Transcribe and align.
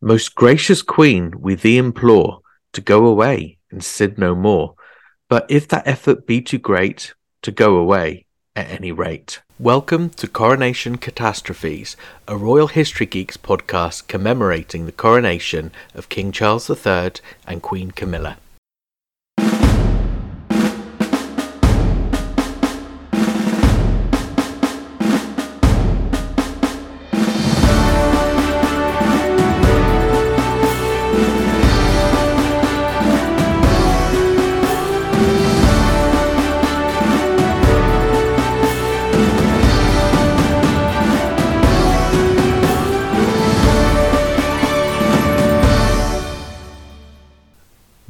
Most 0.00 0.36
gracious 0.36 0.80
Queen, 0.80 1.34
we 1.40 1.56
thee 1.56 1.76
implore 1.76 2.38
to 2.72 2.80
go 2.80 3.04
away 3.04 3.58
and 3.72 3.82
sin 3.82 4.14
no 4.16 4.32
more. 4.32 4.76
But 5.28 5.44
if 5.50 5.66
that 5.68 5.88
effort 5.88 6.24
be 6.24 6.40
too 6.40 6.58
great, 6.58 7.14
to 7.42 7.50
go 7.50 7.74
away 7.74 8.24
at 8.54 8.70
any 8.70 8.92
rate. 8.92 9.42
Welcome 9.58 10.10
to 10.10 10.28
Coronation 10.28 10.98
Catastrophes, 10.98 11.96
a 12.28 12.36
Royal 12.36 12.68
History 12.68 13.06
Geeks 13.06 13.36
podcast 13.36 14.06
commemorating 14.06 14.86
the 14.86 14.92
coronation 14.92 15.72
of 15.96 16.08
King 16.08 16.30
Charles 16.30 16.70
III 16.70 17.14
and 17.48 17.60
Queen 17.60 17.90
Camilla. 17.90 18.36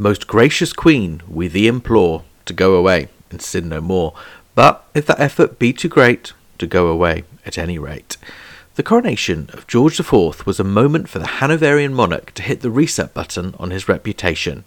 Most 0.00 0.28
gracious 0.28 0.72
Queen, 0.72 1.22
we 1.28 1.48
thee 1.48 1.66
implore 1.66 2.22
to 2.44 2.52
go 2.52 2.76
away 2.76 3.08
and 3.32 3.42
sin 3.42 3.68
no 3.68 3.80
more. 3.80 4.14
But 4.54 4.84
if 4.94 5.06
that 5.06 5.18
effort 5.18 5.58
be 5.58 5.72
too 5.72 5.88
great, 5.88 6.32
to 6.58 6.68
go 6.68 6.86
away 6.86 7.24
at 7.44 7.58
any 7.58 7.78
rate. 7.78 8.16
The 8.78 8.84
coronation 8.84 9.50
of 9.54 9.66
George 9.66 9.98
IV 9.98 10.46
was 10.46 10.60
a 10.60 10.62
moment 10.62 11.08
for 11.08 11.18
the 11.18 11.26
Hanoverian 11.26 11.92
monarch 11.92 12.32
to 12.34 12.44
hit 12.44 12.60
the 12.60 12.70
reset 12.70 13.12
button 13.12 13.56
on 13.58 13.72
his 13.72 13.88
reputation. 13.88 14.62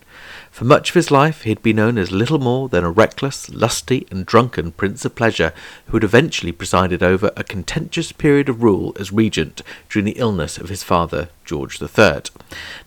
For 0.51 0.65
much 0.65 0.89
of 0.89 0.95
his 0.95 1.11
life, 1.11 1.43
he 1.43 1.49
had 1.49 1.63
been 1.63 1.77
known 1.77 1.97
as 1.97 2.11
little 2.11 2.37
more 2.37 2.67
than 2.67 2.83
a 2.83 2.91
reckless, 2.91 3.49
lusty, 3.49 4.05
and 4.11 4.25
drunken 4.25 4.73
Prince 4.73 5.05
of 5.05 5.15
Pleasure 5.15 5.53
who 5.85 5.93
had 5.93 6.03
eventually 6.03 6.51
presided 6.51 7.01
over 7.01 7.31
a 7.37 7.45
contentious 7.45 8.11
period 8.11 8.49
of 8.49 8.61
rule 8.61 8.93
as 8.99 9.13
regent 9.13 9.61
during 9.89 10.03
the 10.03 10.19
illness 10.19 10.57
of 10.57 10.67
his 10.67 10.83
father, 10.83 11.29
George 11.45 11.81
III. 11.81 12.23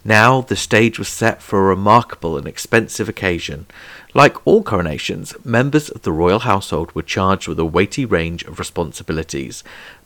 Now 0.04 0.42
the 0.42 0.56
stage 0.56 0.98
was 0.98 1.08
set 1.08 1.40
for 1.40 1.58
a 1.58 1.74
remarkable 1.74 2.36
and 2.36 2.46
expensive 2.46 3.08
occasion. 3.08 3.64
Like 4.12 4.46
all 4.46 4.62
coronations, 4.62 5.34
members 5.42 5.88
of 5.88 6.02
the 6.02 6.12
royal 6.12 6.40
household 6.40 6.94
were 6.94 7.02
charged 7.02 7.48
with 7.48 7.58
a 7.58 7.64
weighty 7.64 8.04
range 8.04 8.44
of 8.44 8.58
responsibilities. 8.58 9.64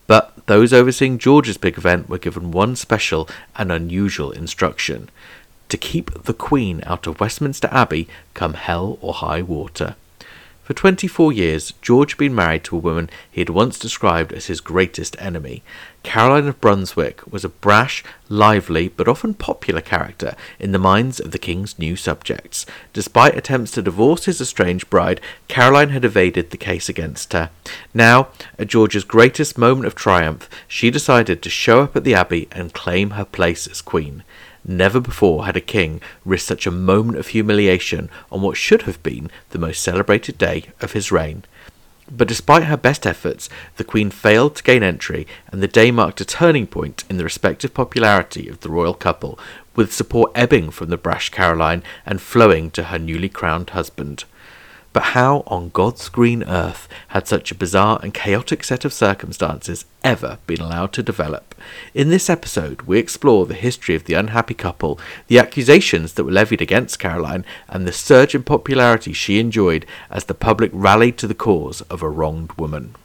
But 0.09 0.33
those 0.47 0.73
overseeing 0.73 1.19
George's 1.19 1.59
big 1.59 1.79
event 1.79 2.09
were 2.09 2.19
given 2.19 2.51
one 2.51 2.75
special 2.75 3.29
and 3.55 3.71
unusual 3.71 4.33
instruction 4.33 5.11
to 5.69 5.77
keep 5.77 6.25
the 6.25 6.35
Queen 6.35 6.83
out 6.87 7.07
of 7.07 7.21
Westminster 7.21 7.69
Abbey 7.71 8.09
come 8.35 8.55
hell 8.55 8.99
or 9.01 9.13
high 9.13 9.43
water. 9.43 9.95
For 10.65 10.73
24 10.75 11.33
years, 11.33 11.73
George 11.83 12.13
had 12.13 12.19
been 12.19 12.35
married 12.35 12.65
to 12.65 12.77
a 12.77 12.81
woman 12.81 13.11
he 13.31 13.43
had 13.43 13.51
once 13.51 13.79
described 13.79 14.33
as 14.33 14.47
his 14.47 14.61
greatest 14.61 15.15
enemy. 15.19 15.63
Caroline 16.03 16.47
of 16.47 16.61
Brunswick 16.61 17.21
was 17.31 17.45
a 17.45 17.49
brash, 17.49 18.03
lively, 18.29 18.89
but 18.89 19.09
often 19.09 19.35
popular 19.35 19.81
character 19.81 20.37
in 20.59 20.73
the 20.73 20.79
minds 20.79 21.21
of 21.21 21.33
the 21.33 21.39
king's 21.39 21.79
new 21.79 21.97
subjects. 21.97 22.65
Despite 22.93 23.37
attempts 23.37 23.73
to 23.73 23.83
divorce 23.83 24.25
his 24.25 24.41
estranged 24.41 24.89
bride, 24.89 25.21
Caroline 25.49 25.91
had 25.91 26.05
evaded 26.05 26.51
the 26.51 26.57
case 26.57 26.89
against 26.89 27.33
her. 27.33 27.51
Now, 27.93 28.29
at 28.59 28.69
George's 28.69 29.05
greatest 29.05 29.59
moment 29.59 29.87
of 29.87 29.95
triumph, 29.95 30.49
she 30.67 30.91
decided 30.91 31.43
to 31.43 31.51
show 31.51 31.83
up 31.83 31.97
at 31.97 32.05
the 32.05 32.15
Abbey 32.15 32.49
and 32.53 32.73
claim 32.73 33.11
her 33.11 33.25
place 33.25 33.67
as 33.67 33.83
queen. 33.83 34.23
Never 34.65 35.01
before 35.01 35.47
had 35.47 35.57
a 35.57 35.63
king 35.63 36.01
risked 36.25 36.49
such 36.49 36.67
a 36.67 36.71
moment 36.71 37.19
of 37.19 37.29
humiliation 37.29 38.11
on 38.31 38.43
what 38.43 38.57
should 38.57 38.83
have 38.83 39.03
been 39.03 39.31
the 39.51 39.59
most 39.59 39.83
celebrated 39.83 40.37
day 40.37 40.65
of 40.81 40.93
his 40.93 41.11
reign. 41.11 41.45
But 42.11 42.29
despite 42.29 42.65
her 42.65 42.77
best 42.77 43.07
efforts, 43.07 43.49
the 43.77 43.85
Queen 43.85 44.11
failed 44.11 44.57
to 44.57 44.63
gain 44.63 44.83
entry, 44.83 45.27
and 45.53 45.63
the 45.63 45.69
day 45.69 45.91
marked 45.91 46.21
a 46.21 46.25
turning 46.25 46.67
point 46.67 47.05
in 47.11 47.19
the 47.19 47.25
respective 47.25 47.75
popularity 47.75 48.49
of 48.49 48.61
the 48.61 48.71
royal 48.71 48.95
couple, 48.95 49.39
with 49.77 49.93
support 49.93 50.33
ebbing 50.35 50.71
from 50.71 50.89
the 50.89 50.97
brash 50.97 51.29
Caroline 51.29 51.83
and 52.07 52.21
flowing 52.21 52.71
to 52.73 52.85
her 52.85 52.99
newly 52.99 53.29
crowned 53.29 53.71
husband. 53.71 54.25
But 54.99 55.15
how 55.15 55.45
on 55.47 55.69
God's 55.69 56.09
green 56.09 56.43
earth 56.43 56.89
had 57.07 57.29
such 57.29 57.53
a 57.53 57.55
bizarre 57.55 58.01
and 58.03 58.13
chaotic 58.13 58.65
set 58.65 58.85
of 58.85 58.93
circumstances 58.93 59.85
ever 60.03 60.39
been 60.45 60.61
allowed 60.61 60.93
to 60.95 61.05
develop? 61.05 61.55
In 61.95 62.09
this 62.09 62.29
episode, 62.29 62.83
we 62.83 62.99
explore 62.99 63.47
the 63.47 63.55
history 63.55 63.95
of 63.95 64.07
the 64.07 64.15
unhappy 64.15 64.55
couple, 64.55 64.99
the 65.29 65.39
accusations 65.39 66.15
that 66.15 66.25
were 66.25 66.33
levied 66.33 66.61
against 66.61 66.99
Caroline, 66.99 67.45
and 67.69 67.87
the 67.87 67.93
surge 67.93 68.35
in 68.35 68.43
popularity 68.43 69.13
she 69.13 69.39
enjoyed 69.39 69.87
as 70.11 70.25
the 70.25 70.35
public 70.35 70.73
rallied 70.75 71.17
to 71.19 71.29
the 71.29 71.33
cause 71.33 71.81
of 71.83 72.03
a 72.03 72.11
wronged 72.11 72.55
woman. 72.59 72.97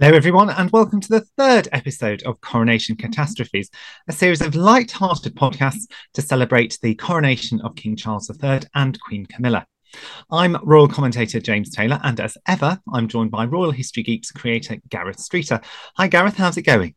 Hello, 0.00 0.16
everyone, 0.16 0.48
and 0.48 0.70
welcome 0.70 1.02
to 1.02 1.08
the 1.10 1.26
third 1.36 1.68
episode 1.70 2.22
of 2.22 2.40
Coronation 2.40 2.96
Catastrophes, 2.96 3.70
a 4.08 4.12
series 4.12 4.40
of 4.40 4.54
light-hearted 4.54 5.34
podcasts 5.34 5.86
to 6.14 6.22
celebrate 6.22 6.78
the 6.80 6.94
coronation 6.94 7.60
of 7.60 7.76
King 7.76 7.94
Charles 7.94 8.30
III 8.30 8.60
and 8.74 8.98
Queen 9.02 9.26
Camilla. 9.26 9.66
I'm 10.30 10.56
royal 10.62 10.88
commentator 10.88 11.40
James 11.40 11.70
Taylor, 11.70 12.00
and 12.02 12.20
as 12.20 12.36
ever, 12.46 12.80
I'm 12.92 13.08
joined 13.08 13.30
by 13.30 13.44
Royal 13.44 13.70
History 13.70 14.02
Geeks 14.02 14.30
creator 14.32 14.76
Gareth 14.88 15.20
Streeter. 15.20 15.60
Hi, 15.96 16.08
Gareth, 16.08 16.36
how's 16.36 16.56
it 16.56 16.62
going? 16.62 16.94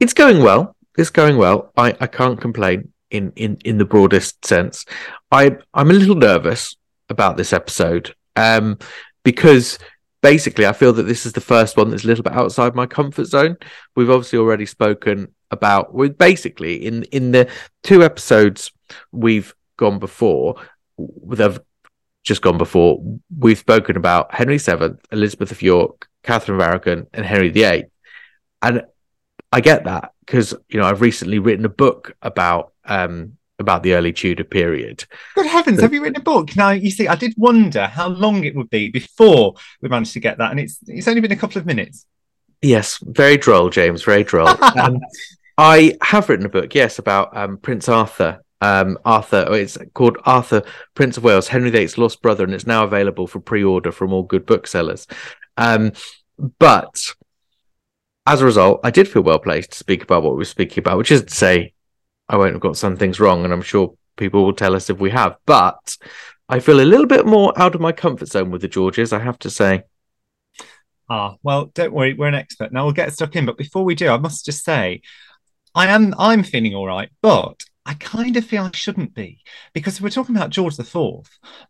It's 0.00 0.14
going 0.14 0.42
well. 0.42 0.76
It's 0.96 1.10
going 1.10 1.36
well. 1.36 1.72
I, 1.76 1.96
I 2.00 2.06
can't 2.06 2.40
complain 2.40 2.92
in, 3.10 3.32
in, 3.36 3.58
in 3.64 3.78
the 3.78 3.84
broadest 3.84 4.44
sense. 4.44 4.84
I 5.30 5.56
I'm 5.72 5.90
a 5.90 5.94
little 5.94 6.14
nervous 6.14 6.76
about 7.08 7.36
this 7.36 7.52
episode 7.52 8.14
um, 8.36 8.78
because 9.22 9.78
basically 10.22 10.66
I 10.66 10.72
feel 10.72 10.92
that 10.94 11.04
this 11.04 11.26
is 11.26 11.32
the 11.32 11.40
first 11.40 11.76
one 11.76 11.90
that's 11.90 12.04
a 12.04 12.06
little 12.06 12.24
bit 12.24 12.32
outside 12.32 12.74
my 12.74 12.86
comfort 12.86 13.26
zone. 13.26 13.56
We've 13.94 14.10
obviously 14.10 14.38
already 14.38 14.66
spoken 14.66 15.34
about 15.50 15.94
with 15.94 16.18
basically 16.18 16.84
in 16.84 17.04
in 17.04 17.30
the 17.30 17.48
two 17.82 18.02
episodes 18.02 18.72
we've 19.12 19.54
gone 19.76 19.98
before 19.98 20.56
they've 20.98 21.60
just 22.24 22.42
gone 22.42 22.58
before, 22.58 23.00
we've 23.38 23.58
spoken 23.58 23.96
about 23.96 24.34
Henry 24.34 24.58
VII, 24.58 24.96
Elizabeth 25.12 25.52
of 25.52 25.62
York, 25.62 26.08
Catherine 26.22 26.58
of 26.58 26.66
Aragon, 26.66 27.06
and 27.12 27.24
Henry 27.24 27.50
VIII. 27.50 27.84
And 28.62 28.82
I 29.52 29.60
get 29.60 29.84
that 29.84 30.12
because 30.24 30.54
you 30.68 30.80
know 30.80 30.86
I've 30.86 31.02
recently 31.02 31.38
written 31.38 31.64
a 31.64 31.68
book 31.68 32.16
about 32.22 32.72
um, 32.86 33.36
about 33.58 33.82
the 33.82 33.92
early 33.92 34.12
Tudor 34.12 34.42
period. 34.42 35.04
Good 35.34 35.46
heavens, 35.46 35.80
have 35.80 35.92
you 35.92 36.02
written 36.02 36.20
a 36.20 36.24
book? 36.24 36.56
Now 36.56 36.70
you 36.70 36.90
see, 36.90 37.06
I 37.06 37.14
did 37.14 37.34
wonder 37.36 37.86
how 37.86 38.08
long 38.08 38.44
it 38.44 38.56
would 38.56 38.70
be 38.70 38.88
before 38.88 39.54
we 39.80 39.88
managed 39.90 40.14
to 40.14 40.20
get 40.20 40.38
that, 40.38 40.50
and 40.50 40.58
it's 40.58 40.78
it's 40.86 41.06
only 41.06 41.20
been 41.20 41.30
a 41.30 41.36
couple 41.36 41.58
of 41.58 41.66
minutes. 41.66 42.06
Yes, 42.62 42.98
very 43.02 43.36
droll, 43.36 43.68
James, 43.68 44.02
very 44.02 44.24
droll. 44.24 44.48
um, 44.80 44.98
I 45.58 45.96
have 46.02 46.28
written 46.28 46.46
a 46.46 46.48
book, 46.48 46.74
yes, 46.74 46.98
about 46.98 47.36
um, 47.36 47.58
Prince 47.58 47.88
Arthur 47.88 48.42
um, 48.64 48.98
Arthur. 49.04 49.46
It's 49.50 49.76
called 49.92 50.16
Arthur, 50.24 50.62
Prince 50.94 51.16
of 51.16 51.24
Wales, 51.24 51.48
Henry 51.48 51.70
VIII's 51.70 51.98
lost 51.98 52.22
brother, 52.22 52.44
and 52.44 52.54
it's 52.54 52.66
now 52.66 52.84
available 52.84 53.26
for 53.26 53.40
pre-order 53.40 53.92
from 53.92 54.12
all 54.12 54.22
good 54.22 54.46
booksellers. 54.46 55.06
Um, 55.56 55.92
but 56.58 57.12
as 58.26 58.40
a 58.40 58.44
result, 58.44 58.80
I 58.82 58.90
did 58.90 59.08
feel 59.08 59.22
well 59.22 59.38
placed 59.38 59.72
to 59.72 59.78
speak 59.78 60.02
about 60.02 60.22
what 60.22 60.32
we 60.32 60.38
were 60.38 60.44
speaking 60.46 60.82
about, 60.82 60.98
which 60.98 61.12
is 61.12 61.22
to 61.24 61.34
say, 61.34 61.74
I 62.28 62.38
won't 62.38 62.54
have 62.54 62.62
got 62.62 62.78
some 62.78 62.96
things 62.96 63.20
wrong, 63.20 63.44
and 63.44 63.52
I'm 63.52 63.62
sure 63.62 63.94
people 64.16 64.44
will 64.44 64.54
tell 64.54 64.74
us 64.74 64.88
if 64.88 64.98
we 64.98 65.10
have. 65.10 65.36
But 65.44 65.98
I 66.48 66.60
feel 66.60 66.80
a 66.80 66.82
little 66.82 67.06
bit 67.06 67.26
more 67.26 67.52
out 67.60 67.74
of 67.74 67.82
my 67.82 67.92
comfort 67.92 68.28
zone 68.28 68.50
with 68.50 68.62
the 68.62 68.68
Georges, 68.68 69.12
I 69.12 69.18
have 69.18 69.38
to 69.40 69.50
say. 69.50 69.82
Ah, 71.10 71.34
well, 71.42 71.66
don't 71.66 71.92
worry, 71.92 72.14
we're 72.14 72.28
an 72.28 72.34
expert. 72.34 72.72
Now 72.72 72.84
we'll 72.84 72.94
get 72.94 73.12
stuck 73.12 73.36
in. 73.36 73.44
But 73.44 73.58
before 73.58 73.84
we 73.84 73.94
do, 73.94 74.08
I 74.08 74.16
must 74.16 74.46
just 74.46 74.64
say, 74.64 75.02
I 75.74 75.88
am 75.88 76.14
I'm 76.18 76.42
feeling 76.42 76.74
all 76.74 76.86
right, 76.86 77.10
but 77.20 77.62
I 77.86 77.94
kind 77.94 78.36
of 78.36 78.44
feel 78.44 78.62
I 78.64 78.70
shouldn't 78.72 79.14
be 79.14 79.40
because 79.74 80.00
we're 80.00 80.08
talking 80.08 80.34
about 80.34 80.50
George 80.50 80.78
IV. 80.78 80.96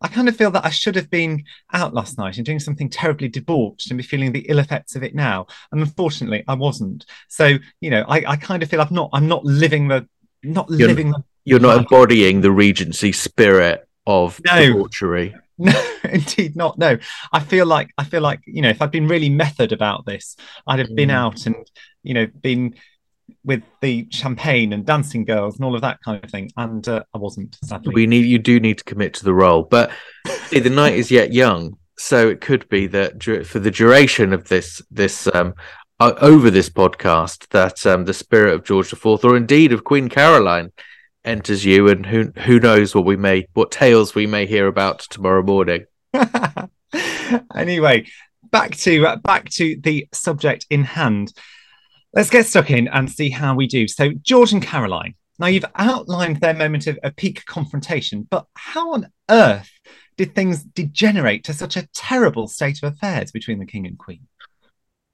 I 0.01 0.07
kind 0.07 0.29
of 0.29 0.35
feel 0.35 0.49
that 0.51 0.65
I 0.65 0.69
should 0.69 0.95
have 0.95 1.09
been 1.09 1.43
out 1.73 1.93
last 1.93 2.17
night 2.17 2.37
and 2.37 2.45
doing 2.45 2.59
something 2.59 2.89
terribly 2.89 3.27
debauched 3.27 3.91
and 3.91 3.97
be 3.97 4.03
feeling 4.03 4.31
the 4.31 4.45
ill 4.47 4.59
effects 4.59 4.95
of 4.95 5.03
it 5.03 5.13
now. 5.13 5.47
And 5.71 5.81
unfortunately, 5.81 6.43
I 6.47 6.53
wasn't. 6.53 7.05
So 7.27 7.57
you 7.81 7.89
know, 7.89 8.05
I, 8.07 8.23
I 8.25 8.35
kind 8.37 8.63
of 8.63 8.69
feel 8.69 8.81
I'm 8.81 8.93
not 8.93 9.09
I'm 9.11 9.27
not 9.27 9.43
living 9.43 9.89
the 9.89 10.07
not 10.41 10.69
you're, 10.69 10.87
living 10.87 11.11
the. 11.11 11.23
You're 11.43 11.59
not 11.59 11.77
embodying 11.77 12.41
the 12.41 12.51
Regency 12.51 13.11
spirit 13.11 13.87
of 14.07 14.39
no. 14.45 14.65
debauchery. 14.65 15.35
No, 15.57 15.71
indeed 16.03 16.57
not. 16.57 16.77
No, 16.77 16.97
I 17.31 17.39
feel 17.39 17.65
like 17.65 17.89
I 17.97 18.03
feel 18.03 18.19
like 18.19 18.41
you 18.45 18.61
know, 18.61 18.67
if 18.67 18.81
I'd 18.81 18.91
been 18.91 19.07
really 19.07 19.29
method 19.29 19.71
about 19.71 20.05
this, 20.05 20.35
I'd 20.67 20.79
have 20.79 20.93
been 20.93 21.07
mm. 21.07 21.13
out 21.13 21.45
and 21.45 21.55
you 22.03 22.13
know 22.13 22.27
been 22.27 22.75
with 23.45 23.63
the 23.81 24.07
champagne 24.09 24.73
and 24.73 24.85
dancing 24.85 25.23
girls 25.23 25.55
and 25.55 25.65
all 25.65 25.75
of 25.75 25.81
that 25.81 26.01
kind 26.01 26.21
of 26.23 26.29
thing. 26.29 26.51
And 26.57 26.87
uh, 26.87 27.03
I 27.13 27.17
wasn't. 27.17 27.57
Sadly. 27.63 27.93
We 27.93 28.07
need 28.07 28.25
you 28.25 28.39
do 28.39 28.59
need 28.59 28.79
to 28.79 28.83
commit 28.83 29.13
to 29.15 29.23
the 29.23 29.33
role, 29.33 29.63
but 29.63 29.91
see, 30.47 30.59
the 30.59 30.69
night 30.69 30.95
is 30.95 31.11
yet 31.11 31.33
young, 31.33 31.77
so 31.97 32.27
it 32.27 32.41
could 32.41 32.67
be 32.69 32.87
that 32.87 33.23
for 33.45 33.59
the 33.59 33.71
duration 33.71 34.33
of 34.33 34.49
this 34.49 34.81
this 34.91 35.27
um, 35.33 35.53
over 35.99 36.49
this 36.49 36.69
podcast 36.69 37.47
that 37.49 37.85
um, 37.85 38.05
the 38.05 38.13
spirit 38.13 38.53
of 38.53 38.63
George 38.63 38.91
IV, 38.91 39.23
or 39.23 39.37
indeed 39.37 39.71
of 39.71 39.83
Queen 39.83 40.09
Caroline, 40.09 40.71
enters 41.23 41.63
you, 41.63 41.87
and 41.87 42.05
who 42.05 42.31
who 42.45 42.59
knows 42.59 42.93
what 42.93 43.05
we 43.05 43.15
may 43.15 43.47
what 43.53 43.71
tales 43.71 44.15
we 44.15 44.27
may 44.27 44.45
hear 44.45 44.67
about 44.67 44.99
tomorrow 44.99 45.43
morning. 45.43 45.85
anyway, 47.55 48.05
back 48.51 48.75
to 48.77 49.05
uh, 49.05 49.15
back 49.17 49.49
to 49.49 49.79
the 49.81 50.07
subject 50.13 50.65
in 50.69 50.83
hand. 50.83 51.33
Let's 52.15 52.29
get 52.29 52.45
stuck 52.45 52.71
in 52.71 52.87
and 52.87 53.11
see 53.11 53.29
how 53.29 53.55
we 53.55 53.67
do. 53.67 53.87
So, 53.87 54.11
George 54.21 54.53
and 54.53 54.63
Caroline. 54.63 55.15
Now, 55.37 55.47
you've 55.47 55.65
outlined 55.75 56.39
their 56.39 56.53
moment 56.53 56.87
of 56.87 56.97
a 57.03 57.11
peak 57.11 57.45
confrontation, 57.45 58.25
but 58.29 58.45
how 58.55 58.93
on 58.93 59.11
earth 59.29 59.69
did 60.15 60.33
things 60.33 60.63
degenerate 60.63 61.43
to 61.43 61.53
such 61.53 61.75
a 61.75 61.87
terrible 61.93 62.47
state 62.47 62.79
of 62.81 62.93
affairs 62.93 63.31
between 63.31 63.59
the 63.59 63.65
king 63.65 63.85
and 63.85 63.99
queen? 63.99 64.27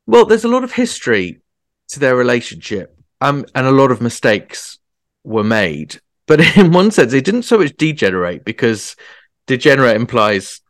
Well, 0.05 0.25
there's 0.25 0.43
a 0.43 0.49
lot 0.49 0.63
of 0.63 0.73
history 0.73 1.41
to 1.89 1.99
their 1.99 2.15
relationship, 2.15 2.95
um, 3.19 3.45
and 3.55 3.65
a 3.65 3.71
lot 3.71 3.91
of 3.91 3.99
mistakes 3.99 4.77
were 5.23 5.43
made. 5.43 5.99
But 6.27 6.39
in 6.57 6.71
one 6.71 6.91
sense, 6.91 7.13
it 7.13 7.25
didn't 7.25 7.43
so 7.43 7.57
much 7.57 7.75
degenerate 7.77 8.45
because 8.45 8.95
degenerate 9.47 9.95
implies 9.95 10.60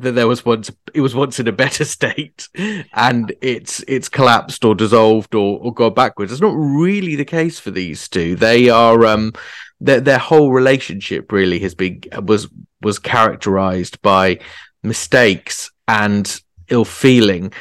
that 0.00 0.12
there 0.12 0.28
was 0.28 0.44
once 0.44 0.70
it 0.94 1.00
was 1.00 1.14
once 1.14 1.38
in 1.40 1.48
a 1.48 1.52
better 1.52 1.84
state 1.96 2.48
and 2.92 3.34
it's 3.40 3.84
it's 3.88 4.08
collapsed 4.08 4.64
or 4.64 4.74
dissolved 4.74 5.34
or, 5.34 5.58
or 5.60 5.72
gone 5.72 5.94
backwards. 5.94 6.32
It's 6.32 6.40
not 6.40 6.54
really 6.54 7.16
the 7.16 7.24
case 7.24 7.58
for 7.58 7.70
these 7.70 8.08
two. 8.08 8.36
They 8.36 8.68
are 8.68 9.04
um 9.06 9.32
their, 9.80 10.00
their 10.00 10.18
whole 10.18 10.52
relationship 10.52 11.30
really 11.32 11.58
has 11.60 11.74
been 11.74 12.02
was 12.22 12.48
was 12.82 12.98
characterized 12.98 14.00
by 14.02 14.40
mistakes 14.82 15.70
and 15.86 16.40
ill 16.68 16.84
feeling. 16.84 17.52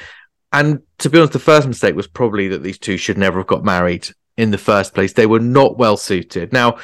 And 0.52 0.82
to 1.00 1.10
be 1.10 1.18
honest 1.18 1.34
the 1.34 1.40
first 1.40 1.68
mistake 1.68 1.96
was 1.96 2.08
probably 2.08 2.48
that 2.50 2.64
these 2.64 2.80
two 2.80 2.98
should 2.98 3.18
never 3.18 3.40
have 3.40 3.48
got 3.48 3.64
married 3.64 4.08
in 4.38 4.52
the 4.52 4.58
first 4.58 4.94
place. 4.94 5.14
They 5.14 5.26
were 5.26 5.40
not 5.40 5.78
well 5.78 5.98
suited. 5.98 6.54
Now 6.54 6.78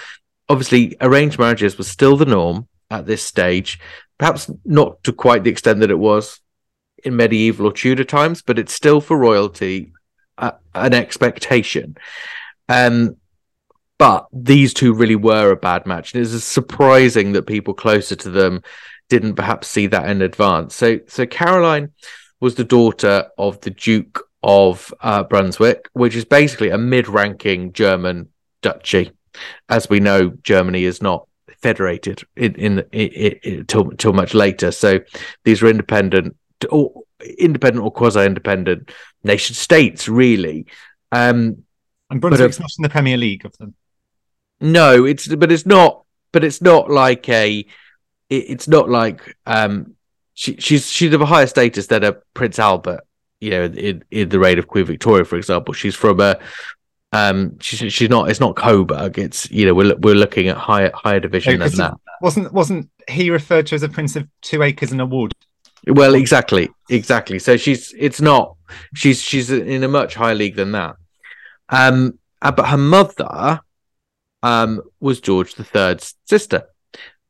obviously 0.49 0.95
arranged 1.01 1.39
marriages 1.39 1.77
was 1.77 1.87
still 1.87 2.17
the 2.17 2.25
norm 2.25 2.67
at 2.91 3.05
this 3.05 3.23
stage 3.23 3.79
perhaps 4.23 4.49
not 4.63 5.03
to 5.03 5.11
quite 5.11 5.43
the 5.43 5.49
extent 5.49 5.81
that 5.81 5.91
it 5.91 5.99
was 5.99 6.39
in 7.03 7.13
medieval 7.13 7.67
or 7.67 7.73
Tudor 7.73 8.05
times, 8.05 8.41
but 8.41 8.57
it's 8.57 8.71
still 8.71 9.01
for 9.01 9.17
royalty 9.17 9.91
uh, 10.37 10.51
an 10.73 10.93
expectation. 10.93 11.97
Um, 12.69 13.17
but 13.97 14.27
these 14.31 14.73
two 14.73 14.93
really 14.93 15.17
were 15.17 15.51
a 15.51 15.57
bad 15.57 15.85
match, 15.85 16.13
and 16.13 16.23
it's 16.23 16.45
surprising 16.45 17.33
that 17.33 17.47
people 17.47 17.73
closer 17.73 18.15
to 18.15 18.29
them 18.29 18.61
didn't 19.09 19.35
perhaps 19.35 19.67
see 19.67 19.87
that 19.87 20.09
in 20.09 20.21
advance. 20.21 20.73
So, 20.73 21.01
so 21.05 21.25
Caroline 21.25 21.91
was 22.39 22.55
the 22.55 22.63
daughter 22.63 23.27
of 23.37 23.59
the 23.59 23.71
Duke 23.71 24.25
of 24.41 24.93
uh, 25.01 25.23
Brunswick, 25.23 25.89
which 25.91 26.15
is 26.15 26.23
basically 26.23 26.69
a 26.69 26.77
mid-ranking 26.77 27.73
German 27.73 28.29
duchy. 28.61 29.11
As 29.67 29.89
we 29.89 29.99
know, 29.99 30.29
Germany 30.43 30.85
is 30.85 31.01
not 31.01 31.27
federated 31.61 32.23
in, 32.35 32.55
in, 32.55 32.79
in, 32.91 33.39
in 33.43 33.65
till, 33.65 33.91
till 33.91 34.13
much 34.13 34.33
later. 34.33 34.71
So 34.71 34.99
these 35.43 35.61
are 35.61 35.67
independent 35.67 36.35
or 36.69 37.03
independent 37.37 37.83
or 37.83 37.91
quasi-independent 37.91 38.91
nation 39.23 39.55
states, 39.55 40.07
really. 40.07 40.65
Um, 41.11 41.63
and 42.09 42.21
Brunswick's 42.21 42.59
not 42.59 42.71
in 42.77 42.83
the 42.83 42.89
Premier 42.89 43.17
League 43.17 43.45
of 43.45 43.57
them. 43.57 43.75
No, 44.59 45.05
it's 45.05 45.27
but 45.27 45.51
it's 45.51 45.65
not. 45.65 46.03
But 46.31 46.43
it's 46.43 46.61
not 46.61 46.89
like 46.89 47.29
a. 47.29 47.59
It, 48.29 48.35
it's 48.35 48.67
not 48.67 48.89
like 48.89 49.35
um, 49.45 49.95
she, 50.33 50.55
she's 50.57 50.89
she's 50.89 51.13
of 51.13 51.21
a 51.21 51.25
higher 51.25 51.47
status 51.47 51.87
than 51.87 52.03
a 52.03 52.13
Prince 52.33 52.59
Albert. 52.59 53.01
You 53.39 53.49
know, 53.51 53.63
in, 53.65 54.03
in 54.09 54.29
the 54.29 54.39
reign 54.39 54.57
of 54.57 54.67
Queen 54.67 54.85
Victoria, 54.85 55.25
for 55.25 55.35
example, 55.35 55.73
she's 55.73 55.95
from 55.95 56.19
a 56.19 56.39
um, 57.13 57.59
she's 57.59 57.93
she's 57.93 58.09
not. 58.09 58.29
It's 58.29 58.39
not 58.39 58.55
Coburg. 58.55 59.19
It's 59.19 59.49
you 59.51 59.65
know 59.65 59.73
we're 59.73 59.95
we're 59.97 60.15
looking 60.15 60.47
at 60.47 60.57
higher 60.57 60.91
higher 60.93 61.19
division 61.19 61.59
than 61.59 61.71
that. 61.75 61.93
Wasn't 62.21 62.51
wasn't 62.51 62.89
he 63.07 63.29
referred 63.29 63.67
to 63.67 63.75
as 63.75 63.83
a 63.83 63.89
prince 63.89 64.15
of 64.15 64.27
two 64.41 64.63
acres 64.63 64.91
and 64.91 64.99
a 64.99 65.05
wood? 65.05 65.33
Well, 65.85 66.15
exactly, 66.15 66.69
exactly. 66.89 67.37
So 67.37 67.55
she's 67.55 67.93
it's 67.97 68.19
not. 68.19 68.55
She's 68.95 69.21
she's 69.21 69.51
in 69.51 69.83
a 69.83 69.87
much 69.87 70.15
higher 70.15 70.33
league 70.33 70.55
than 70.55 70.71
that. 70.71 70.95
Um, 71.69 72.17
uh, 72.41 72.51
but 72.51 72.67
her 72.67 72.77
mother, 72.77 73.61
um, 74.41 74.81
was 74.99 75.21
George 75.21 75.55
III's 75.57 76.15
sister 76.25 76.63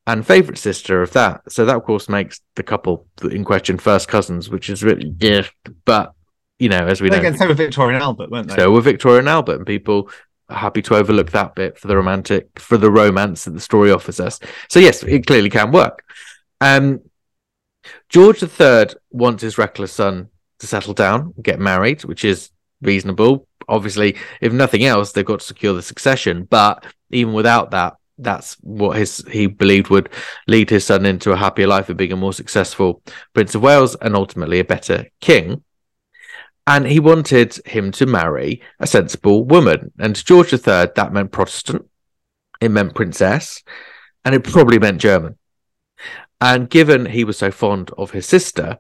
and 0.08 0.26
favorite 0.26 0.58
sister 0.58 1.02
of 1.02 1.12
that. 1.12 1.42
So 1.52 1.66
that 1.66 1.76
of 1.76 1.84
course 1.84 2.08
makes 2.08 2.42
the 2.56 2.64
couple 2.64 3.06
in 3.22 3.44
question 3.44 3.78
first 3.78 4.08
cousins, 4.08 4.50
which 4.50 4.70
is 4.70 4.82
really 4.82 5.14
yeah. 5.20 5.46
But 5.84 6.14
you 6.60 6.70
know, 6.70 6.86
as 6.88 7.02
we 7.02 7.10
know. 7.10 7.18
Again, 7.18 7.38
so 7.38 7.48
were 7.48 7.54
Victoria 7.54 7.96
and 7.96 8.04
Albert, 8.04 8.32
weren't 8.32 8.50
they? 8.50 8.56
So 8.56 8.72
were 8.72 8.82
Victoria 8.82 9.20
and 9.20 9.30
Albert, 9.30 9.58
and 9.58 9.68
people 9.68 10.10
are 10.50 10.58
happy 10.58 10.82
to 10.84 10.96
overlook 10.96 11.32
that 11.32 11.56
bit 11.56 11.78
for 11.78 11.88
the 11.88 11.96
romantic, 11.96 12.60
for 12.60 12.78
the 12.78 12.92
romance 12.92 13.46
that 13.46 13.52
the 13.52 13.60
story 13.60 13.92
offers 13.92 14.20
us. 14.20 14.40
So 14.70 14.80
yes, 14.80 15.04
it 15.04 15.26
clearly 15.26 15.50
can 15.50 15.72
work. 15.72 16.04
Um, 16.62 17.02
George 18.10 18.44
III 18.44 18.88
wants 19.12 19.44
his 19.44 19.58
reckless 19.58 19.92
son 19.92 20.30
to 20.60 20.68
settle 20.68 20.94
down, 20.94 21.34
get 21.42 21.60
married, 21.60 22.06
which 22.06 22.24
is 22.24 22.50
reasonable. 22.82 23.48
Obviously, 23.68 24.16
if 24.42 24.54
nothing 24.54 24.84
else, 24.84 25.12
they've 25.12 25.26
got 25.26 25.40
to 25.40 25.46
secure 25.46 25.74
the 25.74 25.82
succession. 25.82 26.44
But 26.44 26.86
even 27.10 27.34
without 27.34 27.72
that, 27.72 27.96
that's 28.18 28.54
what 28.62 28.98
his 28.98 29.24
he 29.30 29.48
believed 29.48 29.90
would 29.90 30.10
lead 30.48 30.70
his 30.70 30.86
son 30.86 31.06
into 31.06 31.32
a 31.32 31.36
happier 31.36 31.68
life 31.68 31.90
of 31.90 31.98
being 31.98 32.12
a 32.12 32.18
more 32.18 32.34
successful 32.34 33.02
Prince 33.34 33.56
of 33.56 33.64
Wales 33.64 33.96
and 33.96 34.16
ultimately 34.16 34.60
a 34.60 34.64
better 34.64 35.08
king 35.20 35.64
and 36.66 36.88
he 36.88 37.00
wanted 37.00 37.56
him 37.66 37.92
to 37.92 38.06
marry 38.06 38.62
a 38.80 38.88
sensible 38.88 39.44
woman. 39.44 39.92
And 40.00 40.16
to 40.16 40.24
George 40.24 40.54
III, 40.54 40.90
that 40.96 41.12
meant 41.12 41.32
Protestant, 41.32 41.90
it 42.62 42.70
meant 42.70 42.96
princess, 42.96 43.64
and 44.24 44.34
it 44.34 44.44
probably 44.44 44.80
meant 44.80 45.02
German. 45.02 45.38
And 46.40 46.70
given 46.70 47.06
he 47.06 47.24
was 47.24 47.38
so 47.38 47.52
fond 47.52 47.92
of 47.98 48.12
his 48.12 48.26
sister, 48.26 48.78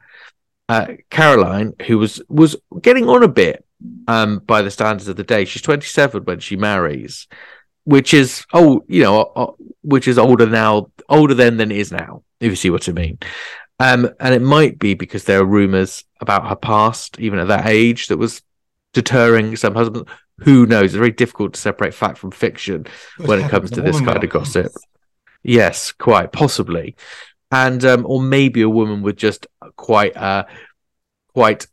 uh, 0.69 0.88
Caroline, 1.09 1.74
who 1.88 1.97
was 1.97 2.21
was 2.30 2.56
getting 2.81 3.09
on 3.09 3.24
a 3.24 3.27
bit 3.27 3.65
um, 4.07 4.39
by 4.39 4.62
the 4.62 4.71
standards 4.71 5.07
of 5.07 5.18
the 5.18 5.24
day, 5.24 5.45
she's 5.45 5.62
27 5.62 6.24
when 6.24 6.39
she 6.39 6.56
marries, 6.56 7.27
which 7.83 8.13
is 8.13 8.45
oh, 8.53 8.83
you 8.88 9.03
know, 9.03 9.31
uh, 9.36 9.51
which 9.81 10.07
is 10.07 10.18
older 10.18 10.45
now, 10.45 10.88
older 11.09 11.33
then 11.33 11.57
than 11.57 11.71
it 11.71 11.77
is 11.77 11.91
now, 11.91 12.24
if 12.39 12.50
you 12.50 12.56
see 12.56 12.69
what 12.69 12.88
I 12.88 12.94
mean. 12.94 13.18
Um, 13.79 14.09
and 14.19 14.33
it 14.33 14.41
might 14.41 14.79
be 14.79 14.93
because 14.93 15.25
there 15.25 15.39
are 15.39 15.45
rumors 15.45 16.05
about 16.19 16.47
her 16.47 16.55
past, 16.55 17.19
even 17.19 17.39
at 17.39 17.47
that 17.47 17.67
age, 17.67 18.07
that 18.07 18.17
was 18.17 18.41
deterring 18.93 19.55
some 19.55 19.75
husbands. 19.75 20.09
Who 20.39 20.65
knows? 20.65 20.85
It's 20.85 20.95
very 20.95 21.11
difficult 21.11 21.53
to 21.53 21.59
separate 21.59 21.93
fact 21.93 22.17
from 22.17 22.31
fiction 22.31 22.85
when 23.17 23.39
it 23.39 23.49
comes 23.49 23.71
to 23.71 23.81
this 23.81 23.99
kind 23.99 24.23
of 24.23 24.29
gossip. 24.29 24.71
Yes, 25.43 25.91
quite 25.91 26.31
possibly, 26.31 26.95
and 27.51 27.83
um, 27.86 28.05
or 28.07 28.21
maybe 28.21 28.62
a 28.62 28.69
woman 28.69 29.01
with 29.01 29.17
just 29.17 29.45
quite 29.75 30.15
a 30.15 30.48
quite 31.33 31.67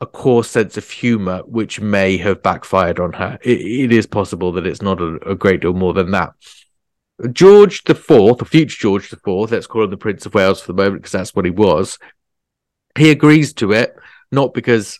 a 0.00 0.06
coarse 0.06 0.50
sense 0.50 0.76
of 0.76 0.90
humor, 0.90 1.42
which 1.46 1.80
may 1.80 2.16
have 2.16 2.42
backfired 2.42 2.98
on 2.98 3.12
her. 3.12 3.38
it, 3.42 3.60
it 3.60 3.92
is 3.92 4.06
possible 4.06 4.50
that 4.52 4.66
it's 4.66 4.82
not 4.82 5.00
a, 5.00 5.30
a 5.30 5.34
great 5.36 5.60
deal 5.60 5.72
more 5.72 5.94
than 5.94 6.10
that. 6.10 6.32
George 7.32 7.84
the 7.84 7.94
Fourth, 7.94 8.42
or 8.42 8.44
future 8.44 8.80
George 8.80 9.10
the 9.10 9.16
Fourth, 9.16 9.52
let's 9.52 9.66
call 9.66 9.84
him 9.84 9.90
the 9.90 9.96
Prince 9.96 10.26
of 10.26 10.34
Wales 10.34 10.60
for 10.60 10.68
the 10.68 10.82
moment 10.82 11.02
because 11.02 11.12
that's 11.12 11.34
what 11.34 11.44
he 11.44 11.50
was. 11.50 11.98
He 12.96 13.10
agrees 13.10 13.52
to 13.54 13.72
it, 13.72 13.94
not 14.30 14.54
because 14.54 14.98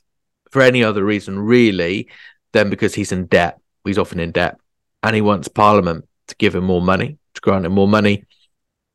for 0.51 0.63
any 0.63 0.85
other 0.85 1.05
reason 1.05 1.39
really, 1.39 2.09
than 2.53 2.71
because 2.71 2.95
he's 2.95 3.13
in 3.13 3.27
debt. 3.27 3.59
He's 3.85 3.99
often 3.99 4.21
in 4.21 4.31
debt, 4.31 4.59
and 5.03 5.15
he 5.17 5.21
wants 5.21 5.49
Parliament 5.49 6.07
to 6.29 6.37
give 6.37 6.55
him 6.55 6.65
more 6.65 6.83
money, 6.83 7.19
to 7.35 7.41
grant 7.41 7.67
him 7.67 7.73
more 7.73 7.89
money, 7.89 8.27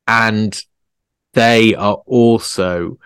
and 0.07 0.63
they 1.33 1.75
are 1.75 2.01
also 2.05 2.97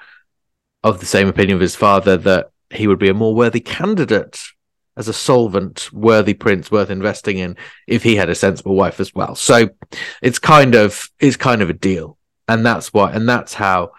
of 0.83 0.99
the 0.99 1.05
same 1.05 1.27
opinion 1.27 1.55
of 1.55 1.61
his 1.61 1.75
father 1.75 2.17
that 2.17 2.51
he 2.69 2.87
would 2.87 2.99
be 2.99 3.09
a 3.09 3.13
more 3.13 3.35
worthy 3.35 3.59
candidate 3.59 4.39
as 4.97 5.07
a 5.07 5.13
solvent 5.13 5.91
worthy 5.93 6.33
prince 6.33 6.69
worth 6.69 6.89
investing 6.89 7.37
in 7.37 7.55
if 7.87 8.03
he 8.03 8.15
had 8.15 8.29
a 8.29 8.35
sensible 8.35 8.75
wife 8.75 8.99
as 8.99 9.13
well. 9.15 9.35
So 9.35 9.69
it's 10.21 10.39
kind 10.39 10.75
of 10.75 11.09
it's 11.19 11.37
kind 11.37 11.61
of 11.61 11.69
a 11.69 11.73
deal. 11.73 12.17
And 12.47 12.65
that's 12.65 12.93
why 12.93 13.11
and 13.11 13.27
that's 13.27 13.53
how 13.53 13.91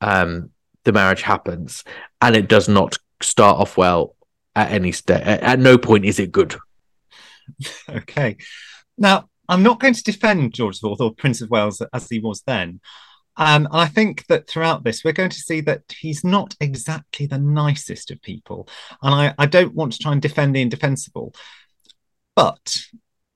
um 0.00 0.50
the 0.84 0.92
marriage 0.92 1.22
happens. 1.22 1.84
And 2.20 2.36
it 2.36 2.48
does 2.48 2.68
not 2.68 2.96
start 3.22 3.58
off 3.58 3.76
well 3.76 4.14
at 4.54 4.70
any 4.70 4.92
stage. 4.92 5.22
At 5.22 5.58
no 5.58 5.78
point 5.78 6.04
is 6.04 6.18
it 6.18 6.32
good. 6.32 6.56
okay. 7.88 8.36
Now, 8.96 9.28
I'm 9.48 9.62
not 9.62 9.80
going 9.80 9.94
to 9.94 10.02
defend 10.02 10.54
George 10.54 10.76
IV 10.76 11.00
or 11.00 11.14
Prince 11.14 11.40
of 11.40 11.50
Wales 11.50 11.82
as 11.92 12.08
he 12.08 12.20
was 12.20 12.42
then. 12.46 12.80
Um, 13.40 13.66
and 13.72 13.80
I 13.80 13.86
think 13.86 14.26
that 14.26 14.46
throughout 14.46 14.84
this, 14.84 15.02
we're 15.02 15.12
going 15.12 15.30
to 15.30 15.40
see 15.40 15.62
that 15.62 15.82
he's 15.98 16.22
not 16.22 16.54
exactly 16.60 17.24
the 17.24 17.38
nicest 17.38 18.10
of 18.10 18.20
people. 18.20 18.68
And 19.02 19.14
I, 19.14 19.34
I 19.38 19.46
don't 19.46 19.74
want 19.74 19.94
to 19.94 19.98
try 19.98 20.12
and 20.12 20.20
defend 20.20 20.54
the 20.54 20.60
indefensible. 20.60 21.34
But 22.36 22.76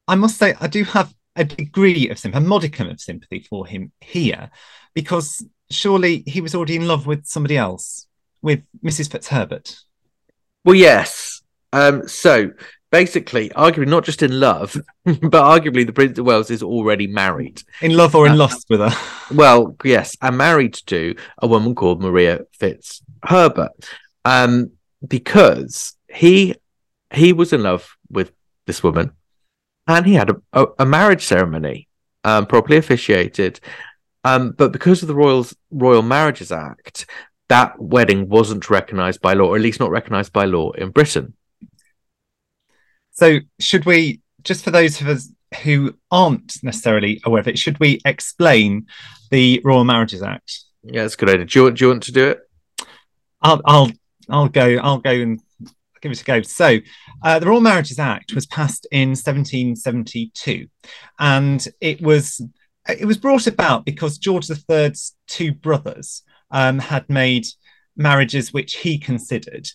I 0.07 0.15
must 0.15 0.37
say, 0.37 0.55
I 0.61 0.67
do 0.67 0.85
have 0.85 1.15
a 1.37 1.45
degree 1.45 2.11
of 2.11 2.19
sympathy, 2.19 2.45
a 2.45 2.47
modicum 2.47 2.91
of 2.91 3.01
sympathy 3.01 3.47
for 3.49 3.67
him 3.67 3.93
here, 4.03 4.51
because 4.93 5.43
surely 5.71 6.23
he 6.27 6.43
was 6.43 6.55
already 6.55 6.77
in 6.77 6.87
love 6.87 7.07
with 7.07 7.25
somebody 7.25 7.57
else, 7.57 8.07
with 8.43 8.63
Mrs. 8.85 9.09
Fitzherbert. 9.09 9.75
Well, 10.67 10.77
yes. 10.77 11.41
Um, 11.73 12.07
so 12.07 12.51
basically, 12.95 13.49
arguably 13.51 13.89
not 13.89 14.05
just 14.05 14.23
in 14.23 14.39
love, 14.39 14.81
but 15.05 15.43
arguably 15.43 15.85
the 15.85 15.93
Prince 15.93 16.17
of 16.17 16.27
Wales 16.27 16.49
is 16.49 16.63
already 16.63 17.09
married. 17.09 17.61
In 17.83 17.97
love 17.97 18.15
or 18.15 18.27
in 18.27 18.35
uh, 18.35 18.37
lust 18.37 18.67
with 18.71 18.79
her? 18.79 18.93
Well, 19.35 19.75
yes, 19.83 20.17
and 20.23 20.39
married 20.39 20.75
to 20.87 21.17
a 21.39 21.49
woman 21.49 21.75
called 21.75 22.01
Maria 22.01 22.43
Fitzherbert, 22.57 23.73
Um, 24.25 24.71
because 25.07 25.97
he 26.09 26.55
he 27.13 27.33
was 27.33 27.53
in 27.53 27.65
love 27.65 27.97
with 28.11 28.31
this 28.67 28.85
woman 28.85 29.11
and 29.89 30.07
he 30.07 30.15
had 30.15 30.31
a, 30.31 30.37
a, 30.53 30.67
a 30.79 30.87
marriage 30.87 31.25
ceremony 31.25 31.89
um, 32.23 32.47
properly 32.47 32.77
officiated. 32.77 33.59
Um, 34.23 34.53
but 34.53 34.73
because 34.73 35.03
of 35.03 35.09
the 35.09 35.17
Royals, 35.17 35.55
Royal 35.73 36.03
Marriages 36.03 36.53
Act, 36.53 37.07
that 37.49 37.81
wedding 37.81 38.29
wasn't 38.29 38.71
recognised 38.71 39.21
by 39.21 39.35
law, 39.35 39.49
or 39.49 39.57
at 39.57 39.63
least 39.63 39.81
not 39.81 39.91
recognised 39.91 40.33
by 40.33 40.45
law 40.45 40.71
in 40.73 40.91
Britain. 40.91 41.35
So, 43.15 43.39
should 43.61 43.87
we, 43.87 44.21
just 44.43 44.65
for 44.65 44.71
those 44.71 45.01
of 45.01 45.09
us 45.09 45.31
who 45.63 45.95
aren't 46.11 46.63
necessarily 46.63 47.21
aware 47.25 47.41
of 47.41 47.49
it, 47.49 47.59
should 47.59 47.79
we 47.81 48.01
explain 48.05 48.87
the 49.31 49.61
Royal 49.65 49.85
Marriages 49.85 50.23
Act? 50.23 50.65
Yeah, 50.83 51.03
that's 51.03 51.15
a 51.15 51.17
good 51.17 51.31
idea. 51.31 51.47
Do 51.47 51.65
you, 51.65 51.71
do 51.71 51.85
you 51.85 51.89
want 51.91 52.03
to 52.05 52.13
do 52.13 52.29
it? 52.31 52.41
I'll, 53.41 53.61
I'll, 53.65 53.91
I'll 54.29 54.49
go. 54.49 54.77
I'll 54.77 54.99
go 54.99 55.11
and 55.11 55.41
give 56.01 56.13
it 56.13 56.21
a 56.21 56.25
go. 56.25 56.43
So, 56.43 56.79
uh, 57.23 57.39
the 57.39 57.47
Royal 57.47 57.61
Marriages 57.61 57.99
Act 57.99 58.35
was 58.35 58.47
passed 58.47 58.87
in 58.91 59.11
1772, 59.11 60.67
and 61.19 61.67
it 61.81 62.03
was 62.03 62.41
it 62.89 63.07
was 63.07 63.17
brought 63.17 63.47
about 63.47 63.85
because 63.87 64.19
George 64.19 64.51
III's 64.51 65.15
two 65.27 65.53
brothers 65.53 66.23
um, 66.51 66.79
had 66.79 67.09
made 67.09 67.47
marriages 67.97 68.53
which 68.53 68.77
he 68.77 68.99
considered 68.99 69.69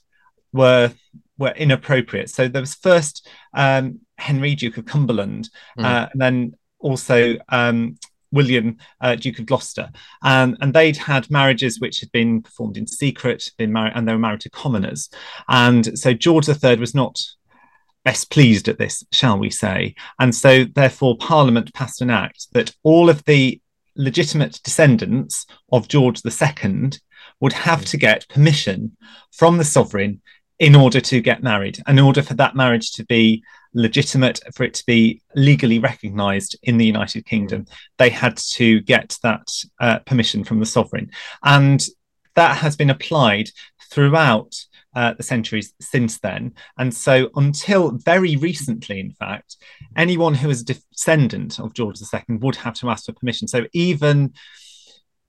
were 0.53 0.91
were 1.39 1.51
inappropriate. 1.51 2.29
So 2.29 2.47
there 2.47 2.61
was 2.61 2.75
first 2.75 3.27
um, 3.53 3.99
Henry, 4.17 4.53
Duke 4.53 4.77
of 4.77 4.85
Cumberland, 4.85 5.49
mm. 5.77 5.85
uh, 5.85 6.09
and 6.11 6.21
then 6.21 6.53
also 6.79 7.37
um, 7.49 7.97
William, 8.31 8.77
uh, 9.01 9.15
Duke 9.15 9.39
of 9.39 9.45
Gloucester, 9.45 9.89
um, 10.21 10.55
and 10.61 10.73
they'd 10.73 10.97
had 10.97 11.31
marriages 11.31 11.79
which 11.79 12.01
had 12.01 12.11
been 12.11 12.41
performed 12.41 12.77
in 12.77 12.85
secret, 12.85 13.49
been 13.57 13.73
married, 13.73 13.93
and 13.95 14.07
they 14.07 14.13
were 14.13 14.19
married 14.19 14.41
to 14.41 14.49
commoners. 14.49 15.09
And 15.47 15.97
so 15.97 16.13
George 16.13 16.47
III 16.47 16.75
was 16.75 16.93
not 16.93 17.19
best 18.05 18.29
pleased 18.29 18.67
at 18.67 18.77
this, 18.77 19.03
shall 19.11 19.37
we 19.37 19.49
say? 19.49 19.95
And 20.19 20.33
so 20.33 20.63
therefore 20.63 21.17
Parliament 21.17 21.73
passed 21.73 22.01
an 22.01 22.09
act 22.09 22.47
that 22.53 22.75
all 22.83 23.09
of 23.09 23.23
the 23.25 23.61
legitimate 23.95 24.59
descendants 24.63 25.45
of 25.71 25.87
George 25.87 26.21
II 26.25 26.91
would 27.41 27.53
have 27.53 27.85
to 27.85 27.97
get 27.97 28.27
permission 28.29 28.95
from 29.31 29.57
the 29.57 29.63
sovereign 29.63 30.21
in 30.59 30.75
order 30.75 30.99
to 30.99 31.21
get 31.21 31.41
married, 31.41 31.79
in 31.87 31.99
order 31.99 32.21
for 32.21 32.33
that 32.35 32.55
marriage 32.55 32.91
to 32.91 33.05
be 33.05 33.43
legitimate, 33.73 34.41
for 34.53 34.63
it 34.63 34.73
to 34.73 34.83
be 34.85 35.21
legally 35.35 35.79
recognised 35.79 36.57
in 36.63 36.77
the 36.77 36.85
United 36.85 37.25
Kingdom, 37.25 37.65
they 37.97 38.09
had 38.09 38.35
to 38.37 38.81
get 38.81 39.17
that 39.23 39.47
uh, 39.79 39.99
permission 39.99 40.43
from 40.43 40.59
the 40.59 40.65
sovereign. 40.65 41.09
And 41.43 41.83
that 42.35 42.57
has 42.57 42.75
been 42.75 42.89
applied 42.89 43.49
throughout 43.91 44.53
uh, 44.95 45.13
the 45.13 45.23
centuries 45.23 45.73
since 45.79 46.19
then. 46.19 46.53
And 46.77 46.93
so, 46.93 47.29
until 47.35 47.91
very 47.91 48.35
recently, 48.35 48.99
in 48.99 49.11
fact, 49.11 49.55
anyone 49.95 50.33
who 50.33 50.49
is 50.49 50.61
a 50.61 50.65
descendant 50.65 51.59
of 51.59 51.73
George 51.73 51.99
II 52.01 52.37
would 52.37 52.55
have 52.57 52.73
to 52.75 52.89
ask 52.89 53.05
for 53.05 53.13
permission. 53.13 53.47
So, 53.47 53.65
even 53.73 54.33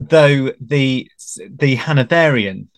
though 0.01 0.53
the 0.61 1.11
the 1.51 1.75
Hanoverian 1.77 2.69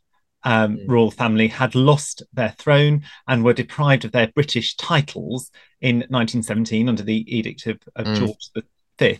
um, 0.44 0.76
mm. 0.76 0.84
royal 0.88 1.10
family 1.10 1.48
had 1.48 1.74
lost 1.74 2.22
their 2.32 2.54
throne 2.58 3.02
and 3.28 3.44
were 3.44 3.52
deprived 3.52 4.04
of 4.04 4.12
their 4.12 4.28
British 4.28 4.76
titles 4.76 5.50
in 5.80 5.96
1917 5.96 6.88
under 6.88 7.02
the 7.02 7.36
edict 7.36 7.66
of, 7.66 7.78
of 7.96 8.06
mm. 8.06 8.16
George 8.16 8.64
V, 8.98 9.18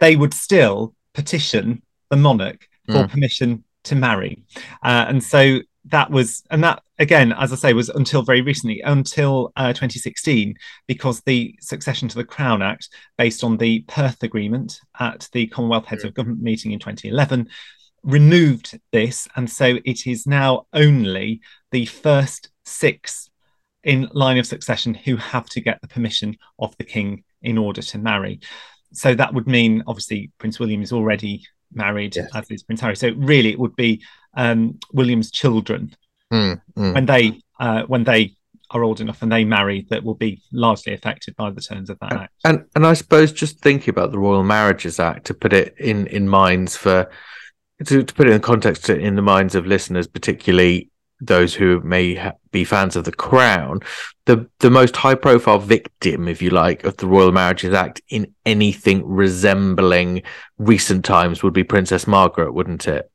they 0.00 0.16
would 0.16 0.34
still 0.34 0.94
petition 1.12 1.82
the 2.10 2.16
monarch 2.16 2.66
for 2.86 3.04
mm. 3.04 3.10
permission 3.10 3.64
to 3.84 3.94
marry. 3.94 4.42
Uh, 4.82 5.06
and 5.08 5.22
so 5.22 5.60
that 5.86 6.10
was, 6.10 6.42
and 6.50 6.64
that 6.64 6.82
again, 6.98 7.32
as 7.32 7.52
I 7.52 7.56
say, 7.56 7.72
was 7.72 7.88
until 7.88 8.22
very 8.22 8.40
recently, 8.40 8.80
until 8.80 9.52
uh, 9.56 9.68
2016, 9.72 10.54
because 10.86 11.20
the 11.22 11.56
Succession 11.60 12.08
to 12.08 12.16
the 12.16 12.24
Crown 12.24 12.62
Act, 12.62 12.88
based 13.18 13.44
on 13.44 13.56
the 13.56 13.80
Perth 13.88 14.22
Agreement 14.22 14.80
at 14.98 15.28
the 15.32 15.46
Commonwealth 15.48 15.86
Heads 15.86 16.04
of 16.04 16.14
Government 16.14 16.42
meeting 16.42 16.72
in 16.72 16.78
2011, 16.78 17.48
removed 18.04 18.78
this, 18.92 19.26
and 19.34 19.50
so 19.50 19.78
it 19.84 20.06
is 20.06 20.26
now 20.26 20.66
only 20.72 21.40
the 21.72 21.86
first 21.86 22.50
six 22.64 23.30
in 23.82 24.08
line 24.12 24.38
of 24.38 24.46
succession 24.46 24.94
who 24.94 25.16
have 25.16 25.46
to 25.46 25.60
get 25.60 25.80
the 25.80 25.88
permission 25.88 26.36
of 26.58 26.76
the 26.78 26.84
king 26.84 27.24
in 27.42 27.58
order 27.58 27.82
to 27.82 27.98
marry. 27.98 28.40
So 28.92 29.14
that 29.14 29.34
would 29.34 29.46
mean, 29.46 29.82
obviously, 29.86 30.30
Prince 30.38 30.58
William 30.58 30.82
is 30.82 30.92
already 30.92 31.44
married, 31.72 32.16
yes. 32.16 32.30
as 32.34 32.50
is 32.50 32.62
Prince 32.62 32.80
Harry. 32.80 32.96
So 32.96 33.10
really, 33.16 33.50
it 33.50 33.58
would 33.58 33.76
be 33.76 34.02
um, 34.34 34.78
William's 34.92 35.30
children 35.30 35.94
mm, 36.32 36.60
mm. 36.76 36.94
when 36.94 37.06
they 37.06 37.40
uh, 37.58 37.82
when 37.84 38.04
they 38.04 38.34
are 38.70 38.82
old 38.82 39.00
enough 39.00 39.22
and 39.22 39.30
they 39.30 39.44
marry 39.44 39.86
that 39.90 40.02
will 40.02 40.14
be 40.14 40.42
largely 40.52 40.94
affected 40.94 41.36
by 41.36 41.50
the 41.50 41.60
terms 41.60 41.90
of 41.90 41.98
that 42.00 42.12
and, 42.12 42.20
act. 42.20 42.32
And 42.44 42.64
and 42.74 42.86
I 42.86 42.94
suppose 42.94 43.32
just 43.32 43.60
thinking 43.60 43.90
about 43.90 44.12
the 44.12 44.18
Royal 44.18 44.44
Marriages 44.44 44.98
Act 44.98 45.26
to 45.26 45.34
put 45.34 45.52
it 45.52 45.74
in 45.78 46.06
in 46.08 46.28
minds 46.28 46.76
for 46.76 47.10
to, 47.84 48.02
to 48.02 48.14
put 48.14 48.28
it 48.28 48.32
in 48.32 48.40
context 48.40 48.88
in 48.88 49.16
the 49.16 49.22
minds 49.22 49.54
of 49.54 49.66
listeners, 49.66 50.06
particularly 50.06 50.90
those 51.20 51.54
who 51.54 51.80
may 51.80 52.14
ha- 52.14 52.32
be 52.50 52.64
fans 52.64 52.96
of 52.96 53.04
the 53.04 53.12
Crown, 53.12 53.80
the 54.26 54.48
the 54.60 54.70
most 54.70 54.96
high 54.96 55.14
profile 55.14 55.58
victim, 55.58 56.28
if 56.28 56.42
you 56.42 56.50
like, 56.50 56.84
of 56.84 56.96
the 56.96 57.06
Royal 57.06 57.32
Marriages 57.32 57.74
Act 57.74 58.02
in 58.08 58.34
anything 58.44 59.06
resembling 59.06 60.22
recent 60.58 61.04
times 61.04 61.42
would 61.42 61.54
be 61.54 61.64
Princess 61.64 62.06
Margaret, 62.06 62.52
wouldn't 62.52 62.86
it? 62.86 63.10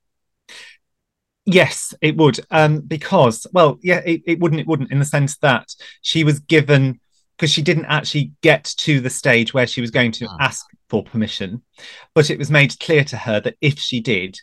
Yes, 1.45 1.93
it 2.01 2.15
would. 2.15 2.39
Um, 2.51 2.81
because, 2.81 3.47
well, 3.53 3.79
yeah, 3.81 4.01
it, 4.05 4.21
it 4.25 4.39
wouldn't. 4.39 4.61
It 4.61 4.67
wouldn't 4.67 4.91
in 4.91 4.99
the 4.99 5.05
sense 5.05 5.37
that 5.37 5.67
she 6.01 6.23
was 6.23 6.39
given 6.39 6.99
because 7.37 7.51
she 7.51 7.61
didn't 7.61 7.85
actually 7.85 8.31
get 8.41 8.65
to 8.77 8.99
the 8.99 9.09
stage 9.09 9.53
where 9.53 9.65
she 9.65 9.81
was 9.81 9.91
going 9.91 10.11
to 10.11 10.27
oh. 10.27 10.37
ask 10.39 10.65
for 10.89 11.03
permission, 11.03 11.63
but 12.13 12.29
it 12.29 12.37
was 12.37 12.51
made 12.51 12.77
clear 12.79 13.03
to 13.05 13.15
her 13.15 13.39
that 13.39 13.55
if 13.61 13.79
she 13.79 14.01
did, 14.01 14.37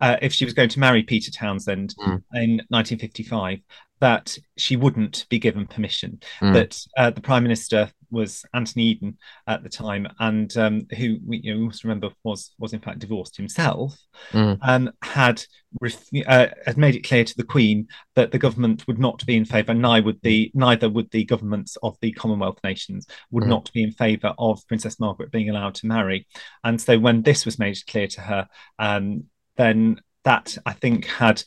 uh, 0.00 0.16
if 0.22 0.32
she 0.32 0.44
was 0.44 0.54
going 0.54 0.68
to 0.70 0.80
marry 0.80 1.02
Peter 1.02 1.30
Townsend 1.30 1.94
mm. 1.98 2.22
in 2.34 2.62
1955, 2.68 3.60
that 4.00 4.36
she 4.56 4.76
wouldn't 4.76 5.26
be 5.28 5.38
given 5.38 5.66
permission. 5.66 6.20
Mm. 6.40 6.54
That 6.54 6.80
uh, 6.96 7.10
the 7.10 7.20
Prime 7.20 7.42
Minister 7.42 7.90
was 8.10 8.44
Anthony 8.54 8.84
Eden 8.84 9.18
at 9.46 9.62
the 9.62 9.68
time, 9.68 10.08
and 10.18 10.54
um, 10.56 10.86
who 10.96 11.18
we, 11.24 11.38
you 11.38 11.52
know, 11.52 11.60
we 11.60 11.66
must 11.66 11.84
remember 11.84 12.10
was 12.24 12.52
was 12.58 12.72
in 12.72 12.80
fact 12.80 13.00
divorced 13.00 13.36
himself, 13.36 13.96
mm. 14.32 14.58
um, 14.62 14.90
had 15.02 15.44
ref- 15.80 16.08
uh, 16.26 16.48
had 16.66 16.78
made 16.78 16.96
it 16.96 17.06
clear 17.06 17.24
to 17.24 17.36
the 17.36 17.44
Queen 17.44 17.88
that 18.16 18.32
the 18.32 18.38
government 18.38 18.86
would 18.86 18.98
not 18.98 19.24
be 19.26 19.36
in 19.36 19.44
favour, 19.44 19.74
neither 19.74 20.06
would 20.06 20.20
the 20.22 20.50
neither 20.54 20.88
would 20.88 21.10
the 21.10 21.24
governments 21.24 21.76
of 21.82 21.96
the 22.00 22.12
Commonwealth 22.12 22.58
nations 22.64 23.06
would 23.30 23.44
mm. 23.44 23.48
not 23.48 23.70
be 23.72 23.82
in 23.82 23.92
favour 23.92 24.34
of 24.38 24.66
Princess 24.66 24.98
Margaret 24.98 25.30
being 25.30 25.50
allowed 25.50 25.74
to 25.76 25.86
marry. 25.86 26.26
And 26.64 26.80
so 26.80 26.98
when 26.98 27.22
this 27.22 27.44
was 27.44 27.58
made 27.58 27.76
clear 27.86 28.06
to 28.08 28.20
her, 28.22 28.48
um, 28.78 29.24
then 29.60 30.00
that 30.24 30.56
I 30.64 30.72
think 30.72 31.04
had 31.04 31.42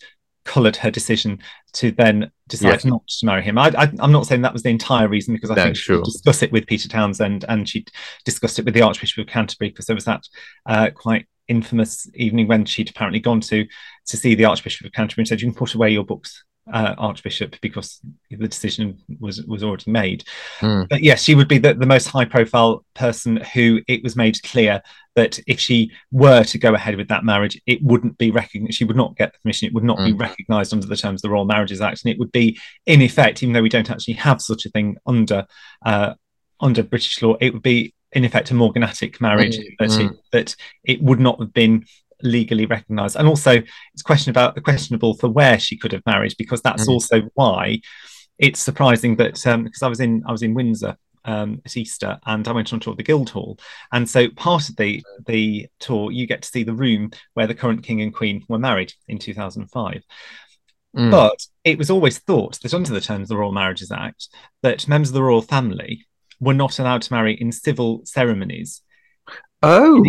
coloured 0.45 0.75
her 0.75 0.91
decision 0.91 1.39
to 1.73 1.91
then 1.91 2.31
decide 2.47 2.69
yes. 2.69 2.85
not 2.85 3.07
to 3.07 3.25
marry 3.25 3.41
him. 3.41 3.57
I, 3.57 3.91
am 3.99 4.11
not 4.11 4.27
saying 4.27 4.41
that 4.41 4.53
was 4.53 4.61
the 4.61 4.69
entire 4.69 5.07
reason 5.07 5.33
because 5.33 5.49
I 5.49 5.55
no, 5.55 5.63
think 5.63 5.77
sure. 5.77 5.97
she 5.97 6.11
discussed 6.11 6.43
it 6.43 6.51
with 6.51 6.67
Peter 6.67 6.87
Townsend 6.87 7.45
and 7.47 7.67
she 7.67 7.85
discussed 8.23 8.59
it 8.59 8.65
with 8.65 8.75
the 8.75 8.81
Archbishop 8.81 9.25
of 9.25 9.31
Canterbury 9.31 9.69
because 9.69 9.87
there 9.87 9.95
was 9.95 10.05
that 10.05 10.23
uh, 10.67 10.89
quite 10.93 11.27
infamous 11.47 12.07
evening 12.13 12.47
when 12.47 12.65
she'd 12.65 12.89
apparently 12.89 13.19
gone 13.19 13.41
to 13.41 13.65
to 14.05 14.17
see 14.17 14.35
the 14.35 14.45
Archbishop 14.45 14.85
of 14.85 14.93
Canterbury 14.93 15.23
and 15.23 15.27
said, 15.27 15.41
"You 15.41 15.47
can 15.47 15.57
put 15.57 15.73
away 15.73 15.89
your 15.89 16.05
books 16.05 16.43
uh, 16.71 16.95
Archbishop 16.97 17.55
because 17.61 17.99
the 18.29 18.47
decision 18.47 18.97
was 19.19 19.41
was 19.43 19.63
already 19.63 19.91
made. 19.91 20.23
Mm. 20.59 20.87
But 20.89 21.03
yes, 21.03 21.23
she 21.23 21.35
would 21.35 21.47
be 21.47 21.57
the, 21.57 21.73
the 21.73 21.85
most 21.85 22.07
high 22.07 22.25
profile 22.25 22.85
person 22.93 23.37
who 23.37 23.81
it 23.87 24.03
was 24.03 24.15
made 24.15 24.41
clear 24.43 24.81
that 25.15 25.39
if 25.45 25.59
she 25.59 25.91
were 26.11 26.43
to 26.43 26.57
go 26.57 26.73
ahead 26.73 26.95
with 26.95 27.09
that 27.09 27.23
marriage, 27.23 27.59
it 27.65 27.83
wouldn't 27.83 28.17
be 28.17 28.31
recognized. 28.31 28.75
She 28.75 28.85
would 28.85 28.95
not 28.95 29.15
get 29.17 29.33
the 29.33 29.39
permission. 29.39 29.67
It 29.67 29.73
would 29.73 29.83
not 29.83 29.99
mm. 29.99 30.05
be 30.05 30.11
hmm. 30.11 30.21
recognised 30.21 30.73
under 30.73 30.87
the 30.87 30.95
terms 30.95 31.19
of 31.19 31.21
the 31.23 31.29
Royal 31.29 31.45
Marriages 31.45 31.81
Act, 31.81 32.03
and 32.03 32.13
it 32.13 32.19
would 32.19 32.31
be 32.31 32.57
in 32.85 33.01
effect, 33.01 33.43
even 33.43 33.53
though 33.53 33.61
we 33.61 33.69
don't 33.69 33.91
actually 33.91 34.15
have 34.15 34.41
such 34.41 34.65
a 34.65 34.69
thing 34.69 34.97
under 35.05 35.45
uh, 35.85 36.13
under 36.59 36.83
British 36.83 37.21
law, 37.21 37.35
it 37.41 37.53
would 37.53 37.63
be 37.63 37.93
in 38.13 38.25
effect 38.25 38.51
a 38.51 38.53
morganatic 38.53 39.19
marriage 39.19 39.57
mm. 39.57 39.65
that, 39.79 39.99
it, 39.99 40.11
that 40.31 40.55
it 40.83 41.01
would 41.01 41.19
not 41.19 41.39
have 41.39 41.53
been 41.53 41.85
legally 42.23 42.65
recognised. 42.65 43.15
And 43.15 43.27
also, 43.27 43.61
it's 43.93 44.01
question 44.03 44.29
about 44.31 44.61
questionable 44.63 45.15
for 45.15 45.29
where 45.29 45.59
she 45.59 45.77
could 45.77 45.91
have 45.91 46.05
married 46.05 46.35
because 46.37 46.61
that's 46.61 46.85
mm. 46.85 46.93
also 46.93 47.29
why 47.33 47.81
it's 48.39 48.59
surprising 48.59 49.15
that 49.17 49.33
because 49.33 49.47
um, 49.47 49.69
I 49.81 49.87
was 49.87 49.99
in 49.99 50.23
I 50.25 50.31
was 50.31 50.43
in 50.43 50.53
Windsor 50.53 50.97
um, 51.25 51.61
at 51.65 51.77
Easter, 51.77 52.19
and 52.25 52.47
I 52.47 52.51
went 52.51 52.73
on 52.73 52.79
tour 52.79 52.91
of 52.91 52.97
the 52.97 53.03
Guildhall. 53.03 53.59
And 53.91 54.09
so 54.09 54.29
part 54.29 54.69
of 54.69 54.75
the 54.75 55.03
the 55.25 55.67
tour, 55.79 56.11
you 56.11 56.27
get 56.27 56.41
to 56.41 56.49
see 56.49 56.63
the 56.63 56.73
room 56.73 57.11
where 57.33 57.47
the 57.47 57.55
current 57.55 57.83
king 57.83 58.01
and 58.01 58.13
queen 58.13 58.43
were 58.47 58.59
married 58.59 58.93
in 59.07 59.19
2005. 59.19 60.03
Mm. 60.95 61.11
But 61.11 61.47
it 61.63 61.77
was 61.77 61.89
always 61.89 62.19
thought 62.19 62.59
that 62.61 62.73
under 62.73 62.91
the 62.91 63.01
terms 63.01 63.23
of 63.23 63.29
the 63.29 63.37
Royal 63.37 63.51
Marriages 63.51 63.91
Act, 63.91 64.27
that 64.61 64.87
members 64.87 65.09
of 65.09 65.15
the 65.15 65.23
royal 65.23 65.41
family 65.41 66.05
were 66.39 66.53
not 66.53 66.77
allowed 66.77 67.01
to 67.03 67.13
marry 67.13 67.33
in 67.33 67.51
civil 67.51 68.01
ceremonies. 68.05 68.81
oh, 69.63 70.03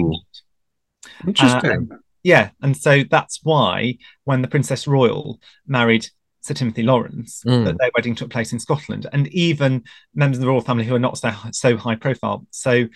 interesting. 1.26 1.88
Yeah, 2.24 2.50
and 2.62 2.76
so 2.76 3.04
that's 3.08 3.40
why 3.44 3.98
when 4.24 4.42
the 4.42 4.48
Princess 4.48 4.86
Royal 4.88 5.38
married 5.66 6.08
Sir 6.40 6.54
Timothy 6.54 6.82
Laurence, 6.82 7.42
Mm. 7.46 7.64
that 7.66 7.78
their 7.78 7.90
wedding 7.94 8.14
took 8.14 8.30
place 8.30 8.52
in 8.52 8.58
Scotland, 8.58 9.06
and 9.12 9.28
even 9.28 9.84
members 10.14 10.38
of 10.38 10.40
the 10.42 10.48
royal 10.48 10.60
family 10.62 10.84
who 10.84 10.94
are 10.94 10.98
not 10.98 11.16
so 11.18 11.30
so 11.52 11.76
high 11.76 11.94
profile. 11.96 12.46
So 12.50 12.88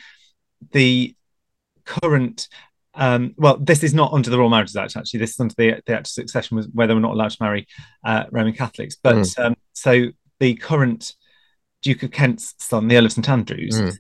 the 0.73 1.15
current 1.85 2.49
um, 2.95 3.33
well, 3.37 3.59
this 3.59 3.85
is 3.85 3.95
not 3.95 4.13
under 4.13 4.29
the 4.29 4.39
Royal 4.39 4.51
Marriages 4.51 4.75
Act. 4.75 4.97
Actually, 4.97 5.21
this 5.21 5.31
is 5.35 5.41
under 5.41 5.55
the 5.57 5.81
the 5.87 5.93
Act 5.95 6.09
of 6.09 6.13
Succession, 6.13 6.57
was 6.57 6.67
where 6.73 6.87
they 6.89 6.95
were 6.95 7.01
not 7.01 7.13
allowed 7.13 7.31
to 7.31 7.37
marry 7.41 7.69
uh, 8.05 8.25
Roman 8.33 8.53
Catholics. 8.55 8.97
But 9.01 9.15
Mm. 9.17 9.45
um, 9.47 9.55
so 9.73 10.07
the 10.41 10.55
current 10.55 11.15
Duke 11.83 12.03
of 12.03 12.11
Kent's 12.11 12.55
son, 12.59 12.89
the 12.89 12.97
Earl 12.97 13.07
of 13.07 13.13
St 13.13 13.29
Andrews, 13.29 13.81
Mm. 13.81 13.99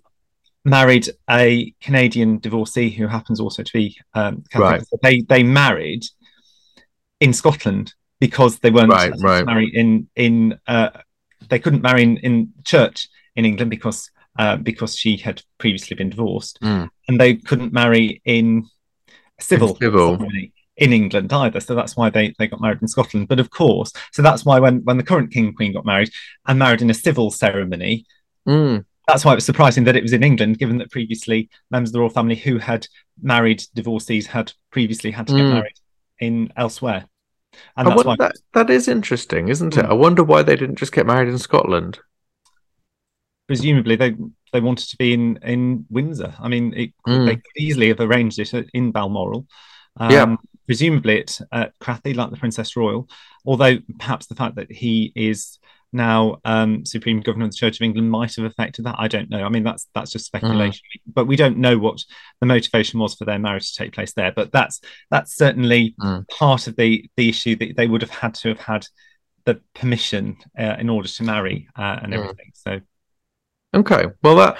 Married 0.68 1.08
a 1.30 1.72
Canadian 1.80 2.38
divorcee 2.38 2.90
who 2.90 3.06
happens 3.06 3.40
also 3.40 3.62
to 3.62 3.72
be 3.72 3.96
um, 4.14 4.42
Catholic. 4.50 4.70
Right. 4.70 4.86
So 4.88 4.98
they 5.02 5.20
they 5.22 5.42
married 5.42 6.04
in 7.20 7.32
Scotland 7.32 7.94
because 8.20 8.58
they 8.58 8.70
weren't 8.70 8.90
Right, 8.92 9.12
right. 9.20 9.44
marry 9.46 9.70
in 9.74 10.08
in 10.16 10.58
uh, 10.66 10.90
they 11.48 11.58
couldn't 11.58 11.82
marry 11.82 12.02
in, 12.02 12.16
in 12.18 12.52
church 12.64 13.08
in 13.36 13.44
England 13.44 13.70
because 13.70 14.10
uh, 14.38 14.56
because 14.56 14.96
she 14.96 15.16
had 15.16 15.42
previously 15.58 15.96
been 15.96 16.10
divorced, 16.10 16.58
Mm. 16.62 16.88
and 17.08 17.20
they 17.20 17.34
couldn't 17.34 17.72
marry 17.72 18.22
in 18.24 18.66
civil, 19.40 19.70
In 19.70 19.76
civil. 19.76 20.16
ceremony 20.16 20.52
in 20.76 20.92
England 20.92 21.32
either. 21.32 21.58
So 21.58 21.74
that's 21.74 21.96
why 21.96 22.08
they, 22.08 22.34
they 22.38 22.46
got 22.46 22.60
married 22.60 22.80
in 22.80 22.86
Scotland. 22.86 23.26
But 23.26 23.40
of 23.40 23.50
course, 23.50 23.92
so 24.12 24.22
that's 24.22 24.44
why 24.44 24.60
when 24.60 24.84
when 24.84 24.96
the 24.96 25.02
current 25.02 25.32
king 25.32 25.46
and 25.46 25.56
queen 25.56 25.72
got 25.72 25.84
married 25.84 26.10
and 26.46 26.58
married 26.58 26.82
in 26.82 26.90
a 26.90 26.94
civil 26.94 27.30
ceremony, 27.30 28.04
Mm. 28.46 28.84
That's 29.08 29.24
why 29.24 29.32
it 29.32 29.36
was 29.36 29.46
surprising 29.46 29.84
that 29.84 29.96
it 29.96 30.02
was 30.02 30.12
in 30.12 30.22
England, 30.22 30.58
given 30.58 30.76
that 30.78 30.90
previously 30.92 31.48
members 31.70 31.88
of 31.88 31.94
the 31.94 32.00
royal 32.00 32.10
family 32.10 32.36
who 32.36 32.58
had 32.58 32.86
married 33.20 33.64
divorcees 33.74 34.26
had 34.28 34.52
previously 34.70 35.10
had 35.10 35.26
to 35.28 35.32
get 35.34 35.42
Mm. 35.44 35.52
married 35.54 35.78
in 36.20 36.52
elsewhere. 36.56 37.06
And 37.76 37.88
wonder, 37.88 38.02
why 38.04 38.16
that, 38.18 38.36
that 38.52 38.70
is 38.70 38.86
interesting, 38.86 39.48
isn't 39.48 39.76
it? 39.76 39.84
Mm. 39.86 39.88
I 39.90 39.94
wonder 39.94 40.22
why 40.22 40.42
they 40.42 40.54
didn't 40.56 40.76
just 40.78 40.92
get 40.92 41.06
married 41.06 41.28
in 41.28 41.38
Scotland. 41.38 41.98
presumably 43.46 43.96
they 43.96 44.14
they 44.52 44.60
wanted 44.60 44.88
to 44.90 44.96
be 44.98 45.14
in 45.14 45.38
in 45.38 45.86
Windsor. 45.88 46.34
I 46.38 46.48
mean, 46.48 46.74
it, 46.74 46.92
Mm. 47.06 47.24
they 47.26 47.36
could 47.36 47.56
easily 47.56 47.88
have 47.88 48.00
arranged 48.00 48.38
it 48.38 48.52
in 48.74 48.92
Balmoral. 48.92 49.46
Um, 49.96 50.10
Yeah. 50.10 50.36
Presumably 50.66 51.20
at 51.22 51.40
uh, 51.50 51.66
Crathie, 51.80 52.14
like 52.14 52.28
the 52.30 52.36
Princess 52.36 52.76
Royal, 52.76 53.08
although 53.46 53.78
perhaps 53.98 54.26
the 54.26 54.34
fact 54.34 54.56
that 54.56 54.70
he 54.70 55.12
is 55.16 55.58
now 55.92 56.38
um, 56.44 56.84
Supreme 56.84 57.20
Governor 57.20 57.46
of 57.46 57.50
the 57.52 57.56
Church 57.56 57.78
of 57.78 57.82
England 57.84 58.10
might 58.10 58.36
have 58.36 58.44
affected 58.44 58.84
that. 58.84 58.96
I 58.98 59.08
don't 59.08 59.30
know. 59.30 59.44
I 59.44 59.48
mean, 59.48 59.62
that's 59.64 59.88
that's 59.94 60.10
just 60.12 60.26
speculation, 60.26 60.82
but 61.06 61.26
we 61.26 61.36
don't 61.36 61.58
know 61.58 61.78
what 61.78 62.04
the 62.40 62.46
motivation 62.46 63.00
was 63.00 63.14
for 63.14 63.24
their 63.24 63.38
marriage 63.38 63.72
to 63.72 63.78
take 63.84 63.92
place 63.92 64.12
there. 64.12 64.32
But 64.32 64.52
that's 64.52 64.80
that's 65.10 65.34
certainly 65.34 65.94
Mm. 66.00 66.28
part 66.28 66.66
of 66.66 66.76
the 66.76 67.08
the 67.16 67.28
issue 67.28 67.56
that 67.56 67.76
they 67.76 67.86
would 67.86 68.02
have 68.02 68.10
had 68.10 68.34
to 68.34 68.48
have 68.48 68.60
had 68.60 68.86
the 69.44 69.60
permission 69.74 70.36
uh, 70.58 70.76
in 70.78 70.90
order 70.90 71.08
to 71.08 71.22
marry 71.22 71.68
uh, 71.76 71.98
and 72.02 72.12
Mm. 72.12 72.16
everything. 72.18 72.50
So 72.54 72.80
Okay, 73.74 74.06
well 74.22 74.36
that 74.36 74.58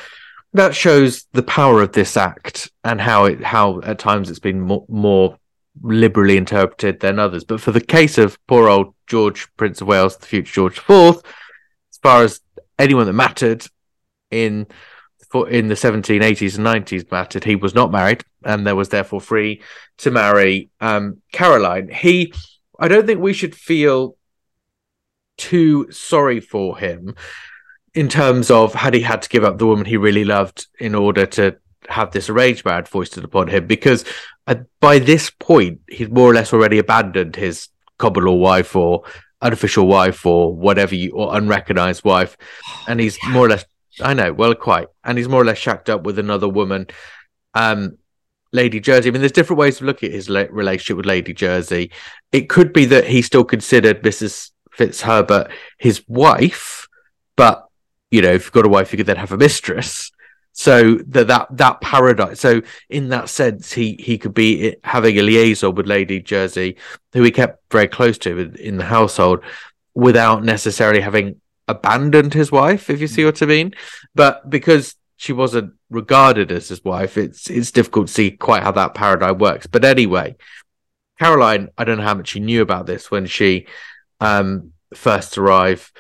that 0.55 0.75
shows 0.75 1.27
the 1.33 1.43
power 1.43 1.83
of 1.83 1.93
this 1.93 2.17
act 2.17 2.71
and 2.85 3.01
how 3.01 3.27
it 3.27 3.43
how 3.43 3.81
at 3.83 3.99
times 3.99 4.31
it's 4.31 4.39
been 4.39 4.61
more, 4.61 4.85
more 4.89 5.39
liberally 5.83 6.37
interpreted 6.37 7.01
than 7.01 7.19
others. 7.19 7.45
But 7.45 7.61
for 7.61 7.73
the 7.73 7.81
case 7.81 8.19
of 8.19 8.39
poor 8.47 8.69
old 8.69 8.95
George 9.07 9.49
Prince 9.57 9.81
of 9.81 9.89
Wales, 9.89 10.17
the 10.17 10.27
future 10.27 10.53
George 10.53 10.79
IV, 10.79 11.23
as 11.91 11.99
far 12.03 12.23
as 12.23 12.41
anyone 12.79 13.07
that 13.07 13.13
mattered 13.13 13.67
in 14.31 14.67
in 15.51 15.69
the 15.69 15.75
1780s 15.75 16.57
and 16.57 16.67
90s 16.67 17.11
mattered, 17.11 17.45
he 17.45 17.55
was 17.55 17.75
not 17.75 17.93
married 17.93 18.25
and 18.45 18.67
there 18.67 18.77
was 18.77 18.89
therefore 18.89 19.21
free 19.21 19.61
to 19.99 20.11
marry 20.11 20.71
um, 20.81 21.21
Caroline. 21.33 21.89
He, 21.89 22.33
I 22.79 22.89
don't 22.89 23.07
think 23.07 23.21
we 23.21 23.35
should 23.35 23.55
feel 23.55 24.17
too 25.37 25.91
sorry 25.91 26.41
for 26.41 26.79
him 26.79 27.15
in 27.95 28.09
terms 28.09 28.51
of 28.51 28.75
had 28.75 28.95
he 28.95 29.01
had 29.01 29.23
to 29.23 29.29
give 29.29 29.45
up 29.45 29.59
the 29.59 29.67
woman 29.67 29.85
he 29.85 29.97
really 29.97 30.25
loved 30.25 30.67
in 30.79 30.95
order 30.95 31.27
to 31.27 31.57
have 31.89 32.11
this 32.13 32.29
arranged 32.29 32.65
marriage 32.65 32.87
foisted 32.87 33.25
upon 33.25 33.49
him 33.49 33.67
because 33.67 34.05
uh, 34.47 34.57
by 34.81 34.99
this 34.99 35.31
point 35.31 35.81
he'd 35.89 36.13
more 36.13 36.31
or 36.31 36.35
less 36.35 36.53
already 36.53 36.79
abandoned 36.79 37.35
his 37.37 37.69
common 37.99 38.25
law 38.25 38.35
wife 38.35 38.77
or 38.77 39.05
unofficial 39.41 39.87
wife 39.87 40.25
or 40.27 40.55
whatever 40.55 40.95
you 40.95 41.13
or 41.13 41.37
unrecognized 41.37 42.05
wife. 42.05 42.37
And 42.89 43.01
he's 43.01 43.19
more 43.29 43.47
or 43.47 43.51
less 43.51 43.65
i 44.01 44.15
know 44.15 44.33
well 44.33 44.55
quite. 44.55 44.89
And 45.05 45.19
he's 45.19 45.29
more 45.29 45.43
or 45.43 45.45
less 45.45 45.59
shacked 45.59 45.91
up 45.91 46.05
with 46.05 46.19
another 46.19 46.49
woman 46.49 46.87
um 47.55 47.99
lady 48.53 48.81
jersey. 48.81 49.09
I 49.09 49.13
mean 49.13 49.21
there's 49.21 49.33
different 49.33 49.59
ways 49.59 49.81
of 49.81 49.87
looking 49.87 50.09
at 50.09 50.15
his 50.15 50.29
la- 50.29 50.47
relationship 50.51 50.97
with 50.97 51.07
lady 51.07 51.35
jersey. 51.35 51.91
It 52.33 52.49
could 52.49 52.73
be 52.73 52.85
that 52.87 53.07
he 53.07 53.23
still 53.23 53.45
considered 53.45 54.03
mrs 54.03 54.51
fitzherbert 54.73 55.51
his 55.79 56.03
wife 56.07 56.87
but 57.37 57.67
you 58.13 58.23
know 58.23 58.31
if 58.31 58.45
you've 58.45 58.53
got 58.53 58.65
a 58.65 58.69
wife 58.69 58.93
you 58.93 58.97
could 58.97 59.07
then 59.07 59.17
have 59.17 59.33
a 59.33 59.37
mistress 59.37 60.13
so 60.53 60.97
that 61.07 61.29
that 61.29 61.47
that 61.51 61.81
paradigm 61.81 62.35
so 62.35 62.61
in 62.89 63.09
that 63.09 63.29
sense 63.29 63.73
he 63.73 63.95
he 64.01 64.19
could 64.19 64.35
be 64.35 64.75
having 64.83 65.19
a 65.19 65.23
liaison 65.23 65.75
with 65.75 65.87
lady 65.87 66.21
jersey 66.21 66.77
who 67.13 67.23
he 67.23 67.31
kept 67.31 67.63
very 67.71 67.87
close 67.87 68.19
to 68.19 68.39
in, 68.39 68.57
in 68.57 68.77
the 68.77 68.85
household 68.85 69.41
without 69.95 70.45
necessarily 70.45 71.01
having 71.01 71.41
abandoned 71.69 72.35
his 72.35 72.51
wife 72.51 72.89
if 72.89 73.01
you 73.01 73.07
see 73.07 73.25
what 73.25 73.43
i 73.43 73.47
mean. 73.47 73.75
But 74.15 74.49
because 74.49 74.97
she 75.17 75.33
wasn't 75.33 75.75
regarded 75.91 76.51
as 76.51 76.69
his 76.69 76.85
wife 76.85 77.19
it's 77.19 77.51
it's 77.51 77.71
difficult 77.71 78.09
to 78.09 78.13
see 78.13 78.31
quite 78.31 78.63
how 78.63 78.73
that 78.73 78.95
paradigm 78.95 79.39
works. 79.39 79.67
But 79.67 79.85
anyway 79.85 80.37
caroline 81.19 81.69
i 81.77 81.85
don't 81.85 81.99
know 81.99 82.05
how 82.05 82.15
much 82.15 82.29
she 82.29 82.41
knew 82.41 82.63
about 82.63 82.87
this 82.87 83.11
when 83.11 83.27
she 83.27 83.67
um 84.21 84.73
first 84.95 85.37
arrived 85.37 85.91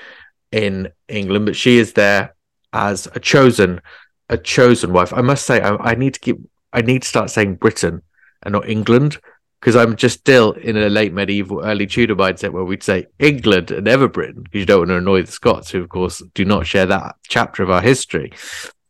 in 0.53 0.89
england 1.09 1.45
but 1.45 1.57
she 1.57 1.79
is 1.79 1.93
there 1.95 2.35
as 2.73 3.09
a 3.15 3.21
chosen 3.21 3.81
a 4.29 4.39
chosen 4.39 4.93
wife. 4.93 5.13
I 5.13 5.21
must 5.21 5.47
say, 5.47 5.61
I, 5.61 5.77
I 5.77 5.95
need 5.95 6.15
to 6.15 6.21
keep. 6.21 6.39
I 6.73 6.83
need 6.83 7.03
to 7.03 7.09
start 7.09 7.31
saying 7.31 7.57
Britain 7.57 8.03
and 8.43 8.53
not 8.53 8.69
England 8.69 9.19
because 9.61 9.75
I'm 9.75 9.97
just 9.97 10.19
still 10.21 10.53
in 10.53 10.77
a 10.77 10.89
late 10.89 11.13
medieval, 11.13 11.65
early 11.65 11.87
Tudor 11.87 12.15
mindset 12.15 12.51
where 12.51 12.65
we'd 12.65 12.83
say 12.83 13.07
England 13.19 13.71
and 13.71 13.89
ever 13.89 14.09
Britain 14.09 14.43
because 14.43 14.61
you 14.61 14.67
don't 14.67 14.81
want 14.81 14.91
to 14.91 14.97
annoy 14.97 15.23
the 15.23 15.33
Scots, 15.33 15.71
who 15.71 15.83
of 15.83 15.89
course 15.89 16.23
do 16.35 16.45
not 16.45 16.67
share 16.67 16.87
that 16.87 17.17
chapter 17.27 17.63
of 17.63 17.71
our 17.71 17.81
history. 17.81 18.33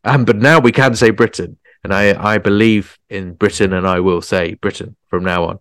Um, 0.03 0.25
but 0.25 0.37
now 0.37 0.59
we 0.59 0.71
can 0.71 0.95
say 0.95 1.09
Britain, 1.09 1.57
and 1.83 1.93
I 1.93 2.33
I 2.33 2.37
believe 2.37 2.97
in 3.09 3.33
Britain, 3.33 3.73
and 3.73 3.87
I 3.87 3.99
will 3.99 4.21
say 4.21 4.55
Britain 4.55 4.95
from 5.07 5.23
now 5.23 5.45
on. 5.45 5.59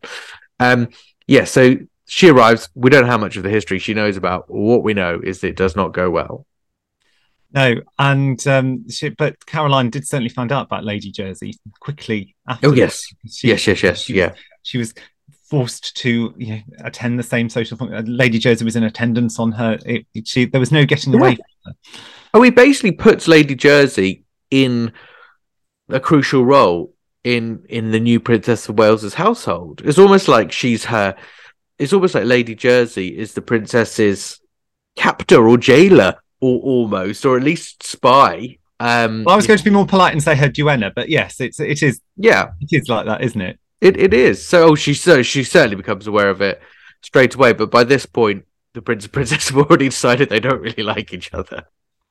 Um, 0.61 0.89
yeah. 1.27 1.45
So 1.45 1.77
she 2.07 2.29
arrives. 2.29 2.69
We 2.75 2.91
don't 2.91 3.03
know 3.03 3.11
how 3.11 3.19
much 3.19 3.37
of 3.37 3.43
the 3.43 3.51
history 3.51 3.79
she 3.79 3.95
knows 3.95 4.17
about. 4.17 4.51
What 4.51 4.83
we 4.83 4.95
know 4.95 5.21
is 5.23 5.41
that 5.41 5.49
it 5.49 5.57
does 5.57 5.77
not 5.77 5.93
go 5.93 6.11
well. 6.11 6.47
No, 7.53 7.77
and 7.99 8.47
um, 8.47 8.89
she, 8.91 9.09
but 9.09 9.45
Caroline 9.47 9.89
did 9.91 10.07
certainly 10.07 10.29
find 10.29 10.53
out 10.53 10.67
about 10.67 10.85
Lady 10.85 11.11
Jersey 11.11 11.55
quickly 11.81 12.35
after. 12.47 12.69
Oh 12.69 12.73
yes, 12.75 13.03
She- 13.31 13.49
yes, 13.49 13.67
yes, 13.67 13.83
yes, 13.83 14.01
she- 14.03 14.15
yeah. 14.15 14.35
She 14.63 14.77
was 14.77 14.93
forced 15.49 15.97
to 15.97 16.35
you 16.37 16.47
know, 16.57 16.61
attend 16.85 17.19
the 17.19 17.23
same 17.23 17.49
social 17.49 17.79
function. 17.79 18.05
Lady 18.17 18.39
Jersey 18.39 18.67
was 18.67 18.77
in 18.77 18.83
attendance 18.85 19.39
on 19.39 19.53
her. 19.53 19.79
It, 19.87 20.07
it- 20.15 20.29
she 20.29 20.45
there 20.45 20.61
was 20.61 20.71
no 20.73 20.85
getting 20.85 21.13
Yeah. 21.15 21.19
away. 21.21 21.37
From 21.37 21.45
her. 21.73 21.73
Oh, 22.35 22.43
he 22.43 22.51
basically 22.51 22.93
puts 22.93 23.27
Lady 23.27 23.55
Jersey 23.55 24.25
in 24.51 24.93
a 25.89 26.01
crucial 26.01 26.45
role 26.45 26.93
in 27.25 27.65
in 27.71 27.93
the 27.93 28.01
new 28.01 28.21
Princess 28.21 28.69
of 28.69 28.79
Wales's 28.79 29.15
household. 29.15 29.81
It's 29.87 29.99
almost 29.99 30.29
like 30.29 30.53
she's 30.53 30.85
her. 30.85 31.17
It's 31.79 31.95
almost 31.95 32.15
like 32.15 32.25
Lady 32.25 32.55
Jersey 32.55 33.17
is 33.17 33.33
the 33.33 33.41
princess's 33.41 34.39
captor 34.97 35.49
or 35.49 35.57
jailer, 35.57 36.17
or 36.41 36.61
almost, 36.61 37.25
or 37.25 37.37
at 37.37 37.43
least 37.43 37.83
spy. 37.83 38.59
Um, 38.81 39.25
Well, 39.25 39.33
I 39.33 39.37
was 39.37 39.47
going 39.47 39.59
to 39.59 39.65
be 39.65 39.71
more 39.71 39.87
polite 39.87 40.13
and 40.13 40.23
say 40.23 40.37
her 40.37 40.49
duenna, 40.49 40.93
but 40.95 41.09
yes, 41.09 41.41
it's 41.41 41.59
it 41.61 41.83
is 41.83 42.01
yeah, 42.17 42.51
it 42.61 42.69
is 42.81 42.89
like 42.89 43.07
that, 43.07 43.23
isn't 43.23 43.41
it? 43.41 43.59
it, 43.81 43.97
it 43.97 44.15
is. 44.15 44.45
So 44.47 44.71
oh, 44.71 44.75
she 44.75 44.95
so 44.95 45.23
she 45.23 45.43
certainly 45.45 45.77
becomes 45.77 46.07
aware 46.07 46.31
of 46.31 46.41
it 46.41 46.61
straight 47.03 47.35
away. 47.35 47.53
But 47.53 47.71
by 47.71 47.85
this 47.85 48.07
point, 48.07 48.45
the 48.75 48.83
prince 48.83 49.05
and 49.05 49.13
princess 49.13 49.49
have 49.49 49.59
already 49.65 49.89
decided 49.89 50.29
they 50.29 50.41
don't 50.41 50.61
really 50.61 50.83
like 50.83 51.13
each 51.13 51.33
other. 51.35 51.65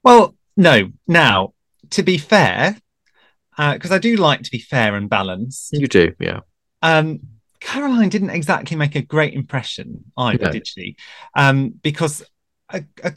Well, 0.04 0.36
no. 0.56 0.92
Now, 1.08 1.54
to 1.92 2.04
be 2.04 2.18
fair, 2.18 2.78
because 3.58 3.92
I 3.92 3.98
do 3.98 4.16
like 4.18 4.44
to 4.44 4.52
be 4.52 4.60
fair 4.60 4.96
and 4.96 5.10
balanced. 5.10 5.74
You 5.74 5.88
do, 5.88 6.14
yeah. 6.20 6.42
Um, 6.82 7.20
Caroline 7.60 8.10
didn't 8.10 8.30
exactly 8.30 8.78
make 8.78 8.96
a 8.96 9.02
great 9.02 9.34
impression 9.34 10.04
either, 10.16 10.46
No. 10.46 10.52
did 10.52 10.68
she? 10.68 10.96
Um, 11.36 11.74
because 11.82 12.24
a, 12.72 12.84
a, 13.04 13.14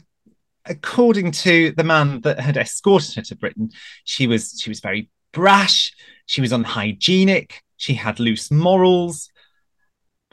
according 0.65 1.31
to 1.31 1.71
the 1.75 1.83
man 1.83 2.21
that 2.21 2.39
had 2.39 2.57
escorted 2.57 3.15
her 3.15 3.21
to 3.23 3.35
Britain, 3.35 3.69
she 4.03 4.27
was 4.27 4.59
she 4.61 4.69
was 4.69 4.79
very 4.79 5.09
brash. 5.31 5.93
She 6.25 6.41
was 6.41 6.51
unhygienic. 6.51 7.61
She 7.77 7.93
had 7.93 8.19
loose 8.19 8.51
morals. 8.51 9.29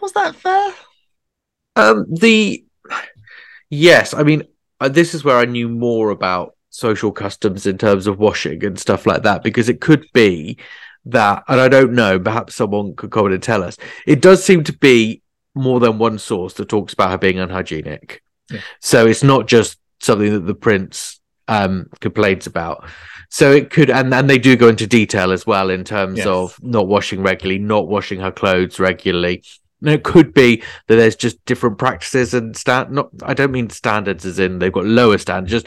Was 0.00 0.12
that 0.12 0.36
fair? 0.36 0.74
Um, 1.76 2.06
the 2.08 2.64
Yes, 3.70 4.14
I 4.14 4.22
mean, 4.22 4.44
uh, 4.80 4.88
this 4.88 5.14
is 5.14 5.24
where 5.24 5.36
I 5.36 5.44
knew 5.44 5.68
more 5.68 6.10
about 6.10 6.54
social 6.70 7.12
customs 7.12 7.66
in 7.66 7.78
terms 7.78 8.06
of 8.06 8.18
washing 8.18 8.64
and 8.64 8.78
stuff 8.78 9.06
like 9.06 9.22
that, 9.22 9.42
because 9.42 9.68
it 9.68 9.80
could 9.80 10.06
be 10.12 10.58
that, 11.06 11.42
and 11.48 11.60
I 11.60 11.68
don't 11.68 11.92
know, 11.92 12.18
perhaps 12.18 12.54
someone 12.54 12.94
could 12.96 13.10
comment 13.10 13.34
and 13.34 13.42
tell 13.42 13.62
us. 13.62 13.76
It 14.06 14.22
does 14.22 14.44
seem 14.44 14.64
to 14.64 14.72
be 14.72 15.22
more 15.54 15.80
than 15.80 15.98
one 15.98 16.18
source 16.18 16.54
that 16.54 16.68
talks 16.68 16.92
about 16.92 17.10
her 17.10 17.18
being 17.18 17.38
unhygienic. 17.38 18.22
Yeah. 18.50 18.60
So 18.80 19.06
it's 19.06 19.22
not 19.22 19.48
just 19.48 19.78
something 20.00 20.32
that 20.32 20.46
the 20.46 20.54
prince 20.54 21.20
um, 21.48 21.88
complains 22.00 22.46
about. 22.46 22.86
So 23.30 23.52
it 23.52 23.70
could, 23.70 23.90
and, 23.90 24.12
and 24.14 24.28
they 24.28 24.38
do 24.38 24.56
go 24.56 24.68
into 24.68 24.86
detail 24.86 25.32
as 25.32 25.46
well 25.46 25.70
in 25.70 25.84
terms 25.84 26.18
Yes. 26.18 26.26
of 26.26 26.58
not 26.62 26.88
washing 26.88 27.22
regularly, 27.22 27.58
not 27.58 27.88
washing 27.88 28.20
her 28.20 28.32
clothes 28.32 28.80
regularly. 28.80 29.42
And 29.80 29.90
it 29.90 30.02
could 30.02 30.34
be 30.34 30.56
that 30.88 30.96
there's 30.96 31.14
just 31.14 31.44
different 31.44 31.78
practices 31.78 32.34
and 32.34 32.56
stand. 32.56 32.90
Not, 32.90 33.10
I 33.22 33.32
don't 33.34 33.52
mean 33.52 33.70
standards 33.70 34.24
as 34.24 34.38
in 34.40 34.58
they've 34.58 34.72
got 34.72 34.86
lower 34.86 35.18
standards. 35.18 35.52
Just 35.52 35.66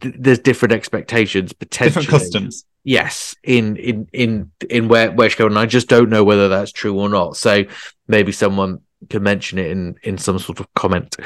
th- 0.00 0.14
there's 0.16 0.38
different 0.38 0.72
expectations 0.72 1.52
potentially. 1.52 2.04
Different 2.04 2.22
customs. 2.22 2.64
Yes, 2.84 3.34
in 3.42 3.76
in 3.76 4.06
in 4.12 4.52
in 4.70 4.86
where 4.86 5.10
where 5.10 5.28
she 5.28 5.36
going. 5.36 5.50
And 5.52 5.58
I 5.58 5.66
just 5.66 5.88
don't 5.88 6.08
know 6.08 6.22
whether 6.22 6.48
that's 6.48 6.70
true 6.70 6.96
or 6.98 7.08
not. 7.08 7.36
So 7.36 7.64
maybe 8.06 8.30
someone 8.30 8.80
can 9.10 9.24
mention 9.24 9.58
it 9.58 9.72
in 9.72 9.96
in 10.04 10.18
some 10.18 10.38
sort 10.38 10.60
of 10.60 10.72
comment 10.74 11.16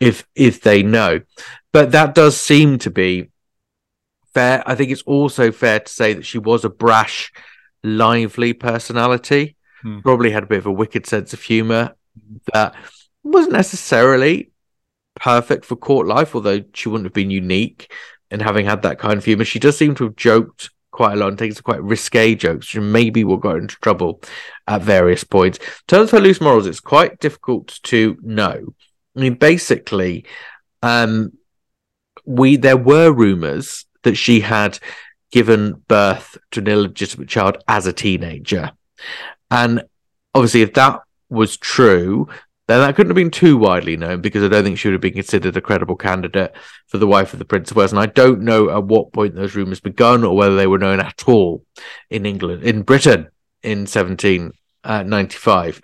if 0.00 0.24
if 0.36 0.60
they 0.60 0.84
know. 0.84 1.20
But 1.72 1.92
that 1.92 2.14
does 2.14 2.40
seem 2.40 2.78
to 2.78 2.90
be 2.90 3.30
fair. 4.34 4.62
I 4.66 4.74
think 4.74 4.90
it's 4.90 5.02
also 5.02 5.52
fair 5.52 5.80
to 5.80 5.92
say 5.92 6.14
that 6.14 6.26
she 6.26 6.38
was 6.38 6.64
a 6.64 6.70
brash, 6.70 7.32
lively 7.82 8.52
personality. 8.52 9.56
Hmm. 9.82 10.00
Probably 10.00 10.30
had 10.30 10.42
a 10.42 10.48
bit 10.48 10.58
of 10.58 10.66
a 10.66 10.72
wicked 10.72 11.06
sense 11.06 11.32
of 11.32 11.42
humor 11.42 11.94
that 12.52 12.74
wasn't 13.22 13.52
necessarily 13.52 14.50
perfect 15.16 15.64
for 15.64 15.76
court 15.76 16.06
life, 16.06 16.34
although 16.34 16.62
she 16.74 16.88
wouldn't 16.88 17.06
have 17.06 17.14
been 17.14 17.30
unique 17.30 17.92
in 18.30 18.40
having 18.40 18.66
had 18.66 18.82
that 18.82 18.98
kind 18.98 19.18
of 19.18 19.24
humor. 19.24 19.44
She 19.44 19.58
does 19.58 19.76
seem 19.76 19.94
to 19.96 20.04
have 20.04 20.16
joked 20.16 20.70
quite 20.90 21.14
a 21.14 21.16
lot 21.16 21.28
and 21.28 21.38
taken 21.38 21.54
some 21.54 21.62
quite 21.62 21.82
risque 21.82 22.34
jokes, 22.34 22.74
which 22.74 22.82
maybe 22.82 23.24
will 23.24 23.36
got 23.36 23.56
into 23.56 23.76
trouble 23.76 24.22
at 24.66 24.82
various 24.82 25.24
points. 25.24 25.58
In 25.58 25.64
terms 25.88 26.04
of 26.04 26.10
her 26.12 26.20
loose 26.20 26.40
morals, 26.40 26.66
it's 26.66 26.80
quite 26.80 27.20
difficult 27.20 27.78
to 27.84 28.18
know. 28.22 28.74
I 29.16 29.20
mean, 29.20 29.34
basically, 29.34 30.24
um, 30.82 31.32
we 32.24 32.56
there 32.56 32.76
were 32.76 33.12
rumors 33.12 33.86
that 34.02 34.16
she 34.16 34.40
had 34.40 34.78
given 35.30 35.74
birth 35.86 36.36
to 36.50 36.60
an 36.60 36.68
illegitimate 36.68 37.28
child 37.28 37.62
as 37.68 37.86
a 37.86 37.92
teenager, 37.92 38.72
and 39.50 39.82
obviously, 40.34 40.62
if 40.62 40.74
that 40.74 41.00
was 41.28 41.56
true, 41.56 42.28
then 42.70 42.80
that 42.80 42.94
couldn't 42.94 43.10
have 43.10 43.16
been 43.16 43.32
too 43.32 43.56
widely 43.56 43.96
known 43.96 44.20
because 44.20 44.44
I 44.44 44.48
don't 44.48 44.62
think 44.62 44.78
she 44.78 44.86
would 44.86 44.92
have 44.92 45.00
been 45.00 45.14
considered 45.14 45.56
a 45.56 45.60
credible 45.60 45.96
candidate 45.96 46.54
for 46.86 46.98
the 46.98 47.06
wife 47.06 47.32
of 47.32 47.40
the 47.40 47.44
Prince 47.44 47.72
of 47.72 47.76
Wales. 47.76 47.90
And 47.90 47.98
I 47.98 48.06
don't 48.06 48.42
know 48.42 48.70
at 48.70 48.84
what 48.84 49.12
point 49.12 49.34
those 49.34 49.56
rumours 49.56 49.80
begun 49.80 50.22
or 50.22 50.36
whether 50.36 50.54
they 50.54 50.68
were 50.68 50.78
known 50.78 51.00
at 51.00 51.24
all 51.26 51.64
in 52.10 52.26
England, 52.26 52.62
in 52.62 52.82
Britain 52.82 53.26
in 53.64 53.80
1795. 53.80 55.80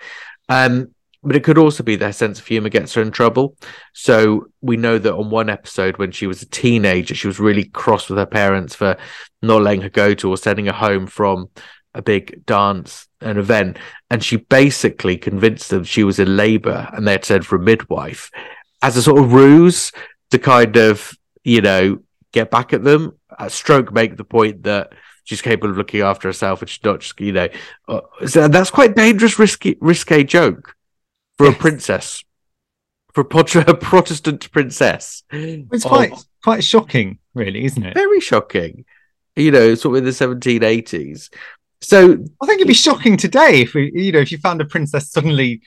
Um, 0.48 0.94
but 1.26 1.34
it 1.34 1.42
could 1.42 1.58
also 1.58 1.82
be 1.82 1.96
their 1.96 2.12
sense 2.12 2.38
of 2.38 2.46
humour 2.46 2.68
gets 2.68 2.94
her 2.94 3.02
in 3.02 3.10
trouble. 3.10 3.56
So 3.92 4.46
we 4.60 4.76
know 4.76 4.96
that 4.96 5.12
on 5.12 5.28
one 5.28 5.50
episode 5.50 5.98
when 5.98 6.12
she 6.12 6.28
was 6.28 6.40
a 6.40 6.46
teenager, 6.46 7.16
she 7.16 7.26
was 7.26 7.40
really 7.40 7.64
cross 7.64 8.08
with 8.08 8.18
her 8.18 8.26
parents 8.26 8.76
for 8.76 8.96
not 9.42 9.62
letting 9.62 9.82
her 9.82 9.88
go 9.88 10.14
to 10.14 10.30
or 10.30 10.36
sending 10.36 10.66
her 10.66 10.72
home 10.72 11.08
from 11.08 11.50
a 11.94 12.00
big 12.00 12.46
dance, 12.46 13.08
an 13.20 13.38
event. 13.38 13.76
And 14.08 14.22
she 14.22 14.36
basically 14.36 15.16
convinced 15.16 15.70
them 15.70 15.82
she 15.82 16.04
was 16.04 16.20
in 16.20 16.36
labour 16.36 16.88
and 16.92 17.08
they 17.08 17.12
had 17.12 17.24
sent 17.24 17.44
for 17.44 17.56
a 17.56 17.60
midwife 17.60 18.30
as 18.80 18.96
a 18.96 19.02
sort 19.02 19.20
of 19.20 19.32
ruse 19.32 19.90
to 20.30 20.38
kind 20.38 20.76
of, 20.76 21.12
you 21.42 21.60
know, 21.60 21.98
get 22.30 22.52
back 22.52 22.72
at 22.72 22.84
them. 22.84 23.18
Stroke 23.48 23.92
make 23.92 24.16
the 24.16 24.24
point 24.24 24.62
that 24.62 24.92
she's 25.24 25.42
capable 25.42 25.70
of 25.70 25.76
looking 25.76 26.02
after 26.02 26.28
herself 26.28 26.62
and 26.62 26.70
she's 26.70 26.84
not 26.84 27.00
just, 27.00 27.20
you 27.20 27.32
know, 27.32 27.48
uh, 27.88 28.00
so 28.26 28.46
that's 28.46 28.70
quite 28.70 28.94
dangerous, 28.94 29.40
risky, 29.40 29.76
risque 29.80 30.22
joke 30.22 30.75
for 31.38 31.48
a 31.48 31.52
princess, 31.52 32.24
for 33.12 33.20
a, 33.22 33.24
pot- 33.24 33.54
a 33.68 33.74
Protestant 33.74 34.50
princess. 34.52 35.22
It's 35.30 35.84
of- 35.84 35.90
quite 35.90 36.12
quite 36.42 36.64
shocking, 36.64 37.18
really, 37.34 37.64
isn't 37.64 37.82
it? 37.84 37.94
very 37.94 38.20
shocking. 38.20 38.84
You 39.34 39.50
know, 39.50 39.74
sort 39.74 39.96
of 39.96 39.98
in 39.98 40.04
the 40.04 40.10
1780s. 40.12 41.30
So 41.82 42.12
I 42.42 42.46
think 42.46 42.56
it'd 42.58 42.68
be 42.68 42.72
shocking 42.74 43.16
today 43.18 43.60
if 43.60 43.74
we, 43.74 43.92
you 43.94 44.10
know, 44.12 44.20
if 44.20 44.32
you 44.32 44.38
found 44.38 44.62
a 44.62 44.64
princess 44.64 45.10
suddenly, 45.10 45.60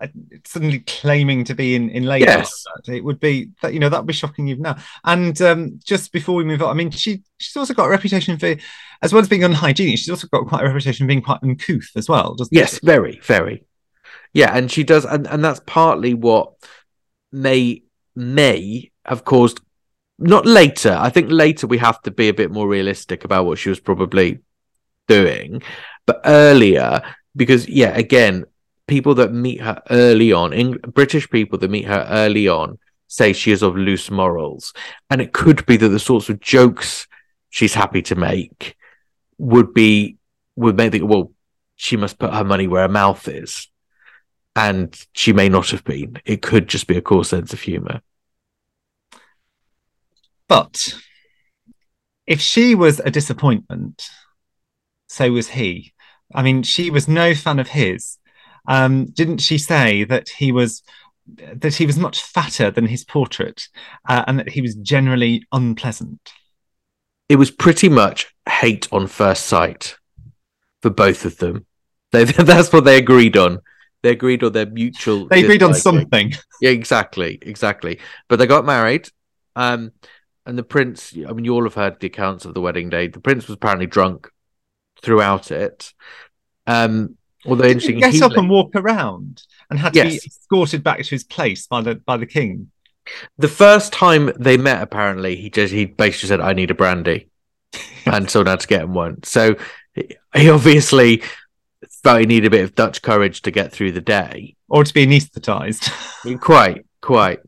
uh, 0.00 0.08
suddenly 0.44 0.80
claiming 0.80 1.44
to 1.44 1.54
be 1.54 1.76
in 1.76 1.88
in 1.90 2.02
labour. 2.04 2.24
Yes. 2.24 2.64
It 2.88 3.04
would 3.04 3.20
be 3.20 3.50
that 3.62 3.72
you 3.72 3.78
know 3.78 3.88
that 3.88 3.98
would 4.00 4.06
be 4.08 4.12
shocking 4.12 4.48
even 4.48 4.62
now. 4.62 4.76
And 5.04 5.40
um, 5.40 5.78
just 5.84 6.10
before 6.12 6.34
we 6.34 6.42
move 6.44 6.62
on, 6.62 6.70
I 6.70 6.74
mean, 6.74 6.90
she 6.90 7.22
she's 7.38 7.56
also 7.56 7.74
got 7.74 7.84
a 7.86 7.90
reputation 7.90 8.36
for, 8.38 8.56
as 9.02 9.12
well 9.12 9.22
as 9.22 9.28
being 9.28 9.44
unhygienic, 9.44 9.98
she's 9.98 10.10
also 10.10 10.26
got 10.26 10.48
quite 10.48 10.62
a 10.62 10.66
reputation 10.66 11.04
of 11.04 11.08
being 11.08 11.22
quite 11.22 11.38
uncouth 11.44 11.90
as 11.94 12.08
well. 12.08 12.34
Doesn't 12.34 12.52
Yes, 12.56 12.74
she? 12.74 12.80
very, 12.82 13.20
very. 13.22 13.64
Yeah, 14.32 14.56
and 14.56 14.70
she 14.70 14.84
does, 14.84 15.04
and, 15.04 15.26
and 15.26 15.44
that's 15.44 15.60
partly 15.66 16.14
what 16.14 16.54
may 17.30 17.82
may 18.14 18.90
have 19.04 19.24
caused. 19.24 19.60
Not 20.18 20.46
later. 20.46 20.96
I 20.98 21.10
think 21.10 21.30
later 21.30 21.66
we 21.66 21.78
have 21.78 22.00
to 22.02 22.10
be 22.10 22.28
a 22.28 22.34
bit 22.34 22.50
more 22.50 22.68
realistic 22.68 23.24
about 23.24 23.44
what 23.44 23.58
she 23.58 23.70
was 23.70 23.80
probably 23.80 24.38
doing, 25.08 25.62
but 26.06 26.20
earlier 26.24 27.02
because 27.34 27.68
yeah, 27.68 27.96
again, 27.96 28.44
people 28.86 29.14
that 29.16 29.32
meet 29.32 29.60
her 29.60 29.82
early 29.90 30.32
on, 30.32 30.78
British 30.88 31.28
people 31.30 31.58
that 31.58 31.70
meet 31.70 31.86
her 31.86 32.06
early 32.10 32.48
on, 32.48 32.78
say 33.08 33.32
she 33.32 33.52
is 33.52 33.62
of 33.62 33.76
loose 33.76 34.10
morals, 34.10 34.72
and 35.10 35.20
it 35.20 35.32
could 35.32 35.64
be 35.66 35.76
that 35.76 35.88
the 35.88 35.98
sorts 35.98 36.28
of 36.28 36.40
jokes 36.40 37.06
she's 37.50 37.74
happy 37.74 38.02
to 38.02 38.14
make 38.14 38.76
would 39.38 39.74
be 39.74 40.16
would 40.56 40.76
make 40.76 40.92
think, 40.92 41.08
well, 41.08 41.32
she 41.76 41.96
must 41.96 42.18
put 42.18 42.32
her 42.32 42.44
money 42.44 42.66
where 42.66 42.82
her 42.82 42.88
mouth 42.88 43.26
is. 43.28 43.68
And 44.54 44.94
she 45.12 45.32
may 45.32 45.48
not 45.48 45.70
have 45.70 45.84
been. 45.84 46.20
It 46.24 46.42
could 46.42 46.68
just 46.68 46.86
be 46.86 46.96
a 46.96 47.02
cool 47.02 47.24
sense 47.24 47.52
of 47.52 47.60
humour. 47.60 48.02
But 50.48 50.94
if 52.26 52.40
she 52.40 52.74
was 52.74 53.00
a 53.00 53.10
disappointment, 53.10 54.08
so 55.08 55.32
was 55.32 55.48
he. 55.48 55.94
I 56.34 56.42
mean, 56.42 56.62
she 56.62 56.90
was 56.90 57.08
no 57.08 57.34
fan 57.34 57.58
of 57.58 57.68
his. 57.68 58.18
Um, 58.66 59.06
didn't 59.06 59.38
she 59.38 59.58
say 59.58 60.04
that 60.04 60.28
he 60.28 60.52
was 60.52 60.82
that 61.36 61.74
he 61.74 61.86
was 61.86 61.98
much 61.98 62.20
fatter 62.20 62.70
than 62.70 62.86
his 62.86 63.04
portrait, 63.04 63.68
uh, 64.08 64.24
and 64.26 64.38
that 64.38 64.50
he 64.50 64.60
was 64.60 64.74
generally 64.74 65.46
unpleasant? 65.52 66.32
It 67.28 67.36
was 67.36 67.50
pretty 67.50 67.88
much 67.88 68.34
hate 68.48 68.88
on 68.92 69.06
first 69.06 69.46
sight 69.46 69.96
for 70.80 70.90
both 70.90 71.24
of 71.24 71.38
them. 71.38 71.66
They, 72.10 72.24
that's 72.24 72.72
what 72.72 72.84
they 72.84 72.98
agreed 72.98 73.36
on. 73.36 73.60
They 74.02 74.10
agreed 74.10 74.42
on 74.42 74.52
their 74.52 74.66
mutual. 74.66 75.28
They 75.28 75.44
agreed 75.44 75.62
on 75.62 75.74
something. 75.74 76.32
Yeah, 76.60 76.70
exactly, 76.70 77.38
exactly. 77.40 78.00
But 78.28 78.38
they 78.38 78.46
got 78.46 78.64
married, 78.64 79.08
um, 79.54 79.92
and 80.44 80.58
the 80.58 80.64
prince. 80.64 81.14
I 81.16 81.32
mean, 81.32 81.44
you 81.44 81.54
all 81.54 81.64
have 81.64 81.74
heard 81.74 82.00
the 82.00 82.08
accounts 82.08 82.44
of 82.44 82.54
the 82.54 82.60
wedding 82.60 82.90
day. 82.90 83.06
The 83.06 83.20
prince 83.20 83.46
was 83.46 83.54
apparently 83.54 83.86
drunk 83.86 84.28
throughout 85.02 85.52
it. 85.52 85.92
Um, 86.66 87.16
although 87.46 87.64
he 87.64 87.70
interesting, 87.70 88.00
get 88.00 88.12
he 88.12 88.22
up 88.22 88.36
and 88.36 88.50
walk 88.50 88.74
around 88.74 89.42
and 89.70 89.78
had 89.78 89.94
to 89.94 90.02
be 90.02 90.16
escorted 90.16 90.82
back 90.82 90.98
to 90.98 91.10
his 91.10 91.24
place 91.24 91.66
by 91.68 91.80
the 91.80 91.94
by 91.94 92.16
the 92.16 92.26
king. 92.26 92.72
the 93.38 93.48
first 93.48 93.92
time 93.92 94.32
they 94.38 94.56
met, 94.56 94.82
apparently, 94.82 95.36
he 95.36 95.48
just 95.48 95.72
he 95.72 95.84
basically 95.84 96.28
said, 96.28 96.40
"I 96.40 96.54
need 96.54 96.72
a 96.72 96.74
brandy," 96.74 97.28
and 98.06 98.28
someone 98.28 98.48
had 98.48 98.60
to 98.60 98.66
get 98.66 98.82
him 98.82 98.94
one. 98.94 99.22
So 99.22 99.54
he 99.94 100.50
obviously 100.50 101.22
felt 102.02 102.20
he 102.20 102.26
needed 102.26 102.46
a 102.46 102.50
bit 102.50 102.64
of 102.64 102.74
Dutch 102.74 103.02
courage 103.02 103.42
to 103.42 103.50
get 103.50 103.72
through 103.72 103.92
the 103.92 104.00
day. 104.00 104.56
Or 104.68 104.84
to 104.84 104.94
be 104.94 105.04
anaesthetized. 105.04 106.40
Quite, 106.40 106.86
quite. 107.00 107.40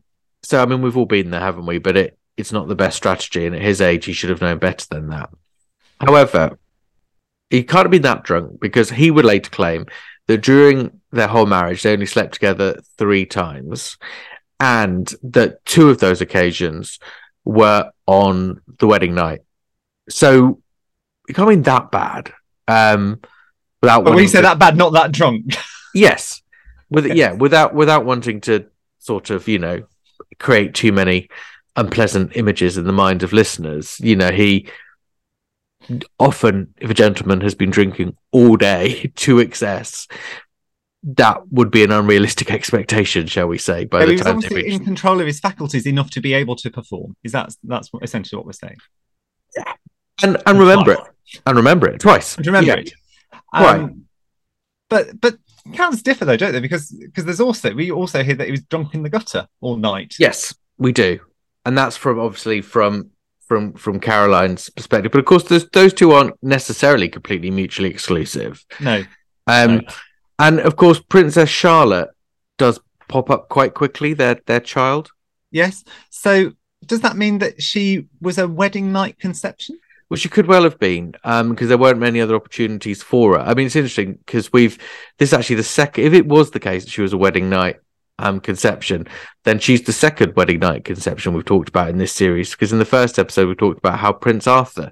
So 0.43 0.61
I 0.61 0.65
mean, 0.65 0.81
we've 0.81 0.97
all 0.97 1.05
been 1.05 1.31
there, 1.31 1.41
haven't 1.41 1.65
we? 1.65 1.79
But 1.79 1.97
it 1.97 2.17
it's 2.37 2.51
not 2.51 2.67
the 2.67 2.75
best 2.75 2.97
strategy, 2.97 3.45
and 3.45 3.55
at 3.55 3.61
his 3.61 3.81
age, 3.81 4.05
he 4.05 4.13
should 4.13 4.29
have 4.29 4.41
known 4.41 4.59
better 4.59 4.85
than 4.89 5.07
that. 5.07 5.29
However, 5.99 6.59
he 7.49 7.63
can't 7.63 7.85
have 7.85 7.91
been 7.91 8.01
that 8.01 8.23
drunk 8.23 8.59
because 8.59 8.89
he 8.89 9.09
would 9.09 9.25
later 9.25 9.49
claim 9.49 9.85
that 10.27 10.41
during 10.41 10.99
their 11.11 11.27
whole 11.27 11.45
marriage, 11.45 11.83
they 11.83 11.93
only 11.93 12.05
slept 12.05 12.33
together 12.33 12.81
three 12.97 13.25
times, 13.25 13.97
and 14.59 15.13
that 15.23 15.63
two 15.65 15.89
of 15.89 15.99
those 15.99 16.21
occasions 16.21 16.99
were 17.45 17.91
on 18.05 18.61
the 18.79 18.87
wedding 18.87 19.15
night. 19.15 19.41
So 20.09 20.61
it 21.27 21.35
can't 21.35 21.49
be 21.49 21.55
that 21.55 21.91
bad. 21.91 22.33
Um, 22.67 23.21
without 23.85 24.03
but 24.03 24.13
when 24.13 24.23
you 24.23 24.27
say 24.29 24.39
to- 24.39 24.43
that 24.43 24.59
bad, 24.59 24.75
not 24.77 24.93
that 24.93 25.11
drunk. 25.11 25.55
Yes. 25.93 26.41
With 26.89 27.05
yeah, 27.07 27.31
without 27.31 27.73
without 27.73 28.03
wanting 28.05 28.41
to 28.41 28.65
sort 28.99 29.29
of, 29.29 29.47
you 29.47 29.59
know, 29.59 29.83
create 30.39 30.73
too 30.73 30.91
many 30.91 31.29
unpleasant 31.77 32.33
images 32.35 32.77
in 32.77 32.83
the 32.85 32.91
mind 32.91 33.23
of 33.23 33.31
listeners. 33.31 33.97
You 34.01 34.17
know, 34.17 34.29
he 34.31 34.67
often 36.19 36.73
if 36.79 36.89
a 36.89 36.93
gentleman 36.93 37.41
has 37.41 37.55
been 37.55 37.69
drinking 37.69 38.17
all 38.31 38.57
day 38.57 39.11
to 39.15 39.39
excess, 39.39 40.07
that 41.03 41.47
would 41.49 41.71
be 41.71 41.83
an 41.83 41.91
unrealistic 41.91 42.51
expectation, 42.51 43.27
shall 43.27 43.47
we 43.47 43.57
say? 43.57 43.85
By 43.85 44.01
So 44.01 44.05
the 44.07 44.11
he 44.11 44.15
was 44.17 44.21
time 44.23 44.35
obviously 44.37 44.71
in 44.73 44.83
control 44.83 45.21
of 45.21 45.27
his 45.27 45.39
faculties 45.39 45.85
enough 45.87 46.09
to 46.11 46.21
be 46.21 46.33
able 46.33 46.55
to 46.57 46.69
perform. 46.69 47.15
Is 47.23 47.31
that 47.31 47.55
that's 47.63 47.89
essentially 48.01 48.37
what 48.37 48.45
we're 48.45 48.51
saying? 48.53 48.77
Yeah, 49.55 49.73
and 50.23 50.41
and 50.45 50.59
remember 50.59 50.93
it, 50.93 50.99
and 51.45 51.55
remember 51.55 51.87
it 51.87 51.99
twice. 51.99 52.35
And 52.37 52.45
remember 52.47 52.67
Yeah. 52.71 52.77
it. 52.79 52.93
Right. 53.63 53.81
Um, 53.81 54.05
But 54.89 55.19
but 55.19 55.37
counts 55.73 56.01
differ 56.01 56.25
though, 56.25 56.37
don't 56.37 56.51
they? 56.53 56.59
Because 56.59 56.91
because 56.91 57.25
there's 57.25 57.39
also 57.39 57.73
we 57.73 57.91
also 57.91 58.23
hear 58.23 58.35
that 58.35 58.45
he 58.45 58.51
was 58.51 58.63
drunk 58.63 58.93
in 58.93 59.03
the 59.03 59.09
gutter 59.09 59.47
all 59.61 59.77
night. 59.77 60.15
Yes, 60.19 60.53
we 60.77 60.91
do, 60.91 61.19
and 61.65 61.77
that's 61.77 61.97
from 61.97 62.19
obviously 62.19 62.61
from 62.61 63.09
from 63.47 63.73
from 63.73 63.99
Caroline's 63.99 64.69
perspective. 64.69 65.11
But 65.11 65.19
of 65.19 65.25
course, 65.25 65.43
those 65.45 65.67
those 65.69 65.93
two 65.93 66.11
aren't 66.11 66.35
necessarily 66.43 67.09
completely 67.09 67.49
mutually 67.51 67.89
exclusive. 67.89 68.63
No. 68.79 69.03
Um, 69.47 69.75
No. 69.77 69.81
and 70.39 70.59
of 70.59 70.75
course, 70.75 70.99
Princess 70.99 71.49
Charlotte 71.49 72.09
does 72.57 72.79
pop 73.07 73.29
up 73.29 73.49
quite 73.49 73.73
quickly. 73.73 74.13
Their 74.13 74.39
their 74.45 74.59
child. 74.59 75.09
Yes. 75.51 75.83
So 76.09 76.51
does 76.85 77.01
that 77.01 77.17
mean 77.17 77.39
that 77.39 77.61
she 77.61 78.05
was 78.21 78.37
a 78.37 78.47
wedding 78.47 78.91
night 78.91 79.17
conception? 79.19 79.79
Well, 80.09 80.17
she 80.17 80.29
could 80.29 80.45
well 80.45 80.63
have 80.63 80.77
been, 80.77 81.15
because 81.23 81.67
there 81.67 81.79
weren't 81.79 81.97
many 81.99 82.21
other 82.21 82.35
opportunities 82.35 83.01
for 83.01 83.33
her. 83.33 83.39
I 83.39 83.55
mean, 83.55 83.65
it's 83.65 83.75
interesting 83.75 84.13
because 84.25 84.53
we've 84.53 84.77
this 85.17 85.29
is 85.29 85.33
actually 85.33 85.55
the 85.55 85.63
second. 85.63 86.03
If 86.03 86.13
it 86.13 86.27
was 86.27 86.51
the 86.51 86.59
case 86.59 86.85
that 86.85 86.91
she 86.91 87.01
was 87.01 87.13
a 87.13 87.17
wedding 87.17 87.49
night 87.49 87.77
um 88.19 88.39
conception, 88.39 89.07
then 89.45 89.59
she's 89.59 89.81
the 89.81 89.91
second 89.91 90.35
wedding 90.35 90.59
night 90.59 90.85
conception 90.85 91.33
we've 91.33 91.43
talked 91.43 91.69
about 91.69 91.89
in 91.89 91.97
this 91.97 92.13
series. 92.13 92.51
Because 92.51 92.71
in 92.71 92.79
the 92.79 92.85
first 92.85 93.17
episode, 93.17 93.47
we 93.47 93.55
talked 93.55 93.79
about 93.79 93.99
how 93.99 94.13
Prince 94.13 94.45
Arthur 94.45 94.91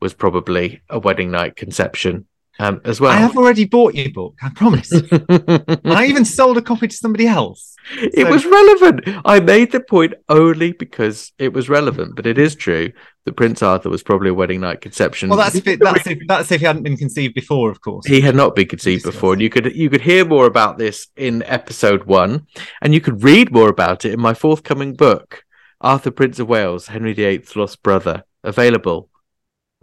was 0.00 0.14
probably 0.14 0.82
a 0.88 0.98
wedding 0.98 1.30
night 1.30 1.56
conception 1.56 2.26
um 2.58 2.80
as 2.84 3.00
well. 3.00 3.12
I 3.12 3.16
have 3.16 3.36
already 3.36 3.64
bought 3.64 3.94
your 3.94 4.10
book, 4.10 4.36
I 4.42 4.50
promise. 4.50 4.92
I 5.84 6.06
even 6.06 6.24
sold 6.24 6.56
a 6.56 6.62
copy 6.62 6.88
to 6.88 6.96
somebody 6.96 7.26
else. 7.26 7.74
it 7.96 8.28
was 8.28 8.44
relevant. 8.44 9.22
I 9.24 9.40
made 9.40 9.72
the 9.72 9.80
point 9.80 10.14
only 10.28 10.72
because 10.72 11.32
it 11.38 11.52
was 11.52 11.68
relevant, 11.68 12.16
but 12.16 12.26
it 12.26 12.38
is 12.38 12.54
true 12.54 12.92
that 13.24 13.36
Prince 13.36 13.62
Arthur 13.62 13.88
was 13.90 14.02
probably 14.02 14.30
a 14.30 14.34
wedding 14.34 14.60
night 14.60 14.80
conception. 14.80 15.30
Well, 15.30 15.38
that's 15.38 15.54
if 15.54 15.66
it, 15.66 15.80
that's 15.80 16.06
if 16.06 16.18
that's 16.28 16.52
if 16.52 16.60
he 16.60 16.66
hadn't 16.66 16.82
been 16.82 16.96
conceived 16.96 17.34
before, 17.34 17.70
of 17.70 17.80
course. 17.80 18.06
he 18.06 18.20
had 18.20 18.36
not 18.36 18.54
been 18.54 18.68
conceived 18.68 19.04
before, 19.04 19.32
and 19.32 19.42
you 19.42 19.50
could 19.50 19.74
you 19.74 19.90
could 19.90 20.02
hear 20.02 20.24
more 20.24 20.46
about 20.46 20.78
this 20.78 21.08
in 21.16 21.42
episode 21.44 22.04
one, 22.04 22.46
and 22.80 22.94
you 22.94 23.00
could 23.00 23.24
read 23.24 23.52
more 23.52 23.68
about 23.68 24.04
it 24.04 24.12
in 24.12 24.20
my 24.20 24.34
forthcoming 24.34 24.94
book, 24.94 25.44
Arthur 25.80 26.10
Prince 26.10 26.38
of 26.38 26.48
Wales, 26.48 26.88
Henry 26.88 27.12
VIII's 27.14 27.56
lost 27.56 27.82
brother, 27.82 28.24
available 28.42 29.08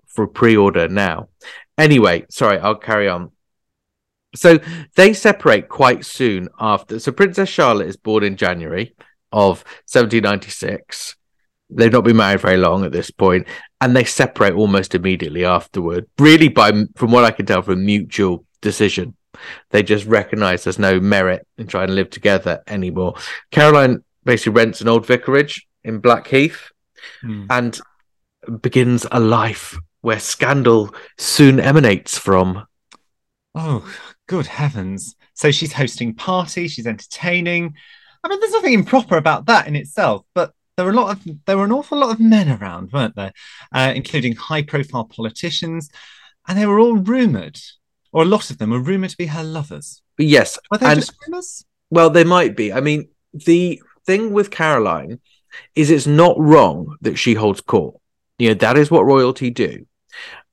for 0.08 0.28
pre-order 0.28 0.88
now. 0.88 1.30
Anyway, 1.82 2.26
sorry, 2.30 2.60
I'll 2.60 2.76
carry 2.76 3.10
on. 3.10 3.32
So 4.36 4.60
they 4.96 5.14
separate 5.14 5.68
quite 5.68 6.06
soon 6.06 6.48
after. 6.60 7.00
So 7.00 7.12
Princess 7.12 7.50
Charlotte 7.50 7.88
is 7.88 7.98
born 7.98 8.24
in 8.24 8.38
January 8.38 8.94
of 9.32 9.64
1796. 9.92 11.16
They've 11.72 11.92
not 11.92 12.04
been 12.04 12.18
married 12.18 12.42
very 12.42 12.58
long 12.58 12.86
at 12.86 12.92
this 12.92 13.10
point, 13.10 13.48
and 13.80 13.96
they 13.96 14.04
separate 14.04 14.54
almost 14.54 14.94
immediately 14.94 15.44
afterward. 15.44 16.06
Really, 16.20 16.50
by 16.50 16.72
from 16.96 17.12
what 17.12 17.26
I 17.26 17.32
can 17.32 17.48
tell, 17.48 17.64
from 17.64 17.84
mutual 17.84 18.46
decision. 18.62 19.16
They 19.72 19.82
just 19.82 20.06
recognise 20.06 20.64
there's 20.64 20.78
no 20.78 21.00
merit 21.00 21.48
in 21.58 21.66
trying 21.66 21.88
to 21.88 21.94
live 21.94 22.12
together 22.12 22.62
anymore. 22.68 23.16
Caroline 23.50 24.04
basically 24.24 24.52
rents 24.54 24.82
an 24.82 24.88
old 24.88 25.08
vicarage 25.08 25.66
in 25.84 25.98
Blackheath 26.00 26.70
Hmm. 27.22 27.46
and 27.50 27.80
begins 28.62 29.08
a 29.12 29.20
life 29.20 29.78
where 30.02 30.20
scandal 30.20 30.94
soon 31.18 31.60
emanates 31.60 32.18
from. 32.18 32.66
Oh, 33.56 33.90
good 34.28 34.48
heavens. 34.48 35.16
So 35.34 35.52
she's 35.52 35.74
hosting 35.74 36.14
parties, 36.16 36.72
she's 36.74 36.88
entertaining. 36.88 37.76
I 38.24 38.28
mean, 38.30 38.40
there's 38.40 38.52
nothing 38.54 38.74
improper 38.74 39.18
about 39.18 39.48
that 39.48 39.68
in 39.68 39.76
itself, 39.76 40.26
but 40.36 40.54
there 40.78 40.86
were 40.86 40.92
a 40.92 40.96
lot 40.96 41.18
of 41.18 41.46
there 41.46 41.58
were 41.58 41.66
an 41.66 41.72
awful 41.72 41.98
lot 41.98 42.12
of 42.12 42.20
men 42.20 42.50
around, 42.50 42.92
weren't 42.92 43.16
there? 43.16 43.34
Uh, 43.74 43.92
including 43.96 44.36
high 44.36 44.62
profile 44.62 45.06
politicians, 45.06 45.90
and 46.48 46.58
they 46.58 46.66
were 46.66 46.80
all 46.80 46.96
rumoured, 46.98 47.60
or 48.12 48.22
a 48.24 48.26
lot 48.28 48.50
of 48.52 48.58
them 48.58 48.70
were 48.70 48.80
rumoured 48.80 49.10
to 49.12 49.18
be 49.18 49.26
her 49.28 49.44
lovers. 49.44 50.02
Yes, 50.18 50.58
Were 50.70 50.78
they 50.78 50.86
And- 50.88 51.00
just 51.00 51.14
rumours? 51.28 51.66
Well, 51.90 52.10
they 52.10 52.24
might 52.24 52.56
be. 52.56 52.72
I 52.72 52.80
mean, 52.80 53.10
the 53.34 53.82
thing 54.06 54.32
with 54.32 54.50
Caroline 54.52 55.20
is 55.76 55.90
it's 55.90 56.08
not 56.08 56.40
wrong 56.40 56.96
that 57.02 57.18
she 57.18 57.34
holds 57.34 57.60
court. 57.60 57.96
You 58.40 58.50
know, 58.50 58.54
that 58.56 58.78
is 58.78 58.90
what 58.90 59.06
royalty 59.06 59.50
do. 59.50 59.86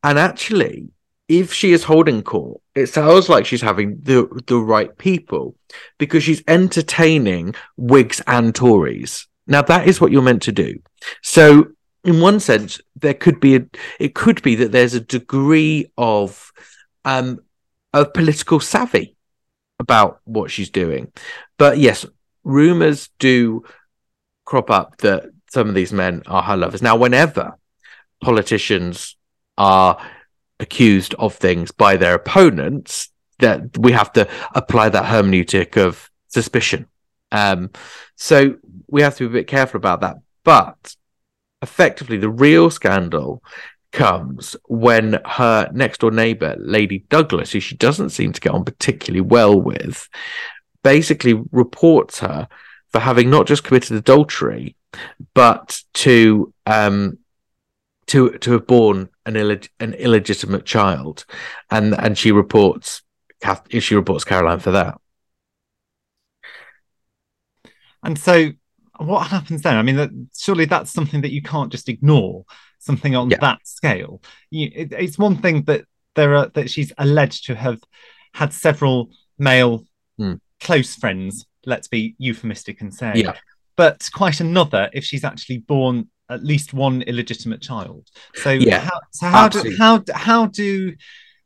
And 0.09 0.19
actually, 0.19 0.89
if 1.29 1.53
she 1.53 1.73
is 1.73 1.85
holding 1.85 2.23
court, 2.23 2.63
it 2.75 2.87
sounds 2.87 3.29
like 3.29 3.45
she's 3.45 3.61
having 3.61 3.99
the 4.01 4.27
the 4.47 4.57
right 4.57 4.97
people 4.97 5.55
because 5.99 6.25
she's 6.25 6.43
entertaining 6.49 7.55
Whigs 7.77 8.23
and 8.27 8.55
Tories. 8.55 9.27
Now 9.47 9.61
that 9.61 9.87
is 9.87 10.01
what 10.01 10.11
you're 10.11 10.23
meant 10.23 10.41
to 10.45 10.53
do. 10.53 10.81
So 11.23 11.67
in 12.05 12.23
one 12.23 12.41
sense, 12.41 12.81
there 12.97 13.13
could 13.13 13.39
be 13.39 13.57
a 13.57 13.67
it 14.01 14.15
could 14.15 14.41
be 14.41 14.55
that 14.55 14.73
there's 14.73 14.95
a 14.95 15.01
degree 15.01 15.93
of 15.99 16.53
um 17.05 17.41
of 17.93 18.15
political 18.15 18.61
savvy 18.61 19.15
about 19.79 20.21
what 20.25 20.51
she's 20.51 20.71
doing. 20.71 21.13
But 21.59 21.77
yes, 21.77 22.07
rumors 22.45 23.11
do 23.19 23.63
crop 24.47 24.71
up 24.71 24.97
that 25.03 25.25
some 25.51 25.69
of 25.69 25.75
these 25.75 25.93
men 25.93 26.23
are 26.27 26.45
her 26.45 26.57
lovers. 26.57 26.81
Now, 26.81 26.97
whenever 26.97 27.59
politicians 28.23 29.18
are 29.59 29.99
accused 30.59 31.15
of 31.15 31.35
things 31.35 31.71
by 31.71 31.97
their 31.97 32.15
opponents, 32.15 33.11
that 33.39 33.77
we 33.79 33.93
have 33.93 34.13
to 34.15 34.29
apply 34.55 34.89
that 34.89 35.05
hermeneutic 35.05 35.77
of 35.77 36.11
suspicion. 36.29 36.87
Um, 37.31 37.71
so 38.17 38.57
we 38.89 39.03
have 39.03 39.17
to 39.17 39.29
be 39.29 39.39
a 39.39 39.41
bit 39.41 39.47
careful 39.47 39.79
about 39.79 40.01
that. 40.01 40.17
But 40.45 40.97
effectively, 41.63 42.17
the 42.17 42.31
real 42.31 42.71
scandal 42.71 43.43
comes 43.93 44.57
when 44.67 45.21
her 45.25 45.71
next 45.73 46.01
door 46.01 46.11
neighbor, 46.11 46.57
Lady 46.59 47.05
Douglas, 47.11 47.53
who 47.53 47.61
she 47.61 47.77
doesn't 47.77 48.11
seem 48.11 48.33
to 48.33 48.41
get 48.41 48.53
on 48.53 48.65
particularly 48.65 49.21
well 49.21 49.61
with, 49.61 50.09
basically 50.83 51.35
reports 51.53 52.21
her 52.21 52.49
for 52.91 53.01
having 53.01 53.31
not 53.31 53.47
just 53.47 53.65
committed 53.65 53.97
adultery, 53.97 54.75
but 55.35 55.83
to 55.95 56.53
um 56.67 57.19
to 58.09 58.31
to 58.39 58.53
have 58.53 58.67
born 58.67 59.09
an 59.27 59.35
illeg- 59.35 59.69
an 59.81 59.95
illegitimate 59.95 60.65
child, 60.65 61.25
and 61.71 61.95
and 61.95 62.17
she 62.19 62.33
reports 62.33 63.03
she 63.79 63.95
reports 63.95 64.25
Caroline 64.25 64.59
for 64.61 64.73
that. 64.73 64.99
And 68.03 68.19
so, 68.19 68.51
what 68.99 69.29
happens 69.29 69.63
then? 69.63 69.77
I 69.77 69.83
mean, 69.83 69.97
that, 69.97 70.11
surely 70.37 70.65
that's 70.65 70.93
something 70.93 71.21
that 71.23 71.33
you 71.33 71.43
can't 71.43 71.71
just 71.71 71.89
ignore. 71.89 72.45
Something 72.79 73.17
on 73.17 73.31
Yeah. 73.31 73.39
that 73.41 73.67
scale. 73.67 74.23
You, 74.51 74.71
it, 74.75 74.93
it's 74.93 75.19
one 75.19 75.37
thing 75.37 75.63
that 75.65 75.85
there 76.15 76.35
are 76.37 76.49
that 76.55 76.71
she's 76.71 76.93
alleged 76.99 77.47
to 77.47 77.55
have 77.55 77.81
had 78.35 78.53
several 78.53 79.11
male 79.39 79.85
Hmm. 80.17 80.35
close 80.61 80.95
friends. 80.97 81.47
Let's 81.67 81.87
be 81.89 82.15
euphemistic 82.19 82.81
and 82.81 82.93
say, 82.93 83.13
Yeah. 83.17 83.35
but 83.77 84.09
quite 84.13 84.41
another 84.41 84.91
if 84.93 85.05
she's 85.05 85.23
actually 85.25 85.59
born 85.59 86.09
at 86.31 86.45
least 86.45 86.75
one 86.75 87.03
illegitimate 87.03 87.61
child. 87.61 88.09
So, 88.35 88.51
Yeah, 88.51 88.81
how, 88.81 89.01
so 89.11 89.27
how 89.27 89.49
do, 89.49 89.77
how 89.79 90.03
how 90.15 90.47
do 90.47 90.95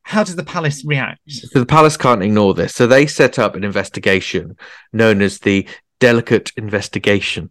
how 0.02 0.24
does 0.24 0.36
the 0.36 0.44
palace 0.44 0.84
react? 0.84 1.20
So 1.30 1.60
the 1.60 1.66
palace 1.66 1.96
can't 1.96 2.22
ignore 2.22 2.54
this. 2.54 2.74
So 2.74 2.86
they 2.86 3.06
set 3.06 3.38
up 3.38 3.54
an 3.54 3.64
investigation 3.64 4.56
known 4.92 5.22
as 5.22 5.38
the 5.38 5.68
delicate 6.00 6.52
investigation. 6.56 7.50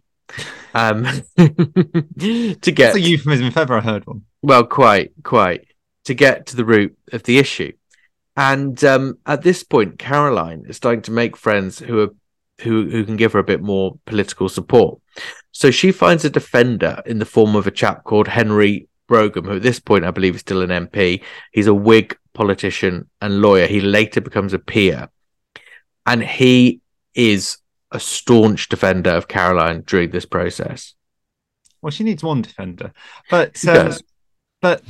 Um, 0.74 1.04
to 1.36 2.56
get 2.60 2.76
That's 2.76 2.96
a 2.96 3.00
euphemism 3.00 3.46
if 3.46 3.56
ever 3.56 3.76
I 3.76 3.80
heard 3.80 4.06
one. 4.06 4.22
Well, 4.42 4.64
quite, 4.64 5.12
quite. 5.22 5.66
To 6.06 6.14
get 6.14 6.46
to 6.46 6.56
the 6.56 6.64
root 6.64 6.96
of 7.12 7.22
the 7.22 7.38
issue. 7.38 7.72
And 8.36 8.82
um, 8.84 9.18
at 9.26 9.42
this 9.42 9.62
point, 9.62 9.98
Caroline 9.98 10.64
is 10.66 10.76
starting 10.76 11.02
to 11.02 11.10
make 11.10 11.36
friends 11.36 11.78
who 11.78 12.00
are 12.00 12.08
who 12.62 12.88
who 12.88 13.04
can 13.04 13.16
give 13.16 13.32
her 13.32 13.38
a 13.38 13.44
bit 13.44 13.60
more 13.60 13.98
political 14.06 14.48
support. 14.48 15.00
So 15.52 15.70
she 15.70 15.92
finds 15.92 16.24
a 16.24 16.30
defender 16.30 17.02
in 17.06 17.18
the 17.18 17.26
form 17.26 17.54
of 17.54 17.66
a 17.66 17.70
chap 17.70 18.04
called 18.04 18.28
Henry 18.28 18.88
Brougham, 19.06 19.44
who 19.44 19.56
at 19.56 19.62
this 19.62 19.78
point 19.78 20.04
I 20.04 20.10
believe 20.10 20.34
is 20.34 20.40
still 20.40 20.62
an 20.62 20.88
MP. 20.88 21.22
He's 21.52 21.66
a 21.66 21.74
Whig 21.74 22.16
politician 22.32 23.08
and 23.20 23.42
lawyer. 23.42 23.66
He 23.66 23.80
later 23.80 24.20
becomes 24.20 24.54
a 24.54 24.58
peer, 24.58 25.10
and 26.06 26.22
he 26.22 26.80
is 27.14 27.58
a 27.90 28.00
staunch 28.00 28.70
defender 28.70 29.10
of 29.10 29.28
Caroline 29.28 29.82
during 29.82 30.10
this 30.10 30.24
process. 30.24 30.94
Well, 31.82 31.90
she 31.90 32.04
needs 32.04 32.22
one 32.22 32.42
defender, 32.42 32.92
but 33.28 33.62
um, 33.66 33.92
but 34.62 34.82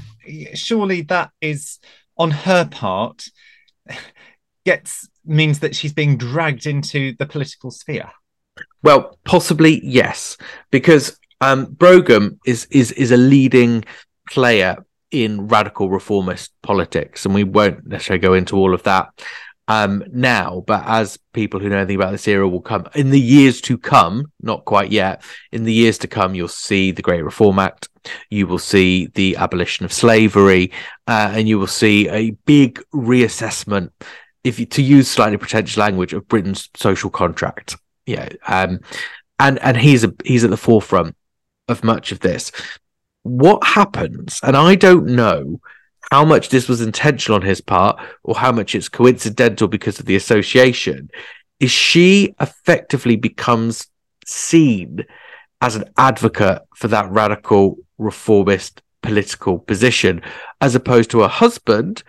surely 0.55 1.03
that 1.03 1.31
is 1.40 1.81
on 2.16 2.31
her 2.31 2.64
part 2.66 3.25
gets 4.64 5.09
means 5.25 5.61
that 5.61 5.75
she's 5.75 5.92
being 5.92 6.16
dragged 6.16 6.66
into 6.66 7.14
the 7.18 7.27
political 7.27 7.70
sphere. 7.70 8.11
Well, 8.83 9.18
possibly 9.25 9.81
yes, 9.85 10.37
because 10.71 11.18
um, 11.40 11.77
is 12.47 12.66
is 12.71 12.92
is 12.92 13.11
a 13.11 13.16
leading 13.16 13.85
player 14.31 14.77
in 15.11 15.49
radical 15.49 15.90
reformist 15.90 16.53
politics, 16.62 17.25
and 17.25 17.35
we 17.35 17.45
won't 17.45 17.87
necessarily 17.87 18.21
go 18.21 18.35
into 18.35 18.57
all 18.57 18.75
of 18.75 18.83
that 18.85 19.12
um, 19.68 20.05
now, 20.12 20.64
but 20.66 20.83
as 20.87 21.18
people 21.33 21.61
who 21.61 21.68
know 21.68 21.79
anything 21.79 21.97
about 21.97 22.11
this 22.11 22.27
era 22.27 22.49
will 22.49 22.61
come 22.61 22.87
in 22.95 23.11
the 23.11 23.21
years 23.21 23.61
to 23.62 23.79
come, 23.79 24.33
not 24.42 24.64
quite 24.64 24.90
yet, 24.90 25.23
in 25.53 25.64
the 25.64 25.73
years 25.73 25.99
to 25.99 26.09
come, 26.09 26.35
you'll 26.35 26.49
see 26.49 26.90
the 26.90 27.03
Great 27.03 27.23
Reform 27.23 27.59
Act, 27.59 27.88
you 28.29 28.47
will 28.47 28.59
see 28.59 29.07
the 29.14 29.37
abolition 29.37 29.85
of 29.85 29.92
slavery, 29.92 30.73
uh, 31.07 31.33
and 31.33 31.49
you 31.49 31.59
will 31.59 31.68
see 31.68 32.09
a 32.09 32.33
big 32.45 32.83
reassessment, 32.92 33.90
if 34.42 34.59
you, 34.59 34.66
to 34.66 34.83
use 34.83 35.09
slightly 35.09 35.38
pretentious 35.38 35.77
language, 35.77 36.12
of 36.12 36.27
Britain's 36.27 36.68
social 36.75 37.11
contract. 37.11 37.77
Yeah, 38.07 38.29
um, 38.47 38.81
and 39.38 39.59
and 39.61 39.77
he's 39.77 40.05
a, 40.05 40.12
he's 40.25 40.45
at 40.45 40.51
the 40.51 40.57
forefront 40.57 41.17
of 41.69 41.85
much 41.85 42.12
of 42.12 42.21
this. 42.21 42.53
What 43.23 43.65
happens, 43.65 44.41
and 44.43 44.57
I 44.57 44.75
don't 44.75 45.07
know 45.07 45.61
how 46.11 46.25
much 46.25 46.49
this 46.49 46.69
was 46.69 46.81
intentional 46.81 47.37
on 47.37 47.43
his 47.43 47.61
part 47.61 47.99
or 48.23 48.35
how 48.35 48.53
much 48.53 48.75
it's 48.75 48.88
coincidental 48.88 49.69
because 49.69 49.99
of 49.99 50.07
the 50.07 50.17
association 50.17 51.09
is 51.59 51.71
she 51.71 52.35
effectively 52.41 53.17
becomes 53.17 53.87
seen 54.27 55.05
as 55.62 55.77
an 55.77 55.85
advocate 55.97 56.61
for 56.77 56.88
that 56.88 57.11
radical 57.11 57.79
reformist 57.99 58.83
political 59.01 59.59
position 59.59 60.21
as 60.61 60.75
opposed 60.75 61.11
to 61.11 61.23
a 61.23 61.29
husband 61.29 62.03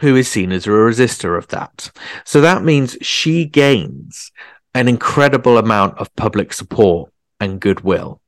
who 0.00 0.14
is 0.14 0.28
seen 0.28 0.52
as 0.52 0.66
a 0.66 0.70
resistor 0.70 1.38
of 1.38 1.48
that 1.48 1.90
so 2.24 2.40
that 2.40 2.62
means 2.62 2.98
she 3.00 3.44
gains 3.44 4.30
an 4.74 4.88
incredible 4.88 5.58
amount 5.58 5.98
of 5.98 6.14
public 6.16 6.52
support 6.52 7.10
and 7.40 7.60
goodwill 7.60 8.20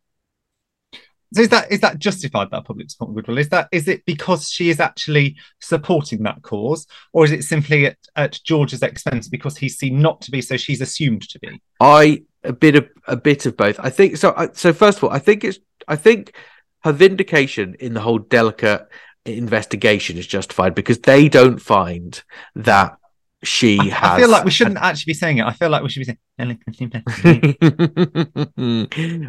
so 1.32 1.42
is 1.42 1.48
that 1.50 1.70
is 1.70 1.80
that 1.80 1.98
justified 1.98 2.48
that 2.50 2.64
public 2.64 2.90
support 2.90 3.10
and 3.10 3.16
goodwill? 3.16 3.38
Is 3.38 3.48
that 3.50 3.68
is 3.70 3.86
it 3.86 4.04
because 4.04 4.50
she 4.50 4.68
is 4.68 4.80
actually 4.80 5.36
supporting 5.60 6.24
that 6.24 6.42
cause, 6.42 6.86
or 7.12 7.24
is 7.24 7.30
it 7.30 7.44
simply 7.44 7.86
at, 7.86 7.98
at 8.16 8.40
George's 8.44 8.82
expense 8.82 9.28
because 9.28 9.56
he's 9.56 9.78
seen 9.78 10.02
not 10.02 10.20
to 10.22 10.32
be, 10.32 10.40
so 10.40 10.56
she's 10.56 10.80
assumed 10.80 11.28
to 11.28 11.38
be? 11.38 11.60
I 11.78 12.24
a 12.42 12.52
bit 12.52 12.74
of 12.74 12.88
a 13.06 13.16
bit 13.16 13.46
of 13.46 13.56
both. 13.56 13.78
I 13.78 13.90
think 13.90 14.16
so. 14.16 14.50
So 14.54 14.72
first 14.72 14.98
of 14.98 15.04
all, 15.04 15.10
I 15.10 15.20
think 15.20 15.44
it's 15.44 15.60
I 15.86 15.94
think 15.94 16.34
her 16.82 16.92
vindication 16.92 17.76
in 17.78 17.94
the 17.94 18.00
whole 18.00 18.18
delicate 18.18 18.88
investigation 19.24 20.18
is 20.18 20.26
justified 20.26 20.74
because 20.74 20.98
they 21.00 21.28
don't 21.28 21.58
find 21.58 22.22
that 22.56 22.96
she 23.42 23.78
I, 23.78 23.84
has. 23.84 24.10
I 24.10 24.20
feel 24.20 24.30
like 24.30 24.44
we 24.44 24.50
shouldn't 24.50 24.78
actually 24.78 25.10
be 25.10 25.14
saying 25.14 25.38
it. 25.38 25.46
I 25.46 25.52
feel 25.52 25.70
like 25.70 25.82
we 25.82 25.88
should 25.88 26.06
be 26.06 26.18
saying. 26.38 26.58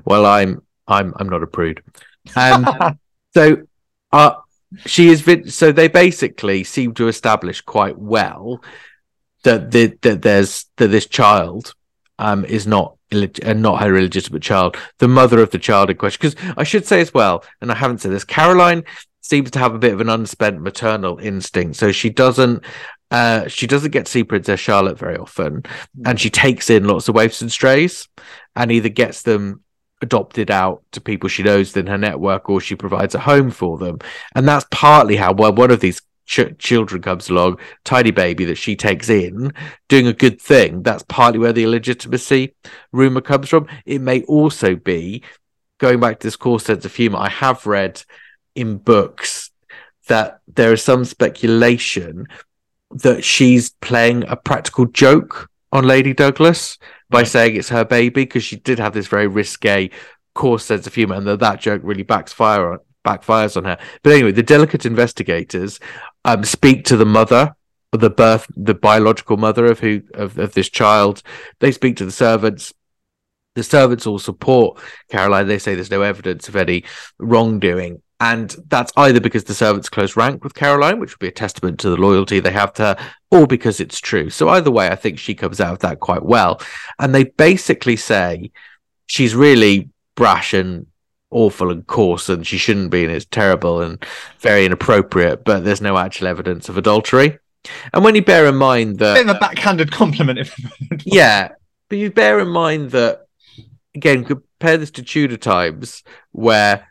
well, 0.05 0.25
I'm 0.25 0.61
I'm 0.87 1.13
I'm 1.17 1.29
not 1.29 1.43
a 1.43 1.47
prude. 1.47 1.83
Um, 2.35 2.99
so 3.33 3.57
uh, 4.11 4.35
she 4.85 5.09
is 5.09 5.23
so 5.53 5.71
they 5.71 5.87
basically 5.87 6.63
seem 6.63 6.93
to 6.95 7.07
establish 7.07 7.61
quite 7.61 7.97
well 7.97 8.61
that 9.43 9.71
the, 9.71 9.97
that 10.01 10.21
there's 10.21 10.65
that 10.77 10.89
this 10.89 11.07
child 11.07 11.73
um 12.19 12.45
is 12.45 12.67
not 12.67 12.95
uh, 13.13 13.53
not 13.53 13.81
her 13.81 13.95
illegitimate 13.95 14.41
child, 14.41 14.77
the 14.99 15.07
mother 15.07 15.41
of 15.41 15.51
the 15.51 15.59
child 15.59 15.89
in 15.89 15.97
question. 15.97 16.19
Because 16.21 16.53
I 16.57 16.63
should 16.63 16.85
say 16.85 17.01
as 17.01 17.13
well, 17.13 17.43
and 17.59 17.71
I 17.71 17.75
haven't 17.75 17.99
said 17.99 18.11
this, 18.11 18.23
Caroline 18.23 18.83
seems 19.21 19.51
to 19.51 19.59
have 19.59 19.75
a 19.75 19.79
bit 19.79 19.93
of 19.93 20.01
an 20.01 20.09
unspent 20.09 20.61
maternal 20.61 21.17
instinct, 21.19 21.77
so 21.77 21.91
she 21.91 22.09
doesn't. 22.09 22.63
Uh, 23.11 23.47
she 23.47 23.67
doesn't 23.67 23.91
get 23.91 24.05
to 24.05 24.11
see 24.11 24.23
Princess 24.23 24.59
Charlotte 24.59 24.97
very 24.97 25.17
often, 25.17 25.63
and 26.05 26.19
she 26.19 26.29
takes 26.29 26.69
in 26.69 26.85
lots 26.85 27.07
of 27.07 27.15
waifs 27.15 27.41
and 27.41 27.51
strays, 27.51 28.07
and 28.55 28.71
either 28.71 28.89
gets 28.89 29.21
them 29.21 29.63
adopted 30.01 30.49
out 30.49 30.81
to 30.91 30.99
people 30.99 31.29
she 31.29 31.43
knows 31.43 31.77
in 31.77 31.85
her 31.85 31.97
network 31.97 32.49
or 32.49 32.59
she 32.59 32.75
provides 32.75 33.13
a 33.13 33.19
home 33.19 33.51
for 33.51 33.77
them. 33.77 33.99
And 34.33 34.47
that's 34.47 34.65
partly 34.71 35.15
how 35.15 35.33
well 35.33 35.53
one 35.53 35.69
of 35.69 35.79
these 35.79 36.01
ch- 36.25 36.57
children 36.57 37.03
comes 37.03 37.29
along 37.29 37.59
tiny 37.83 38.09
baby 38.09 38.45
that 38.45 38.57
she 38.57 38.75
takes 38.75 39.09
in 39.09 39.53
doing 39.89 40.07
a 40.07 40.13
good 40.13 40.41
thing. 40.41 40.81
That's 40.81 41.03
partly 41.03 41.37
where 41.37 41.53
the 41.53 41.65
illegitimacy 41.65 42.55
rumor 42.91 43.21
comes 43.21 43.49
from. 43.49 43.67
It 43.85 44.01
may 44.01 44.23
also 44.23 44.75
be 44.75 45.21
going 45.81 45.99
back 45.99 46.19
to 46.19 46.27
this 46.27 46.35
core 46.35 46.59
sense 46.59 46.85
of 46.85 46.95
humor 46.95 47.17
i 47.17 47.27
have 47.27 47.65
read 47.65 48.03
in 48.53 48.77
books 48.77 49.51
that 50.07 50.39
there 50.47 50.71
is 50.71 50.83
some 50.83 51.03
speculation 51.03 52.27
that 52.95 53.23
she's 53.23 53.71
playing 53.81 54.23
a 54.27 54.35
practical 54.35 54.85
joke 54.85 55.49
on 55.71 55.85
lady 55.85 56.13
douglas 56.13 56.77
by 57.09 57.19
right. 57.19 57.27
saying 57.27 57.55
it's 57.55 57.69
her 57.69 57.85
baby 57.85 58.23
because 58.23 58.43
she 58.43 58.55
did 58.57 58.79
have 58.79 58.93
this 58.93 59.07
very 59.07 59.27
risque, 59.27 59.89
coarse 60.33 60.65
sense 60.65 60.87
of 60.87 60.95
humor, 60.95 61.15
and 61.15 61.27
that 61.27 61.39
that 61.39 61.59
joke 61.59 61.81
really 61.83 62.03
backfire 62.03 62.73
on, 62.73 62.79
backfires 63.05 63.57
on 63.57 63.65
her. 63.65 63.77
But 64.03 64.13
anyway, 64.13 64.31
the 64.31 64.43
delicate 64.43 64.85
investigators 64.85 65.79
um, 66.25 66.43
speak 66.43 66.85
to 66.85 66.97
the 66.97 67.05
mother, 67.05 67.55
the 67.91 68.09
birth, 68.09 68.47
the 68.55 68.73
biological 68.73 69.37
mother 69.37 69.65
of 69.65 69.79
who 69.79 70.01
of, 70.13 70.37
of 70.37 70.53
this 70.53 70.69
child. 70.69 71.21
They 71.59 71.71
speak 71.71 71.97
to 71.97 72.05
the 72.05 72.11
servants. 72.11 72.73
The 73.55 73.63
servants 73.63 74.07
all 74.07 74.19
support 74.19 74.79
Caroline. 75.09 75.47
They 75.47 75.59
say 75.59 75.75
there's 75.75 75.91
no 75.91 76.01
evidence 76.01 76.47
of 76.47 76.55
any 76.55 76.85
wrongdoing. 77.19 78.01
And 78.21 78.55
that's 78.67 78.93
either 78.97 79.19
because 79.19 79.45
the 79.45 79.55
servants 79.55 79.89
close 79.89 80.15
rank 80.15 80.43
with 80.43 80.53
Caroline, 80.53 80.99
which 80.99 81.13
would 81.13 81.19
be 81.19 81.27
a 81.27 81.31
testament 81.31 81.79
to 81.79 81.89
the 81.89 81.97
loyalty 81.97 82.39
they 82.39 82.51
have 82.51 82.71
to 82.73 82.83
her, 82.83 82.97
or 83.31 83.47
because 83.47 83.79
it's 83.79 83.99
true. 83.99 84.29
So 84.29 84.47
either 84.49 84.69
way, 84.69 84.89
I 84.89 84.95
think 84.95 85.17
she 85.17 85.33
comes 85.33 85.59
out 85.59 85.73
of 85.73 85.79
that 85.79 85.99
quite 85.99 86.23
well. 86.23 86.61
And 86.99 87.15
they 87.15 87.23
basically 87.23 87.95
say 87.95 88.51
she's 89.07 89.33
really 89.33 89.89
brash 90.13 90.53
and 90.53 90.85
awful 91.31 91.71
and 91.71 91.87
coarse 91.87 92.29
and 92.29 92.45
she 92.45 92.59
shouldn't 92.59 92.91
be 92.91 93.03
and 93.03 93.11
it's 93.11 93.25
terrible 93.25 93.81
and 93.81 94.05
very 94.39 94.67
inappropriate, 94.67 95.43
but 95.43 95.63
there's 95.63 95.81
no 95.81 95.97
actual 95.97 96.27
evidence 96.27 96.69
of 96.69 96.77
adultery. 96.77 97.39
And 97.91 98.03
when 98.03 98.13
you 98.13 98.21
bear 98.21 98.45
in 98.45 98.55
mind 98.55 98.99
that 98.99 99.15
bit 99.15 99.27
of 99.27 99.35
a 99.35 99.39
backhanded 99.39 99.91
compliment, 99.91 100.37
if 100.37 100.55
yeah, 101.05 101.53
but 101.89 101.97
you 101.97 102.11
bear 102.11 102.39
in 102.39 102.49
mind 102.49 102.91
that 102.91 103.25
again, 103.95 104.25
compare 104.25 104.77
this 104.77 104.91
to 104.91 105.03
Tudor 105.03 105.37
times 105.37 106.03
where 106.31 106.90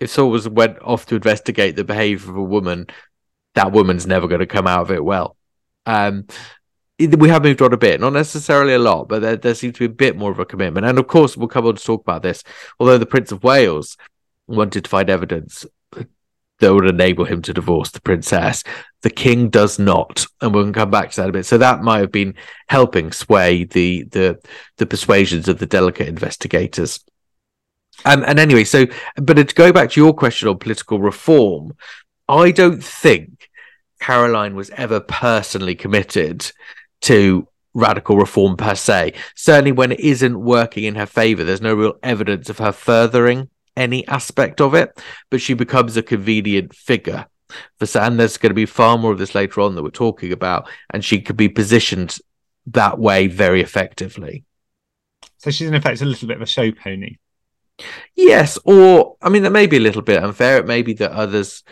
if 0.00 0.10
someone 0.10 0.54
went 0.54 0.78
off 0.82 1.06
to 1.06 1.14
investigate 1.14 1.76
the 1.76 1.84
behavior 1.84 2.30
of 2.30 2.36
a 2.36 2.42
woman, 2.42 2.86
that 3.54 3.72
woman's 3.72 4.06
never 4.06 4.28
going 4.28 4.40
to 4.40 4.46
come 4.46 4.66
out 4.66 4.82
of 4.82 4.90
it 4.90 5.04
well. 5.04 5.36
Um, 5.86 6.26
we 6.98 7.28
have 7.28 7.42
moved 7.42 7.60
on 7.60 7.72
a 7.72 7.78
bit, 7.78 8.00
not 8.00 8.12
necessarily 8.12 8.74
a 8.74 8.78
lot, 8.78 9.08
but 9.08 9.20
there, 9.20 9.36
there 9.36 9.54
seems 9.54 9.74
to 9.74 9.80
be 9.80 9.92
a 9.92 9.96
bit 9.96 10.16
more 10.16 10.30
of 10.30 10.38
a 10.38 10.46
commitment. 10.46 10.86
And 10.86 10.98
of 10.98 11.06
course, 11.06 11.36
we'll 11.36 11.48
come 11.48 11.66
on 11.66 11.76
to 11.76 11.84
talk 11.84 12.00
about 12.02 12.22
this. 12.22 12.42
Although 12.80 12.98
the 12.98 13.06
Prince 13.06 13.32
of 13.32 13.44
Wales 13.44 13.96
wanted 14.46 14.84
to 14.84 14.90
find 14.90 15.10
evidence 15.10 15.66
that 16.58 16.72
would 16.74 16.86
enable 16.86 17.26
him 17.26 17.42
to 17.42 17.52
divorce 17.52 17.90
the 17.90 18.00
princess, 18.00 18.64
the 19.02 19.10
king 19.10 19.50
does 19.50 19.78
not, 19.78 20.26
and 20.40 20.54
we'll 20.54 20.72
come 20.72 20.90
back 20.90 21.10
to 21.10 21.20
that 21.20 21.28
a 21.28 21.32
bit. 21.32 21.44
So 21.44 21.58
that 21.58 21.82
might 21.82 22.00
have 22.00 22.12
been 22.12 22.34
helping 22.68 23.12
sway 23.12 23.64
the 23.64 24.04
the 24.04 24.38
the 24.78 24.86
persuasions 24.86 25.48
of 25.48 25.58
the 25.58 25.66
delicate 25.66 26.08
investigators. 26.08 27.04
Um, 28.04 28.24
and 28.26 28.38
anyway, 28.38 28.64
so 28.64 28.86
but 29.16 29.34
to 29.34 29.44
go 29.54 29.72
back 29.72 29.90
to 29.90 30.00
your 30.00 30.14
question 30.14 30.48
on 30.48 30.58
political 30.58 31.00
reform, 31.00 31.74
I 32.28 32.50
don't 32.50 32.82
think 32.82 33.50
Caroline 34.00 34.54
was 34.54 34.70
ever 34.70 35.00
personally 35.00 35.74
committed 35.74 36.50
to 37.02 37.48
radical 37.74 38.16
reform 38.16 38.56
per 38.56 38.74
se. 38.74 39.14
Certainly, 39.34 39.72
when 39.72 39.92
it 39.92 40.00
isn't 40.00 40.40
working 40.40 40.84
in 40.84 40.94
her 40.94 41.06
favor, 41.06 41.44
there's 41.44 41.60
no 41.60 41.74
real 41.74 41.94
evidence 42.02 42.48
of 42.50 42.58
her 42.58 42.72
furthering 42.72 43.48
any 43.76 44.06
aspect 44.08 44.60
of 44.60 44.74
it. 44.74 45.00
But 45.30 45.40
she 45.40 45.54
becomes 45.54 45.96
a 45.96 46.02
convenient 46.02 46.74
figure 46.74 47.26
for 47.78 47.98
and 47.98 48.18
there's 48.18 48.38
going 48.38 48.50
to 48.50 48.54
be 48.54 48.66
far 48.66 48.98
more 48.98 49.12
of 49.12 49.18
this 49.18 49.34
later 49.34 49.60
on 49.60 49.74
that 49.74 49.82
we're 49.82 49.90
talking 49.90 50.32
about, 50.32 50.68
and 50.90 51.04
she 51.04 51.20
could 51.20 51.36
be 51.36 51.48
positioned 51.48 52.18
that 52.66 52.98
way 52.98 53.26
very 53.26 53.60
effectively. 53.60 54.44
So 55.38 55.50
she's 55.50 55.68
in 55.68 55.74
effect 55.74 56.00
a 56.00 56.04
little 56.04 56.26
bit 56.26 56.36
of 56.36 56.42
a 56.42 56.46
show 56.46 56.72
pony. 56.72 57.16
Yes, 58.14 58.58
or 58.64 59.16
I 59.20 59.28
mean 59.28 59.42
that 59.42 59.52
may 59.52 59.66
be 59.66 59.76
a 59.76 59.80
little 59.80 60.02
bit 60.02 60.22
unfair. 60.22 60.58
It 60.58 60.66
may 60.66 60.82
be 60.82 60.94
that 60.94 61.12
others 61.12 61.62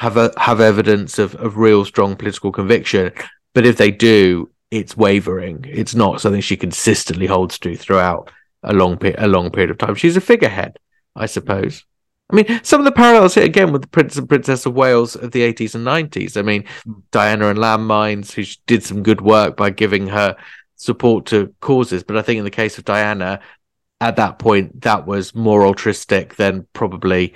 have 0.00 0.16
a, 0.16 0.32
have 0.36 0.60
evidence 0.60 1.18
of, 1.18 1.34
of 1.36 1.56
real 1.56 1.84
strong 1.84 2.16
political 2.16 2.50
conviction, 2.50 3.12
but 3.54 3.66
if 3.66 3.76
they 3.76 3.90
do, 3.90 4.50
it's 4.70 4.96
wavering. 4.96 5.64
It's 5.68 5.94
not 5.94 6.20
something 6.20 6.40
she 6.40 6.56
consistently 6.56 7.26
holds 7.26 7.58
to 7.60 7.76
throughout 7.76 8.30
a 8.62 8.72
long 8.72 8.96
pe- 8.96 9.14
a 9.16 9.28
long 9.28 9.50
period 9.50 9.70
of 9.70 9.78
time. 9.78 9.94
She's 9.94 10.16
a 10.16 10.20
figurehead, 10.20 10.78
I 11.14 11.26
suppose. 11.26 11.84
I 12.30 12.36
mean, 12.36 12.60
some 12.62 12.80
of 12.80 12.86
the 12.86 12.92
parallels 12.92 13.34
here 13.34 13.44
again 13.44 13.72
with 13.72 13.82
the 13.82 13.88
Prince 13.88 14.16
and 14.16 14.28
Princess 14.28 14.64
of 14.64 14.72
Wales 14.72 15.14
of 15.16 15.32
the 15.32 15.40
80s 15.42 15.74
and 15.74 15.86
90s. 15.86 16.38
I 16.38 16.42
mean, 16.42 16.64
Diana 17.10 17.48
and 17.48 17.58
Landmines, 17.58 18.32
who 18.32 18.42
did 18.66 18.82
some 18.82 19.02
good 19.02 19.20
work 19.20 19.56
by 19.56 19.68
giving 19.68 20.06
her 20.06 20.36
support 20.76 21.26
to 21.26 21.54
causes. 21.60 22.02
But 22.02 22.16
I 22.16 22.22
think 22.22 22.38
in 22.38 22.44
the 22.44 22.50
case 22.50 22.78
of 22.78 22.86
Diana, 22.86 23.40
at 24.02 24.16
that 24.16 24.38
point 24.38 24.82
that 24.82 25.06
was 25.06 25.34
more 25.34 25.64
altruistic 25.64 26.34
than 26.34 26.66
probably 26.72 27.34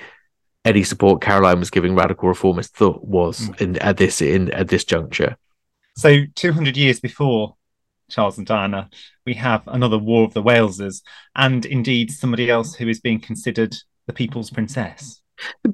any 0.65 0.83
support 0.83 1.23
Caroline 1.23 1.61
was 1.61 1.71
giving 1.71 1.95
radical 1.95 2.29
reformists 2.29 2.71
thought 2.71 3.05
was 3.05 3.39
mm. 3.39 3.61
in, 3.61 3.79
at 3.79 3.97
this 3.97 4.21
in 4.21 4.51
at 4.51 4.69
this 4.69 4.85
juncture. 4.85 5.37
So 5.97 6.25
200 6.35 6.77
years 6.77 6.99
before 6.99 7.55
Charles 8.11 8.37
and 8.37 8.47
Diana, 8.47 8.91
we 9.25 9.35
have 9.35 9.63
another 9.69 9.97
War 9.97 10.25
of 10.25 10.35
the 10.35 10.43
Waleses, 10.43 11.03
and 11.37 11.65
indeed 11.65 12.11
somebody 12.11 12.51
else 12.51 12.75
who 12.75 12.89
is 12.89 13.01
being 13.01 13.21
considered 13.21 13.77
the 14.07 14.13
People's 14.13 14.51
Princess. 14.51 15.21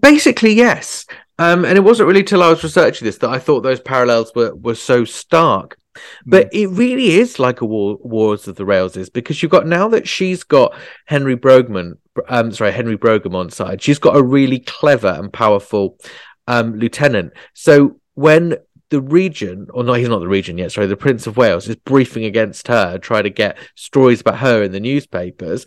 Basically, 0.00 0.52
yes. 0.52 1.06
Um, 1.38 1.64
and 1.64 1.76
it 1.78 1.82
wasn't 1.82 2.08
really 2.08 2.22
till 2.22 2.42
I 2.42 2.50
was 2.50 2.62
researching 2.62 3.06
this 3.06 3.18
that 3.18 3.30
I 3.30 3.38
thought 3.38 3.62
those 3.62 3.80
parallels 3.80 4.30
were 4.34 4.54
were 4.54 4.74
so 4.74 5.04
stark. 5.04 5.78
But 6.26 6.48
it 6.52 6.68
really 6.68 7.12
is 7.12 7.38
like 7.38 7.60
a 7.60 7.66
war, 7.66 7.98
Wars 8.00 8.48
of 8.48 8.56
the 8.56 8.64
Waleses 8.64 9.12
because 9.12 9.42
you've 9.42 9.52
got 9.52 9.66
now 9.66 9.88
that 9.88 10.08
she's 10.08 10.44
got 10.44 10.74
Henry 11.06 11.36
Brogman, 11.36 11.98
um, 12.28 12.52
sorry, 12.52 12.72
Henry 12.72 12.96
Brougham 12.96 13.34
on 13.34 13.50
side. 13.50 13.82
She's 13.82 13.98
got 13.98 14.16
a 14.16 14.22
really 14.22 14.60
clever 14.60 15.08
and 15.08 15.32
powerful 15.32 15.98
um, 16.46 16.78
lieutenant. 16.78 17.32
So 17.54 18.00
when 18.14 18.56
the 18.92 19.00
regent, 19.00 19.70
or 19.72 19.82
no, 19.82 19.94
he's 19.94 20.08
not 20.08 20.18
the 20.18 20.28
regent 20.28 20.58
yet. 20.58 20.70
Sorry, 20.70 20.86
the 20.86 20.96
Prince 20.96 21.26
of 21.26 21.38
Wales 21.38 21.66
is 21.66 21.76
briefing 21.76 22.24
against 22.24 22.68
her, 22.68 22.98
trying 22.98 23.24
to 23.24 23.30
get 23.30 23.56
stories 23.74 24.20
about 24.20 24.38
her 24.38 24.62
in 24.62 24.72
the 24.72 24.80
newspapers. 24.80 25.64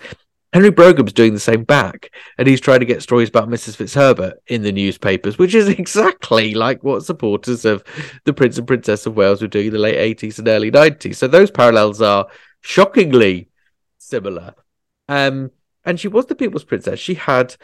Henry 0.56 0.72
Brougham's 0.72 1.12
doing 1.12 1.34
the 1.34 1.40
same 1.42 1.66
back, 1.66 2.12
and 2.38 2.48
he's 2.48 2.62
trying 2.62 2.80
to 2.80 2.86
get 2.86 3.02
stories 3.02 3.28
about 3.28 3.50
Mrs. 3.50 3.76
Fitzherbert 3.76 4.36
in 4.48 4.62
the 4.62 4.72
newspapers, 4.72 5.38
which 5.38 5.54
is 5.54 5.68
exactly 5.80 6.54
like 6.54 6.82
what 6.82 7.04
supporters 7.04 7.66
of 7.66 7.84
the 8.24 8.32
Prince 8.32 8.58
and 8.58 8.66
Princess 8.66 9.06
of 9.06 9.18
Wales 9.18 9.42
were 9.42 9.50
doing 9.50 9.68
in 9.68 9.74
the 9.74 9.80
late 9.80 10.18
80s 10.18 10.40
and 10.40 10.48
early 10.48 10.72
90s. 10.72 11.16
So 11.16 11.28
those 11.28 11.52
parallels 11.52 12.02
are 12.02 12.28
shockingly 12.62 13.50
similar. 13.98 14.56
Um, 15.10 15.52
and 15.84 16.00
she 16.00 16.08
was 16.08 16.28
the 16.28 16.36
people's 16.36 16.64
princess. 16.64 17.02
She 17.02 17.16
had 17.16 17.58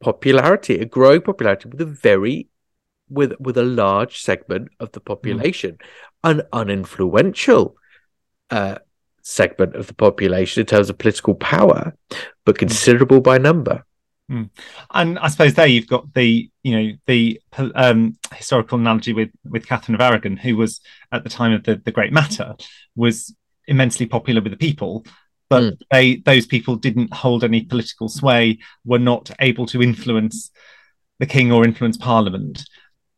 popularity, 0.00 0.78
a 0.78 0.84
growing 0.84 1.22
popularity 1.22 1.70
with 1.70 1.80
a 1.80 1.86
very 1.86 2.48
with 3.10 3.32
with 3.40 3.58
a 3.58 3.64
large 3.64 4.22
segment 4.22 4.68
of 4.78 4.92
the 4.92 5.00
population, 5.00 5.72
mm. 5.72 6.30
an 6.30 6.42
uninfluential 6.52 7.74
uh, 8.48 8.78
segment 9.22 9.76
of 9.76 9.86
the 9.86 9.94
population 9.94 10.60
in 10.60 10.66
terms 10.66 10.90
of 10.90 10.98
political 10.98 11.34
power, 11.34 11.94
but 12.44 12.58
considerable 12.58 13.20
mm. 13.20 13.24
by 13.24 13.38
number. 13.38 13.84
Mm. 14.30 14.50
And 14.92 15.18
I 15.18 15.28
suppose 15.28 15.54
there 15.54 15.66
you've 15.66 15.88
got 15.88 16.12
the 16.14 16.50
you 16.62 16.76
know 16.76 16.92
the 17.06 17.40
um, 17.74 18.16
historical 18.34 18.78
analogy 18.78 19.12
with 19.12 19.30
with 19.44 19.66
Catherine 19.66 19.94
of 19.94 20.00
Aragon, 20.00 20.36
who 20.36 20.56
was 20.56 20.80
at 21.10 21.24
the 21.24 21.30
time 21.30 21.52
of 21.52 21.64
the 21.64 21.76
the 21.76 21.92
Great 21.92 22.12
Matter 22.12 22.54
was 22.96 23.34
immensely 23.66 24.06
popular 24.06 24.40
with 24.40 24.52
the 24.52 24.58
people, 24.58 25.04
but 25.48 25.62
mm. 25.62 25.78
they 25.90 26.16
those 26.16 26.46
people 26.46 26.76
didn't 26.76 27.12
hold 27.12 27.44
any 27.44 27.62
political 27.62 28.08
sway, 28.08 28.58
were 28.84 28.98
not 28.98 29.30
able 29.40 29.66
to 29.66 29.82
influence 29.82 30.50
the 31.18 31.26
king 31.26 31.52
or 31.52 31.64
influence 31.64 31.96
Parliament 31.96 32.64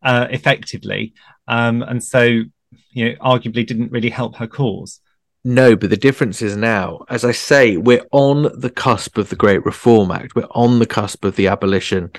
uh, 0.02 0.26
effectively, 0.30 1.14
um, 1.48 1.82
and 1.82 2.02
so 2.02 2.22
you 2.22 3.04
know 3.04 3.14
arguably 3.20 3.66
didn't 3.66 3.92
really 3.92 4.10
help 4.10 4.36
her 4.36 4.46
cause. 4.46 5.00
No, 5.44 5.76
but 5.76 5.90
the 5.90 5.96
difference 5.98 6.40
is 6.40 6.56
now, 6.56 7.04
as 7.10 7.22
I 7.22 7.32
say, 7.32 7.76
we're 7.76 8.06
on 8.12 8.50
the 8.58 8.70
cusp 8.70 9.18
of 9.18 9.28
the 9.28 9.36
Great 9.36 9.64
Reform 9.66 10.10
Act. 10.10 10.34
We're 10.34 10.44
on 10.50 10.78
the 10.78 10.86
cusp 10.86 11.22
of 11.24 11.36
the 11.36 11.48
abolition 11.48 12.10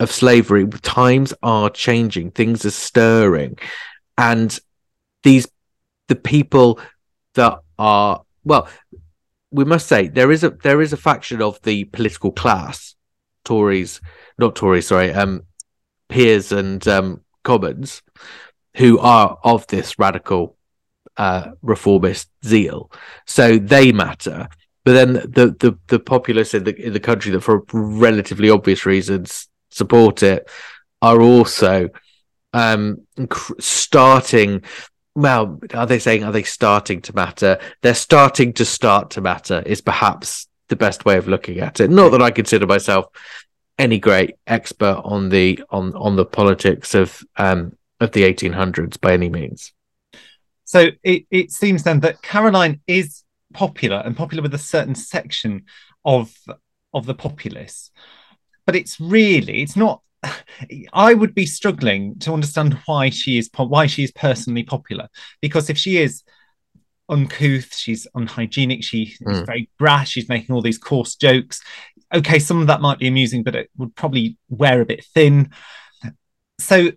of 0.00 0.10
slavery. 0.10 0.66
Times 0.66 1.32
are 1.44 1.70
changing, 1.70 2.32
things 2.32 2.64
are 2.64 2.72
stirring, 2.72 3.56
and 4.18 4.58
these 5.22 5.46
the 6.08 6.16
people 6.16 6.80
that 7.34 7.60
are 7.78 8.22
well, 8.44 8.68
we 9.52 9.64
must 9.64 9.86
say 9.86 10.08
there 10.08 10.32
is 10.32 10.42
a 10.42 10.50
there 10.50 10.82
is 10.82 10.92
a 10.92 10.96
faction 10.96 11.40
of 11.40 11.62
the 11.62 11.84
political 11.84 12.32
class, 12.32 12.96
Tories, 13.44 14.00
not 14.38 14.56
Tories, 14.56 14.88
sorry, 14.88 15.12
um, 15.12 15.42
peers 16.08 16.50
and 16.50 16.86
um, 16.88 17.20
Commons, 17.44 18.02
who 18.76 18.98
are 18.98 19.38
of 19.44 19.68
this 19.68 20.00
radical 20.00 20.56
uh, 21.16 21.50
reformist 21.62 22.28
zeal. 22.44 22.90
So 23.26 23.58
they 23.58 23.92
matter. 23.92 24.48
But 24.84 24.92
then 24.92 25.12
the, 25.14 25.56
the, 25.58 25.78
the 25.88 25.98
populace 25.98 26.54
in 26.54 26.64
the 26.64 26.76
in 26.80 26.92
the 26.92 27.00
country 27.00 27.32
that, 27.32 27.40
for 27.40 27.64
relatively 27.72 28.50
obvious 28.50 28.86
reasons, 28.86 29.48
support 29.70 30.22
it 30.22 30.48
are 31.02 31.20
also 31.20 31.88
um, 32.52 33.06
starting. 33.58 34.62
Well, 35.14 35.58
are 35.74 35.86
they 35.86 35.98
saying 35.98 36.22
are 36.22 36.32
they 36.32 36.44
starting 36.44 37.00
to 37.02 37.14
matter? 37.14 37.58
They're 37.82 37.94
starting 37.94 38.52
to 38.54 38.64
start 38.64 39.10
to 39.12 39.20
matter. 39.20 39.62
Is 39.66 39.80
perhaps 39.80 40.46
the 40.68 40.76
best 40.76 41.04
way 41.04 41.16
of 41.16 41.28
looking 41.28 41.58
at 41.58 41.80
it. 41.80 41.90
Not 41.90 42.10
that 42.10 42.22
I 42.22 42.30
consider 42.30 42.66
myself 42.66 43.06
any 43.78 43.98
great 43.98 44.36
expert 44.46 45.00
on 45.04 45.28
the 45.28 45.62
on 45.70 45.94
on 45.94 46.16
the 46.16 46.24
politics 46.24 46.94
of 46.94 47.22
um 47.36 47.72
of 48.00 48.12
the 48.12 48.22
1800s 48.22 49.00
by 49.00 49.12
any 49.12 49.28
means. 49.28 49.72
So 50.66 50.90
it, 51.02 51.24
it 51.30 51.50
seems 51.50 51.82
then 51.82 52.00
that 52.00 52.20
Caroline 52.20 52.80
is 52.86 53.22
popular 53.54 54.02
and 54.04 54.14
popular 54.14 54.42
with 54.42 54.52
a 54.52 54.58
certain 54.58 54.94
section 54.94 55.64
of 56.04 56.34
of 56.92 57.06
the 57.06 57.14
populace, 57.14 57.90
but 58.66 58.76
it's 58.76 59.00
really 59.00 59.62
it's 59.62 59.76
not. 59.76 60.02
I 60.92 61.14
would 61.14 61.34
be 61.34 61.46
struggling 61.46 62.18
to 62.20 62.34
understand 62.34 62.78
why 62.84 63.08
she 63.10 63.38
is 63.38 63.48
why 63.56 63.86
she 63.86 64.04
is 64.04 64.12
personally 64.12 64.64
popular 64.64 65.08
because 65.40 65.70
if 65.70 65.78
she 65.78 65.96
is 65.98 66.22
uncouth, 67.08 67.74
she's 67.74 68.06
unhygienic, 68.14 68.82
she's 68.82 69.18
mm. 69.20 69.46
very 69.46 69.70
brash, 69.78 70.10
she's 70.10 70.28
making 70.28 70.54
all 70.54 70.62
these 70.62 70.78
coarse 70.78 71.14
jokes 71.14 71.62
okay, 72.14 72.38
some 72.38 72.60
of 72.60 72.66
that 72.68 72.80
might 72.80 72.98
be 72.98 73.08
amusing, 73.08 73.42
but 73.42 73.54
it 73.54 73.70
would 73.76 73.94
probably 73.94 74.38
wear 74.48 74.80
a 74.80 74.86
bit 74.86 75.04
thin. 75.14 75.50
So 76.58 76.90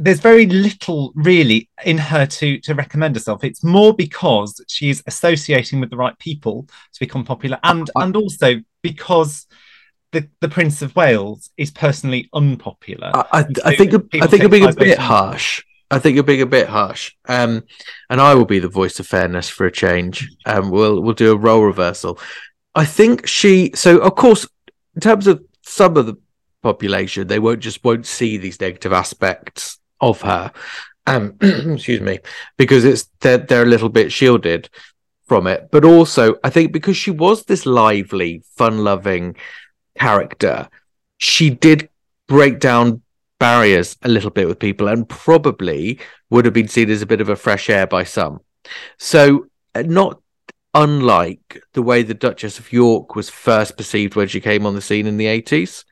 there's 0.00 0.20
very 0.20 0.46
little 0.46 1.12
really 1.14 1.68
in 1.84 1.98
her 1.98 2.24
to 2.24 2.58
to 2.60 2.74
recommend 2.74 3.14
herself. 3.14 3.44
It's 3.44 3.62
more 3.62 3.94
because 3.94 4.58
she's 4.68 5.02
associating 5.06 5.80
with 5.80 5.90
the 5.90 5.98
right 5.98 6.18
people 6.18 6.66
to 6.94 7.00
become 7.00 7.24
popular, 7.24 7.58
and 7.62 7.90
I, 7.94 8.04
and 8.04 8.16
also 8.16 8.62
because 8.80 9.46
the, 10.12 10.28
the 10.40 10.48
Prince 10.48 10.82
of 10.82 10.94
Wales 10.96 11.50
is 11.56 11.70
personally 11.70 12.28
unpopular. 12.32 13.10
I, 13.14 13.24
I, 13.32 13.44
I 13.64 13.76
think 13.76 14.14
I 14.14 14.26
think 14.26 14.42
you're 14.42 14.48
being 14.48 14.68
a 14.68 14.72
bit 14.72 14.98
harsh. 14.98 15.62
I 15.90 15.98
think 15.98 16.14
you're 16.14 16.24
being 16.24 16.40
a 16.40 16.46
bit 16.46 16.68
harsh. 16.68 17.14
Um, 17.28 17.64
and 18.08 18.18
I 18.18 18.34
will 18.34 18.46
be 18.46 18.60
the 18.60 18.68
voice 18.68 18.98
of 18.98 19.06
fairness 19.06 19.50
for 19.50 19.66
a 19.66 19.72
change. 19.72 20.26
Um, 20.46 20.70
we'll 20.70 21.02
we'll 21.02 21.14
do 21.14 21.32
a 21.32 21.36
role 21.36 21.62
reversal. 21.62 22.18
I 22.74 22.86
think 22.86 23.26
she. 23.26 23.72
So 23.74 23.98
of 23.98 24.14
course, 24.14 24.48
in 24.94 25.02
terms 25.02 25.26
of 25.26 25.44
some 25.62 25.96
of 25.96 26.06
the 26.06 26.16
population, 26.62 27.26
they 27.26 27.38
won't 27.38 27.60
just 27.60 27.84
won't 27.84 28.06
see 28.06 28.36
these 28.36 28.60
negative 28.60 28.92
aspects 28.92 29.78
of 30.00 30.22
her. 30.22 30.52
Um, 31.06 31.36
excuse 31.40 32.00
me, 32.00 32.20
because 32.56 32.84
it's 32.84 33.08
they're 33.20 33.38
they're 33.38 33.64
a 33.64 33.66
little 33.66 33.88
bit 33.88 34.12
shielded 34.12 34.68
from 35.26 35.46
it. 35.46 35.68
But 35.70 35.84
also, 35.84 36.36
I 36.44 36.50
think 36.50 36.72
because 36.72 36.96
she 36.96 37.10
was 37.10 37.44
this 37.44 37.66
lively, 37.66 38.42
fun-loving 38.56 39.36
character, 39.98 40.68
she 41.18 41.50
did 41.50 41.88
break 42.28 42.60
down 42.60 43.02
barriers 43.38 43.96
a 44.02 44.08
little 44.08 44.30
bit 44.30 44.46
with 44.46 44.58
people, 44.58 44.88
and 44.88 45.08
probably 45.08 45.98
would 46.30 46.44
have 46.44 46.54
been 46.54 46.68
seen 46.68 46.90
as 46.90 47.02
a 47.02 47.06
bit 47.06 47.20
of 47.20 47.28
a 47.28 47.36
fresh 47.36 47.68
air 47.68 47.86
by 47.86 48.04
some. 48.04 48.40
So, 48.98 49.46
uh, 49.74 49.82
not 49.82 50.20
unlike 50.74 51.62
the 51.74 51.82
way 51.82 52.02
the 52.02 52.14
Duchess 52.14 52.58
of 52.58 52.72
York 52.72 53.14
was 53.14 53.28
first 53.28 53.76
perceived 53.76 54.14
when 54.14 54.28
she 54.28 54.40
came 54.40 54.64
on 54.64 54.74
the 54.74 54.80
scene 54.80 55.06
in 55.06 55.16
the 55.16 55.26
80s. 55.26 55.84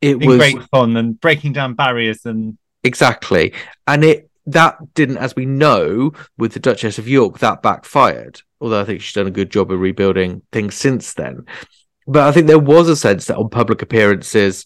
It 0.00 0.24
was 0.24 0.38
great 0.38 0.62
fun 0.70 0.96
and 0.96 1.20
breaking 1.20 1.52
down 1.52 1.74
barriers 1.74 2.24
and 2.26 2.58
exactly. 2.84 3.52
And 3.86 4.04
it 4.04 4.30
that 4.46 4.94
didn't, 4.94 5.18
as 5.18 5.34
we 5.34 5.44
know, 5.44 6.12
with 6.38 6.52
the 6.52 6.60
Duchess 6.60 6.98
of 6.98 7.08
York, 7.08 7.38
that 7.40 7.62
backfired. 7.62 8.42
Although 8.60 8.80
I 8.80 8.84
think 8.84 9.00
she's 9.00 9.14
done 9.14 9.26
a 9.26 9.32
good 9.32 9.50
job 9.50 9.70
of 9.70 9.80
rebuilding 9.80 10.42
things 10.52 10.74
since 10.74 11.14
then. 11.14 11.44
But 12.06 12.28
I 12.28 12.32
think 12.32 12.46
there 12.46 12.58
was 12.58 12.88
a 12.88 12.96
sense 12.96 13.26
that 13.26 13.36
on 13.36 13.50
public 13.50 13.82
appearances, 13.82 14.64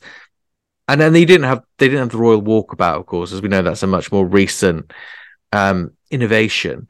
and 0.87 1.01
then 1.01 1.13
they 1.13 1.25
didn't 1.25 1.47
have 1.47 1.63
they 1.79 1.87
didn't 1.87 2.01
have 2.01 2.11
the 2.11 2.19
royal 2.19 2.43
walkabout, 2.43 3.01
of 3.01 3.07
course, 3.07 3.33
as 3.33 3.41
we 3.41 3.49
know 3.49 3.63
that's 3.63 3.83
a 3.83 3.87
much 3.87 4.13
more 4.13 4.27
recent 4.27 4.93
um, 5.53 5.93
innovation. 6.11 6.89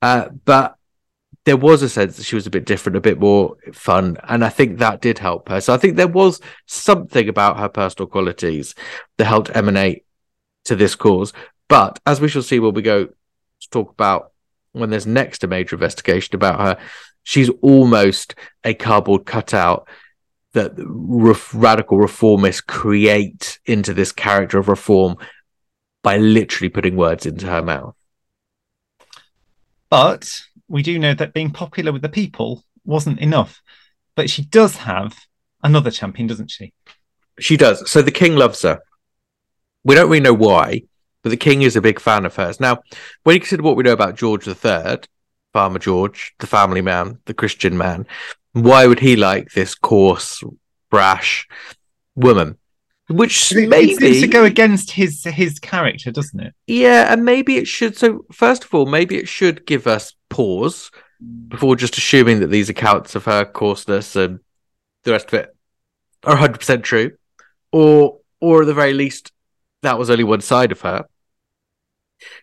Uh, 0.00 0.28
but 0.44 0.76
there 1.44 1.56
was 1.56 1.82
a 1.82 1.88
sense 1.88 2.16
that 2.16 2.24
she 2.24 2.34
was 2.34 2.46
a 2.46 2.50
bit 2.50 2.66
different, 2.66 2.96
a 2.96 3.00
bit 3.00 3.18
more 3.18 3.56
fun, 3.72 4.18
and 4.28 4.44
I 4.44 4.50
think 4.50 4.78
that 4.78 5.00
did 5.00 5.18
help 5.18 5.48
her. 5.48 5.60
So 5.60 5.72
I 5.72 5.78
think 5.78 5.96
there 5.96 6.06
was 6.06 6.40
something 6.66 7.28
about 7.28 7.58
her 7.58 7.68
personal 7.68 8.08
qualities 8.08 8.74
that 9.16 9.24
helped 9.24 9.54
emanate 9.56 10.04
to 10.64 10.76
this 10.76 10.94
cause. 10.94 11.32
But 11.68 11.98
as 12.06 12.20
we 12.20 12.28
shall 12.28 12.42
see 12.42 12.58
when 12.58 12.74
we 12.74 12.82
go 12.82 13.06
to 13.06 13.70
talk 13.70 13.90
about 13.90 14.32
when 14.72 14.90
there's 14.90 15.06
next 15.06 15.42
a 15.42 15.46
major 15.46 15.76
investigation 15.76 16.34
about 16.34 16.60
her, 16.60 16.78
she's 17.22 17.50
almost 17.62 18.34
a 18.64 18.74
cardboard 18.74 19.24
cutout 19.24 19.88
that 20.52 20.72
radical 21.54 21.98
reformists 21.98 22.66
create 22.66 23.60
into 23.64 23.94
this 23.94 24.12
character 24.12 24.58
of 24.58 24.68
reform 24.68 25.16
by 26.02 26.16
literally 26.18 26.68
putting 26.68 26.96
words 26.96 27.24
into 27.24 27.46
her 27.46 27.62
mouth. 27.62 27.94
But 29.88 30.42
we 30.70 30.82
do 30.82 30.98
know 30.98 31.12
that 31.14 31.34
being 31.34 31.50
popular 31.50 31.92
with 31.92 32.02
the 32.02 32.08
people 32.08 32.64
wasn't 32.84 33.18
enough. 33.18 33.60
But 34.14 34.30
she 34.30 34.42
does 34.42 34.76
have 34.76 35.18
another 35.62 35.90
champion, 35.90 36.28
doesn't 36.28 36.50
she? 36.50 36.72
She 37.38 37.56
does. 37.56 37.90
So 37.90 38.02
the 38.02 38.10
king 38.10 38.36
loves 38.36 38.62
her. 38.62 38.78
We 39.82 39.94
don't 39.94 40.08
really 40.08 40.20
know 40.20 40.34
why, 40.34 40.82
but 41.22 41.30
the 41.30 41.36
king 41.36 41.62
is 41.62 41.74
a 41.74 41.80
big 41.80 41.98
fan 41.98 42.24
of 42.24 42.36
hers. 42.36 42.60
Now, 42.60 42.78
when 43.24 43.34
you 43.34 43.40
consider 43.40 43.62
what 43.62 43.76
we 43.76 43.82
know 43.82 43.92
about 43.92 44.16
George 44.16 44.46
III, 44.46 44.98
Farmer 45.52 45.78
George, 45.80 46.34
the 46.38 46.46
family 46.46 46.82
man, 46.82 47.18
the 47.24 47.34
Christian 47.34 47.76
man, 47.76 48.06
why 48.52 48.86
would 48.86 49.00
he 49.00 49.16
like 49.16 49.50
this 49.50 49.74
coarse, 49.74 50.42
brash 50.90 51.48
woman? 52.14 52.56
which 53.08 53.50
It, 53.52 53.68
maybe 53.68 53.92
it 53.92 53.98
seems 53.98 54.20
to 54.20 54.28
go 54.28 54.44
against 54.44 54.92
his 54.92 55.24
his 55.24 55.58
character, 55.58 56.12
doesn't 56.12 56.38
it? 56.38 56.54
Yeah, 56.68 57.12
and 57.12 57.24
maybe 57.24 57.56
it 57.56 57.66
should. 57.66 57.96
So, 57.96 58.24
first 58.30 58.64
of 58.64 58.72
all, 58.72 58.86
maybe 58.86 59.16
it 59.16 59.26
should 59.26 59.66
give 59.66 59.88
us 59.88 60.14
pause 60.30 60.90
before 61.48 61.76
just 61.76 61.98
assuming 61.98 62.40
that 62.40 62.46
these 62.46 62.70
accounts 62.70 63.14
of 63.14 63.26
her 63.26 63.44
coarseness 63.44 64.16
and 64.16 64.40
the 65.04 65.10
rest 65.12 65.28
of 65.28 65.34
it 65.34 65.56
are 66.24 66.36
100% 66.36 66.82
true, 66.82 67.12
or, 67.72 68.20
or 68.40 68.62
at 68.62 68.66
the 68.66 68.74
very 68.74 68.94
least, 68.94 69.32
that 69.82 69.98
was 69.98 70.08
only 70.08 70.24
one 70.24 70.40
side 70.40 70.72
of 70.72 70.80
her. 70.80 71.04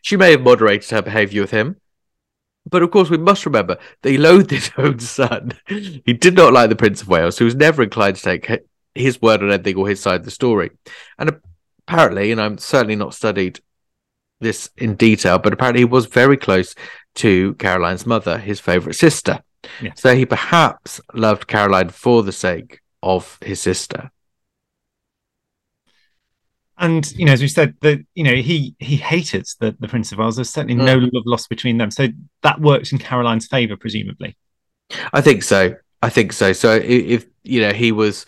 She 0.02 0.18
may 0.18 0.32
have 0.32 0.42
moderated 0.42 0.90
her 0.92 1.02
behaviour 1.02 1.42
with 1.42 1.52
him, 1.52 1.78
but 2.70 2.84
of 2.84 2.92
course, 2.92 3.10
we 3.10 3.18
must 3.18 3.46
remember 3.46 3.78
that 4.02 4.10
he 4.10 4.18
loathed 4.18 4.52
his 4.52 4.72
own 4.78 5.00
son. 5.00 5.54
He 5.68 6.14
did 6.14 6.36
not 6.36 6.54
like 6.54 6.70
the 6.70 6.76
Prince 6.76 7.02
of 7.02 7.08
Wales, 7.08 7.38
who 7.38 7.46
was 7.46 7.56
never 7.56 7.84
inclined 7.84 8.18
to 8.18 8.22
take 8.22 8.50
his 8.94 9.22
word 9.22 9.42
on 9.44 9.52
anything 9.52 9.78
or 9.78 9.88
his 9.88 10.02
side 10.02 10.22
of 10.22 10.26
the 10.26 10.32
story. 10.32 10.72
And 11.18 11.40
apparently, 11.88 12.32
and 12.32 12.42
I'm 12.42 12.58
certainly 12.58 12.96
not 12.96 13.14
studied 13.14 13.60
this 14.40 14.70
in 14.78 14.96
detail, 14.96 15.40
but 15.40 15.54
apparently 15.54 15.82
he 15.82 15.86
was 15.86 16.06
very 16.06 16.38
close 16.38 16.76
to 17.16 17.54
Caroline's 17.56 18.06
mother, 18.06 18.38
his 18.38 18.60
favourite 18.60 18.96
sister. 18.96 19.40
Yeah. 19.82 19.92
So 19.96 20.16
he 20.16 20.26
perhaps 20.26 21.02
loved 21.14 21.48
Caroline 21.48 21.90
for 21.90 22.24
the 22.24 22.32
sake 22.32 22.80
of 23.02 23.38
his 23.42 23.60
sister. 23.60 24.12
And 26.80 27.12
you 27.14 27.26
know, 27.26 27.34
as 27.34 27.42
we 27.42 27.48
said, 27.48 27.74
that 27.82 28.06
you 28.14 28.24
know 28.24 28.36
he 28.36 28.76
he 28.78 28.98
hated 28.98 29.48
the 29.60 29.76
the 29.80 29.88
Prince 29.88 30.12
of 30.12 30.20
Wales. 30.20 30.36
There's 30.36 30.52
certainly 30.52 30.76
Mm. 30.76 30.86
no 30.86 30.96
love 30.98 31.24
lost 31.26 31.50
between 31.50 31.78
them, 31.80 31.90
so 31.90 32.08
that 32.44 32.62
worked 32.62 32.92
in 32.92 33.00
Caroline's 33.00 33.48
favour, 33.48 33.76
presumably. 33.76 34.38
I 35.12 35.22
think 35.22 35.42
so. 35.42 35.76
I 36.04 36.10
think 36.10 36.34
so. 36.34 36.54
So 36.54 36.74
i- 36.76 36.80
if 36.80 37.26
you 37.44 37.62
know, 37.62 37.74
he 37.74 37.92
was 37.92 38.28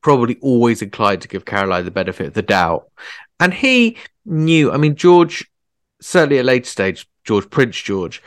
probably 0.00 0.36
always 0.40 0.80
inclined 0.80 1.22
to 1.22 1.28
give 1.28 1.44
Caroline 1.44 1.84
the 1.84 1.90
benefit 1.90 2.28
of 2.28 2.34
the 2.34 2.42
doubt, 2.42 2.84
and 3.40 3.52
he 3.52 3.96
knew. 4.28 4.70
I 4.70 4.76
mean, 4.76 4.94
George 4.94 5.46
certainly 6.00 6.38
at 6.38 6.42
a 6.42 6.46
later 6.46 6.66
stage, 6.66 7.08
George 7.24 7.48
Prince 7.50 7.76
George 7.76 8.22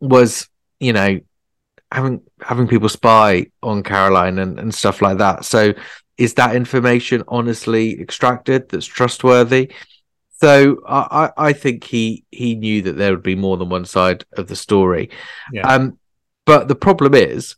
was 0.00 0.48
you 0.80 0.92
know 0.92 1.20
having 1.92 2.20
having 2.40 2.68
people 2.68 2.88
spy 2.88 3.46
on 3.62 3.82
Caroline 3.82 4.38
and, 4.38 4.58
and 4.58 4.74
stuff 4.74 5.00
like 5.00 5.18
that. 5.18 5.44
So 5.44 5.72
is 6.18 6.34
that 6.34 6.56
information 6.56 7.22
honestly 7.28 8.00
extracted 8.00 8.68
that's 8.68 8.86
trustworthy? 8.86 9.72
So 10.38 10.78
I, 10.86 11.30
I 11.36 11.48
I 11.48 11.52
think 11.52 11.84
he 11.84 12.24
he 12.30 12.54
knew 12.54 12.82
that 12.82 12.96
there 12.96 13.12
would 13.12 13.22
be 13.22 13.36
more 13.36 13.56
than 13.56 13.68
one 13.68 13.84
side 13.84 14.24
of 14.36 14.48
the 14.48 14.56
story. 14.56 15.10
Yeah. 15.52 15.66
Um, 15.66 15.98
but 16.44 16.68
the 16.68 16.76
problem 16.76 17.14
is, 17.14 17.56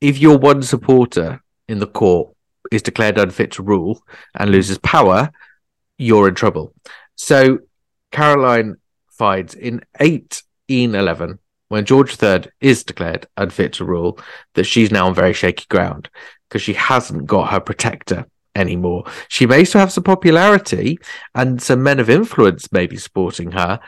if 0.00 0.18
your 0.18 0.38
one 0.38 0.62
supporter 0.62 1.42
in 1.68 1.78
the 1.78 1.86
court 1.86 2.32
is 2.70 2.82
declared 2.82 3.18
unfit 3.18 3.52
to 3.52 3.62
rule 3.62 4.02
and 4.34 4.50
loses 4.50 4.78
power, 4.78 5.30
you're 5.98 6.28
in 6.28 6.34
trouble. 6.34 6.74
So 7.14 7.60
Caroline 8.12 8.76
finds 9.10 9.54
in 9.54 9.82
1811, 9.98 11.38
when 11.68 11.84
George 11.84 12.22
III 12.22 12.44
is 12.60 12.84
declared 12.84 13.26
unfit 13.36 13.74
to 13.74 13.84
rule, 13.84 14.18
that 14.54 14.64
she's 14.64 14.90
now 14.90 15.06
on 15.06 15.14
very 15.14 15.32
shaky 15.32 15.66
ground 15.68 16.08
because 16.48 16.62
she 16.62 16.74
hasn't 16.74 17.26
got 17.26 17.50
her 17.50 17.60
protector 17.60 18.26
anymore. 18.54 19.04
She 19.28 19.46
may 19.46 19.64
still 19.64 19.80
have 19.80 19.92
some 19.92 20.04
popularity 20.04 20.98
and 21.34 21.60
some 21.60 21.82
men 21.82 22.00
of 22.00 22.08
influence 22.08 22.72
may 22.72 22.86
be 22.86 22.96
supporting 22.96 23.52
her, 23.52 23.80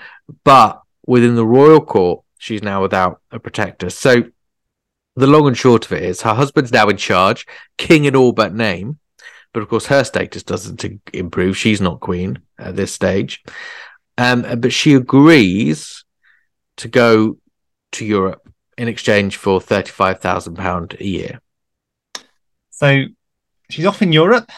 but 0.45 0.83
within 1.07 1.37
the 1.37 1.47
royal 1.47 1.81
court, 1.81 2.23
she's 2.39 2.63
now 2.63 2.83
without 2.83 3.21
a 3.31 3.39
protector. 3.39 3.91
So 3.91 4.25
the 5.17 5.27
long 5.27 5.49
and 5.49 5.57
short 5.57 5.87
of 5.87 5.93
it 5.93 6.03
is 6.03 6.23
her 6.23 6.35
husband's 6.35 6.73
now 6.73 6.89
in 6.89 6.97
charge, 6.97 7.47
king 7.77 8.05
in 8.05 8.15
all 8.15 8.33
but 8.33 8.55
name. 8.55 8.99
But 9.53 9.63
of 9.63 9.69
course, 9.69 9.87
her 9.87 10.05
status 10.05 10.43
doesn't 10.43 10.85
improve. 11.13 11.57
She's 11.57 11.81
not 11.81 12.01
queen 12.01 12.41
at 12.59 12.77
this 12.77 12.93
stage. 12.93 13.43
Um, 14.17 14.43
but 14.59 14.73
she 14.73 14.95
agrees 14.95 16.05
to 16.79 16.89
go 16.89 17.39
to 17.93 18.05
Europe 18.05 18.49
in 18.77 18.89
exchange 18.89 19.37
for 19.37 19.61
£35,000 19.61 21.01
a 21.01 21.05
year. 21.05 21.41
So 22.71 23.05
she's 23.71 23.87
off 23.87 24.03
in 24.03 24.13
Europe, 24.13 24.51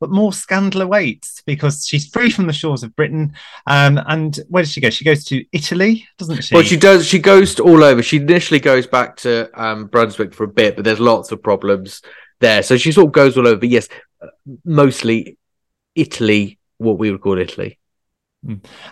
but 0.00 0.10
more 0.10 0.32
scandal 0.32 0.82
awaits 0.82 1.42
because 1.46 1.86
she's 1.86 2.08
free 2.08 2.30
from 2.30 2.46
the 2.46 2.52
shores 2.52 2.82
of 2.82 2.94
Britain. 2.94 3.32
Um, 3.66 4.00
and 4.06 4.38
where 4.48 4.62
does 4.62 4.72
she 4.72 4.80
go? 4.80 4.90
She 4.90 5.04
goes 5.04 5.24
to 5.24 5.44
Italy, 5.52 6.06
doesn't 6.18 6.42
she? 6.42 6.54
Well, 6.54 6.64
she 6.64 6.76
does. 6.76 7.06
She 7.06 7.18
goes 7.18 7.54
to 7.56 7.64
all 7.64 7.82
over. 7.82 8.02
She 8.02 8.18
initially 8.18 8.60
goes 8.60 8.86
back 8.86 9.16
to 9.18 9.50
um, 9.54 9.86
Brunswick 9.86 10.34
for 10.34 10.44
a 10.44 10.48
bit, 10.48 10.76
but 10.76 10.84
there's 10.84 11.00
lots 11.00 11.32
of 11.32 11.42
problems 11.42 12.02
there. 12.40 12.62
So 12.62 12.76
she 12.76 12.92
sort 12.92 13.06
of 13.08 13.12
goes 13.12 13.36
all 13.36 13.46
over. 13.46 13.56
But 13.60 13.68
yes, 13.68 13.88
mostly 14.64 15.36
Italy, 15.94 16.58
what 16.78 16.98
we 16.98 17.10
would 17.10 17.20
call 17.20 17.38
Italy. 17.38 17.78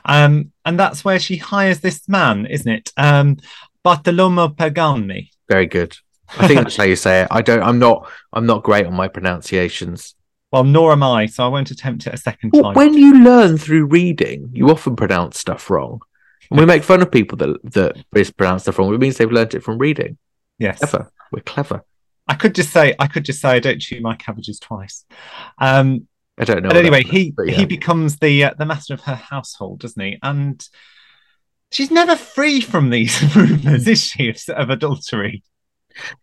Um, 0.05 0.53
and 0.65 0.79
that's 0.79 1.05
where 1.05 1.19
she 1.19 1.37
hires 1.37 1.81
this 1.81 2.09
man, 2.09 2.47
isn't 2.47 2.71
it? 2.71 2.93
Um, 2.97 3.37
Bartolomeo 3.83 4.49
Pergami. 4.49 5.31
Very 5.49 5.67
good. 5.67 5.97
I 6.39 6.49
think 6.49 6.61
that's 6.63 6.77
how 6.77 6.83
you 6.85 6.97
say 6.97 7.23
it. 7.23 7.29
I 7.31 7.41
don't. 7.43 7.63
I'm 7.63 7.79
not. 7.79 8.11
I'm 8.33 8.47
not 8.47 8.65
great 8.65 8.87
on 8.87 8.95
my 8.95 9.07
pronunciations. 9.07 10.15
Well, 10.51 10.65
nor 10.65 10.91
am 10.93 11.03
I, 11.03 11.27
so 11.27 11.45
I 11.45 11.49
won't 11.49 11.71
attempt 11.71 12.07
it 12.07 12.15
a 12.15 12.17
second 12.17 12.51
Well, 12.53 12.63
time. 12.65 12.75
when 12.75 12.95
you 12.95 13.23
learn 13.23 13.59
through 13.59 13.87
reading, 13.87 14.51
you 14.53 14.69
often 14.71 14.97
pronounce 14.97 15.39
stuff 15.39 15.71
wrong. 15.71 16.01
And 16.51 16.59
we 16.59 16.67
make 16.67 16.83
fun 16.85 17.03
of 17.03 17.11
people 17.13 17.37
that 17.39 17.59
that 17.75 17.97
mispronounce 18.13 18.63
stuff 18.63 18.79
wrong. 18.79 18.93
It 18.95 18.99
means 19.01 19.17
they've 19.19 19.31
learned 19.31 19.55
it 19.55 19.63
from 19.63 19.79
reading. 19.79 20.19
yes, 20.59 20.79
Clever. 20.79 21.13
We're 21.31 21.43
clever. 21.43 21.85
I 22.29 22.35
could 22.35 22.55
just 22.55 22.71
say 22.71 22.95
I 22.99 23.07
could 23.07 23.25
just 23.25 23.41
say 23.41 23.51
I 23.51 23.59
don't 23.59 23.81
chew 23.81 24.01
my 24.01 24.17
cabbages 24.17 24.59
twice. 24.59 25.05
Um, 25.59 26.09
I 26.39 26.45
don't 26.45 26.63
know. 26.63 26.69
but 26.69 26.77
anyway, 26.77 27.03
that- 27.03 27.13
he 27.13 27.31
but 27.31 27.49
yeah. 27.49 27.55
he 27.55 27.65
becomes 27.65 28.19
the 28.19 28.45
uh, 28.45 28.55
the 28.59 28.67
master 28.67 28.95
of 28.95 29.01
her 29.03 29.15
household, 29.15 29.81
doesn't 29.81 30.03
he? 30.03 30.19
And 30.23 30.67
she's 31.71 31.91
never 31.91 32.17
free 32.17 32.61
from 32.61 32.91
these 32.91 33.23
rumors, 33.37 33.87
is 33.87 34.03
she, 34.03 34.29
of, 34.29 34.39
of 34.49 34.71
adultery? 34.71 35.43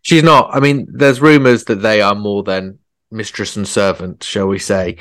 She's 0.02 0.22
not. 0.22 0.50
I 0.54 0.60
mean, 0.60 0.86
there's 0.92 1.20
rumours 1.20 1.64
that 1.64 1.82
they 1.82 2.00
are 2.00 2.14
more 2.14 2.42
than 2.42 2.78
mistress 3.10 3.56
and 3.56 3.66
servant, 3.66 4.22
shall 4.22 4.46
we 4.46 4.58
say. 4.58 4.98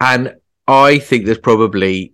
And 0.00 0.34
I 0.66 0.98
think 0.98 1.24
there's 1.24 1.38
probably 1.38 2.12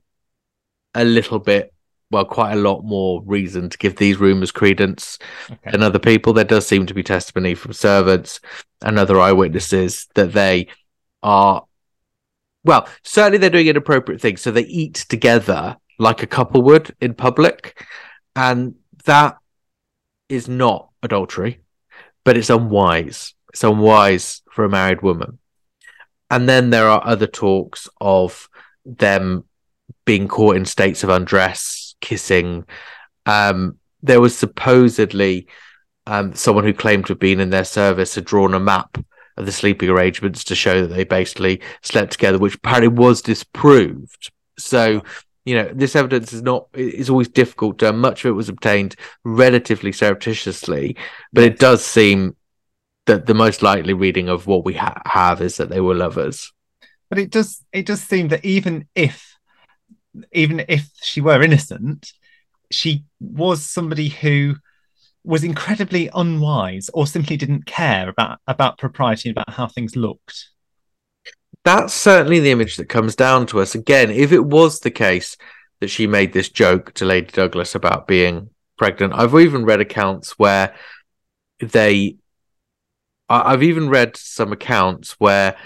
a 0.95 1.05
little 1.05 1.39
bit, 1.39 1.72
well, 2.11 2.24
quite 2.24 2.52
a 2.52 2.61
lot 2.61 2.84
more 2.84 3.22
reason 3.24 3.68
to 3.68 3.78
give 3.78 3.96
these 3.96 4.18
rumours 4.18 4.52
credence 4.52 5.18
Okay. 5.50 5.70
than 5.72 5.82
other 5.82 5.98
people. 5.98 6.32
There 6.32 6.44
does 6.44 6.66
seem 6.66 6.86
to 6.86 6.94
be 6.94 7.02
testimony 7.02 7.54
from 7.54 7.72
servants 7.72 8.40
and 8.82 8.98
other 8.98 9.20
eyewitnesses 9.20 10.07
that 10.14 10.32
they 10.32 10.68
are, 11.22 11.64
well, 12.64 12.88
certainly 13.02 13.38
they're 13.38 13.50
doing 13.50 13.66
inappropriate 13.66 14.20
things. 14.20 14.40
So 14.40 14.50
they 14.50 14.62
eat 14.62 15.07
together 15.09 15.76
like 15.98 16.22
a 16.22 16.26
couple 16.28 16.62
would 16.62 16.94
in 17.00 17.14
public. 17.14 17.82
And 18.36 18.74
that 19.04 19.36
is 20.28 20.48
not 20.48 20.90
adultery, 21.02 21.61
but 22.24 22.36
it's 22.36 22.50
unwise. 22.50 23.34
It's 23.52 23.64
unwise 23.64 24.42
for 24.50 24.64
a 24.64 24.68
married 24.68 25.02
woman. 25.02 25.38
And 26.30 26.48
then 26.48 26.70
there 26.70 26.88
are 26.88 27.04
other 27.04 27.26
talks 27.26 27.88
of 28.00 28.48
them 28.84 29.44
being 30.04 30.28
caught 30.28 30.57
in 30.57 30.64
states 30.64 31.02
of 31.04 31.11
undress, 31.11 31.86
kissing. 32.07 32.64
Um, 33.26 33.78
there 34.00 34.20
was 34.20 34.38
supposedly 34.38 35.48
um, 36.07 36.34
someone 36.34 36.62
who 36.62 36.72
claimed 36.72 37.07
to 37.07 37.14
have 37.14 37.18
been 37.18 37.40
in 37.40 37.50
their 37.50 37.64
service 37.64 38.14
had 38.14 38.24
drawn 38.24 38.54
a 38.54 38.61
map 38.61 38.96
of 39.36 39.44
the 39.44 39.50
sleeping 39.52 39.90
arrangements 39.90 40.44
to 40.44 40.54
show 40.54 40.80
that 40.80 40.94
they 40.94 41.02
basically 41.02 41.61
slept 41.82 42.12
together, 42.12 42.38
which 42.38 42.54
apparently 42.54 42.88
was 42.88 43.20
disproved. 43.20 44.30
So, 44.57 45.02
you 45.44 45.57
know, 45.57 45.68
this 45.74 45.96
evidence 45.96 46.32
is 46.32 46.42
not, 46.42 46.68
it's 46.74 47.11
always 47.11 47.28
difficult. 47.28 47.82
Much 47.82 48.24
of 48.24 48.28
it 48.28 48.32
was 48.32 48.48
obtained 48.48 48.94
relatively 49.24 49.90
surreptitiously, 49.90 50.96
but 51.32 51.42
it 51.42 51.59
does 51.59 51.84
seem 51.84 52.36
that 53.07 53.26
the 53.26 53.34
most 53.34 53.62
likely 53.62 53.92
reading 53.92 54.28
of 54.28 54.46
what 54.46 54.64
we 54.64 54.74
ha- 54.74 55.02
have 55.07 55.42
is 55.42 55.57
that 55.57 55.70
they 55.70 55.80
were 55.80 55.94
lovers. 55.94 56.52
But 57.11 57.18
it 57.18 57.30
does 57.30 57.64
it 57.72 57.86
does 57.86 58.02
seem 58.02 58.28
that 58.28 58.44
even 58.44 58.86
if 58.94 59.36
even 60.33 60.64
if 60.69 60.89
she 61.03 61.21
were 61.21 61.43
innocent, 61.43 62.12
she 62.71 63.05
was 63.21 63.64
somebody 63.64 64.09
who 64.09 64.57
was 65.25 65.43
incredibly 65.43 66.09
unwise 66.14 66.89
or 66.95 67.07
simply 67.07 67.37
didn't 67.37 67.67
care 67.67 68.09
about 68.09 68.39
about 68.47 68.79
propriety 68.79 69.31
about 69.31 69.51
how 69.51 69.67
things 69.67 69.97
looked. 69.97 70.51
That's 71.64 71.93
certainly 71.93 72.39
the 72.39 72.53
image 72.53 72.77
that 72.77 72.89
comes 72.89 73.17
down 73.17 73.47
to 73.47 73.61
us. 73.61 73.75
Again, 73.75 74.11
if 74.11 74.31
it 74.31 74.45
was 74.45 74.81
the 74.81 74.91
case 74.91 75.37
that 75.81 75.89
she 75.89 76.07
made 76.07 76.33
this 76.33 76.49
joke 76.49 76.93
to 76.95 77.05
Lady 77.05 77.27
Douglas 77.33 77.75
about 77.75 78.07
being 78.07 78.51
pregnant, 78.79 79.14
I've 79.14 79.35
even 79.35 79.64
read 79.64 79.81
accounts 79.81 80.39
where 80.39 80.77
they, 81.59 82.17
I've 83.29 83.64
even 83.64 83.89
read 83.89 84.17
some 84.17 84.53
accounts 84.53 85.17
where, 85.19 85.57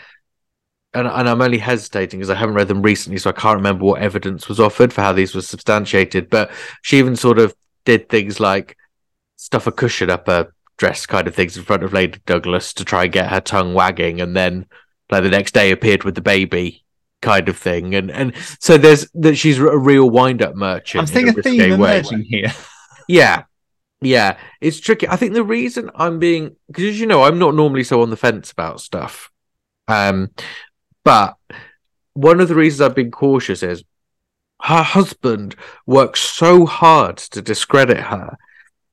and, 0.93 1.07
and 1.07 1.28
I'm 1.28 1.41
only 1.41 1.59
hesitating 1.59 2.18
because 2.18 2.30
I 2.30 2.34
haven't 2.34 2.57
read 2.57 2.68
them 2.68 2.82
recently, 2.82 3.18
so 3.18 3.30
I 3.30 3.34
can't 3.34 3.57
remember 3.57 3.84
what 3.84 4.03
evidence 4.03 4.49
was 4.49 4.59
offered 4.59 4.93
for 4.93 5.03
how 5.03 5.12
these 5.12 5.34
were 5.34 5.43
substantiated. 5.43 6.30
But 6.30 6.51
she 6.82 6.99
even 6.99 7.16
sort 7.16 7.38
of 7.38 7.55
did 7.84 8.09
things 8.09 8.41
like 8.41 8.76
stuff 9.36 9.66
a 9.66 9.72
cushion 9.72 10.11
up 10.11 10.26
her 10.26 10.53
dress, 10.78 11.07
kind 11.07 11.28
of 11.28 11.34
things 11.34 11.57
in 11.57 11.62
front 11.62 11.84
of 11.84 11.93
Lady 11.93 12.20
Douglas 12.26 12.72
to 12.74 12.84
try 12.84 13.05
and 13.05 13.12
get 13.12 13.30
her 13.30 13.41
tongue 13.41 13.74
wagging, 13.74 14.20
and 14.20 14.36
then 14.36 14.66
like 15.11 15.22
the 15.22 15.30
next 15.30 15.55
day 15.55 15.70
appeared 15.70 16.05
with 16.05 16.14
the 16.16 16.20
baby 16.20 16.84
kind 17.22 17.49
of 17.49 17.57
thing. 17.57 17.95
And 17.95 18.11
and 18.11 18.34
so 18.59 18.76
there's 18.76 19.09
that 19.14 19.36
she's 19.36 19.59
a 19.59 19.78
real 19.78 20.11
wind 20.11 20.43
up 20.43 20.57
merchant. 20.57 21.03
I'm 21.03 21.07
seeing 21.07 21.28
a, 21.28 21.38
a 21.38 21.43
theme 21.43 21.72
emerging 21.72 22.22
here. 22.22 22.53
yeah. 23.09 23.45
Yeah, 24.03 24.38
it's 24.62 24.80
tricky. 24.80 25.07
I 25.07 25.16
think 25.16 25.34
the 25.34 25.45
reason 25.45 25.91
I'm 25.95 26.18
being 26.18 26.57
because 26.68 26.84
as 26.84 27.01
you 27.01 27.07
know, 27.07 27.22
I'm 27.22 27.38
not 27.38 27.55
normally 27.55 27.84
so 27.84 28.01
on 28.01 28.09
the 28.09 28.16
fence 28.16 28.51
about 28.51 28.80
stuff. 28.80 29.30
Um, 29.88 30.30
but 31.05 31.37
one 32.15 32.41
of 32.41 32.49
the 32.49 32.55
reasons 32.55 32.81
I've 32.81 32.95
been 32.95 33.11
cautious 33.11 33.63
is 33.63 33.85
her 34.63 34.83
husband 34.83 35.57
works 35.87 36.21
so 36.21 36.67
hard 36.67 37.17
to 37.17 37.41
discredit 37.41 37.99
her 37.99 38.37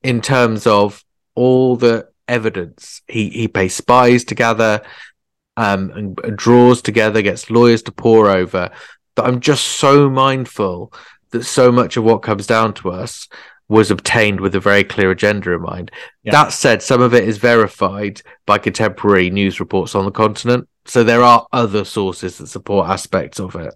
in 0.02 0.20
terms 0.20 0.66
of 0.66 1.04
all 1.34 1.76
the 1.76 2.08
evidence. 2.26 3.02
He 3.08 3.28
he 3.30 3.48
pays 3.48 3.74
spies 3.74 4.24
to 4.24 4.34
gather, 4.34 4.82
um, 5.56 5.90
and, 5.90 6.18
and 6.24 6.38
draws 6.38 6.80
together, 6.80 7.20
gets 7.20 7.50
lawyers 7.50 7.82
to 7.82 7.92
pour 7.92 8.28
over. 8.30 8.70
That 9.16 9.26
I'm 9.26 9.40
just 9.40 9.64
so 9.66 10.08
mindful 10.08 10.92
that 11.30 11.44
so 11.44 11.70
much 11.70 11.96
of 11.96 12.04
what 12.04 12.18
comes 12.18 12.46
down 12.46 12.72
to 12.74 12.90
us 12.90 13.28
was 13.68 13.90
obtained 13.90 14.40
with 14.40 14.54
a 14.54 14.60
very 14.60 14.82
clear 14.82 15.10
agenda 15.10 15.52
in 15.52 15.60
mind. 15.60 15.90
Yeah. 16.22 16.32
That 16.32 16.52
said, 16.52 16.82
some 16.82 17.02
of 17.02 17.12
it 17.12 17.28
is 17.28 17.36
verified 17.36 18.22
by 18.46 18.56
contemporary 18.58 19.28
news 19.28 19.60
reports 19.60 19.94
on 19.94 20.06
the 20.06 20.10
continent. 20.10 20.68
So 20.88 21.04
there 21.04 21.22
are 21.22 21.46
other 21.52 21.84
sources 21.84 22.38
that 22.38 22.46
support 22.48 22.88
aspects 22.88 23.38
of 23.38 23.54
it. 23.56 23.74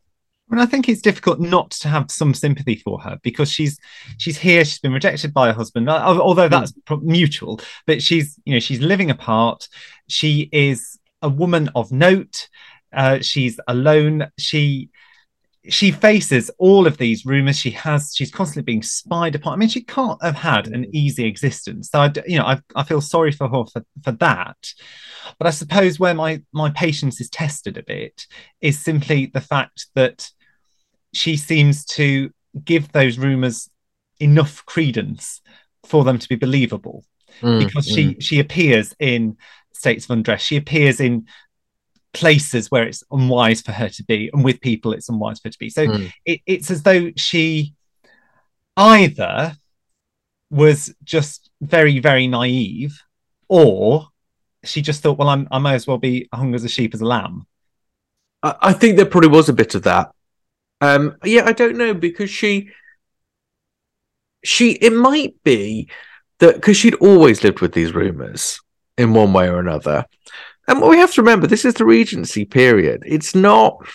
And 0.51 0.61
I 0.61 0.67
think 0.67 0.89
it's 0.89 1.01
difficult 1.01 1.41
not 1.41 1.71
to 1.71 1.89
have 1.89 2.11
some 2.11 2.35
sympathy 2.35 2.77
for 2.77 3.01
her 3.01 3.19
because 3.23 3.51
she's 3.51 3.79
she's 4.19 4.37
here. 4.37 4.65
She's 4.65 4.81
been 4.81 4.93
rejected 4.93 5.33
by 5.33 5.47
her 5.47 5.53
husband, 5.55 5.89
although 5.89 6.49
that's 6.49 6.73
mm. 6.73 7.03
mutual. 7.03 7.61
But 7.87 8.03
she's 8.03 8.39
you 8.45 8.55
know 8.55 8.61
she's 8.61 8.81
living 8.81 9.11
apart. 9.11 9.69
She 10.09 10.51
is 10.53 10.99
a 11.23 11.29
woman 11.29 11.71
of 11.75 11.91
note. 11.91 12.49
Uh, 12.93 13.21
she's 13.21 13.59
alone. 13.67 14.31
She 14.39 14.91
she 15.69 15.93
faces 15.93 16.51
all 16.59 16.87
of 16.87 16.99
these 16.99 17.25
rumors. 17.25 17.57
She 17.57 17.71
has 17.71 18.13
she's 18.15 18.33
constantly 18.33 18.65
being 18.65 18.83
spied 18.83 19.35
upon. 19.35 19.53
I 19.53 19.57
mean, 19.57 19.69
she 19.69 19.83
can't 19.83 20.23
have 20.23 20.35
had 20.35 20.67
an 20.67 20.87
easy 20.95 21.25
existence. 21.25 21.91
So 21.91 22.01
I, 22.01 22.13
you 22.27 22.39
know, 22.39 22.45
I, 22.45 22.61
I 22.75 22.83
feel 22.83 23.01
sorry 23.01 23.31
for 23.31 23.49
her 23.49 23.65
for, 23.73 23.85
for 24.03 24.13
that. 24.13 24.57
But 25.39 25.47
I 25.47 25.51
suppose 25.51 26.01
where 26.01 26.15
my 26.15 26.43
my 26.53 26.71
patience 26.71 27.21
is 27.21 27.31
tested 27.31 27.79
a 27.79 27.83
bit 27.83 28.27
is 28.61 28.79
simply 28.79 29.27
the 29.27 29.41
fact 29.41 29.87
that 29.95 30.31
she 31.13 31.37
seems 31.37 31.85
to 31.85 32.31
give 32.65 32.91
those 32.91 33.19
rumors 33.19 33.71
enough 34.19 34.65
credence 34.67 35.41
for 35.85 36.05
them 36.05 36.19
to 36.19 36.29
be 36.29 36.37
believable 36.37 37.05
mm, 37.41 37.65
because 37.65 37.87
mm. 37.89 37.95
she 37.95 38.17
she 38.21 38.41
appears 38.41 38.95
in 38.99 39.37
states 39.73 40.05
of 40.05 40.13
undress 40.13 40.41
she 40.41 40.57
appears 40.57 41.01
in 41.01 41.27
places 42.13 42.71
where 42.71 42.85
it's 42.85 43.03
unwise 43.11 43.63
for 43.63 43.73
her 43.73 43.89
to 43.89 44.05
be 44.05 44.31
and 44.33 44.45
with 44.45 44.61
people 44.61 44.93
it's 44.93 45.09
unwise 45.09 45.39
for 45.41 45.49
her 45.49 45.53
to 45.53 45.59
be 45.59 45.71
so 45.71 45.87
mm. 45.87 46.13
it, 46.27 46.41
it's 46.47 46.71
as 46.71 46.83
though 46.83 47.11
she 47.17 47.75
either 48.77 49.55
was 50.51 50.95
just 51.05 51.51
very 51.61 51.99
very 51.99 52.27
naive 52.27 53.01
or 53.49 54.09
she 54.65 54.83
just 54.83 55.03
thought 55.03 55.19
well 55.19 55.29
I'm, 55.29 55.49
i 55.51 55.59
may 55.59 55.75
as 55.75 55.87
well 55.87 55.99
be 55.99 56.29
hung 56.33 56.55
as 56.55 56.65
a 56.65 56.69
sheep 56.69 56.95
as 56.95 57.01
a 57.01 57.07
lamb 57.07 57.47
I, 58.43 58.55
I 58.61 58.73
think 58.75 58.97
there 58.97 59.07
probably 59.07 59.31
was 59.31 59.49
a 59.49 59.55
bit 59.55 59.75
of 59.75 59.85
that 59.85 60.13
um, 60.83 61.17
yeah, 61.25 61.45
I 61.47 61.53
don't 61.53 61.79
know 61.79 61.95
because 61.95 62.29
she, 62.29 62.71
she, 64.43 64.73
it 64.73 64.93
might 64.93 65.41
be 65.45 65.89
that 66.41 66.57
because 66.57 66.77
she'd 66.77 66.97
always 66.97 67.45
lived 67.45 67.61
with 67.61 67.73
these 67.73 67.95
rumors 67.95 68.61
in 68.99 69.15
one 69.15 69.33
way 69.33 69.49
or 69.49 69.61
another. 69.61 70.07
And 70.69 70.81
we 70.81 70.99
have 70.99 71.13
to 71.15 71.23
remember, 71.23 71.47
this 71.47 71.65
is 71.65 71.75
the 71.75 71.85
Regency 71.85 72.45
period. 72.45 73.03
It's 73.07 73.35
not. 73.35 73.87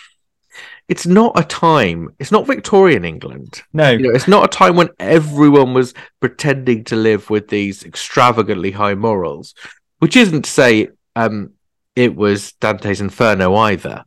It's 0.90 1.06
not 1.06 1.38
a 1.38 1.44
time. 1.44 2.16
It's 2.18 2.32
not 2.32 2.48
Victorian 2.48 3.04
England. 3.04 3.62
No, 3.74 3.92
you 3.92 4.00
know, 4.00 4.16
it's 4.16 4.28
not 4.28 4.46
a 4.46 4.58
time 4.58 4.78
when 4.78 4.90
everyone 5.00 5.74
was 5.74 5.94
pretending 6.22 6.86
to 6.86 6.96
live 6.96 7.30
with 7.30 7.50
these 7.50 7.84
extravagantly 7.84 8.72
high 8.72 8.96
morals. 8.96 9.54
Which 10.00 10.16
isn't 10.16 10.44
to 10.44 10.50
say 10.50 10.88
um, 11.14 11.52
it 11.98 12.16
was 12.16 12.54
Dante's 12.54 13.02
Inferno 13.02 13.56
either. 13.56 14.06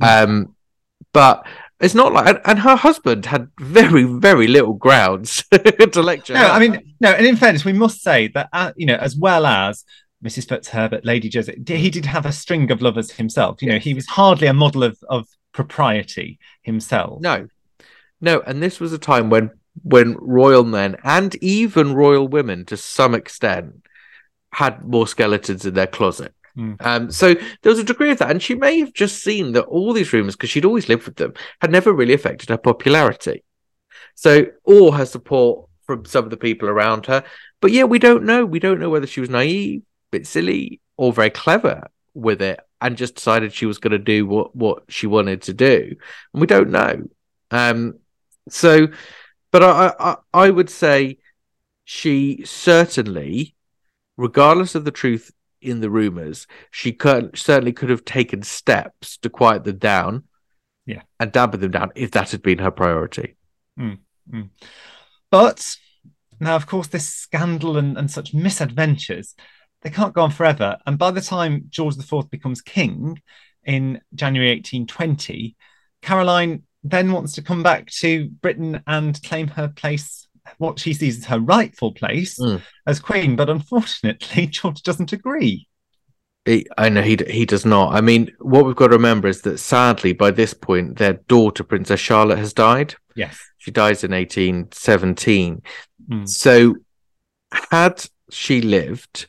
Hmm. 0.00 0.04
Um, 0.04 0.56
but 1.14 1.46
it's 1.80 1.94
not 1.94 2.12
like, 2.12 2.40
and 2.44 2.58
her 2.58 2.76
husband 2.76 3.26
had 3.26 3.48
very, 3.58 4.04
very 4.04 4.48
little 4.48 4.74
grounds 4.74 5.44
to 5.52 6.02
lecture. 6.02 6.34
No, 6.34 6.46
I 6.48 6.58
mean, 6.58 6.94
no, 7.00 7.10
and 7.10 7.26
in 7.26 7.36
fairness, 7.36 7.64
we 7.64 7.72
must 7.72 8.02
say 8.02 8.28
that, 8.28 8.48
uh, 8.52 8.72
you 8.76 8.86
know, 8.86 8.96
as 8.96 9.16
well 9.16 9.46
as 9.46 9.84
Mrs. 10.22 10.46
FitzHerbert, 10.46 11.04
Lady 11.04 11.28
Jersey, 11.28 11.60
he 11.66 11.90
did 11.90 12.06
have 12.06 12.26
a 12.26 12.32
string 12.32 12.70
of 12.70 12.80
lovers 12.80 13.10
himself. 13.10 13.60
You 13.60 13.70
know, 13.70 13.78
he 13.78 13.94
was 13.94 14.06
hardly 14.06 14.46
a 14.46 14.54
model 14.54 14.84
of, 14.84 14.98
of 15.08 15.26
propriety 15.52 16.38
himself. 16.62 17.20
No, 17.20 17.48
no, 18.20 18.40
and 18.46 18.62
this 18.62 18.78
was 18.78 18.92
a 18.92 18.98
time 18.98 19.30
when 19.30 19.50
when 19.82 20.16
royal 20.20 20.64
men 20.64 20.96
and 21.02 21.34
even 21.42 21.94
royal 21.94 22.28
women, 22.28 22.64
to 22.66 22.76
some 22.76 23.14
extent, 23.14 23.86
had 24.52 24.84
more 24.84 25.06
skeletons 25.06 25.64
in 25.64 25.74
their 25.74 25.86
closet. 25.86 26.34
Mm. 26.56 26.76
Um, 26.84 27.10
so 27.10 27.34
there 27.34 27.70
was 27.70 27.78
a 27.78 27.84
degree 27.84 28.10
of 28.10 28.18
that, 28.18 28.30
and 28.30 28.42
she 28.42 28.54
may 28.54 28.78
have 28.80 28.92
just 28.92 29.22
seen 29.22 29.52
that 29.52 29.64
all 29.64 29.92
these 29.92 30.12
rumors, 30.12 30.36
because 30.36 30.50
she'd 30.50 30.66
always 30.66 30.88
lived 30.88 31.06
with 31.06 31.16
them, 31.16 31.32
had 31.60 31.70
never 31.70 31.92
really 31.92 32.12
affected 32.12 32.50
her 32.50 32.58
popularity. 32.58 33.42
So, 34.14 34.46
or 34.64 34.94
her 34.94 35.06
support 35.06 35.68
from 35.86 36.04
some 36.04 36.24
of 36.24 36.30
the 36.30 36.36
people 36.36 36.68
around 36.68 37.06
her. 37.06 37.24
But 37.60 37.72
yeah, 37.72 37.84
we 37.84 37.98
don't 37.98 38.24
know. 38.24 38.44
We 38.44 38.58
don't 38.58 38.78
know 38.78 38.90
whether 38.90 39.06
she 39.06 39.20
was 39.20 39.30
naive, 39.30 39.82
bit 40.12 40.26
silly, 40.26 40.80
or 40.96 41.12
very 41.12 41.30
clever 41.30 41.88
with 42.14 42.40
it, 42.40 42.60
and 42.80 42.96
just 42.96 43.16
decided 43.16 43.52
she 43.52 43.66
was 43.66 43.78
going 43.78 43.92
to 43.92 43.98
do 43.98 44.26
what 44.26 44.54
what 44.54 44.84
she 44.88 45.08
wanted 45.08 45.42
to 45.42 45.54
do. 45.54 45.96
And 46.32 46.40
we 46.40 46.46
don't 46.46 46.70
know. 46.70 47.08
Um, 47.50 47.98
so, 48.48 48.88
but 49.50 49.62
I, 49.62 49.94
I 49.98 50.16
I 50.32 50.50
would 50.50 50.70
say 50.70 51.18
she 51.84 52.42
certainly, 52.44 53.56
regardless 54.16 54.74
of 54.74 54.84
the 54.84 54.90
truth 54.90 55.32
in 55.60 55.80
the 55.80 55.90
rumors, 55.90 56.46
she 56.70 56.92
could, 56.92 57.38
certainly 57.38 57.72
could 57.72 57.90
have 57.90 58.04
taken 58.04 58.42
steps 58.42 59.16
to 59.18 59.30
quiet 59.30 59.64
them 59.64 59.78
down, 59.78 60.24
yeah, 60.86 61.02
and 61.18 61.32
dampen 61.32 61.60
them 61.60 61.70
down 61.70 61.92
if 61.94 62.10
that 62.12 62.30
had 62.30 62.42
been 62.42 62.58
her 62.58 62.70
priority. 62.70 63.36
Mm, 63.78 63.98
mm. 64.30 64.50
But 65.30 65.76
now, 66.40 66.56
of 66.56 66.66
course, 66.66 66.88
this 66.88 67.08
scandal 67.08 67.76
and, 67.78 67.96
and 67.96 68.10
such 68.10 68.34
misadventures 68.34 69.34
they 69.82 69.90
can't 69.90 70.14
go 70.14 70.22
on 70.22 70.30
forever. 70.30 70.78
And 70.86 70.98
by 70.98 71.10
the 71.10 71.20
time 71.20 71.66
George 71.68 71.96
IV 71.98 72.30
becomes 72.30 72.60
king 72.60 73.20
in 73.64 74.00
January 74.14 74.50
1820, 74.50 75.56
Caroline 76.02 76.62
then 76.84 77.12
wants 77.12 77.34
to 77.34 77.42
come 77.42 77.62
back 77.62 77.86
to 77.90 78.28
Britain 78.28 78.82
and 78.86 79.22
claim 79.22 79.48
her 79.48 79.68
place 79.68 80.26
what 80.58 80.78
she 80.78 80.92
sees 80.92 81.18
as 81.18 81.24
her 81.26 81.38
rightful 81.38 81.92
place 81.92 82.38
mm. 82.38 82.60
as 82.86 83.00
queen, 83.00 83.36
but 83.36 83.48
unfortunately, 83.48 84.46
George 84.48 84.82
doesn't 84.82 85.12
agree. 85.12 85.68
He, 86.44 86.66
I 86.76 86.88
know 86.88 87.02
he 87.02 87.16
he 87.28 87.46
does 87.46 87.64
not. 87.64 87.94
I 87.94 88.00
mean, 88.00 88.32
what 88.40 88.64
we've 88.64 88.74
got 88.74 88.88
to 88.88 88.96
remember 88.96 89.28
is 89.28 89.42
that 89.42 89.58
sadly, 89.58 90.12
by 90.12 90.32
this 90.32 90.52
point, 90.52 90.98
their 90.98 91.12
daughter, 91.12 91.62
Princess 91.62 92.00
Charlotte, 92.00 92.38
has 92.38 92.52
died. 92.52 92.96
Yes, 93.14 93.38
she 93.58 93.70
dies 93.70 94.02
in 94.02 94.10
1817. 94.10 95.62
Mm. 96.08 96.28
So, 96.28 96.74
had 97.70 98.04
she 98.30 98.60
lived, 98.60 99.28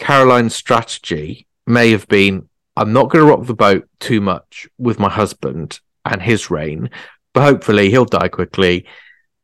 Caroline's 0.00 0.54
strategy 0.54 1.46
may 1.66 1.92
have 1.92 2.08
been: 2.08 2.48
I'm 2.76 2.92
not 2.92 3.10
going 3.10 3.24
to 3.24 3.30
rock 3.30 3.46
the 3.46 3.54
boat 3.54 3.88
too 4.00 4.20
much 4.20 4.68
with 4.78 4.98
my 4.98 5.08
husband 5.08 5.78
and 6.04 6.20
his 6.20 6.50
reign, 6.50 6.90
but 7.32 7.42
hopefully 7.42 7.90
he'll 7.90 8.04
die 8.04 8.28
quickly 8.28 8.86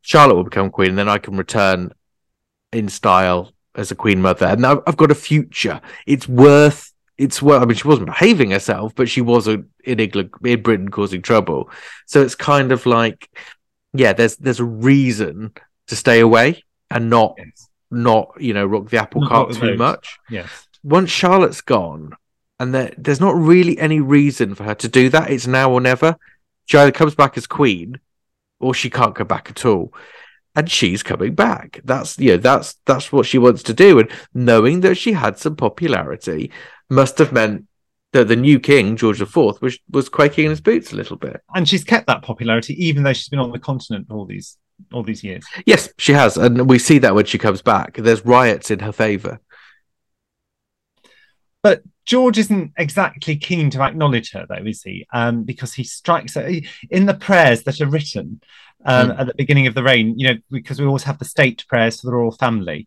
Charlotte 0.06 0.36
will 0.36 0.44
become 0.44 0.70
queen, 0.70 0.90
and 0.90 0.98
then 0.98 1.08
I 1.08 1.18
can 1.18 1.36
return 1.36 1.90
in 2.72 2.88
style 2.88 3.52
as 3.74 3.90
a 3.90 3.96
queen 3.96 4.22
mother. 4.22 4.46
And 4.46 4.64
I've 4.64 4.96
got 4.96 5.10
a 5.10 5.16
future. 5.16 5.80
It's 6.06 6.28
worth. 6.28 6.92
It's 7.18 7.42
well. 7.42 7.60
I 7.60 7.64
mean, 7.64 7.76
she 7.76 7.88
wasn't 7.88 8.06
behaving 8.06 8.52
herself, 8.52 8.94
but 8.94 9.08
she 9.08 9.20
was 9.20 9.48
in 9.48 9.66
England, 9.84 10.30
in 10.44 10.62
Britain, 10.62 10.90
causing 10.90 11.22
trouble. 11.22 11.70
So 12.06 12.22
it's 12.22 12.36
kind 12.36 12.70
of 12.70 12.86
like, 12.86 13.28
yeah, 13.94 14.12
there's 14.12 14.36
there's 14.36 14.60
a 14.60 14.64
reason 14.64 15.50
to 15.88 15.96
stay 15.96 16.20
away 16.20 16.62
and 16.88 17.10
not 17.10 17.34
yes. 17.38 17.68
Not 17.90 18.32
you 18.38 18.52
know 18.52 18.66
rock 18.66 18.88
the 18.90 18.98
apple 18.98 19.26
cart 19.26 19.52
too 19.52 19.60
those. 19.60 19.78
much. 19.78 20.18
Yes. 20.30 20.66
Once 20.82 21.10
Charlotte's 21.10 21.60
gone, 21.60 22.12
and 22.60 22.74
there, 22.74 22.92
there's 22.96 23.20
not 23.20 23.34
really 23.34 23.78
any 23.78 24.00
reason 24.00 24.54
for 24.54 24.64
her 24.64 24.74
to 24.76 24.88
do 24.88 25.08
that. 25.10 25.30
It's 25.30 25.46
now 25.46 25.70
or 25.70 25.80
never. 25.80 26.16
She 26.66 26.78
either 26.78 26.92
comes 26.92 27.14
back 27.14 27.36
as 27.36 27.46
queen, 27.46 28.00
or 28.60 28.74
she 28.74 28.90
can't 28.90 29.14
go 29.14 29.24
back 29.24 29.50
at 29.50 29.64
all. 29.64 29.92
And 30.54 30.70
she's 30.70 31.02
coming 31.02 31.34
back. 31.34 31.80
That's 31.84 32.18
you 32.18 32.32
know, 32.32 32.36
that's 32.38 32.76
that's 32.86 33.12
what 33.12 33.26
she 33.26 33.38
wants 33.38 33.62
to 33.64 33.74
do. 33.74 33.98
And 33.98 34.10
knowing 34.32 34.80
that 34.80 34.96
she 34.96 35.12
had 35.12 35.38
some 35.38 35.54
popularity 35.54 36.50
must 36.88 37.18
have 37.18 37.32
meant 37.32 37.66
that 38.12 38.28
the 38.28 38.36
new 38.36 38.58
king, 38.58 38.96
George 38.96 39.20
IV, 39.20 39.60
was 39.60 39.78
was 39.90 40.08
quaking 40.08 40.44
in 40.46 40.50
his 40.50 40.62
boots 40.62 40.92
a 40.92 40.96
little 40.96 41.16
bit. 41.16 41.42
And 41.54 41.68
she's 41.68 41.84
kept 41.84 42.06
that 42.06 42.22
popularity 42.22 42.72
even 42.86 43.02
though 43.02 43.12
she's 43.12 43.28
been 43.28 43.38
on 43.38 43.52
the 43.52 43.58
continent 43.58 44.06
all 44.10 44.24
these 44.24 44.56
all 44.92 45.02
these 45.02 45.24
years. 45.24 45.44
Yes, 45.64 45.88
she 45.98 46.12
has. 46.12 46.36
And 46.36 46.68
we 46.68 46.78
see 46.78 46.98
that 46.98 47.14
when 47.14 47.26
she 47.26 47.38
comes 47.38 47.62
back. 47.62 47.96
There's 47.96 48.24
riots 48.24 48.70
in 48.70 48.80
her 48.80 48.92
favour. 48.92 49.40
but 51.62 51.82
George 52.04 52.38
isn't 52.38 52.72
exactly 52.78 53.36
keen 53.36 53.68
to 53.70 53.82
acknowledge 53.82 54.30
her, 54.32 54.46
though, 54.48 54.64
is 54.64 54.82
he? 54.82 55.06
Um, 55.12 55.42
because 55.42 55.74
he 55.74 55.82
strikes 55.82 56.34
her 56.34 56.48
in 56.90 57.06
the 57.06 57.14
prayers 57.14 57.64
that 57.64 57.80
are 57.80 57.88
written 57.88 58.40
um, 58.84 59.10
mm. 59.10 59.20
at 59.20 59.26
the 59.26 59.34
beginning 59.34 59.66
of 59.66 59.74
the 59.74 59.82
reign. 59.82 60.18
You 60.18 60.28
know, 60.28 60.38
because 60.50 60.80
we 60.80 60.86
always 60.86 61.02
have 61.02 61.18
the 61.18 61.24
state 61.24 61.64
prayers 61.68 62.00
for 62.00 62.06
the 62.06 62.14
royal 62.14 62.30
family. 62.30 62.86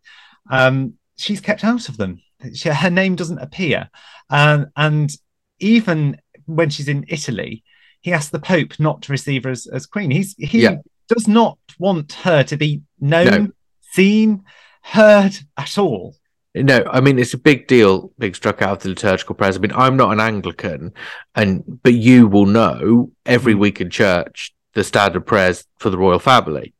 Um, 0.49 0.93
she's 1.17 1.41
kept 1.41 1.65
out 1.65 1.89
of 1.89 1.97
them. 1.97 2.21
She, 2.53 2.69
her 2.69 2.89
name 2.89 3.15
doesn't 3.15 3.39
appear, 3.39 3.89
um, 4.29 4.67
and 4.77 5.11
even 5.59 6.21
when 6.45 6.69
she's 6.69 6.87
in 6.87 7.05
Italy, 7.09 7.63
he 7.99 8.13
asks 8.13 8.29
the 8.29 8.39
Pope 8.39 8.79
not 8.79 9.01
to 9.03 9.11
receive 9.11 9.43
her 9.43 9.49
as, 9.49 9.67
as 9.67 9.85
queen. 9.85 10.11
He's 10.11 10.35
he 10.37 10.63
yeah. 10.63 10.77
Does 11.09 11.27
not 11.27 11.57
want 11.77 12.13
her 12.13 12.43
to 12.43 12.55
be 12.55 12.81
known, 12.99 13.25
no. 13.25 13.47
seen, 13.81 14.43
heard 14.81 15.37
at 15.57 15.77
all. 15.77 16.15
No, 16.55 16.83
I 16.91 16.99
mean 17.01 17.19
it's 17.19 17.33
a 17.33 17.37
big 17.37 17.67
deal 17.67 18.11
being 18.17 18.33
struck 18.33 18.61
out 18.61 18.77
of 18.77 18.83
the 18.83 18.89
liturgical 18.89 19.35
prayers. 19.35 19.57
I 19.57 19.59
mean, 19.59 19.71
I'm 19.73 19.97
not 19.97 20.11
an 20.11 20.19
Anglican, 20.19 20.93
and 21.35 21.63
but 21.83 21.93
you 21.93 22.27
will 22.27 22.47
know 22.47 23.11
every 23.25 23.53
mm. 23.53 23.59
week 23.59 23.81
in 23.81 23.89
church 23.89 24.53
the 24.73 24.83
standard 24.83 25.25
prayers 25.25 25.65
for 25.77 25.89
the 25.89 25.97
royal 25.97 26.19
family. 26.19 26.73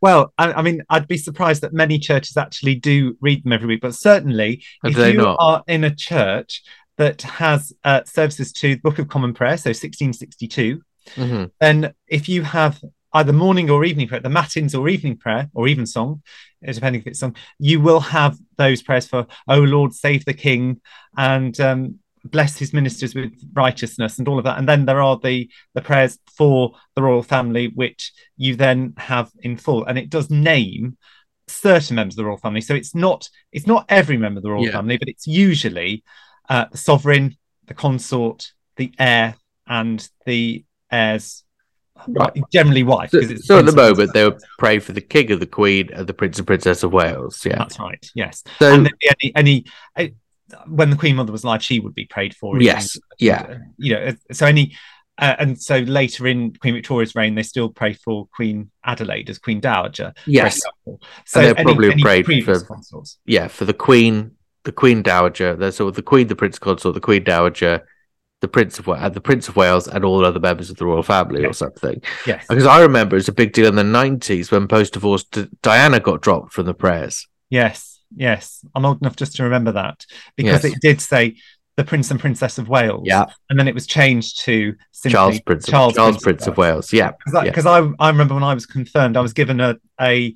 Well, 0.00 0.32
I, 0.38 0.52
I, 0.54 0.62
mean, 0.62 0.82
I'd 0.88 1.08
be 1.08 1.18
surprised 1.18 1.62
that 1.62 1.72
many 1.72 1.98
churches 1.98 2.36
actually 2.36 2.76
do 2.76 3.16
read 3.20 3.44
them 3.44 3.52
every 3.52 3.66
week, 3.68 3.82
but 3.82 3.94
certainly 3.94 4.64
if 4.84 4.96
you 4.96 5.14
not? 5.14 5.36
are 5.38 5.62
in 5.66 5.84
a 5.84 5.94
church 5.94 6.62
that 6.96 7.22
has 7.22 7.72
uh, 7.84 8.04
services 8.04 8.52
to 8.52 8.76
the 8.76 8.80
Book 8.80 8.98
of 8.98 9.08
Common 9.08 9.34
Prayer, 9.34 9.56
so 9.56 9.70
1662, 9.70 10.80
mm-hmm. 11.16 11.44
then 11.58 11.94
if 12.06 12.28
you 12.28 12.42
have 12.42 12.82
either 13.12 13.32
morning 13.32 13.70
or 13.70 13.84
evening 13.84 14.08
prayer, 14.08 14.20
the 14.20 14.28
matins 14.28 14.74
or 14.74 14.88
evening 14.88 15.16
prayer, 15.16 15.48
or 15.54 15.68
evensong, 15.68 16.22
depending 16.64 17.00
if 17.00 17.06
it's 17.06 17.20
song, 17.20 17.36
you 17.58 17.80
will 17.80 18.00
have 18.00 18.38
those 18.56 18.82
prayers 18.82 19.06
for, 19.06 19.26
"Oh 19.48 19.60
Lord, 19.60 19.92
save 19.92 20.24
the 20.24 20.34
King," 20.34 20.80
and 21.16 21.58
um, 21.60 21.98
bless 22.24 22.58
his 22.58 22.72
ministers 22.72 23.14
with 23.14 23.32
righteousness 23.52 24.18
and 24.18 24.28
all 24.28 24.38
of 24.38 24.44
that. 24.44 24.58
And 24.58 24.68
then 24.68 24.84
there 24.84 25.02
are 25.02 25.18
the 25.18 25.50
the 25.74 25.82
prayers 25.82 26.18
for 26.36 26.72
the 26.94 27.02
royal 27.02 27.22
family 27.22 27.68
which 27.74 28.12
you 28.36 28.56
then 28.56 28.94
have 28.96 29.30
in 29.42 29.56
full. 29.56 29.84
And 29.84 29.98
it 29.98 30.10
does 30.10 30.30
name 30.30 30.96
certain 31.48 31.96
members 31.96 32.14
of 32.14 32.18
the 32.18 32.24
royal 32.26 32.36
family. 32.36 32.60
So 32.60 32.74
it's 32.74 32.94
not 32.94 33.28
it's 33.52 33.66
not 33.66 33.86
every 33.88 34.16
member 34.16 34.38
of 34.38 34.42
the 34.42 34.50
royal 34.50 34.66
yeah. 34.66 34.72
family 34.72 34.96
but 34.96 35.08
it's 35.08 35.26
usually 35.26 36.04
uh, 36.48 36.66
the 36.70 36.78
sovereign 36.78 37.36
the 37.66 37.74
consort 37.74 38.52
the 38.76 38.92
heir 38.98 39.36
and 39.66 40.08
the 40.26 40.64
heirs 40.90 41.44
right. 42.08 42.42
generally 42.50 42.82
wife 42.82 43.10
so, 43.10 43.20
so 43.36 43.58
at 43.58 43.66
the 43.66 43.72
moment 43.72 44.12
they 44.12 44.24
would 44.24 44.40
pray 44.58 44.78
for 44.78 44.92
the 44.92 45.00
king 45.00 45.30
and 45.30 45.40
the 45.40 45.46
queen 45.46 45.88
and 45.92 46.06
the 46.06 46.14
prince 46.14 46.38
and 46.38 46.46
princess 46.46 46.82
of 46.82 46.92
wales 46.92 47.44
yeah 47.44 47.56
that's 47.56 47.78
right 47.78 48.10
yes 48.14 48.42
so 48.58 48.72
and 48.72 48.92
any 49.22 49.32
any 49.36 49.64
when 50.66 50.90
the 50.90 50.96
Queen 50.96 51.16
Mother 51.16 51.32
was 51.32 51.44
alive, 51.44 51.62
she 51.62 51.80
would 51.80 51.94
be 51.94 52.06
prayed 52.06 52.34
for. 52.34 52.60
Yes, 52.60 52.98
yeah. 53.18 53.58
You 53.78 53.94
know, 53.94 54.12
so 54.32 54.46
any, 54.46 54.76
uh, 55.18 55.36
and 55.38 55.60
so 55.60 55.78
later 55.78 56.26
in 56.26 56.54
Queen 56.54 56.74
Victoria's 56.74 57.14
reign, 57.14 57.34
they 57.34 57.42
still 57.42 57.68
pray 57.68 57.92
for 57.92 58.28
Queen 58.34 58.70
Adelaide 58.84 59.30
as 59.30 59.38
Queen 59.38 59.60
Dowager. 59.60 60.12
Yes. 60.26 60.60
So 61.26 61.40
they're 61.40 61.58
any, 61.58 61.64
probably 61.64 61.92
any 61.92 62.02
prayed 62.02 62.44
for 62.44 62.60
consorts. 62.60 63.18
yeah 63.26 63.48
for 63.48 63.64
the 63.64 63.74
Queen, 63.74 64.32
the 64.64 64.72
Queen 64.72 65.02
Dowager. 65.02 65.56
There's 65.56 65.76
sort 65.76 65.88
of 65.88 65.96
the 65.96 66.02
Queen, 66.02 66.26
the 66.26 66.36
Prince 66.36 66.58
Consort, 66.58 66.94
the 66.94 67.00
Queen 67.00 67.24
Dowager, 67.24 67.86
the 68.40 68.48
Prince 68.48 68.78
of 68.78 68.88
uh, 68.88 69.08
the 69.08 69.20
Prince 69.20 69.48
of 69.48 69.56
Wales, 69.56 69.86
and 69.86 70.04
all 70.04 70.24
other 70.24 70.40
members 70.40 70.70
of 70.70 70.76
the 70.76 70.86
royal 70.86 71.02
family 71.02 71.44
or 71.44 71.52
something. 71.52 72.02
Yes. 72.26 72.46
Because 72.48 72.66
I 72.66 72.80
remember 72.80 73.16
it 73.16 73.18
was 73.18 73.28
a 73.28 73.32
big 73.32 73.52
deal 73.52 73.66
in 73.66 73.76
the 73.76 73.84
nineties 73.84 74.50
when 74.50 74.68
post 74.68 74.94
divorce 74.94 75.24
Diana 75.62 76.00
got 76.00 76.22
dropped 76.22 76.52
from 76.52 76.66
the 76.66 76.74
prayers. 76.74 77.28
Yes. 77.48 77.90
Yes, 78.16 78.64
I'm 78.74 78.84
old 78.84 79.00
enough 79.00 79.14
just 79.14 79.36
to 79.36 79.44
remember 79.44 79.70
that 79.72 80.04
because 80.34 80.64
yes. 80.64 80.72
it 80.72 80.80
did 80.80 81.00
say 81.00 81.36
the 81.76 81.84
Prince 81.84 82.10
and 82.10 82.18
Princess 82.18 82.58
of 82.58 82.68
Wales. 82.68 83.04
Yeah, 83.04 83.26
and 83.48 83.58
then 83.58 83.68
it 83.68 83.74
was 83.74 83.86
changed 83.86 84.40
to 84.40 84.74
Charles 85.08 85.40
Prince. 85.40 85.66
Charles, 85.66 85.94
Charles 85.94 86.16
Prince, 86.16 86.24
Prince, 86.24 86.46
of 86.48 86.56
Wales. 86.56 86.92
Yeah, 86.92 87.12
because 87.24 87.66
I, 87.66 87.78
I, 87.78 87.92
I 88.00 88.10
remember 88.10 88.34
when 88.34 88.42
I 88.42 88.52
was 88.52 88.66
confirmed, 88.66 89.16
I 89.16 89.20
was 89.20 89.32
given 89.32 89.60
a 89.60 89.76
a 90.00 90.34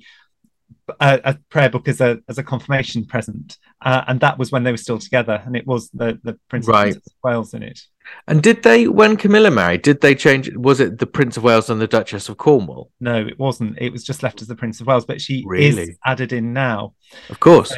a, 1.01 1.21
a 1.23 1.37
prayer 1.49 1.69
book 1.69 1.87
as 1.87 1.99
a 1.99 2.19
as 2.29 2.37
a 2.37 2.43
confirmation 2.43 3.05
present, 3.05 3.57
uh, 3.81 4.05
and 4.07 4.21
that 4.21 4.37
was 4.37 4.51
when 4.51 4.63
they 4.63 4.71
were 4.71 4.77
still 4.77 4.99
together, 4.99 5.41
and 5.45 5.55
it 5.55 5.67
was 5.67 5.89
the 5.89 6.19
the 6.23 6.39
Prince 6.47 6.67
right. 6.67 6.95
of 6.95 7.03
Wales 7.23 7.53
in 7.53 7.61
it. 7.61 7.81
And 8.27 8.41
did 8.41 8.63
they, 8.63 8.87
when 8.87 9.17
Camilla 9.17 9.51
married, 9.51 9.81
did 9.81 10.01
they 10.01 10.15
change? 10.15 10.53
Was 10.55 10.79
it 10.79 10.99
the 10.99 11.07
Prince 11.07 11.37
of 11.37 11.43
Wales 11.43 11.69
and 11.69 11.79
the 11.79 11.87
Duchess 11.87 12.29
of 12.29 12.37
Cornwall? 12.37 12.91
No, 12.99 13.25
it 13.25 13.39
wasn't. 13.39 13.77
It 13.79 13.91
was 13.91 14.03
just 14.03 14.23
left 14.23 14.41
as 14.41 14.47
the 14.47 14.55
Prince 14.55 14.81
of 14.81 14.87
Wales, 14.87 15.05
but 15.05 15.21
she 15.21 15.43
really? 15.45 15.83
is 15.83 15.97
added 16.05 16.33
in 16.33 16.53
now. 16.53 16.93
Of 17.29 17.39
course. 17.39 17.69
So, 17.69 17.77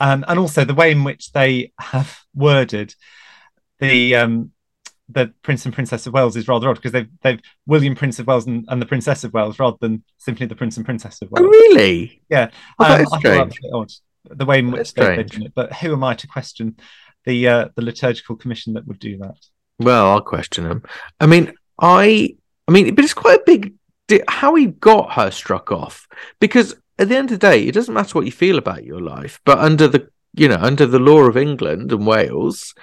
um, 0.00 0.24
and 0.28 0.38
also 0.38 0.64
the 0.64 0.74
way 0.74 0.92
in 0.92 1.04
which 1.04 1.32
they 1.32 1.72
have 1.78 2.20
worded 2.34 2.94
the 3.78 4.16
um, 4.16 4.52
the 5.08 5.32
Prince 5.42 5.64
and 5.64 5.74
Princess 5.74 6.06
of 6.06 6.12
Wales 6.12 6.36
is 6.36 6.48
rather 6.48 6.68
odd 6.68 6.76
because 6.76 6.92
they've 6.92 7.08
they've 7.22 7.40
William 7.66 7.94
Prince 7.94 8.18
of 8.18 8.26
Wales 8.26 8.46
and, 8.46 8.64
and, 8.68 8.80
the 8.80 8.86
Princess 8.86 9.24
of 9.24 9.32
Wales 9.32 9.58
rather 9.58 9.76
than 9.80 10.04
simply 10.18 10.46
the 10.46 10.54
Prince 10.54 10.76
and 10.76 10.86
Princess 10.86 11.20
of 11.22 11.30
Wales. 11.30 11.46
Oh, 11.46 11.50
really? 11.50 12.22
Yeah, 12.28 12.50
oh, 12.78 12.84
um, 12.84 13.06
I 13.12 13.18
strange. 13.18 13.58
odd 13.72 13.90
the 14.24 14.44
way 14.44 14.58
in 14.58 14.70
which 14.70 14.94
they've 14.94 15.18
it. 15.18 15.52
But 15.54 15.72
who 15.74 15.92
am 15.92 16.04
I 16.04 16.14
to 16.14 16.26
question 16.26 16.76
the 17.24 17.48
uh, 17.48 17.68
the 17.74 17.82
liturgical 17.82 18.36
commission 18.36 18.74
that 18.74 18.86
would 18.86 18.98
do 18.98 19.18
that? 19.18 19.38
Well, 19.80 20.06
I'll 20.06 20.20
question 20.20 20.66
him. 20.66 20.82
I 21.18 21.26
mean, 21.26 21.52
I, 21.80 22.36
I 22.68 22.72
mean, 22.72 22.94
but 22.94 23.04
it's 23.04 23.14
quite 23.14 23.40
a 23.40 23.44
big 23.44 23.74
how 24.28 24.56
he 24.56 24.66
got 24.66 25.12
her 25.12 25.30
struck 25.30 25.70
off 25.70 26.08
because 26.40 26.74
at 26.98 27.08
the 27.08 27.16
end 27.16 27.30
of 27.30 27.38
the 27.38 27.46
day, 27.46 27.62
it 27.64 27.72
doesn't 27.72 27.94
matter 27.94 28.12
what 28.12 28.26
you 28.26 28.32
feel 28.32 28.58
about 28.58 28.84
your 28.84 29.00
life, 29.00 29.40
but 29.44 29.58
under 29.58 29.88
the 29.88 30.08
you 30.34 30.48
know 30.48 30.58
under 30.60 30.86
the 30.86 30.98
law 30.98 31.20
of 31.20 31.36
England 31.36 31.92
and 31.92 32.06
Wales, 32.06 32.74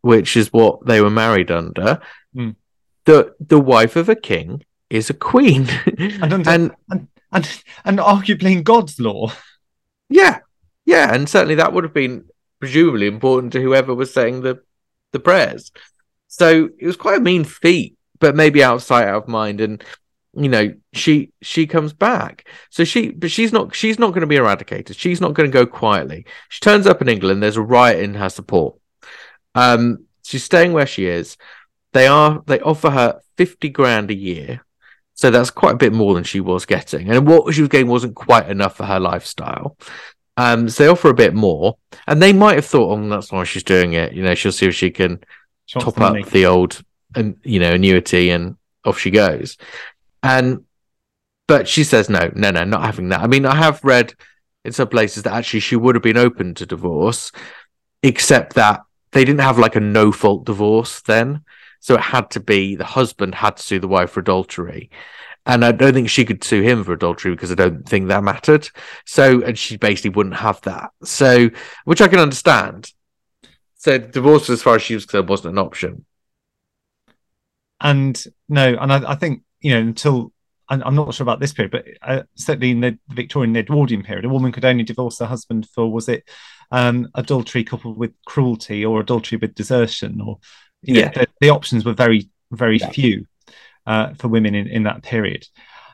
which 0.00 0.36
is 0.36 0.52
what 0.52 0.86
they 0.86 1.00
were 1.00 1.10
married 1.10 1.50
under, 1.50 2.00
mm. 2.34 2.56
the 3.04 3.34
the 3.38 3.60
wife 3.60 3.96
of 3.96 4.08
a 4.08 4.16
king 4.16 4.64
is 4.88 5.10
a 5.10 5.14
queen, 5.14 5.68
and, 5.98 6.32
under, 6.32 6.50
and, 6.50 6.70
and 6.90 7.08
and 7.32 7.62
and 7.84 7.98
arguably 7.98 8.52
in 8.52 8.62
God's 8.62 8.98
law. 8.98 9.32
Yeah, 10.08 10.38
yeah, 10.86 11.14
and 11.14 11.28
certainly 11.28 11.56
that 11.56 11.72
would 11.72 11.84
have 11.84 11.94
been 11.94 12.24
presumably 12.60 13.06
important 13.06 13.52
to 13.52 13.62
whoever 13.62 13.94
was 13.94 14.12
saying 14.12 14.40
the 14.40 14.62
the 15.12 15.20
prayers. 15.20 15.70
So 16.30 16.70
it 16.78 16.86
was 16.86 16.96
quite 16.96 17.18
a 17.18 17.20
mean 17.22 17.42
feat, 17.42 17.96
but 18.20 18.36
maybe 18.36 18.62
outside 18.62 19.08
out 19.08 19.24
of 19.24 19.28
mind. 19.28 19.60
And 19.60 19.82
you 20.32 20.48
know, 20.48 20.72
she 20.92 21.32
she 21.42 21.66
comes 21.66 21.92
back. 21.92 22.48
So 22.70 22.84
she, 22.84 23.10
but 23.10 23.32
she's 23.32 23.52
not 23.52 23.74
she's 23.74 23.98
not 23.98 24.10
going 24.10 24.20
to 24.20 24.28
be 24.28 24.36
eradicated. 24.36 24.96
She's 24.96 25.20
not 25.20 25.34
going 25.34 25.50
to 25.50 25.52
go 25.52 25.66
quietly. 25.66 26.24
She 26.48 26.60
turns 26.60 26.86
up 26.86 27.02
in 27.02 27.08
England. 27.08 27.42
There's 27.42 27.56
a 27.56 27.62
riot 27.62 27.98
in 27.98 28.14
her 28.14 28.30
support. 28.30 28.76
Um, 29.56 30.06
she's 30.22 30.44
staying 30.44 30.72
where 30.72 30.86
she 30.86 31.06
is. 31.06 31.36
They 31.92 32.06
are 32.06 32.42
they 32.46 32.60
offer 32.60 32.90
her 32.90 33.20
fifty 33.36 33.68
grand 33.68 34.12
a 34.12 34.14
year. 34.14 34.64
So 35.14 35.30
that's 35.30 35.50
quite 35.50 35.74
a 35.74 35.78
bit 35.78 35.92
more 35.92 36.14
than 36.14 36.24
she 36.24 36.40
was 36.40 36.64
getting. 36.64 37.10
And 37.10 37.26
what 37.26 37.52
she 37.52 37.60
was 37.60 37.68
getting 37.68 37.88
wasn't 37.88 38.14
quite 38.14 38.48
enough 38.48 38.76
for 38.76 38.86
her 38.86 39.00
lifestyle. 39.00 39.76
Um, 40.36 40.68
so 40.68 40.84
they 40.84 40.88
offer 40.88 41.10
a 41.10 41.14
bit 41.14 41.34
more. 41.34 41.76
And 42.06 42.22
they 42.22 42.32
might 42.32 42.54
have 42.54 42.64
thought, 42.64 42.96
oh, 42.96 43.08
that's 43.08 43.32
why 43.32 43.44
she's 43.44 43.64
doing 43.64 43.92
it. 43.94 44.14
You 44.14 44.22
know, 44.22 44.34
she'll 44.34 44.52
see 44.52 44.68
if 44.68 44.74
she 44.74 44.90
can 44.90 45.20
top 45.78 46.00
up 46.00 46.26
the 46.30 46.46
old 46.46 46.82
and 47.14 47.36
you 47.42 47.58
know 47.58 47.72
annuity 47.72 48.30
and 48.30 48.56
off 48.84 48.98
she 48.98 49.10
goes 49.10 49.56
and 50.22 50.64
but 51.46 51.68
she 51.68 51.84
says 51.84 52.08
no 52.08 52.30
no 52.34 52.50
no 52.50 52.64
not 52.64 52.82
having 52.82 53.08
that 53.08 53.20
i 53.20 53.26
mean 53.26 53.44
i 53.44 53.54
have 53.54 53.82
read 53.84 54.14
in 54.64 54.72
some 54.72 54.88
places 54.88 55.22
that 55.22 55.32
actually 55.32 55.60
she 55.60 55.76
would 55.76 55.94
have 55.94 56.02
been 56.02 56.16
open 56.16 56.54
to 56.54 56.66
divorce 56.66 57.32
except 58.02 58.54
that 58.54 58.80
they 59.12 59.24
didn't 59.24 59.40
have 59.40 59.58
like 59.58 59.76
a 59.76 59.80
no 59.80 60.12
fault 60.12 60.44
divorce 60.44 61.00
then 61.02 61.42
so 61.80 61.94
it 61.94 62.00
had 62.00 62.30
to 62.30 62.40
be 62.40 62.74
the 62.74 62.84
husband 62.84 63.34
had 63.34 63.56
to 63.56 63.62
sue 63.62 63.78
the 63.78 63.88
wife 63.88 64.10
for 64.10 64.20
adultery 64.20 64.90
and 65.46 65.64
I 65.64 65.72
don't 65.72 65.94
think 65.94 66.10
she 66.10 66.24
could 66.24 66.44
sue 66.44 66.62
him 66.62 66.84
for 66.84 66.92
adultery 66.92 67.32
because 67.32 67.50
I 67.50 67.54
don't 67.54 67.88
think 67.88 68.08
that 68.08 68.22
mattered. 68.22 68.68
So, 69.06 69.42
and 69.42 69.58
she 69.58 69.76
basically 69.78 70.10
wouldn't 70.10 70.36
have 70.36 70.60
that. 70.62 70.90
So, 71.02 71.48
which 71.84 72.00
I 72.00 72.08
can 72.08 72.18
understand. 72.18 72.92
So 73.80 73.96
divorce, 73.96 74.50
as 74.50 74.62
far 74.62 74.76
as 74.76 74.82
she 74.82 74.92
was 74.92 75.06
concerned, 75.06 75.30
wasn't 75.30 75.54
an 75.54 75.58
option. 75.58 76.04
And 77.80 78.22
no, 78.46 78.76
and 78.78 78.92
I, 78.92 79.12
I 79.12 79.14
think 79.14 79.42
you 79.62 79.72
know 79.72 79.80
until 79.80 80.32
I'm 80.68 80.94
not 80.94 81.14
sure 81.14 81.24
about 81.24 81.40
this 81.40 81.54
period, 81.54 81.72
but 81.72 81.86
uh, 82.02 82.24
certainly 82.34 82.72
in 82.72 82.80
the 82.80 82.98
Victorian 83.08 83.56
Edwardian 83.56 84.02
period, 84.02 84.26
a 84.26 84.28
woman 84.28 84.52
could 84.52 84.66
only 84.66 84.84
divorce 84.84 85.18
her 85.20 85.24
husband 85.24 85.66
for 85.74 85.90
was 85.90 86.10
it 86.10 86.28
um, 86.70 87.08
adultery 87.14 87.64
coupled 87.64 87.96
with 87.96 88.12
cruelty 88.26 88.84
or 88.84 89.00
adultery 89.00 89.38
with 89.38 89.54
desertion, 89.54 90.20
or 90.20 90.40
you 90.82 90.94
know, 90.94 91.00
yeah. 91.00 91.08
the, 91.12 91.26
the, 91.40 91.48
options 91.48 91.86
were 91.86 91.94
very 91.94 92.28
very 92.52 92.76
yeah. 92.76 92.90
few 92.90 93.26
uh, 93.86 94.12
for 94.12 94.28
women 94.28 94.54
in, 94.54 94.66
in 94.66 94.82
that 94.82 95.02
period. 95.02 95.46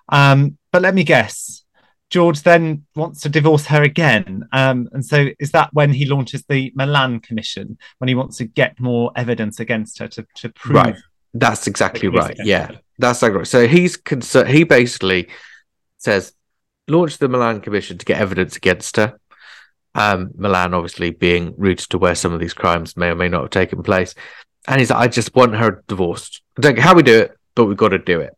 Um, 0.08 0.58
but 0.72 0.82
let 0.82 0.92
me 0.92 1.04
guess, 1.04 1.62
George 2.10 2.42
then 2.42 2.84
wants 2.94 3.20
to 3.22 3.28
divorce 3.28 3.66
her 3.66 3.82
again. 3.82 4.44
Um, 4.52 4.88
and 4.92 5.04
so 5.04 5.28
is 5.40 5.50
that 5.52 5.72
when 5.72 5.92
he 5.92 6.06
launches 6.06 6.44
the 6.48 6.72
Milan 6.74 7.20
Commission, 7.20 7.78
when 7.98 8.08
he 8.08 8.14
wants 8.14 8.36
to 8.38 8.44
get 8.44 8.78
more 8.78 9.10
evidence 9.16 9.58
against 9.58 9.98
her 9.98 10.08
to, 10.08 10.26
to 10.36 10.48
prove? 10.50 10.76
Right. 10.76 10.96
That's 11.34 11.66
exactly 11.66 12.08
right. 12.08 12.36
Yeah. 12.42 12.68
Her. 12.68 12.80
That's 12.98 13.18
exactly 13.18 13.38
right. 13.38 13.46
So 13.46 13.66
he's 13.66 13.96
concerned, 13.96 14.50
he 14.50 14.64
basically 14.64 15.28
says, 15.98 16.32
launch 16.88 17.18
the 17.18 17.28
Milan 17.28 17.60
Commission 17.60 17.98
to 17.98 18.04
get 18.04 18.20
evidence 18.20 18.56
against 18.56 18.96
her. 18.96 19.18
Um, 19.94 20.30
Milan 20.36 20.74
obviously 20.74 21.10
being 21.10 21.54
rooted 21.56 21.90
to 21.90 21.98
where 21.98 22.14
some 22.14 22.32
of 22.32 22.38
these 22.38 22.54
crimes 22.54 22.96
may 22.96 23.08
or 23.08 23.14
may 23.16 23.28
not 23.28 23.42
have 23.42 23.50
taken 23.50 23.82
place. 23.82 24.14
And 24.68 24.78
he's 24.78 24.90
like, 24.90 25.00
I 25.00 25.08
just 25.08 25.34
want 25.34 25.56
her 25.56 25.82
divorced. 25.88 26.42
I 26.56 26.60
don't 26.60 26.74
care 26.74 26.84
how 26.84 26.94
we 26.94 27.02
do 27.02 27.18
it, 27.18 27.36
but 27.54 27.64
we've 27.64 27.76
got 27.76 27.88
to 27.88 27.98
do 27.98 28.20
it. 28.20 28.36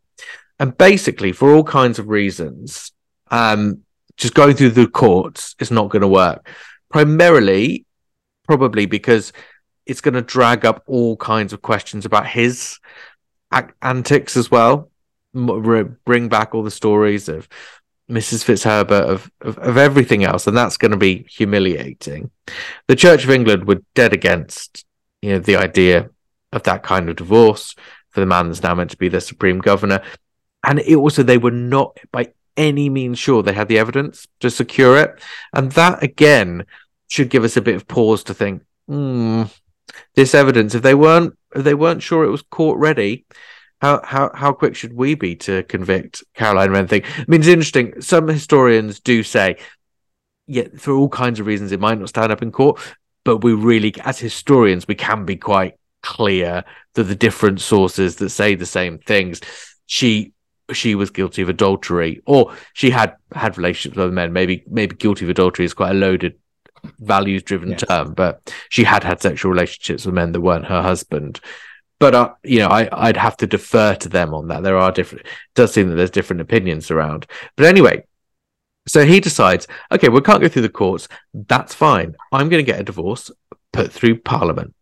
And 0.59 0.77
basically, 0.77 1.33
for 1.33 1.53
all 1.53 1.65
kinds 1.65 1.99
of 1.99 2.09
reasons, 2.09 2.93
um, 3.31 3.83
just 4.17 4.35
going 4.35 4.57
through 4.57 4.71
the 4.71 4.87
courts 4.87 5.55
is 5.59 5.71
not 5.71 5.89
going 5.89 6.03
to 6.03 6.09
work. 6.09 6.49
Primarily, 6.91 7.85
probably 8.47 8.87
because 8.87 9.33
it's 9.87 10.01
going 10.01 10.15
to 10.15 10.23
drag 10.23 10.65
up 10.65 10.83
all 10.87 11.17
kinds 11.17 11.53
of 11.53 11.63
questions 11.63 12.05
about 12.05 12.27
his 12.27 12.79
antics 13.83 14.37
as 14.37 14.51
well. 14.51 14.91
Bring 15.33 16.29
back 16.29 16.55
all 16.55 16.63
the 16.63 16.71
stories 16.71 17.29
of 17.29 17.49
Mrs. 18.11 18.43
Fitzherbert, 18.43 19.05
of, 19.05 19.31
of, 19.43 19.59
of 19.59 19.77
everything 19.77 20.25
else, 20.25 20.47
and 20.47 20.57
that's 20.57 20.79
going 20.79 20.91
to 20.91 20.97
be 20.97 21.27
humiliating. 21.29 22.31
The 22.87 22.97
Church 22.97 23.25
of 23.25 23.31
England 23.31 23.67
were 23.67 23.83
dead 23.95 24.15
against, 24.15 24.87
you 25.21 25.33
know, 25.33 25.39
the 25.39 25.57
idea 25.57 26.11
of 26.53 26.63
that 26.63 26.83
kind 26.83 27.09
of 27.11 27.17
divorce 27.17 27.75
for 28.09 28.21
the 28.21 28.27
man 28.27 28.49
that's 28.49 28.63
now 28.63 28.75
meant 28.75 28.91
to 28.93 28.97
be 28.97 29.09
the 29.09 29.21
supreme 29.21 29.59
governor, 29.59 30.03
and 30.65 30.81
it 30.81 30.97
also 30.97 31.23
they 31.23 31.39
were 31.39 31.51
not 31.51 31.99
by 32.11 32.33
any 32.59 32.91
means 32.91 33.19
sure 33.19 33.43
they 33.43 33.55
had 33.55 33.69
the 33.69 33.79
evidence 33.79 34.27
to 34.41 34.51
secure 34.51 34.99
it, 34.99 35.19
and 35.55 35.73
that 35.73 36.03
again 36.03 36.67
should 37.09 37.31
give 37.31 37.45
us 37.45 37.57
a 37.57 37.63
bit 37.63 37.77
of 37.77 37.89
pause 37.89 38.23
to 38.25 38.35
think, 38.35 38.63
hmm, 38.87 39.45
this 40.15 40.35
evidence, 40.35 40.75
if 40.75 40.83
they 40.83 40.95
weren't 40.95 41.39
if 41.55 41.65
they 41.65 41.75
weren't 41.75 42.03
sure 42.03 42.25
it 42.25 42.31
was 42.31 42.43
court 42.43 42.79
ready, 42.79 43.25
how 43.81 44.01
how 44.05 44.31
how 44.35 44.53
quick 44.53 44.77
should 44.77 44.93
we 44.93 45.15
be 45.15 45.37
to 45.37 45.63
convict 45.65 46.23
Caroline 46.35 46.71
of 46.71 46.77
anything? 46.77 47.03
I 47.17 47.25
mean, 47.29 47.41
it's 47.41 47.49
interesting. 47.49 48.01
Some 48.03 48.29
historians 48.29 49.01
do 49.01 49.23
say, 49.23 49.57
yeah, 50.47 50.69
for 50.77 50.93
all 50.93 51.09
kinds 51.09 51.41
of 51.41 51.47
reasons, 51.47 51.73
it 51.73 51.81
might 51.81 51.99
not 51.99 52.09
stand 52.09 52.33
up 52.33 52.43
in 52.43 52.53
court, 52.53 52.81
but 53.25 53.39
we 53.39 53.53
really, 53.53 53.95
as 54.05 54.19
historians, 54.19 54.89
we 54.89 54.95
can 54.95 55.25
be 55.25 55.37
quite 55.37 55.75
clear 56.03 56.65
that 56.95 57.05
the 57.05 57.15
different 57.15 57.61
sources 57.61 58.17
that 58.17 58.31
say 58.31 58.55
the 58.55 58.67
same 58.67 58.99
things. 58.99 59.41
She 59.87 60.33
she 60.73 60.95
was 60.95 61.11
guilty 61.11 61.43
of 61.43 61.49
adultery, 61.49 62.23
or 62.27 62.55
she 62.73 62.91
had 62.91 63.15
had 63.35 63.57
relationships 63.57 63.97
with 63.97 64.05
other 64.05 64.13
men. 64.13 64.33
Maybe 64.33 64.65
maybe 64.67 64.97
guilty 64.97 65.25
of 65.25 65.31
adultery 65.31 65.65
is 65.65 65.75
quite 65.75 65.93
a 65.93 65.95
loaded 65.95 66.39
values 67.01 67.43
driven 67.43 67.71
yes. 67.71 67.83
term, 67.83 68.15
but 68.15 68.53
she 68.69 68.85
had 68.85 69.05
had 69.05 69.21
sexual 69.21 69.51
relationships 69.51 70.05
with 70.05 70.15
men 70.15 70.33
that 70.33 70.41
weren't 70.41 70.67
her 70.67 70.83
husband. 70.83 71.41
But 71.99 72.15
uh, 72.15 72.33
you 72.45 72.61
know, 72.61 72.69
I 72.69 72.89
I'd 72.93 73.17
have 73.17 73.37
to 73.39 73.47
defer 73.47 73.95
to 73.97 74.09
them 74.09 74.35
on 74.35 74.49
that. 74.49 74.63
There 74.63 74.79
are 74.79 74.93
different. 74.93 75.27
It 75.27 75.33
does 75.55 75.73
seem 75.73 75.89
that 75.89 75.97
there's 75.97 76.11
different 76.11 76.43
opinions 76.43 76.91
around. 76.91 77.27
But 77.57 77.67
anyway, 77.67 78.05
so 78.87 79.05
he 79.05 79.21
decides, 79.21 79.67
okay, 79.93 80.09
we 80.09 80.21
can't 80.21 80.41
go 80.41 80.49
through 80.49 80.63
the 80.63 80.69
courts. 80.69 81.09
That's 81.35 81.75
fine. 81.75 82.15
I'm 82.33 82.49
going 82.49 82.65
to 82.65 82.73
get 82.73 82.81
a 82.81 82.85
divorce 82.85 83.31
put 83.73 83.93
through 83.93 84.21
Parliament. 84.21 84.75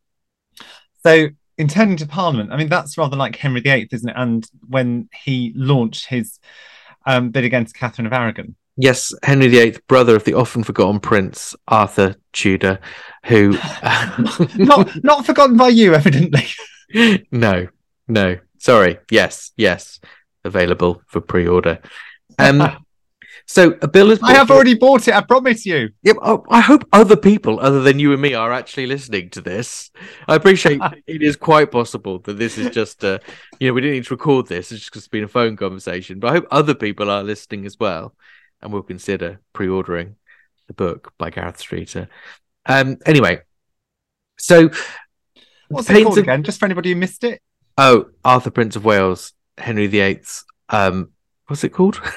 So 1.04 1.28
intending 1.58 1.96
to 1.98 2.06
Parliament, 2.06 2.52
I 2.52 2.56
mean, 2.56 2.68
that's 2.68 2.98
rather 2.98 3.16
like 3.16 3.36
Henry 3.36 3.60
VIII, 3.60 3.88
isn't 3.90 4.08
it? 4.08 4.16
And 4.16 4.46
when 4.68 5.08
he 5.12 5.52
launched 5.56 6.06
his 6.06 6.38
um, 7.06 7.30
bid 7.30 7.44
against 7.44 7.76
Catherine 7.76 8.06
of 8.06 8.12
Aragon. 8.12 8.56
Yes, 8.76 9.14
Henry 9.22 9.48
VIII, 9.48 9.78
brother 9.88 10.16
of 10.16 10.24
the 10.24 10.34
often 10.34 10.62
forgotten 10.62 11.00
Prince 11.00 11.54
Arthur 11.66 12.16
Tudor, 12.32 12.78
who 13.24 13.52
not 14.56 14.90
not 15.02 15.24
forgotten 15.24 15.56
by 15.56 15.68
you, 15.68 15.94
evidently. 15.94 16.46
no, 17.30 17.68
no. 18.06 18.38
Sorry. 18.58 18.98
Yes, 19.10 19.52
yes. 19.56 20.00
Available 20.44 21.02
for 21.06 21.20
pre-order. 21.20 21.78
Um, 22.38 22.85
so 23.46 23.78
a 23.80 23.86
bill 23.86 24.10
is. 24.10 24.20
I 24.22 24.34
have 24.34 24.50
already 24.50 24.74
bought 24.74 25.06
it. 25.06 25.14
I 25.14 25.20
promise 25.20 25.64
you. 25.64 25.90
Yep. 26.02 26.16
Yeah, 26.20 26.36
I 26.48 26.60
hope 26.60 26.84
other 26.92 27.16
people, 27.16 27.60
other 27.60 27.80
than 27.80 28.00
you 28.00 28.12
and 28.12 28.20
me, 28.20 28.34
are 28.34 28.52
actually 28.52 28.86
listening 28.86 29.30
to 29.30 29.40
this. 29.40 29.90
I 30.26 30.34
appreciate 30.34 30.80
it 31.06 31.22
is 31.22 31.36
quite 31.36 31.70
possible 31.70 32.18
that 32.20 32.38
this 32.38 32.58
is 32.58 32.74
just, 32.74 33.04
uh, 33.04 33.20
you 33.60 33.68
know, 33.68 33.74
we 33.74 33.82
didn't 33.82 33.94
need 33.94 34.04
to 34.04 34.14
record 34.14 34.48
this. 34.48 34.72
It's 34.72 34.90
just 34.90 35.12
been 35.12 35.22
a 35.24 35.28
phone 35.28 35.56
conversation. 35.56 36.18
But 36.18 36.30
I 36.30 36.32
hope 36.34 36.46
other 36.50 36.74
people 36.74 37.08
are 37.08 37.22
listening 37.22 37.66
as 37.66 37.78
well 37.78 38.14
and 38.60 38.72
will 38.72 38.82
consider 38.82 39.40
pre-ordering 39.52 40.16
the 40.66 40.74
book 40.74 41.12
by 41.16 41.30
Gareth 41.30 41.58
Streeter. 41.58 42.08
Um, 42.66 42.98
anyway, 43.06 43.42
so 44.38 44.70
what's 45.68 45.88
it 45.88 46.02
called 46.02 46.18
again? 46.18 46.42
Just 46.42 46.58
for 46.58 46.64
anybody 46.64 46.90
who 46.90 46.96
missed 46.96 47.22
it. 47.22 47.40
Oh, 47.78 48.06
Arthur, 48.24 48.50
Prince 48.50 48.74
of 48.74 48.84
Wales, 48.84 49.34
Henry 49.56 49.86
VIII's. 49.86 50.44
Um, 50.68 51.10
what's 51.46 51.64
it 51.64 51.70
called? 51.70 52.00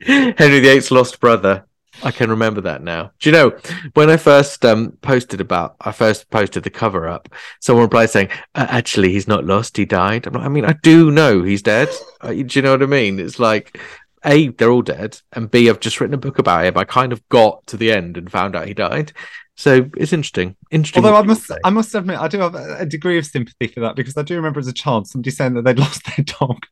Henry 0.00 0.60
VIII's 0.60 0.90
lost 0.90 1.20
brother. 1.20 1.64
I 2.02 2.12
can 2.12 2.30
remember 2.30 2.60
that 2.60 2.82
now. 2.82 3.10
Do 3.18 3.28
you 3.28 3.32
know 3.32 3.58
when 3.94 4.08
I 4.08 4.16
first 4.16 4.64
um, 4.64 4.92
posted 5.02 5.40
about? 5.40 5.76
I 5.80 5.92
first 5.92 6.30
posted 6.30 6.62
the 6.62 6.70
cover 6.70 7.08
up. 7.08 7.28
Someone 7.60 7.84
replied 7.84 8.10
saying, 8.10 8.28
uh, 8.54 8.66
"Actually, 8.70 9.12
he's 9.12 9.26
not 9.26 9.44
lost. 9.44 9.76
He 9.76 9.84
died." 9.84 10.26
Like, 10.26 10.44
i 10.44 10.48
mean, 10.48 10.64
I 10.64 10.74
do 10.82 11.10
know 11.10 11.42
he's 11.42 11.62
dead. 11.62 11.88
Uh, 12.20 12.32
do 12.32 12.46
you 12.48 12.62
know 12.62 12.72
what 12.72 12.82
I 12.82 12.86
mean? 12.86 13.18
It's 13.18 13.40
like 13.40 13.80
a, 14.24 14.48
they're 14.48 14.70
all 14.70 14.82
dead, 14.82 15.20
and 15.32 15.50
B, 15.50 15.68
I've 15.68 15.80
just 15.80 16.00
written 16.00 16.14
a 16.14 16.18
book 16.18 16.38
about 16.38 16.66
him. 16.66 16.78
I 16.78 16.84
kind 16.84 17.12
of 17.12 17.26
got 17.28 17.66
to 17.68 17.76
the 17.76 17.92
end 17.92 18.16
and 18.16 18.30
found 18.30 18.54
out 18.54 18.68
he 18.68 18.74
died. 18.74 19.12
So 19.56 19.90
it's 19.96 20.12
interesting. 20.12 20.54
Interesting. 20.70 21.04
Although 21.04 21.18
I 21.18 21.22
must, 21.22 21.50
I 21.64 21.70
must 21.70 21.94
admit, 21.96 22.18
I 22.20 22.28
do 22.28 22.38
have 22.38 22.54
a 22.54 22.86
degree 22.86 23.18
of 23.18 23.26
sympathy 23.26 23.66
for 23.66 23.80
that 23.80 23.96
because 23.96 24.16
I 24.16 24.22
do 24.22 24.36
remember 24.36 24.60
as 24.60 24.68
a 24.68 24.72
child 24.72 25.08
somebody 25.08 25.32
saying 25.32 25.54
that 25.54 25.64
they'd 25.64 25.78
lost 25.80 26.04
their 26.04 26.24
dog. 26.24 26.64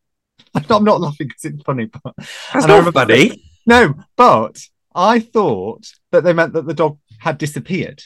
I'm 0.71 0.85
not 0.85 1.01
laughing 1.01 1.29
because 1.29 1.45
it's 1.45 1.63
funny, 1.63 1.87
but 1.87 2.15
that's 2.53 2.67
not 2.67 2.93
funny. 2.93 3.43
no, 3.67 3.95
but 4.17 4.59
I 4.95 5.21
thought 5.21 5.87
that 6.13 6.25
they 6.25 6.33
meant 6.33 6.55
that 6.55 6.67
the 6.67 6.75
dog 6.75 6.99
had 7.19 7.39
disappeared, 7.39 8.03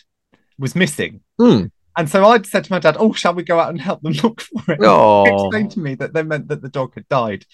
was 0.59 0.75
missing. 0.75 1.21
Mm. 1.41 1.71
And 1.97 2.09
so 2.09 2.25
I'd 2.25 2.47
said 2.47 2.65
to 2.65 2.73
my 2.73 2.79
dad, 2.79 2.97
"Oh, 2.99 3.13
shall 3.13 3.35
we 3.35 3.43
go 3.43 3.59
out 3.59 3.71
and 3.71 3.81
help 3.81 4.03
them 4.03 4.13
look 4.13 4.41
for 4.41 4.73
it?" 4.73 4.81
Oh. 4.83 5.25
He 5.25 5.33
explained 5.33 5.73
to 5.73 5.81
me 5.81 5.95
that 5.97 6.15
they 6.15 6.23
meant 6.23 6.49
that 6.49 6.63
the 6.63 6.69
dog 6.69 6.95
had 6.95 7.09
died, 7.09 7.45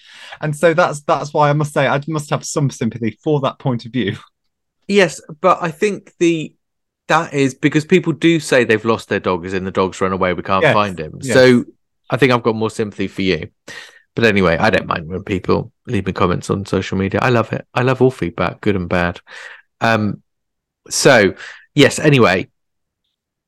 and 0.41 0.55
so 0.55 0.73
that's 0.73 1.01
that's 1.01 1.33
why 1.33 1.49
I 1.49 1.53
must 1.53 1.73
say 1.73 1.87
I 1.87 2.01
must 2.07 2.29
have 2.29 2.45
some 2.45 2.69
sympathy 2.69 3.17
for 3.23 3.39
that 3.41 3.59
point 3.59 3.85
of 3.85 3.91
view. 3.91 4.17
Yes, 4.89 5.19
but 5.41 5.57
I 5.61 5.69
think 5.69 6.13
the 6.17 6.55
that 7.09 7.33
is 7.33 7.53
because 7.53 7.83
people 7.83 8.13
do 8.13 8.39
say 8.39 8.63
they've 8.63 8.85
lost 8.85 9.09
their 9.09 9.19
dog, 9.19 9.45
as 9.45 9.53
in 9.53 9.65
the 9.65 9.71
dog's 9.71 9.99
run 9.99 10.13
away, 10.13 10.33
we 10.33 10.43
can't 10.43 10.63
yes. 10.63 10.73
find 10.73 10.97
him. 10.97 11.19
Yes. 11.21 11.33
So 11.33 11.65
I 12.09 12.15
think 12.15 12.31
I've 12.31 12.41
got 12.41 12.55
more 12.55 12.69
sympathy 12.69 13.09
for 13.09 13.21
you. 13.21 13.49
But 14.17 14.25
anyway, 14.25 14.57
I 14.57 14.71
don't 14.71 14.87
mind 14.87 15.07
when 15.07 15.21
people 15.21 15.71
leave 15.85 16.07
me 16.07 16.11
comments 16.11 16.49
on 16.49 16.65
social 16.65 16.97
media. 16.97 17.19
I 17.21 17.29
love 17.29 17.53
it. 17.53 17.67
I 17.75 17.83
love 17.83 18.01
all 18.01 18.09
feedback, 18.09 18.61
good 18.61 18.75
and 18.75 18.89
bad. 18.89 19.19
Um, 19.79 20.23
so 20.89 21.35
yes. 21.75 21.99
Anyway, 21.99 22.49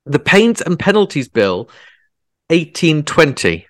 the 0.05 0.19
Pains 0.19 0.61
and 0.61 0.77
Penalties 0.77 1.27
Bill 1.27 1.71
1820 2.49 3.65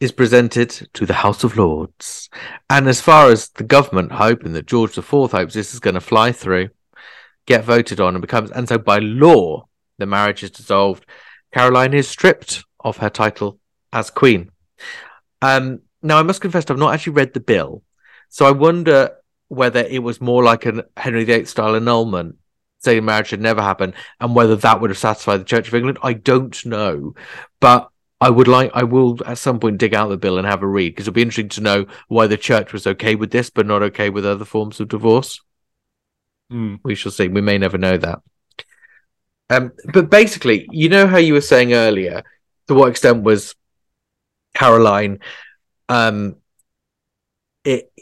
is 0.00 0.10
presented 0.10 0.70
to 0.94 1.06
the 1.06 1.14
House 1.14 1.44
of 1.44 1.56
Lords. 1.56 2.28
And 2.68 2.88
as 2.88 3.00
far 3.00 3.30
as 3.30 3.50
the 3.50 3.62
government 3.62 4.10
hoping 4.10 4.52
that 4.54 4.66
George 4.66 4.98
IV 4.98 5.30
hopes 5.30 5.54
this 5.54 5.74
is 5.74 5.78
going 5.78 5.94
to 5.94 6.00
fly 6.00 6.32
through, 6.32 6.70
get 7.46 7.62
voted 7.62 8.00
on 8.00 8.16
and 8.16 8.20
becomes, 8.20 8.50
and 8.50 8.68
so 8.68 8.78
by 8.78 8.98
law, 8.98 9.68
the 9.98 10.06
marriage 10.06 10.42
is 10.42 10.50
dissolved. 10.50 11.06
Caroline 11.54 11.94
is 11.94 12.08
stripped 12.08 12.64
of 12.80 12.96
her 12.96 13.10
title 13.10 13.60
as 13.92 14.10
queen. 14.10 14.50
Um, 15.40 15.82
now, 16.02 16.18
I 16.18 16.22
must 16.22 16.40
confess, 16.40 16.64
I've 16.68 16.78
not 16.78 16.94
actually 16.94 17.14
read 17.14 17.34
the 17.34 17.40
bill. 17.40 17.82
So 18.28 18.46
I 18.46 18.50
wonder 18.50 19.16
whether 19.48 19.80
it 19.80 20.02
was 20.02 20.20
more 20.20 20.42
like 20.42 20.66
a 20.66 20.84
Henry 20.96 21.24
VIII 21.24 21.44
style 21.44 21.74
annulment 21.74 22.36
saying 22.80 23.04
marriage 23.04 23.28
should 23.28 23.40
never 23.40 23.62
happen, 23.62 23.94
and 24.20 24.34
whether 24.34 24.56
that 24.56 24.80
would 24.80 24.90
have 24.90 24.98
satisfied 24.98 25.38
the 25.38 25.44
Church 25.44 25.68
of 25.68 25.74
England, 25.74 25.98
I 26.02 26.12
don't 26.12 26.64
know. 26.66 27.14
But 27.60 27.90
I 28.20 28.30
would 28.30 28.48
like, 28.48 28.70
I 28.74 28.84
will 28.84 29.18
at 29.26 29.38
some 29.38 29.58
point 29.58 29.78
dig 29.78 29.94
out 29.94 30.08
the 30.08 30.16
bill 30.16 30.38
and 30.38 30.46
have 30.46 30.62
a 30.62 30.66
read 30.66 30.90
because 30.90 31.04
it'll 31.06 31.14
be 31.14 31.22
interesting 31.22 31.48
to 31.50 31.60
know 31.60 31.86
why 32.08 32.26
the 32.26 32.36
church 32.36 32.72
was 32.72 32.86
okay 32.86 33.14
with 33.14 33.30
this, 33.30 33.50
but 33.50 33.66
not 33.66 33.82
okay 33.82 34.08
with 34.08 34.24
other 34.24 34.44
forms 34.44 34.80
of 34.80 34.88
divorce. 34.88 35.40
Mm. 36.52 36.80
We 36.82 36.94
shall 36.94 37.12
see. 37.12 37.28
We 37.28 37.40
may 37.40 37.58
never 37.58 37.76
know 37.76 37.96
that. 37.96 38.20
Um, 39.50 39.72
but 39.92 40.10
basically, 40.10 40.66
you 40.70 40.88
know 40.88 41.06
how 41.06 41.18
you 41.18 41.34
were 41.34 41.40
saying 41.40 41.72
earlier, 41.72 42.22
to 42.68 42.74
what 42.74 42.88
extent 42.88 43.22
was 43.22 43.54
Caroline, 44.54 45.20
um, 45.88 46.36
it 47.64 47.92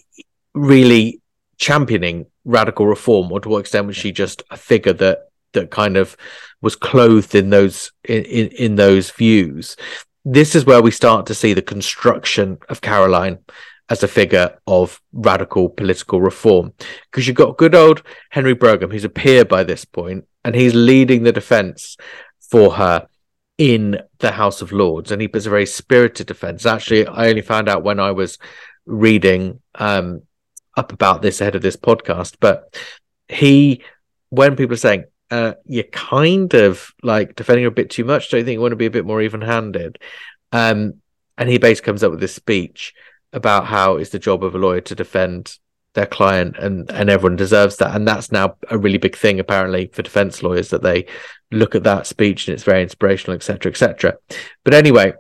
really 0.55 1.21
championing 1.57 2.27
radical 2.45 2.87
reform, 2.87 3.33
or 3.33 3.41
to 3.41 3.49
what 3.49 3.61
extent 3.61 3.87
was 3.87 3.97
she 3.97 4.13
just 4.13 4.43
a 4.51 4.57
figure 4.57 4.93
that 4.93 5.31
that 5.53 5.71
kind 5.71 5.97
of 5.97 6.17
was 6.61 6.77
clothed 6.77 7.35
in 7.35 7.51
those 7.51 7.93
in, 8.05 8.25
in, 8.25 8.49
in 8.49 8.75
those 8.77 9.11
views? 9.11 9.77
This 10.25 10.55
is 10.55 10.65
where 10.65 10.83
we 10.83 10.91
start 10.91 11.27
to 11.27 11.35
see 11.35 11.53
the 11.53 11.63
construction 11.63 12.59
of 12.69 12.81
Caroline 12.81 13.39
as 13.91 14.03
a 14.03 14.09
figure 14.09 14.59
of 14.67 15.01
radical 15.13 15.69
political 15.69 16.21
reform. 16.21 16.73
Because 17.11 17.27
you've 17.27 17.37
got 17.37 17.59
good 17.59 17.75
old 17.75 18.03
Henry 18.31 18.55
Brougham, 18.55 18.91
who's 18.91 19.05
a 19.05 19.11
peer 19.11 19.45
by 19.45 19.63
this 19.63 19.85
point, 19.85 20.25
and 20.45 20.55
he's 20.55 20.75
leading 20.75 21.23
the 21.23 21.33
defense 21.33 21.97
for 22.41 22.75
her 22.75 23.07
in 23.59 24.01
the 24.19 24.33
House 24.33 24.63
of 24.63 24.73
Lords. 24.73 25.11
And 25.11 25.21
he 25.23 25.29
puts 25.29 25.47
a 25.47 25.51
very 25.51 25.67
spirited 25.67 26.27
defense. 26.27 26.67
Actually, 26.67 27.07
I 27.07 27.29
only 27.29 27.43
found 27.43 27.69
out 27.69 27.85
when 27.85 28.01
I 28.01 28.11
was 28.11 28.39
reading 28.87 29.61
um, 29.77 30.23
up 30.77 30.93
about 30.93 31.23
this 31.23 31.41
ahead 31.41 31.55
of 31.55 31.63
this 31.63 31.77
podcast, 31.77 32.37
but 32.41 32.77
he 33.29 33.83
when 34.31 34.57
people 34.57 34.75
are 34.75 34.79
saying, 34.79 35.05
uh, 35.31 35.55
you're 35.65 35.85
kind 35.85 36.53
of 36.55 36.93
like 37.03 37.37
defending 37.37 37.67
a 37.67 37.71
bit 37.71 37.91
too 37.91 38.05
much, 38.05 38.31
don't 38.31 38.41
you 38.41 38.45
think 38.45 38.55
you 38.55 38.61
want 38.61 38.73
to 38.73 38.77
be 38.77 38.87
a 38.87 38.91
bit 38.91 39.07
more 39.07 39.23
even 39.23 39.41
handed? 39.41 39.99
Um, 40.53 41.01
and 41.39 41.49
he 41.49 41.59
basically 41.59 41.87
comes 41.87 42.05
up 42.05 42.11
with 42.11 42.21
this 42.21 42.35
speech 42.35 42.95
about 43.33 43.67
how 43.67 43.97
it's 43.97 44.11
the 44.11 44.19
job 44.19 44.45
of 44.45 44.55
a 44.55 44.59
lawyer 44.59 44.81
to 44.83 44.95
defend 44.95 45.57
their 45.95 46.07
client 46.07 46.57
and 46.59 46.91
and 46.91 47.09
everyone 47.09 47.37
deserves 47.37 47.77
that. 47.77 47.95
And 47.95 48.07
that's 48.07 48.31
now 48.31 48.57
a 48.69 48.79
really 48.79 48.99
big 48.99 49.17
thing 49.17 49.41
apparently 49.41 49.87
for 49.87 50.03
defense 50.03 50.43
lawyers 50.43 50.71
that 50.71 50.83
they 50.83 51.07
look 51.51 51.75
at 51.75 51.85
that 51.85 52.07
speech 52.07 52.47
and 52.47 52.55
it's 52.55 52.65
very 52.65 52.83
inspirational 52.83 53.35
etc 53.37 53.71
etc 53.71 54.17
but 54.65 54.75
anyway 54.75 55.13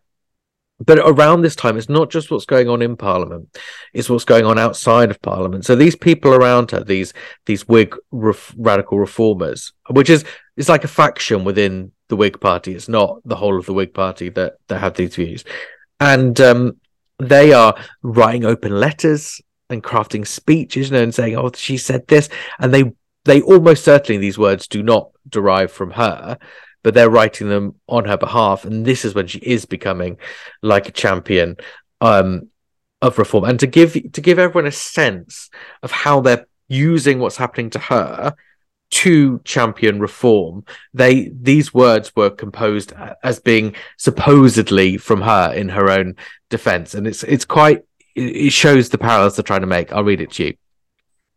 but 0.84 0.98
around 0.98 1.42
this 1.42 1.54
time 1.54 1.76
it's 1.76 1.88
not 1.88 2.10
just 2.10 2.28
what's 2.28 2.46
going 2.46 2.68
on 2.68 2.82
in 2.82 2.96
parliament 2.96 3.56
it's 3.92 4.10
what's 4.10 4.24
going 4.24 4.44
on 4.44 4.58
outside 4.58 5.10
of 5.10 5.22
parliament. 5.22 5.64
So 5.64 5.76
these 5.76 5.94
people 5.94 6.34
around 6.34 6.72
her 6.72 6.82
these 6.82 7.12
these 7.46 7.68
whig 7.68 7.94
ref- 8.10 8.54
radical 8.58 8.98
reformers 8.98 9.72
which 9.90 10.10
is 10.10 10.24
it's 10.56 10.68
like 10.68 10.84
a 10.84 10.88
faction 10.88 11.44
within 11.44 11.92
the 12.08 12.16
whig 12.16 12.40
party. 12.40 12.74
It's 12.74 12.88
not 12.88 13.20
the 13.24 13.36
whole 13.36 13.58
of 13.58 13.66
the 13.66 13.72
whig 13.72 13.94
party 13.94 14.28
that 14.30 14.54
that 14.68 14.78
have 14.78 14.94
these 14.94 15.16
views. 15.16 15.44
And 16.00 16.40
um, 16.40 16.80
they 17.18 17.52
are 17.52 17.74
writing 18.02 18.44
open 18.44 18.78
letters 18.78 19.40
and 19.74 19.82
crafting 19.82 20.26
speeches 20.26 20.88
you 20.90 20.96
know, 20.96 21.02
and 21.02 21.14
saying, 21.14 21.36
"Oh, 21.36 21.50
she 21.54 21.76
said 21.76 22.06
this," 22.08 22.28
and 22.58 22.72
they 22.72 22.92
they 23.24 23.42
almost 23.42 23.84
certainly 23.84 24.18
these 24.18 24.38
words 24.38 24.66
do 24.66 24.82
not 24.82 25.10
derive 25.28 25.70
from 25.72 25.92
her, 25.92 26.38
but 26.82 26.94
they're 26.94 27.10
writing 27.10 27.48
them 27.48 27.74
on 27.88 28.04
her 28.06 28.16
behalf, 28.16 28.64
and 28.64 28.84
this 28.84 29.04
is 29.04 29.14
when 29.14 29.26
she 29.26 29.38
is 29.40 29.64
becoming 29.66 30.16
like 30.62 30.88
a 30.88 30.92
champion 30.92 31.56
um, 32.00 32.48
of 33.02 33.18
reform. 33.18 33.44
And 33.44 33.60
to 33.60 33.66
give 33.66 33.92
to 33.92 34.20
give 34.20 34.38
everyone 34.38 34.66
a 34.66 34.72
sense 34.72 35.50
of 35.82 35.90
how 35.90 36.20
they're 36.20 36.46
using 36.68 37.18
what's 37.18 37.36
happening 37.36 37.70
to 37.70 37.78
her 37.78 38.34
to 38.90 39.40
champion 39.44 39.98
reform 39.98 40.64
they 40.92 41.28
these 41.28 41.74
words 41.74 42.14
were 42.14 42.30
composed 42.30 42.92
as 43.22 43.40
being 43.40 43.74
supposedly 43.96 44.96
from 44.96 45.20
her 45.20 45.52
in 45.52 45.68
her 45.68 45.90
own 45.90 46.14
defense 46.48 46.94
and 46.94 47.06
it's 47.06 47.22
it's 47.24 47.44
quite 47.44 47.82
it 48.14 48.52
shows 48.52 48.88
the 48.88 48.98
parallels 48.98 49.36
they're 49.36 49.42
trying 49.42 49.62
to 49.62 49.66
make. 49.66 49.92
I'll 49.92 50.04
read 50.04 50.20
it 50.20 50.32
to 50.32 50.44
you. 50.44 50.54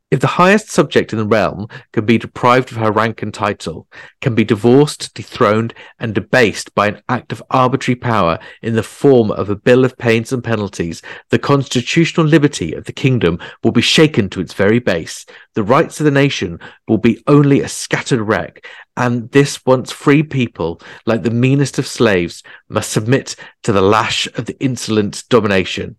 If 0.09 0.21
the 0.21 0.27
highest 0.27 0.69
subject 0.69 1.11
in 1.11 1.19
the 1.19 1.27
realm 1.27 1.67
can 1.91 2.05
be 2.05 2.17
deprived 2.17 2.71
of 2.71 2.77
her 2.77 2.93
rank 2.93 3.21
and 3.21 3.33
title, 3.33 3.89
can 4.21 4.35
be 4.35 4.45
divorced, 4.45 5.13
dethroned, 5.13 5.73
and 5.99 6.15
debased 6.15 6.73
by 6.73 6.87
an 6.87 7.01
act 7.09 7.33
of 7.33 7.43
arbitrary 7.49 7.97
power 7.97 8.39
in 8.61 8.75
the 8.75 8.83
form 8.83 9.31
of 9.31 9.49
a 9.49 9.55
bill 9.57 9.83
of 9.83 9.97
pains 9.97 10.31
and 10.31 10.41
penalties, 10.41 11.01
the 11.29 11.37
constitutional 11.37 12.25
liberty 12.25 12.71
of 12.71 12.85
the 12.85 12.93
kingdom 12.93 13.37
will 13.65 13.73
be 13.73 13.81
shaken 13.81 14.29
to 14.29 14.39
its 14.39 14.53
very 14.53 14.79
base. 14.79 15.25
The 15.55 15.63
rights 15.63 15.99
of 15.99 16.05
the 16.05 16.11
nation 16.11 16.57
will 16.87 16.99
be 16.99 17.21
only 17.27 17.59
a 17.59 17.67
scattered 17.67 18.21
wreck, 18.21 18.65
and 18.95 19.29
this 19.31 19.65
once 19.65 19.91
free 19.91 20.23
people, 20.23 20.79
like 21.05 21.23
the 21.23 21.31
meanest 21.31 21.79
of 21.79 21.85
slaves, 21.85 22.43
must 22.69 22.91
submit 22.91 23.35
to 23.63 23.73
the 23.73 23.81
lash 23.81 24.25
of 24.37 24.45
the 24.45 24.57
insolent 24.63 25.25
domination 25.27 25.97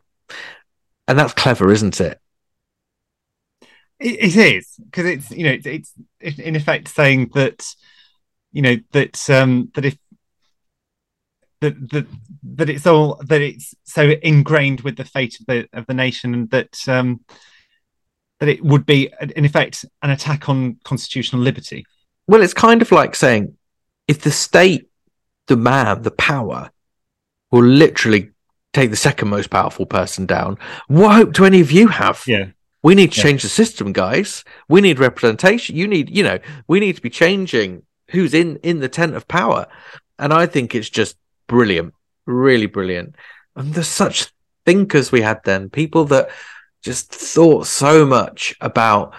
and 1.08 1.18
that's 1.18 1.32
clever, 1.32 1.72
isn't 1.72 2.00
it? 2.00 2.20
It, 3.98 4.36
it 4.36 4.36
is 4.36 4.74
because 4.84 5.06
it's 5.06 5.30
you 5.32 5.44
know 5.44 5.58
it's, 5.64 5.92
it's 6.20 6.38
in 6.38 6.54
effect 6.54 6.86
saying 6.86 7.30
that 7.34 7.66
you 8.52 8.62
know 8.62 8.76
that 8.92 9.28
um 9.28 9.72
that 9.74 9.86
if 9.86 9.98
that 11.60 11.90
that 11.90 12.06
that 12.44 12.68
it's 12.68 12.86
all 12.86 13.20
that 13.24 13.40
it's 13.40 13.74
so 13.84 14.14
ingrained 14.22 14.82
with 14.82 14.96
the 14.96 15.04
fate 15.04 15.40
of 15.40 15.46
the 15.46 15.68
of 15.72 15.86
the 15.86 15.94
nation 15.94 16.34
and 16.34 16.50
that 16.50 16.76
um 16.86 17.24
that 18.38 18.48
it 18.48 18.62
would 18.62 18.86
be 18.86 19.12
in 19.34 19.44
effect 19.44 19.84
an 20.02 20.10
attack 20.10 20.48
on 20.48 20.78
constitutional 20.84 21.42
liberty 21.42 21.84
well 22.28 22.42
it's 22.42 22.54
kind 22.54 22.80
of 22.82 22.92
like 22.92 23.16
saying 23.16 23.56
if 24.06 24.20
the 24.20 24.30
state 24.30 24.88
the 25.48 25.56
man 25.56 26.02
the 26.02 26.12
power 26.12 26.70
will 27.50 27.64
literally 27.64 28.30
take 28.78 28.90
the 28.90 28.96
second 28.96 29.28
most 29.28 29.50
powerful 29.50 29.86
person 29.86 30.26
down. 30.26 30.58
What 30.86 31.14
hope 31.14 31.32
do 31.32 31.44
any 31.44 31.60
of 31.60 31.72
you 31.72 31.88
have? 31.88 32.24
Yeah. 32.26 32.48
We 32.82 32.94
need 32.94 33.12
to 33.12 33.18
yeah. 33.18 33.24
change 33.24 33.42
the 33.42 33.48
system, 33.48 33.92
guys. 33.92 34.44
We 34.68 34.80
need 34.80 34.98
representation. 34.98 35.76
You 35.76 35.88
need, 35.88 36.10
you 36.10 36.22
know, 36.22 36.38
we 36.68 36.80
need 36.80 36.96
to 36.96 37.02
be 37.02 37.10
changing 37.10 37.82
who's 38.10 38.34
in 38.34 38.56
in 38.62 38.80
the 38.80 38.88
tent 38.88 39.14
of 39.14 39.28
power. 39.28 39.66
And 40.18 40.32
I 40.32 40.46
think 40.46 40.74
it's 40.74 40.90
just 40.90 41.16
brilliant, 41.46 41.94
really 42.26 42.66
brilliant. 42.66 43.16
And 43.56 43.74
there's 43.74 43.88
such 43.88 44.32
thinkers 44.64 45.10
we 45.10 45.22
had 45.22 45.40
then, 45.44 45.70
people 45.70 46.04
that 46.06 46.30
just 46.82 47.12
thought 47.12 47.66
so 47.66 48.06
much 48.06 48.54
about 48.60 49.14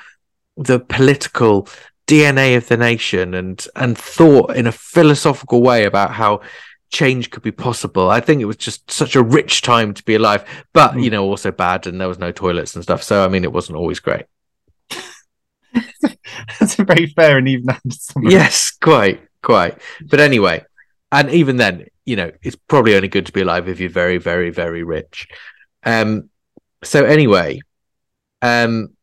the 0.56 0.80
political 0.80 1.68
DNA 2.08 2.58
of 2.58 2.68
the 2.68 2.78
nation 2.78 3.34
and 3.34 3.68
and 3.76 3.98
thought 3.98 4.56
in 4.56 4.68
a 4.68 4.72
philosophical 4.72 5.62
way 5.62 5.86
about 5.86 6.12
how 6.12 6.42
change 6.90 7.30
could 7.30 7.44
be 7.44 7.52
possible. 7.52 8.10
I 8.10 8.20
think 8.20 8.42
it 8.42 8.46
was 8.46 8.58
just 8.58 8.90
such 8.92 9.16
a 9.16 9.24
rich 9.24 9.62
time 9.62 9.94
to 9.94 10.04
be 10.04 10.16
alive, 10.16 10.44
but 10.74 10.94
mm. 10.94 11.04
you 11.04 11.10
know, 11.10 11.24
also 11.24 11.52
bad, 11.52 11.88
and 11.88 12.00
there 12.00 12.08
was 12.08 12.20
no 12.20 12.32
toilets 12.32 12.76
and 12.76 12.84
stuff. 12.84 13.04
So 13.04 13.24
I 13.24 13.28
mean, 13.28 13.44
it 13.44 13.54
wasn't 13.54 13.78
always 13.78 14.00
great. 14.00 14.26
That's 16.60 16.80
a 16.80 16.84
very 16.84 17.08
fair 17.08 17.38
and 17.38 17.48
even. 17.48 17.76
Yes, 18.22 18.72
quite, 18.72 19.22
quite. 19.42 19.80
But 20.06 20.20
anyway, 20.20 20.66
and 21.12 21.30
even 21.30 21.58
then, 21.58 21.88
you 22.06 22.16
know, 22.16 22.32
it's 22.42 22.56
probably 22.56 22.96
only 22.96 23.08
good 23.08 23.28
to 23.28 23.32
be 23.32 23.42
alive 23.42 23.68
if 23.68 23.80
you're 23.80 23.90
very, 23.90 24.18
very, 24.18 24.50
very 24.50 24.84
rich. 24.84 25.28
Um. 25.84 26.30
So 26.84 27.04
anyway, 27.06 27.62
um, 28.42 28.96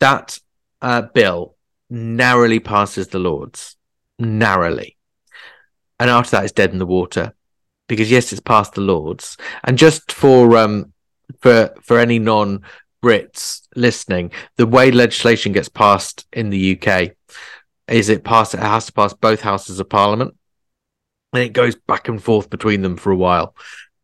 that 0.00 0.38
uh, 0.82 1.02
bill 1.02 1.56
narrowly 1.88 2.60
passes 2.60 3.08
the 3.08 3.18
Lords, 3.18 3.76
narrowly 4.18 4.97
and 6.00 6.10
after 6.10 6.32
that 6.32 6.44
it's 6.44 6.52
dead 6.52 6.72
in 6.72 6.78
the 6.78 6.86
water. 6.86 7.34
Because 7.88 8.10
yes 8.10 8.32
it's 8.32 8.40
past 8.40 8.74
the 8.74 8.82
lords. 8.82 9.36
And 9.64 9.78
just 9.78 10.12
for 10.12 10.56
um 10.56 10.92
for 11.40 11.74
for 11.82 11.98
any 11.98 12.18
non 12.18 12.62
brits 13.02 13.62
listening 13.76 14.30
the 14.56 14.66
way 14.66 14.90
legislation 14.90 15.52
gets 15.52 15.68
passed 15.68 16.26
in 16.32 16.50
the 16.50 16.76
uk 16.76 17.12
is 17.86 18.08
it 18.08 18.24
passed 18.24 18.54
it 18.54 18.60
has 18.60 18.86
to 18.86 18.92
pass 18.92 19.12
both 19.12 19.40
houses 19.40 19.78
of 19.78 19.88
parliament 19.88 20.34
and 21.32 21.42
it 21.42 21.52
goes 21.52 21.76
back 21.76 22.08
and 22.08 22.22
forth 22.22 22.50
between 22.50 22.82
them 22.82 22.96
for 22.96 23.12
a 23.12 23.16
while 23.16 23.54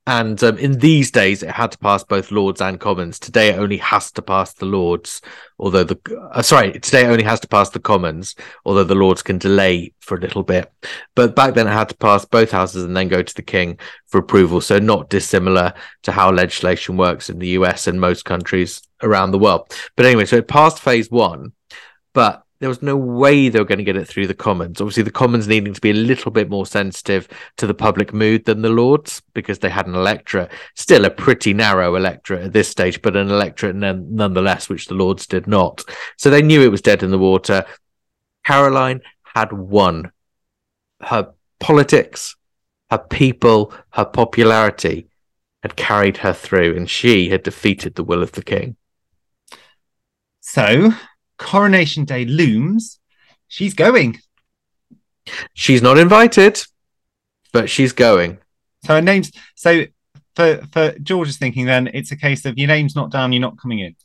and 0.07 0.43
um, 0.45 0.59
in 0.59 0.81
these 0.81 1.11
days, 1.11 1.43
it 1.43 1.51
had 1.51 1.73
to 1.73 1.79
pass 1.79 2.05
both 2.05 2.31
Lords 2.31 2.61
and 2.61 2.79
Commons. 2.79 3.19
Today, 3.19 3.49
it 3.49 3.59
only 3.59 3.79
has 3.79 4.13
to 4.13 4.23
pass 4.23 4.53
the 4.53 4.67
Lords, 4.67 5.23
although 5.59 5.85
the 5.85 5.99
uh, 6.33 6.43
sorry, 6.43 6.73
today 6.73 7.05
it 7.05 7.09
only 7.09 7.25
has 7.25 7.41
to 7.41 7.49
pass 7.49 7.71
the 7.71 7.81
Commons, 7.81 8.35
although 8.67 8.85
the 8.85 8.95
Lords 8.95 9.23
can 9.23 9.39
delay 9.39 9.95
for 10.01 10.19
a 10.19 10.21
little 10.21 10.43
bit. 10.43 10.71
But 11.15 11.35
back 11.35 11.55
then, 11.55 11.67
it 11.67 11.73
had 11.73 11.89
to 11.89 11.97
pass 11.97 12.27
both 12.27 12.51
houses 12.51 12.85
and 12.85 12.95
then 12.95 13.09
go 13.09 13.23
to 13.23 13.35
the 13.35 13.43
King 13.43 13.79
for 14.07 14.19
approval. 14.19 14.61
So 14.61 14.79
not 14.79 15.09
dissimilar 15.09 15.73
to 16.03 16.13
how 16.13 16.31
legislation 16.31 16.99
works 16.99 17.31
in 17.31 17.39
the 17.39 17.49
US 17.49 17.87
and 17.87 17.99
most 17.99 18.27
countries 18.27 18.83
around 19.03 19.31
the 19.31 19.39
world. 19.39 19.75
But 19.97 20.05
anyway, 20.05 20.27
so 20.27 20.37
it 20.37 20.49
passed 20.49 20.81
phase 20.81 21.11
one, 21.11 21.53
but 22.13 22.44
there 22.65 22.71
was 22.71 22.81
no 22.81 22.97
way 22.97 23.51
they 23.51 23.59
were 23.59 23.65
going 23.67 23.77
to 23.77 23.85
get 23.85 23.95
it 23.95 24.09
through 24.09 24.27
the 24.27 24.33
Commons. 24.33 24.81
Obviously, 24.81 25.03
the 25.03 25.11
Commons 25.11 25.47
needing 25.47 25.75
to 25.75 25.81
be 25.83 25.91
a 25.91 25.95
little 25.95 26.31
bit 26.31 26.49
more 26.49 26.65
sensitive 26.65 27.29
to 27.59 27.67
the 27.67 27.75
public 27.75 28.15
mood 28.15 28.47
than 28.47 28.63
the 28.63 28.71
Lords 28.71 29.21
because 29.35 29.59
they 29.59 29.69
had 29.69 29.87
an 29.87 29.95
electorate, 29.95 30.51
still 30.75 31.05
a 31.05 31.11
pretty 31.11 31.53
narrow 31.53 31.95
electorate 31.95 32.43
at 32.45 32.53
this 32.55 32.71
stage, 32.71 33.03
but 33.03 33.17
an 33.17 33.29
electorate 33.29 33.77
nonetheless, 33.77 34.71
which 34.71 34.87
the 34.87 34.95
Lords 34.95 35.27
did 35.27 35.47
not. 35.47 35.83
So 36.17 36.31
they 36.31 36.41
knew 36.41 36.63
it 36.63 36.71
was 36.71 36.81
dead 36.81 37.03
in 37.03 37.11
the 37.11 37.19
water. 37.19 37.67
Caroline 38.47 39.03
had 39.35 39.53
won. 39.53 40.11
Her 41.03 41.35
politics, 41.61 42.35
her 42.91 42.97
people, 42.97 43.75
her 43.91 44.07
popularity 44.07 45.09
had 45.63 45.77
carried 45.77 46.17
her 46.17 46.33
through, 46.33 46.75
and 46.77 46.89
she 46.89 47.29
had 47.29 47.43
defeated 47.43 47.95
the 47.95 48.05
will 48.05 48.23
of 48.23 48.33
the 48.33 48.43
king. 48.43 48.77
So 50.41 50.93
Coronation 51.39 52.05
Day 52.05 52.25
looms, 52.25 53.01
she's 53.49 53.75
going. 53.75 54.21
She's 55.55 55.83
not 55.83 55.99
invited, 55.99 56.63
but 57.53 57.71
she's 57.71 57.93
going. 57.93 58.39
So 58.85 58.95
her 58.95 59.03
name's 59.03 59.33
so 59.55 59.85
for 60.37 60.61
for 60.73 60.99
George's 60.99 61.39
thinking. 61.39 61.67
Then 61.67 61.89
it's 61.93 62.13
a 62.13 62.17
case 62.17 62.45
of 62.45 62.59
your 62.59 62.69
name's 62.69 62.95
not 62.95 63.11
down, 63.11 63.33
you're 63.33 63.41
not 63.41 63.59
coming 63.59 63.81
in. 63.81 63.97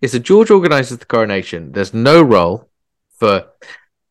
It's 0.00 0.12
so 0.12 0.18
George 0.18 0.50
organises 0.50 0.98
the 0.98 1.04
coronation. 1.04 1.72
There's 1.72 1.94
no 1.94 2.22
role 2.22 2.70
for 3.18 3.46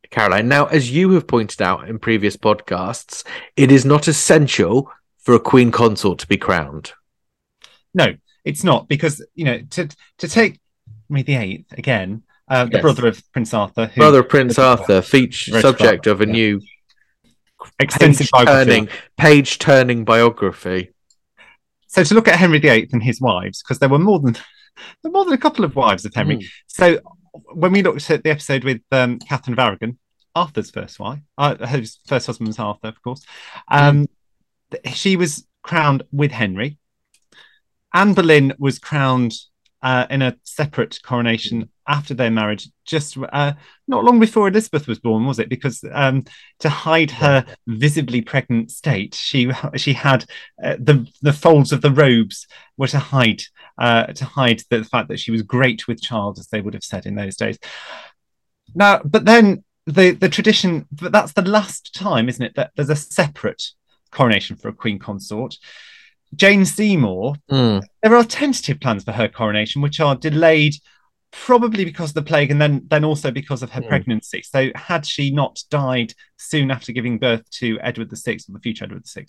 Caroline. 0.10 0.48
Now, 0.48 0.66
as 0.66 0.92
you 0.92 1.12
have 1.12 1.28
pointed 1.28 1.62
out 1.62 1.90
in 1.90 2.00
previous 2.00 2.38
podcasts, 2.38 3.24
it 3.56 3.72
is 3.72 3.86
not 3.86 4.08
essential 4.08 4.92
for 5.20 5.34
a 5.34 5.40
queen 5.40 5.72
consort 5.72 6.20
to 6.20 6.28
be 6.28 6.38
crowned. 6.38 6.94
No, 7.94 8.16
it's 8.46 8.64
not 8.64 8.88
because 8.88 9.26
you 9.36 9.46
know 9.46 9.62
to 9.72 9.90
to 10.20 10.28
take 10.28 10.60
Henry 11.10 11.24
the 11.24 11.36
Eighth 11.36 11.74
again 11.74 12.24
uh, 12.48 12.66
the 12.66 12.72
yes. 12.74 12.82
brother 12.82 13.08
of 13.08 13.32
Prince 13.32 13.54
Arthur. 13.54 13.88
Who, 13.88 14.02
brother 14.02 14.20
of 14.20 14.30
Prince 14.30 14.60
Arthur, 14.60 15.02
feature 15.02 15.60
subject 15.62 16.08
of 16.08 16.22
a 16.22 16.26
yeah. 16.28 16.32
new 16.32 16.62
extensive 17.80 18.30
page 18.34 18.46
turning, 18.46 18.90
page 19.18 19.60
turning 19.60 20.06
biography. 20.06 20.92
So 21.88 22.04
to 22.04 22.16
look 22.16 22.28
at 22.28 22.40
Henry 22.40 22.60
VIII 22.60 22.90
and 22.92 23.04
his 23.04 23.22
wives, 23.22 23.62
because 23.62 23.80
there 23.80 23.90
were 23.90 24.00
more 24.00 24.20
than 24.20 24.34
there 24.34 24.44
were 25.04 25.12
more 25.12 25.26
than 25.26 25.34
a 25.34 25.38
couple 25.38 25.64
of 25.64 25.76
wives 25.76 26.06
of 26.06 26.14
Henry. 26.14 26.38
Mm. 26.38 26.46
So 26.68 27.00
when 27.54 27.72
we 27.72 27.84
looked 27.84 28.10
at 28.10 28.24
the 28.24 28.32
episode 28.32 28.64
with 28.64 28.82
um, 28.92 29.20
Catherine 29.20 29.54
of 29.54 29.60
Aragon, 29.60 29.98
Arthur's 30.36 30.72
first 30.72 31.00
wife. 31.00 31.20
Uh, 31.38 31.66
her 31.66 31.84
first 32.08 32.28
husband 32.28 32.48
was 32.48 32.60
Arthur, 32.60 32.88
of 32.88 33.02
course. 33.02 33.26
Um, 33.70 34.08
th- 34.72 34.96
She 34.96 35.16
was 35.16 35.46
crowned 35.62 36.04
with 36.12 36.32
Henry. 36.32 36.78
Anne 37.94 38.14
Boleyn 38.14 38.54
was 38.58 38.80
crowned 38.80 39.34
uh, 39.82 40.08
in 40.10 40.22
a 40.22 40.36
separate 40.44 41.00
coronation 41.04 41.70
after 41.88 42.14
their 42.14 42.32
marriage, 42.32 42.70
just 42.86 43.18
uh, 43.18 43.54
not 43.88 44.04
long 44.04 44.20
before 44.20 44.48
Elizabeth 44.48 44.88
was 44.88 45.00
born, 45.00 45.26
was 45.26 45.40
it? 45.40 45.50
Because 45.50 45.84
um, 45.92 46.24
to 46.60 46.70
hide 46.70 47.12
her 47.12 47.46
visibly 47.68 48.22
pregnant 48.22 48.72
state, 48.72 49.14
she 49.16 49.52
she 49.76 49.94
had 49.94 50.26
uh, 50.64 50.76
the 50.80 51.08
the 51.22 51.34
folds 51.34 51.72
of 51.72 51.82
the 51.82 51.92
robes 51.92 52.48
were 52.78 52.88
to 52.88 53.00
hide 53.00 53.44
uh, 53.78 54.08
to 54.08 54.26
hide 54.26 54.62
the 54.70 54.84
fact 54.84 55.10
that 55.10 55.20
she 55.20 55.32
was 55.32 55.42
great 55.42 55.88
with 55.88 56.02
child, 56.02 56.40
as 56.40 56.48
they 56.48 56.62
would 56.62 56.74
have 56.74 56.84
said 56.84 57.06
in 57.06 57.16
those 57.16 57.36
days. 57.36 57.58
Now, 58.76 59.02
but 59.04 59.26
then 59.26 59.64
the 59.86 60.12
the 60.12 60.30
tradition, 60.30 60.88
but 60.92 61.12
that's 61.12 61.34
the 61.34 61.42
last 61.42 61.94
time, 61.94 62.30
isn't 62.30 62.46
it? 62.46 62.56
That 62.56 62.72
there's 62.76 62.90
a 62.90 62.96
separate 62.96 63.64
coronation 64.12 64.56
for 64.56 64.70
a 64.70 64.74
queen 64.74 65.00
consort. 65.00 65.58
Jane 66.36 66.66
Seymour, 66.66 67.36
Mm. 67.52 67.84
there 68.02 68.16
are 68.16 68.24
tentative 68.24 68.80
plans 68.80 69.04
for 69.04 69.12
her 69.12 69.28
coronation, 69.28 69.82
which 69.84 70.00
are 70.00 70.16
delayed 70.16 70.74
probably 71.46 71.84
because 71.84 72.12
of 72.12 72.14
the 72.16 72.22
plague 72.22 72.52
and 72.52 72.62
then 72.62 72.84
then 72.88 73.04
also 73.04 73.32
because 73.32 73.64
of 73.64 73.72
her 73.72 73.82
Mm. 73.82 73.88
pregnancy. 73.90 74.42
So 74.44 74.70
had 74.76 75.06
she 75.06 75.32
not 75.32 75.60
died 75.72 76.14
soon 76.38 76.70
after 76.72 76.92
giving 76.92 77.18
birth 77.18 77.50
to 77.60 77.80
Edward 77.82 78.12
VI, 78.12 78.34
or 78.50 78.54
the 78.54 78.60
future 78.60 78.86
Edward 78.86 79.04
VI, 79.08 79.26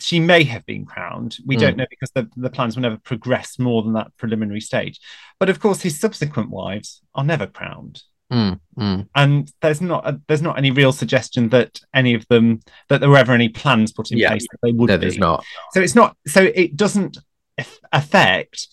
she 0.00 0.20
may 0.20 0.42
have 0.44 0.66
been 0.66 0.84
crowned. 0.84 1.38
We 1.46 1.56
Mm. 1.56 1.60
don't 1.60 1.76
know 1.78 1.86
because 1.88 2.10
the, 2.10 2.28
the 2.36 2.50
plans 2.50 2.76
will 2.76 2.82
never 2.82 2.98
progress 2.98 3.58
more 3.58 3.82
than 3.82 3.92
that 3.94 4.14
preliminary 4.18 4.60
stage. 4.60 5.00
But 5.40 5.48
of 5.48 5.60
course, 5.60 5.80
his 5.80 5.98
subsequent 5.98 6.50
wives 6.50 7.00
are 7.14 7.24
never 7.24 7.46
crowned. 7.46 8.02
Mm. 8.32 9.08
and 9.14 9.52
there's 9.60 9.82
not 9.82 10.08
a, 10.08 10.18
there's 10.26 10.40
not 10.40 10.56
any 10.56 10.70
real 10.70 10.90
suggestion 10.90 11.50
that 11.50 11.78
any 11.94 12.14
of 12.14 12.26
them 12.28 12.60
that 12.88 13.00
there 13.00 13.10
were 13.10 13.18
ever 13.18 13.32
any 13.34 13.50
plans 13.50 13.92
put 13.92 14.10
in 14.10 14.16
Yeah. 14.16 14.28
place 14.30 14.46
that 14.50 14.58
they 14.62 14.72
would 14.72 14.88
No, 14.88 14.96
be. 14.96 15.02
there's 15.02 15.18
not. 15.18 15.44
So 15.74 15.82
it's 15.82 15.94
not 15.94 16.16
so 16.26 16.50
it 16.54 16.74
doesn't 16.74 17.18
affect 17.92 18.68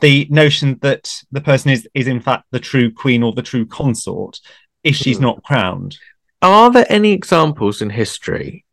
the 0.00 0.26
notion 0.30 0.78
that 0.82 1.10
the 1.32 1.40
person 1.40 1.70
is 1.70 1.88
is 1.94 2.06
in 2.06 2.20
fact 2.20 2.44
the 2.50 2.60
true 2.60 2.90
queen 2.92 3.22
or 3.22 3.32
the 3.32 3.42
true 3.42 3.64
consort 3.66 4.40
if 4.84 4.94
she's 4.96 5.16
Hmm. 5.18 5.24
not 5.24 5.42
crowned. 5.42 5.98
Are 6.42 6.70
there 6.70 6.86
any 6.88 7.12
examples 7.12 7.80
in 7.82 7.90
history 7.90 8.64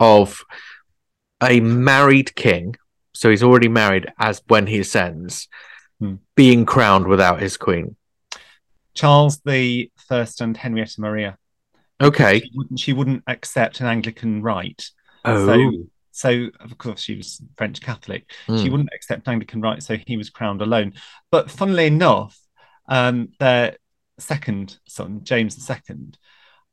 of 0.00 0.44
a 1.42 1.60
married 1.60 2.34
king? 2.34 2.76
So 3.12 3.30
he's 3.30 3.42
already 3.42 3.68
married 3.68 4.12
as 4.18 4.42
when 4.48 4.66
he 4.66 4.78
ascends, 4.80 5.48
Hmm. 6.00 6.16
being 6.36 6.64
crowned 6.66 7.06
without 7.06 7.40
his 7.40 7.56
queen. 7.56 7.96
Charles 8.94 9.40
the 9.44 9.90
First 10.08 10.40
and 10.40 10.56
Henrietta 10.56 11.00
Maria. 11.00 11.36
Okay. 12.00 12.40
She 12.40 12.50
wouldn't, 12.54 12.80
she 12.80 12.92
wouldn't 12.92 13.22
accept 13.26 13.80
an 13.80 13.86
Anglican 13.86 14.42
rite. 14.42 14.90
Oh. 15.24 15.46
So 15.46 15.86
so 16.14 16.48
of 16.60 16.78
course 16.78 17.00
she 17.00 17.16
was 17.16 17.42
French 17.56 17.80
Catholic. 17.80 18.30
She 18.46 18.52
Mm. 18.52 18.70
wouldn't 18.70 18.94
accept 18.94 19.26
Anglican 19.26 19.60
rite, 19.60 19.82
so 19.82 19.96
he 20.06 20.16
was 20.16 20.30
crowned 20.30 20.62
alone. 20.62 20.94
But 21.30 21.50
funnily 21.50 21.86
enough, 21.86 22.38
um, 22.88 23.32
their 23.40 23.78
second 24.18 24.78
son, 24.86 25.24
James 25.24 25.58
II, 25.68 26.12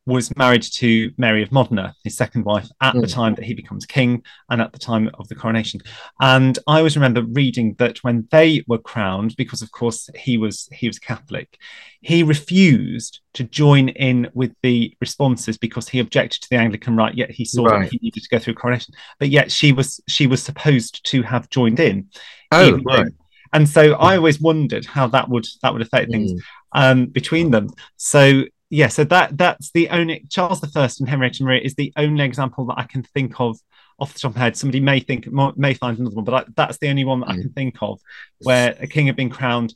was 0.08 0.36
married 0.36 0.64
to 0.64 1.12
Mary 1.18 1.44
of 1.44 1.52
Modena, 1.52 1.94
his 2.04 2.18
second 2.18 2.44
wife, 2.44 2.68
at 2.82 2.94
the 2.96 3.02
Mm. 3.02 3.14
time 3.14 3.36
that 3.36 3.46
he 3.46 3.54
becomes 3.54 3.86
king 3.86 4.24
and 4.50 4.60
at 4.60 4.74
the 4.74 4.80
time 4.80 5.12
of 5.20 5.28
the 5.28 5.36
coronation. 5.36 5.80
And 6.20 6.58
I 6.68 6.80
always 6.80 6.96
remember 6.98 7.22
reading 7.24 7.76
that 7.78 8.00
when 8.04 8.28
they 8.32 8.64
were 8.68 8.80
crowned, 8.80 9.36
because 9.38 9.62
of 9.62 9.72
course 9.72 10.10
he 10.18 10.38
was 10.38 10.68
he 10.72 10.88
was 10.88 10.98
Catholic, 10.98 11.56
he 12.02 12.24
refused 12.24 13.22
to 13.34 13.44
join 13.44 13.90
in 13.90 14.30
with 14.34 14.54
the 14.64 14.96
responses 15.00 15.58
because 15.58 15.88
he 15.88 16.00
objected 16.00 16.42
to 16.42 16.50
the 16.50 16.58
Anglican 16.58 16.96
rite, 16.96 17.16
yet 17.16 17.30
he 17.30 17.46
saw 17.46 17.66
Right. 17.66 17.84
that 17.84 17.92
he 17.92 18.00
needed 18.02 18.24
to 18.24 18.30
go 18.30 18.40
through 18.40 18.56
coronation. 18.56 18.96
But 19.20 19.30
yet 19.30 19.52
she 19.52 19.72
was 19.72 20.02
she 20.08 20.26
was 20.26 20.42
supposed 20.42 21.04
to 21.12 21.22
have 21.22 21.50
joined 21.52 21.80
in. 21.80 22.08
Oh, 22.52 22.72
though- 22.72 22.78
right. 22.86 23.12
And 23.54 23.70
so 23.70 23.94
I 23.94 24.16
always 24.16 24.40
wondered 24.42 24.86
how 24.86 25.08
that 25.08 25.30
would 25.30 25.46
that 25.62 25.74
would 25.74 25.82
affect 25.84 26.10
things 26.12 26.32
Mm. 26.34 26.40
um, 26.74 27.06
between 27.08 27.52
them. 27.52 27.68
So 27.98 28.46
yeah, 28.72 28.88
so 28.88 29.04
that 29.04 29.38
that's 29.38 29.70
the 29.72 29.90
only 29.90 30.26
Charles 30.30 30.64
I 30.64 30.90
and 31.00 31.10
Henrietta 31.10 31.44
Maria 31.44 31.60
is 31.62 31.76
the 31.76 31.92
only 31.98 32.24
example 32.24 32.66
that 32.68 32.80
I 32.80 32.84
can 32.84 33.04
think 33.04 33.40
of 33.40 33.60
off 34.00 34.14
the 34.14 34.20
top 34.20 34.32
of 34.32 34.38
my 34.38 34.44
head. 34.44 34.56
Somebody 34.56 34.80
may 34.80 35.02
think 35.02 35.28
may 35.58 35.74
find 35.74 36.00
another 36.00 36.16
one, 36.16 36.24
but 36.24 36.34
I, 36.34 36.46
that's 36.56 36.78
the 36.78 36.88
only 36.88 37.04
one 37.04 37.20
that 37.20 37.30
I 37.30 37.36
Mm. 37.36 37.42
can 37.42 37.50
think 37.54 37.76
of 37.82 38.00
where 38.44 38.76
a 38.80 38.88
king 38.88 39.08
had 39.08 39.18
been 39.18 39.30
crowned 39.30 39.76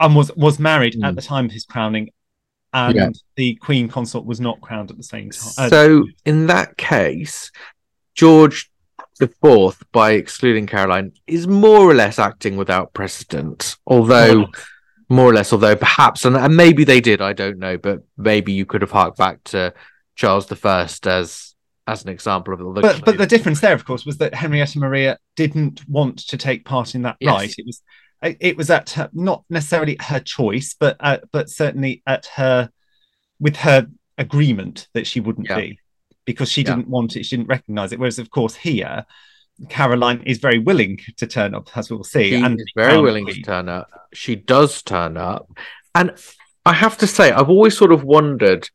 and 0.00 0.16
was 0.16 0.34
was 0.34 0.58
married 0.58 0.94
at 0.94 1.12
Mm. 1.12 1.14
the 1.14 1.20
time 1.22 1.44
of 1.44 1.52
his 1.52 1.66
crowning, 1.66 2.08
and 2.72 2.96
Yeah. 2.96 3.10
the 3.36 3.54
queen 3.56 3.86
consort 3.88 4.24
was 4.24 4.40
not 4.40 4.62
crowned 4.62 4.90
at 4.90 4.96
the 4.96 5.02
same 5.02 5.30
time. 5.30 5.52
Uh, 5.58 5.68
So 5.68 6.08
in 6.24 6.46
that 6.46 6.78
case, 6.78 7.50
George 8.14 8.70
the 9.20 9.28
Fourth, 9.42 9.84
by 9.92 10.12
excluding 10.12 10.66
Caroline, 10.66 11.12
is 11.26 11.46
more 11.46 11.80
or 11.80 11.92
less 11.92 12.18
acting 12.18 12.56
without 12.56 12.94
precedent. 12.94 13.76
Although 13.86 14.46
more 15.12 15.26
or 15.30 15.34
less, 15.34 15.52
although 15.52 15.76
perhaps, 15.76 16.24
and, 16.24 16.36
and 16.36 16.56
maybe 16.56 16.84
they 16.84 17.00
did, 17.00 17.20
I 17.20 17.32
don't 17.32 17.58
know, 17.58 17.76
but 17.78 18.00
maybe 18.16 18.52
you 18.52 18.66
could 18.66 18.82
have 18.82 18.90
harked 18.90 19.18
back 19.18 19.42
to 19.44 19.72
Charles 20.16 20.46
the 20.46 20.56
First 20.56 21.06
as 21.06 21.54
as 21.86 22.04
an 22.04 22.10
example 22.10 22.54
of 22.54 22.60
the. 22.74 22.80
but 22.80 23.04
but 23.04 23.18
the 23.18 23.26
difference 23.26 23.60
there, 23.60 23.74
of 23.74 23.84
course, 23.84 24.06
was 24.06 24.18
that 24.18 24.34
Henrietta 24.34 24.78
Maria 24.78 25.18
didn't 25.36 25.82
want 25.88 26.18
to 26.28 26.36
take 26.36 26.64
part 26.64 26.94
in 26.94 27.02
that 27.02 27.16
Yes. 27.20 27.32
rite. 27.34 27.54
It 27.58 27.66
was 27.66 27.82
it 28.40 28.56
was 28.56 28.70
at 28.70 28.90
her, 28.90 29.10
not 29.12 29.44
necessarily 29.50 29.96
her 30.00 30.20
choice, 30.20 30.76
but 30.78 30.96
uh, 31.00 31.18
but 31.32 31.50
certainly 31.50 32.02
at 32.06 32.26
her 32.36 32.70
with 33.40 33.56
her 33.56 33.88
agreement 34.18 34.86
that 34.94 35.06
she 35.08 35.18
wouldn't 35.18 35.48
Yeah. 35.48 35.56
be 35.56 35.78
because 36.24 36.48
she 36.50 36.62
Yeah. 36.62 36.76
didn't 36.76 36.88
want 36.88 37.16
it. 37.16 37.24
She 37.24 37.36
didn't 37.36 37.48
recognise 37.48 37.90
it. 37.92 37.98
Whereas, 37.98 38.20
of 38.20 38.30
course, 38.30 38.54
here. 38.54 39.04
Caroline 39.68 40.22
is 40.24 40.38
very 40.38 40.58
willing 40.58 40.98
to 41.16 41.26
turn 41.26 41.54
up, 41.54 41.68
as 41.76 41.90
we'll 41.90 42.04
see. 42.04 42.30
she 42.30 42.42
and 42.42 42.60
is 42.60 42.72
very 42.74 43.00
willing 43.00 43.26
to 43.26 43.42
turn 43.42 43.68
up. 43.68 43.88
She 44.12 44.34
does 44.34 44.82
turn 44.82 45.16
up, 45.16 45.48
and 45.94 46.12
I 46.64 46.72
have 46.72 46.96
to 46.98 47.06
say, 47.06 47.30
I've 47.30 47.50
always 47.50 47.76
sort 47.76 47.92
of 47.92 48.04
wondered 48.04 48.68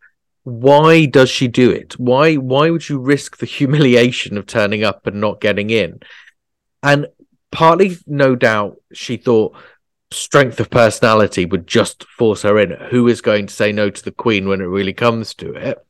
why 0.44 1.06
does 1.06 1.30
she 1.30 1.50
do 1.50 1.70
it? 1.72 2.00
Why 2.00 2.36
why 2.36 2.70
would 2.70 2.88
you 2.88 3.00
risk 3.00 3.38
the 3.38 3.46
humiliation 3.58 4.38
of 4.38 4.46
turning 4.46 4.84
up 4.84 5.06
and 5.06 5.20
not 5.20 5.42
getting 5.42 5.70
in? 5.70 6.00
And 6.82 7.08
partly, 7.52 7.98
no 8.06 8.36
doubt, 8.36 8.78
she 8.94 9.18
thought 9.18 9.56
strength 10.12 10.60
of 10.62 10.70
personality 10.70 11.46
would 11.46 11.68
just 11.68 12.06
force 12.06 12.44
her 12.44 12.58
in. 12.60 12.72
Who 12.92 13.10
is 13.10 13.20
going 13.20 13.48
to 13.48 13.54
say 13.54 13.74
no 13.74 13.90
to 13.90 14.04
the 14.04 14.12
queen 14.12 14.48
when 14.48 14.62
it 14.62 14.66
really 14.66 14.94
comes 14.94 15.34
to 15.36 15.54
it? 15.54 15.86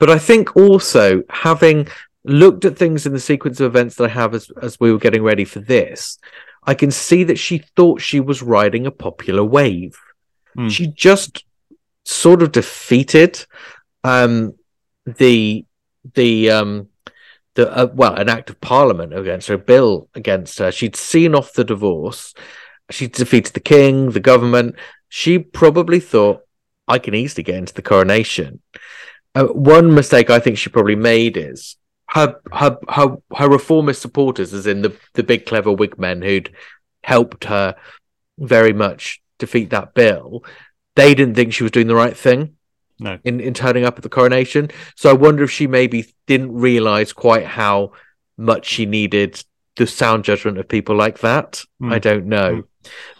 But 0.00 0.10
I 0.10 0.18
think 0.18 0.56
also 0.56 1.22
having 1.30 1.86
looked 2.24 2.64
at 2.64 2.76
things 2.76 3.06
in 3.06 3.12
the 3.12 3.20
sequence 3.20 3.60
of 3.60 3.66
events 3.66 3.96
that 3.96 4.04
I 4.04 4.08
have 4.08 4.34
as 4.34 4.50
as 4.60 4.80
we 4.80 4.90
were 4.92 4.98
getting 4.98 5.22
ready 5.22 5.44
for 5.44 5.60
this, 5.60 6.18
I 6.64 6.74
can 6.74 6.90
see 6.90 7.24
that 7.24 7.38
she 7.38 7.58
thought 7.76 8.00
she 8.00 8.20
was 8.20 8.42
riding 8.42 8.86
a 8.86 8.90
popular 8.90 9.44
wave. 9.44 9.98
Hmm. 10.54 10.68
She 10.68 10.86
just 10.86 11.44
sort 12.04 12.42
of 12.42 12.52
defeated 12.52 13.44
um, 14.02 14.54
the 15.04 15.64
the 16.14 16.50
um, 16.50 16.88
the 17.54 17.70
uh, 17.70 17.86
well 17.94 18.14
an 18.14 18.28
act 18.28 18.50
of 18.50 18.60
parliament 18.60 19.16
against 19.16 19.48
her, 19.48 19.54
a 19.54 19.58
bill 19.58 20.08
against 20.14 20.58
her. 20.58 20.72
She'd 20.72 20.96
seen 20.96 21.34
off 21.34 21.52
the 21.52 21.64
divorce. 21.64 22.34
She 22.90 23.06
defeated 23.06 23.54
the 23.54 23.60
king, 23.60 24.10
the 24.10 24.20
government. 24.20 24.76
She 25.08 25.38
probably 25.38 26.00
thought, 26.00 26.42
I 26.86 26.98
can 26.98 27.14
easily 27.14 27.42
get 27.42 27.54
into 27.54 27.72
the 27.72 27.82
coronation. 27.82 28.60
Uh, 29.34 29.46
one 29.46 29.94
mistake 29.94 30.28
I 30.28 30.38
think 30.38 30.58
she 30.58 30.68
probably 30.68 30.96
made 30.96 31.36
is 31.36 31.76
her 32.14 32.40
her 32.52 32.78
her 32.88 33.16
her 33.36 33.48
reformist 33.48 34.00
supporters, 34.02 34.54
as 34.54 34.66
in 34.66 34.82
the 34.82 34.96
the 35.14 35.22
big 35.22 35.46
clever 35.46 35.72
Whig 35.72 35.98
men 35.98 36.22
who'd 36.22 36.52
helped 37.02 37.44
her 37.44 37.76
very 38.38 38.72
much 38.72 39.20
defeat 39.38 39.70
that 39.70 39.94
bill. 39.94 40.44
They 40.96 41.14
didn't 41.14 41.34
think 41.34 41.52
she 41.52 41.64
was 41.64 41.72
doing 41.72 41.88
the 41.88 41.94
right 41.94 42.16
thing 42.16 42.56
No. 43.00 43.18
in, 43.24 43.40
in 43.40 43.52
turning 43.52 43.84
up 43.84 43.96
at 43.96 44.02
the 44.02 44.08
coronation. 44.08 44.70
So 44.96 45.10
I 45.10 45.14
wonder 45.14 45.42
if 45.44 45.50
she 45.50 45.66
maybe 45.66 46.06
didn't 46.26 46.52
realize 46.54 47.12
quite 47.12 47.44
how 47.46 47.92
much 48.38 48.66
she 48.66 48.86
needed 48.86 49.44
the 49.76 49.86
sound 49.86 50.24
judgment 50.24 50.58
of 50.58 50.68
people 50.68 50.94
like 50.96 51.18
that. 51.20 51.64
Hmm. 51.80 51.92
I 51.92 51.98
don't 51.98 52.26
know. 52.26 52.62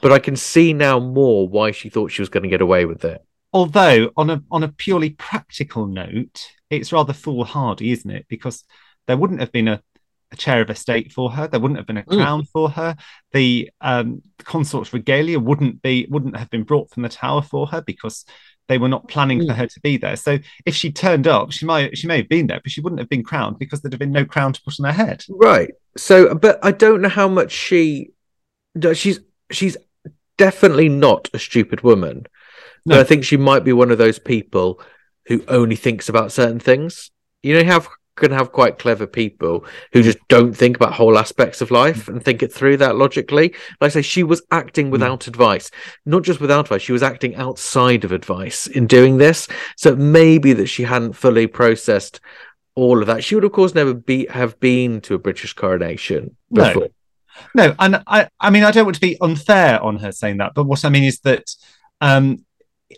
But 0.01 0.13
I 0.13 0.19
can 0.21 0.37
see 0.37 0.73
now 0.73 1.01
more 1.01 1.49
why 1.49 1.73
she 1.73 1.89
thought 1.89 2.13
she 2.13 2.23
was 2.23 2.29
going 2.29 2.45
to 2.45 2.49
get 2.49 2.61
away 2.61 2.85
with 2.85 3.05
it. 3.05 3.21
although 3.53 4.11
on 4.17 4.31
a 4.31 4.43
on 4.51 4.63
a 4.63 4.69
purely 4.69 5.11
practical 5.11 5.87
note, 5.87 6.47
it's 6.71 6.93
rather 6.93 7.13
foolhardy, 7.13 7.91
isn't 7.93 8.11
it? 8.11 8.27
Because 8.29 8.65
there 9.07 9.17
wouldn't 9.17 9.41
have 9.41 9.53
been 9.53 9.69
a, 9.69 9.83
a 10.33 10.37
chair 10.37 10.61
of 10.61 10.71
estate 10.71 11.13
for 11.13 11.31
her, 11.31 11.47
there 11.47 11.61
wouldn't 11.61 11.79
have 11.79 11.87
been 11.87 11.99
a 11.99 12.03
Mm. 12.05 12.17
crown 12.17 12.45
for 12.45 12.71
her. 12.71 12.97
The 13.33 13.71
um, 13.81 14.23
consort's 14.39 14.93
regalia 14.93 15.39
wouldn't 15.39 15.83
be 15.83 16.07
wouldn't 16.11 16.37
have 16.37 16.51
been 16.51 16.65
brought 16.65 16.91
from 16.91 17.03
the 17.03 17.09
tower 17.09 17.43
for 17.43 17.67
her 17.69 17.81
because 17.83 18.25
they 18.69 18.79
were 18.79 18.89
not 18.89 19.07
planning 19.09 19.41
for 19.41 19.53
Mm. 19.53 19.57
her 19.57 19.67
to 19.67 19.81
be 19.81 19.97
there. 19.99 20.17
So 20.17 20.39
if 20.65 20.75
she 20.75 20.91
turned 20.91 21.27
up, 21.27 21.53
she 21.53 21.67
might 21.67 21.97
she 21.99 22.07
may 22.07 22.17
have 22.19 22.29
been 22.29 22.47
there, 22.47 22.61
but 22.63 22.73
she 22.73 22.81
wouldn't 22.81 22.99
have 23.01 23.11
been 23.11 23.23
crowned 23.23 23.59
because 23.59 23.81
there'd 23.83 23.93
have 23.93 24.01
been 24.01 24.11
no 24.13 24.25
crown 24.25 24.53
to 24.55 24.63
put 24.63 24.81
on 24.81 24.87
her 24.87 24.93
head. 24.93 25.25
Right. 25.29 25.71
So, 25.97 26.35
but 26.35 26.59
I 26.65 26.73
don't 26.73 27.03
know 27.03 27.09
how 27.11 27.29
much 27.29 27.53
she. 27.53 28.11
does. 28.77 28.99
She's 28.99 29.21
she's 29.51 29.77
definitely 30.39 30.89
not 30.89 31.29
a 31.33 31.39
stupid 31.39 31.83
woman. 31.83 32.27
But 32.87 32.95
No. 32.97 33.01
I 33.01 33.05
think 33.05 33.25
she 33.25 33.37
might 33.37 33.65
be 33.65 33.73
one 33.73 33.91
of 33.91 33.99
those 33.99 34.19
people 34.19 34.81
who 35.27 35.43
only 35.49 35.77
thinks 35.77 36.09
about 36.09 36.33
certain 36.33 36.59
things. 36.61 37.11
You 37.43 37.55
know, 37.55 37.61
you 37.61 37.67
have 37.67 37.89
can 38.17 38.31
have 38.31 38.53
quite 38.53 38.79
clever 38.79 39.07
people 39.07 39.65
who 39.93 40.03
just 40.03 40.19
don't 40.29 40.57
think 40.57 40.77
about 40.77 40.93
whole 40.93 41.19
aspects 41.19 41.61
of 41.61 41.71
life 41.71 42.09
and 42.09 42.25
think 42.25 42.43
it 42.43 42.53
through 42.53 42.77
that 42.77 42.97
logically. 42.97 43.55
Like 43.81 43.89
I 43.91 43.95
say, 43.95 44.03
she 44.03 44.23
was 44.23 44.43
acting 44.51 44.91
without 44.91 45.21
mm. 45.21 45.29
advice, 45.29 45.71
not 46.07 46.23
just 46.23 46.41
without 46.41 46.67
advice, 46.67 46.83
she 46.83 46.93
was 46.93 47.03
acting 47.03 47.35
outside 47.37 48.05
of 48.05 48.13
advice 48.13 48.67
in 48.67 48.87
doing 48.87 49.19
this. 49.19 49.49
So 49.77 49.97
maybe 49.97 50.53
that 50.55 50.67
she 50.67 50.85
hadn't 50.85 51.15
fully 51.15 51.47
processed 51.47 52.21
all 52.77 53.01
of 53.01 53.07
that. 53.07 53.25
She 53.25 53.35
would, 53.35 53.45
of 53.45 53.53
course, 53.53 53.75
never 53.75 53.95
be 53.95 54.27
have 54.27 54.59
been 54.61 55.01
to 55.03 55.15
a 55.15 55.19
British 55.19 55.53
coronation 55.53 56.37
before. 56.53 56.83
No. 56.83 56.89
No, 57.53 57.75
and 57.81 58.01
I, 58.07 58.29
I 58.39 58.51
mean, 58.51 58.63
I 58.63 58.71
don't 58.71 58.85
want 58.85 58.95
to 58.95 59.01
be 59.01 59.21
unfair 59.21 59.83
on 59.83 59.97
her 59.97 60.13
saying 60.13 60.37
that, 60.37 60.53
but 60.55 60.67
what 60.67 60.85
I 60.85 60.89
mean 60.89 61.03
is 61.03 61.19
that 61.21 61.45
um, 62.01 62.45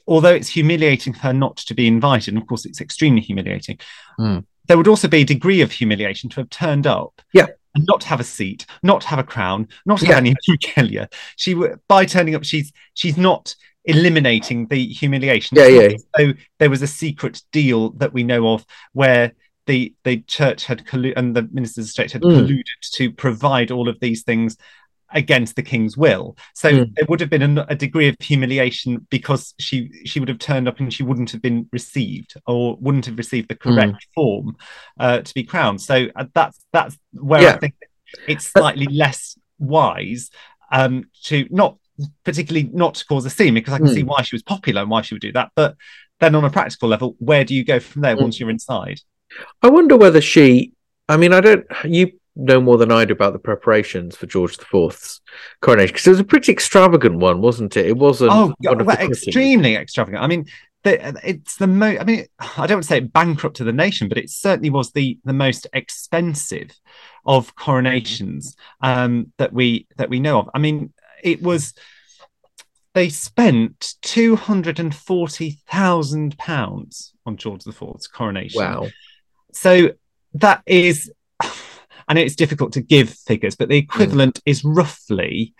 although 0.07 0.35
it's 0.35 0.49
humiliating 0.51 1.15
for 1.15 1.21
her 1.21 1.33
not 1.33 1.57
to 1.57 1.75
be 1.75 1.87
invited, 1.87 2.35
and 2.35 2.43
of 2.43 2.47
course 2.47 2.67
it's 2.67 2.83
extremely 2.83 3.23
humiliating, 3.23 3.79
mm 4.21 4.45
there 4.67 4.77
would 4.77 4.89
also 4.89 5.09
be 5.09 5.23
a 5.23 5.25
degree 5.25 5.61
of 5.61 5.73
humiliation 5.73 6.31
to 6.31 6.41
have 6.41 6.51
turned 6.51 6.87
up. 6.87 7.21
Yeah. 7.33 7.47
And 7.75 7.85
not 7.87 8.05
have 8.05 8.21
a 8.21 8.25
seat, 8.25 8.65
not 8.83 9.05
have 9.05 9.19
a 9.19 9.23
crown, 9.23 9.69
not 9.85 10.01
have 10.01 10.09
yeah. 10.09 10.17
any 10.17 10.35
regalia. 10.49 11.11
She 11.37 11.55
by 11.89 12.07
turning 12.07 12.35
up, 12.35 12.43
she's 12.43 12.73
she's 12.95 13.19
not 13.19 13.55
eliminating 13.85 14.67
the 14.69 14.87
humiliation. 14.87 15.59
Yeah, 15.59 15.67
yeah. 15.67 15.97
So 16.17 16.33
there 16.59 16.71
was 16.71 16.81
a 16.81 16.87
secret 16.87 17.43
deal 17.53 17.91
that 17.91 18.15
we 18.15 18.23
know 18.23 18.49
of 18.55 18.65
where 18.95 19.33
the 19.67 19.95
the 20.05 20.23
church 20.23 20.65
had 20.65 20.87
colluded 20.87 21.15
and 21.17 21.37
the 21.37 21.49
ministers 21.53 21.87
of 21.87 21.91
state 21.91 22.13
had 22.13 22.23
mm. 22.23 22.31
colluded 22.31 22.91
to 22.93 23.11
provide 23.11 23.71
all 23.71 23.89
of 23.89 24.01
these 24.01 24.23
things 24.23 24.57
against 25.13 25.57
the 25.57 25.63
king's 25.63 25.97
will. 25.97 26.37
So 26.55 26.71
mm. 26.71 26.95
there 26.95 27.07
would 27.09 27.21
have 27.21 27.31
been 27.31 27.59
a, 27.59 27.67
a, 27.69 27.75
degree 27.75 28.09
of 28.09 28.17
humiliation 28.21 29.07
because 29.11 29.55
she 29.59 29.91
she 30.05 30.21
would 30.21 30.29
have 30.29 30.39
turned 30.39 30.69
up 30.69 30.81
and 30.81 30.93
she 30.93 31.03
wouldn't 31.03 31.31
have 31.31 31.43
been 31.43 31.69
received 31.73 32.35
or 32.47 32.77
wouldn't 32.81 33.07
have 33.07 33.19
received 33.19 33.49
the 33.49 33.55
correct 33.55 33.93
mm. 33.93 34.15
form 34.15 34.57
uh, 34.99 35.21
to 35.21 35.35
be 35.35 35.45
crowned. 35.45 35.81
So 35.81 36.07
uh, 36.17 36.27
that's 36.35 36.65
that's 36.73 36.99
where 37.13 37.43
yeah. 37.43 37.55
I 37.55 37.59
think 37.59 37.75
it's 38.27 38.47
slightly 38.47 38.87
less 38.87 39.39
wise 39.59 40.31
um, 40.73 41.05
to 41.25 41.47
not 41.51 41.79
particularly 42.25 42.69
not 42.73 42.95
to 42.95 43.05
cause 43.07 43.25
a 43.25 43.31
scene 43.31 43.55
because 43.55 43.75
I 43.75 43.79
can 43.79 43.87
mm. 43.87 43.95
see 43.95 44.03
why 44.03 44.23
she 44.23 44.35
was 44.35 44.43
popular 44.43 44.83
and 44.83 44.91
why 44.91 45.03
she 45.03 45.15
would 45.15 45.23
do 45.23 45.33
that. 45.33 45.51
But 45.55 45.77
then 46.21 46.35
on 46.35 46.45
a 46.45 46.51
practical 46.51 46.89
level, 46.89 47.17
where 47.19 47.45
do 47.45 47.55
you 47.55 47.65
go 47.65 47.79
from 47.79 48.03
there 48.03 48.15
hmm. 48.15 48.23
once 48.23 48.41
you're 48.41 48.51
inside? 48.51 49.01
I 49.63 49.69
wonder 49.69 49.97
whether 49.97 50.21
she. 50.21 50.73
I 51.09 51.17
mean, 51.17 51.33
I 51.33 51.41
don't. 51.41 51.67
You 51.85 52.13
know 52.37 52.61
more 52.61 52.77
than 52.77 52.93
I 52.93 53.05
do 53.05 53.15
about 53.15 53.33
the 53.33 53.39
preparations 53.39 54.17
for 54.17 54.27
George 54.27 54.59
IV's 54.73 55.21
coronation 55.63 55.93
because 55.93 56.07
it 56.07 56.11
was 56.11 56.21
a 56.21 56.25
pretty 56.25 56.53
extravagant 56.53 57.17
one, 57.17 57.41
wasn't 57.41 57.77
it? 57.77 57.87
It 57.87 57.97
wasn't. 57.97 58.31
Oh, 58.33 58.55
well, 58.61 58.89
extremely 58.91 59.75
extravagant. 59.75 60.23
I 60.23 60.27
mean, 60.27 60.47
the, 60.85 61.21
it's 61.25 61.57
the 61.57 61.67
most. 61.67 62.01
I 62.01 62.05
mean, 62.05 62.27
I 62.39 62.67
don't 62.67 62.77
want 62.77 62.85
to 62.85 62.89
say 62.89 62.99
it 62.99 63.13
bankrupt 63.13 63.57
to 63.57 63.65
the 63.65 63.73
nation, 63.73 64.09
but 64.09 64.19
it 64.19 64.31
certainly 64.31 64.71
was 64.71 64.93
the 64.93 65.19
the 65.25 65.33
most 65.33 65.67
expensive 65.73 66.71
of 67.25 67.57
coronations 67.57 68.57
um, 68.81 69.33
that 69.39 69.53
we 69.53 69.87
that 69.97 70.11
we 70.11 70.21
know 70.21 70.41
of. 70.41 70.51
I 70.55 70.59
mean, 70.59 70.93
it 71.23 71.43
was. 71.43 71.75
They 72.95 73.09
spent 73.11 73.95
two 74.01 74.37
hundred 74.37 74.79
and 74.79 74.95
forty 74.95 75.59
thousand 75.69 76.39
pounds 76.39 77.13
on 77.27 77.37
George 77.37 77.67
IV's 77.67 78.07
coronation. 78.07 78.63
Wow! 78.63 78.89
So 79.53 79.91
that 80.35 80.63
is 80.67 81.11
I 82.09 82.15
know 82.15 82.21
it's 82.21 82.37
difficult 82.37 82.73
to 82.73 82.81
give 82.81 83.11
figures, 83.11 83.57
but 83.57 83.69
the 83.69 83.77
equivalent 83.77 84.37
mm. 84.37 84.43
is 84.47 84.65
roughly 84.65 85.55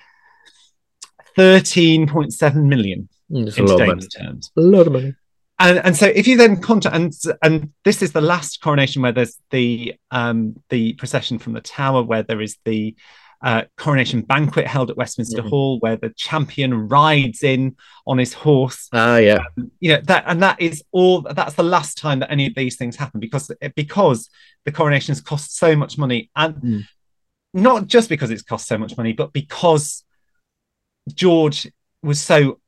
13.7 1.37 2.55
million 2.65 3.09
mm, 3.31 3.59
in 3.59 3.67
today's 3.67 4.09
terms. 4.09 4.51
A 4.57 4.61
lot 4.61 4.87
of 4.87 4.93
money. 4.93 5.15
And, 5.59 5.79
and 5.79 5.97
so 5.97 6.07
if 6.07 6.27
you 6.27 6.37
then 6.37 6.61
contact 6.61 6.95
and 6.95 7.13
and 7.43 7.73
this 7.83 8.03
is 8.03 8.13
the 8.13 8.21
last 8.21 8.61
coronation 8.61 9.01
where 9.01 9.13
there's 9.13 9.39
the 9.51 9.95
um 10.11 10.57
the 10.69 10.93
procession 10.95 11.39
from 11.39 11.55
the 11.55 11.63
tower 11.63 12.03
where 12.03 12.23
there 12.23 12.43
is 12.43 12.59
the 12.67 12.95
uh, 13.43 13.63
coronation 13.77 14.23
banquet 14.23 14.67
held 14.67 14.91
at 14.91 14.97
Westminster 14.97 15.41
mm-hmm. 15.41 15.49
Hall, 15.49 15.79
where 15.81 15.97
the 15.97 16.11
champion 16.17 16.89
rides 16.89 17.43
in 17.43 17.77
on 18.07 18.19
his 18.19 18.33
horse. 18.33 18.89
Ah, 18.93 19.19
yeah. 19.19 19.45
Um, 19.59 19.71
you 19.81 19.93
know 19.93 20.01
that, 20.05 20.25
and 20.27 20.43
that 20.43 20.61
is 20.61 20.83
all. 20.93 21.21
That's 21.23 21.55
the 21.55 21.63
last 21.63 21.99
time 21.99 22.21
that 22.21 22.31
any 22.31 22.47
of 22.47 22.55
these 22.55 22.77
things 22.77 22.97
happen 22.97 23.21
because 23.21 23.51
because 23.75 24.31
the 24.65 24.73
coronations 24.73 25.21
cost 25.21 25.57
so 25.57 25.77
much 25.77 25.99
money, 25.99 26.31
and 26.35 26.55
mm. 26.57 26.83
not 27.53 27.87
just 27.87 28.09
because 28.09 28.31
it's 28.31 28.43
cost 28.43 28.67
so 28.67 28.79
much 28.79 28.97
money, 28.97 29.13
but 29.13 29.33
because 29.33 30.05
George 31.13 31.71
was 32.03 32.21
so 32.21 32.61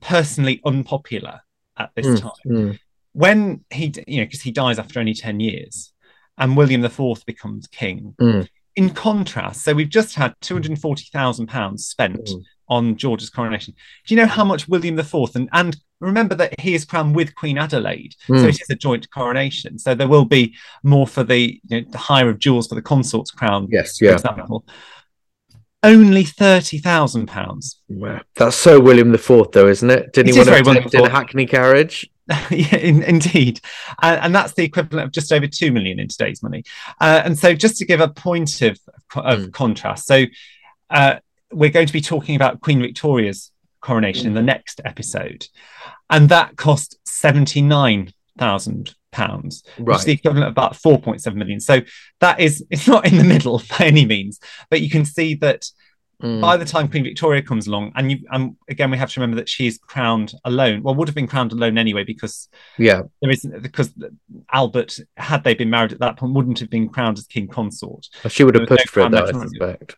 personally 0.00 0.60
unpopular 0.64 1.40
at 1.76 1.90
this 1.94 2.06
mm. 2.06 2.20
time. 2.20 2.32
Mm. 2.46 2.78
When 3.14 3.64
he, 3.70 3.92
you 4.06 4.18
know, 4.18 4.24
because 4.24 4.42
he 4.42 4.52
dies 4.52 4.78
after 4.78 5.00
only 5.00 5.14
ten 5.14 5.40
years, 5.40 5.92
and 6.36 6.56
William 6.56 6.84
IV 6.84 7.24
becomes 7.26 7.66
king 7.66 8.14
mm 8.20 8.46
in 8.76 8.90
contrast, 8.90 9.64
so 9.64 9.74
we've 9.74 9.88
just 9.88 10.14
had 10.14 10.34
two 10.40 10.54
hundred 10.54 10.78
forty 10.78 11.06
thousand 11.12 11.46
pounds 11.46 11.86
spent 11.86 12.24
mm. 12.24 12.42
on 12.68 12.96
George's 12.96 13.30
coronation. 13.30 13.74
Do 14.06 14.14
you 14.14 14.20
know 14.20 14.26
how 14.26 14.44
much 14.44 14.68
William 14.68 14.98
IV 14.98 15.34
and 15.34 15.48
and 15.52 15.76
remember 16.00 16.34
that 16.34 16.58
he 16.60 16.74
is 16.74 16.84
crowned 16.84 17.14
with 17.14 17.34
Queen 17.34 17.58
Adelaide, 17.58 18.14
mm. 18.28 18.40
so 18.40 18.46
it 18.46 18.60
is 18.60 18.70
a 18.70 18.74
joint 18.74 19.10
coronation. 19.10 19.78
So 19.78 19.94
there 19.94 20.08
will 20.08 20.24
be 20.24 20.54
more 20.82 21.06
for 21.06 21.24
the, 21.24 21.60
you 21.68 21.80
know, 21.80 21.86
the 21.90 21.98
hire 21.98 22.28
of 22.28 22.38
jewels 22.38 22.66
for 22.68 22.74
the 22.74 22.82
consort's 22.82 23.30
crown. 23.30 23.68
Yes, 23.70 24.00
yeah. 24.00 24.10
For 24.10 24.14
example. 24.14 24.64
Only 25.84 26.22
thirty 26.22 26.78
thousand 26.78 27.26
pounds. 27.26 27.80
Wow. 27.88 28.20
That's 28.36 28.54
so 28.54 28.78
William 28.78 29.12
IV, 29.12 29.50
though, 29.52 29.66
isn't 29.66 29.90
it? 29.90 30.12
Didn't 30.12 30.30
it 30.30 30.46
he 30.46 30.62
want 30.62 30.90
to 30.90 30.98
in 30.98 31.06
a 31.06 31.10
hackney 31.10 31.44
carriage? 31.44 32.08
yeah, 32.50 32.76
in, 32.76 33.02
indeed, 33.02 33.60
uh, 34.02 34.18
and 34.20 34.34
that's 34.34 34.54
the 34.54 34.64
equivalent 34.64 35.04
of 35.06 35.12
just 35.12 35.32
over 35.32 35.46
two 35.46 35.72
million 35.72 35.98
in 35.98 36.08
today's 36.08 36.42
money. 36.42 36.62
Uh, 37.00 37.20
and 37.24 37.38
so, 37.38 37.54
just 37.54 37.78
to 37.78 37.84
give 37.84 38.00
a 38.00 38.08
point 38.08 38.62
of 38.62 38.78
of 39.16 39.40
mm. 39.40 39.52
contrast, 39.52 40.06
so 40.06 40.24
uh, 40.90 41.16
we're 41.52 41.70
going 41.70 41.86
to 41.86 41.92
be 41.92 42.00
talking 42.00 42.36
about 42.36 42.60
Queen 42.60 42.80
Victoria's 42.80 43.50
coronation 43.80 44.24
mm. 44.24 44.28
in 44.28 44.34
the 44.34 44.42
next 44.42 44.80
episode, 44.84 45.46
and 46.10 46.28
that 46.28 46.56
cost 46.56 46.96
seventy 47.04 47.60
nine 47.60 48.12
thousand 48.38 48.94
pounds, 49.10 49.64
right. 49.78 49.86
which 49.86 49.98
is 49.98 50.04
the 50.04 50.12
equivalent 50.12 50.46
of 50.46 50.52
about 50.52 50.76
four 50.76 51.00
point 51.00 51.22
seven 51.22 51.38
million. 51.38 51.60
So 51.60 51.80
that 52.20 52.40
is 52.40 52.64
it's 52.70 52.86
not 52.86 53.06
in 53.06 53.18
the 53.18 53.24
middle 53.24 53.62
by 53.78 53.86
any 53.86 54.06
means, 54.06 54.38
but 54.70 54.80
you 54.80 54.90
can 54.90 55.04
see 55.04 55.34
that 55.36 55.66
Mm. 56.22 56.40
By 56.40 56.56
the 56.56 56.64
time 56.64 56.88
Queen 56.88 57.02
Victoria 57.02 57.42
comes 57.42 57.66
along, 57.66 57.92
and 57.96 58.12
you, 58.12 58.18
um, 58.30 58.56
again, 58.68 58.92
we 58.92 58.96
have 58.96 59.10
to 59.12 59.20
remember 59.20 59.36
that 59.36 59.48
she 59.48 59.66
is 59.66 59.78
crowned 59.78 60.32
alone. 60.44 60.82
Well, 60.82 60.94
would 60.94 61.08
have 61.08 61.16
been 61.16 61.26
crowned 61.26 61.50
alone 61.50 61.76
anyway, 61.76 62.04
because 62.04 62.48
yeah, 62.78 63.02
there 63.20 63.30
isn't 63.30 63.60
because 63.60 63.92
Albert, 64.52 64.98
had 65.16 65.42
they 65.42 65.54
been 65.54 65.70
married 65.70 65.92
at 65.92 65.98
that 65.98 66.16
point, 66.16 66.34
wouldn't 66.34 66.60
have 66.60 66.70
been 66.70 66.88
crowned 66.88 67.18
as 67.18 67.26
king 67.26 67.48
consort. 67.48 68.06
Well, 68.22 68.30
she 68.30 68.44
would 68.44 68.54
have 68.54 68.68
pushed 68.68 68.90
for 68.90 69.08
that, 69.08 69.24
I 69.24 69.32
suspect. 69.32 69.96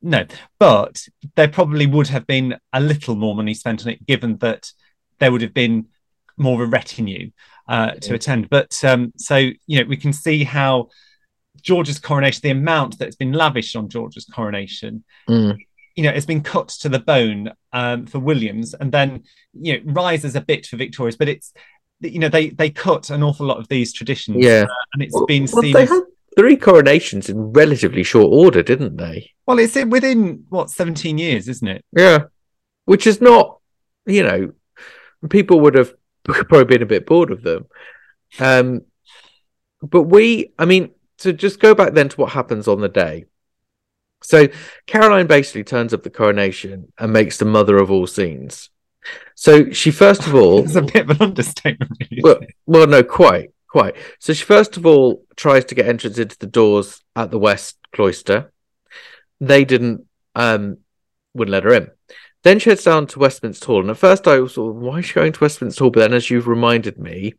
No, 0.00 0.24
but 0.58 1.06
there 1.36 1.48
probably 1.48 1.86
would 1.86 2.08
have 2.08 2.26
been 2.26 2.56
a 2.72 2.80
little 2.80 3.14
more 3.14 3.34
money 3.34 3.52
spent 3.52 3.82
on 3.82 3.92
it, 3.92 4.06
given 4.06 4.38
that 4.38 4.72
there 5.18 5.30
would 5.30 5.42
have 5.42 5.52
been 5.52 5.88
more 6.38 6.62
of 6.62 6.68
a 6.68 6.70
retinue 6.70 7.32
uh, 7.68 7.90
to 7.92 8.14
attend. 8.14 8.48
But 8.48 8.82
um, 8.82 9.12
so 9.16 9.36
you 9.36 9.80
know, 9.80 9.84
we 9.84 9.98
can 9.98 10.14
see 10.14 10.44
how 10.44 10.88
George's 11.62 11.98
coronation, 11.98 12.40
the 12.42 12.50
amount 12.50 12.98
that's 12.98 13.16
been 13.16 13.32
lavished 13.32 13.76
on 13.76 13.88
George's 13.88 14.24
coronation, 14.24 15.04
mm. 15.28 15.56
you 15.94 16.02
know, 16.02 16.10
it's 16.10 16.26
been 16.26 16.42
cut 16.42 16.68
to 16.68 16.88
the 16.88 16.98
bone 16.98 17.52
um, 17.72 18.06
for 18.06 18.18
Williams, 18.18 18.74
and 18.74 18.92
then 18.92 19.24
you 19.52 19.74
know 19.74 19.92
rises 19.92 20.36
a 20.36 20.40
bit 20.40 20.66
for 20.66 20.76
Victoria's, 20.76 21.16
but 21.16 21.28
it's 21.28 21.52
you 22.00 22.18
know 22.18 22.28
they 22.28 22.50
they 22.50 22.70
cut 22.70 23.10
an 23.10 23.22
awful 23.22 23.46
lot 23.46 23.58
of 23.58 23.68
these 23.68 23.92
traditions, 23.92 24.44
yeah, 24.44 24.64
uh, 24.68 24.74
and 24.94 25.02
it's 25.02 25.22
been 25.26 25.46
well, 25.52 25.62
seen. 25.62 25.72
They 25.72 25.86
had 25.86 26.02
three 26.36 26.56
coronations 26.56 27.28
in 27.28 27.52
relatively 27.52 28.02
short 28.02 28.32
order, 28.32 28.62
didn't 28.62 28.96
they? 28.96 29.30
Well, 29.46 29.58
it's 29.58 29.74
within 29.74 30.44
what 30.48 30.70
seventeen 30.70 31.18
years, 31.18 31.48
isn't 31.48 31.68
it? 31.68 31.84
Yeah, 31.96 32.24
which 32.84 33.06
is 33.06 33.20
not, 33.20 33.58
you 34.06 34.22
know, 34.22 34.52
people 35.28 35.60
would 35.60 35.74
have 35.74 35.94
probably 36.24 36.64
been 36.64 36.82
a 36.82 36.86
bit 36.86 37.06
bored 37.06 37.30
of 37.30 37.42
them. 37.42 37.66
Um, 38.38 38.82
but 39.82 40.02
we, 40.02 40.52
I 40.58 40.64
mean, 40.64 40.90
to 41.20 41.32
just 41.32 41.60
go 41.60 41.74
back 41.74 41.92
then 41.92 42.08
to 42.08 42.16
what 42.16 42.32
happens 42.32 42.66
on 42.66 42.80
the 42.80 42.88
day. 42.88 43.26
So 44.22 44.48
Caroline 44.86 45.26
basically 45.26 45.64
turns 45.64 45.94
up 45.94 46.02
the 46.02 46.10
coronation 46.10 46.92
and 46.98 47.12
makes 47.12 47.38
the 47.38 47.44
mother 47.44 47.78
of 47.78 47.90
all 47.90 48.06
scenes. 48.06 48.70
So 49.34 49.70
she 49.70 49.90
first 49.90 50.26
of 50.26 50.34
all, 50.34 50.60
it's 50.64 50.74
a 50.74 50.82
bit 50.82 51.08
of 51.08 51.10
an 51.10 51.22
understatement. 51.22 51.92
Really, 52.00 52.22
well, 52.22 52.40
well, 52.66 52.86
no, 52.86 53.02
quite, 53.02 53.52
quite. 53.68 53.96
So 54.18 54.32
she 54.32 54.44
first 54.44 54.76
of 54.76 54.84
all 54.84 55.24
tries 55.36 55.64
to 55.66 55.74
get 55.74 55.86
entrance 55.86 56.18
into 56.18 56.38
the 56.38 56.46
doors 56.46 57.02
at 57.16 57.30
the 57.30 57.38
west 57.38 57.78
cloister. 57.92 58.52
They 59.40 59.64
didn't, 59.64 60.04
um, 60.34 60.78
wouldn't 61.32 61.52
let 61.52 61.64
her 61.64 61.72
in. 61.72 61.90
Then 62.42 62.58
she 62.58 62.70
heads 62.70 62.84
down 62.84 63.06
to 63.08 63.18
Westminster 63.18 63.66
Hall, 63.66 63.80
and 63.80 63.90
at 63.90 63.98
first 63.98 64.26
I 64.26 64.38
was 64.40 64.54
sort 64.54 64.74
of, 64.74 64.82
why 64.82 64.98
is 64.98 65.06
she 65.06 65.14
going 65.14 65.32
to 65.32 65.40
Westminster 65.40 65.84
Hall? 65.84 65.90
But 65.90 66.00
then, 66.00 66.14
as 66.14 66.30
you've 66.30 66.48
reminded 66.48 66.98
me, 66.98 67.34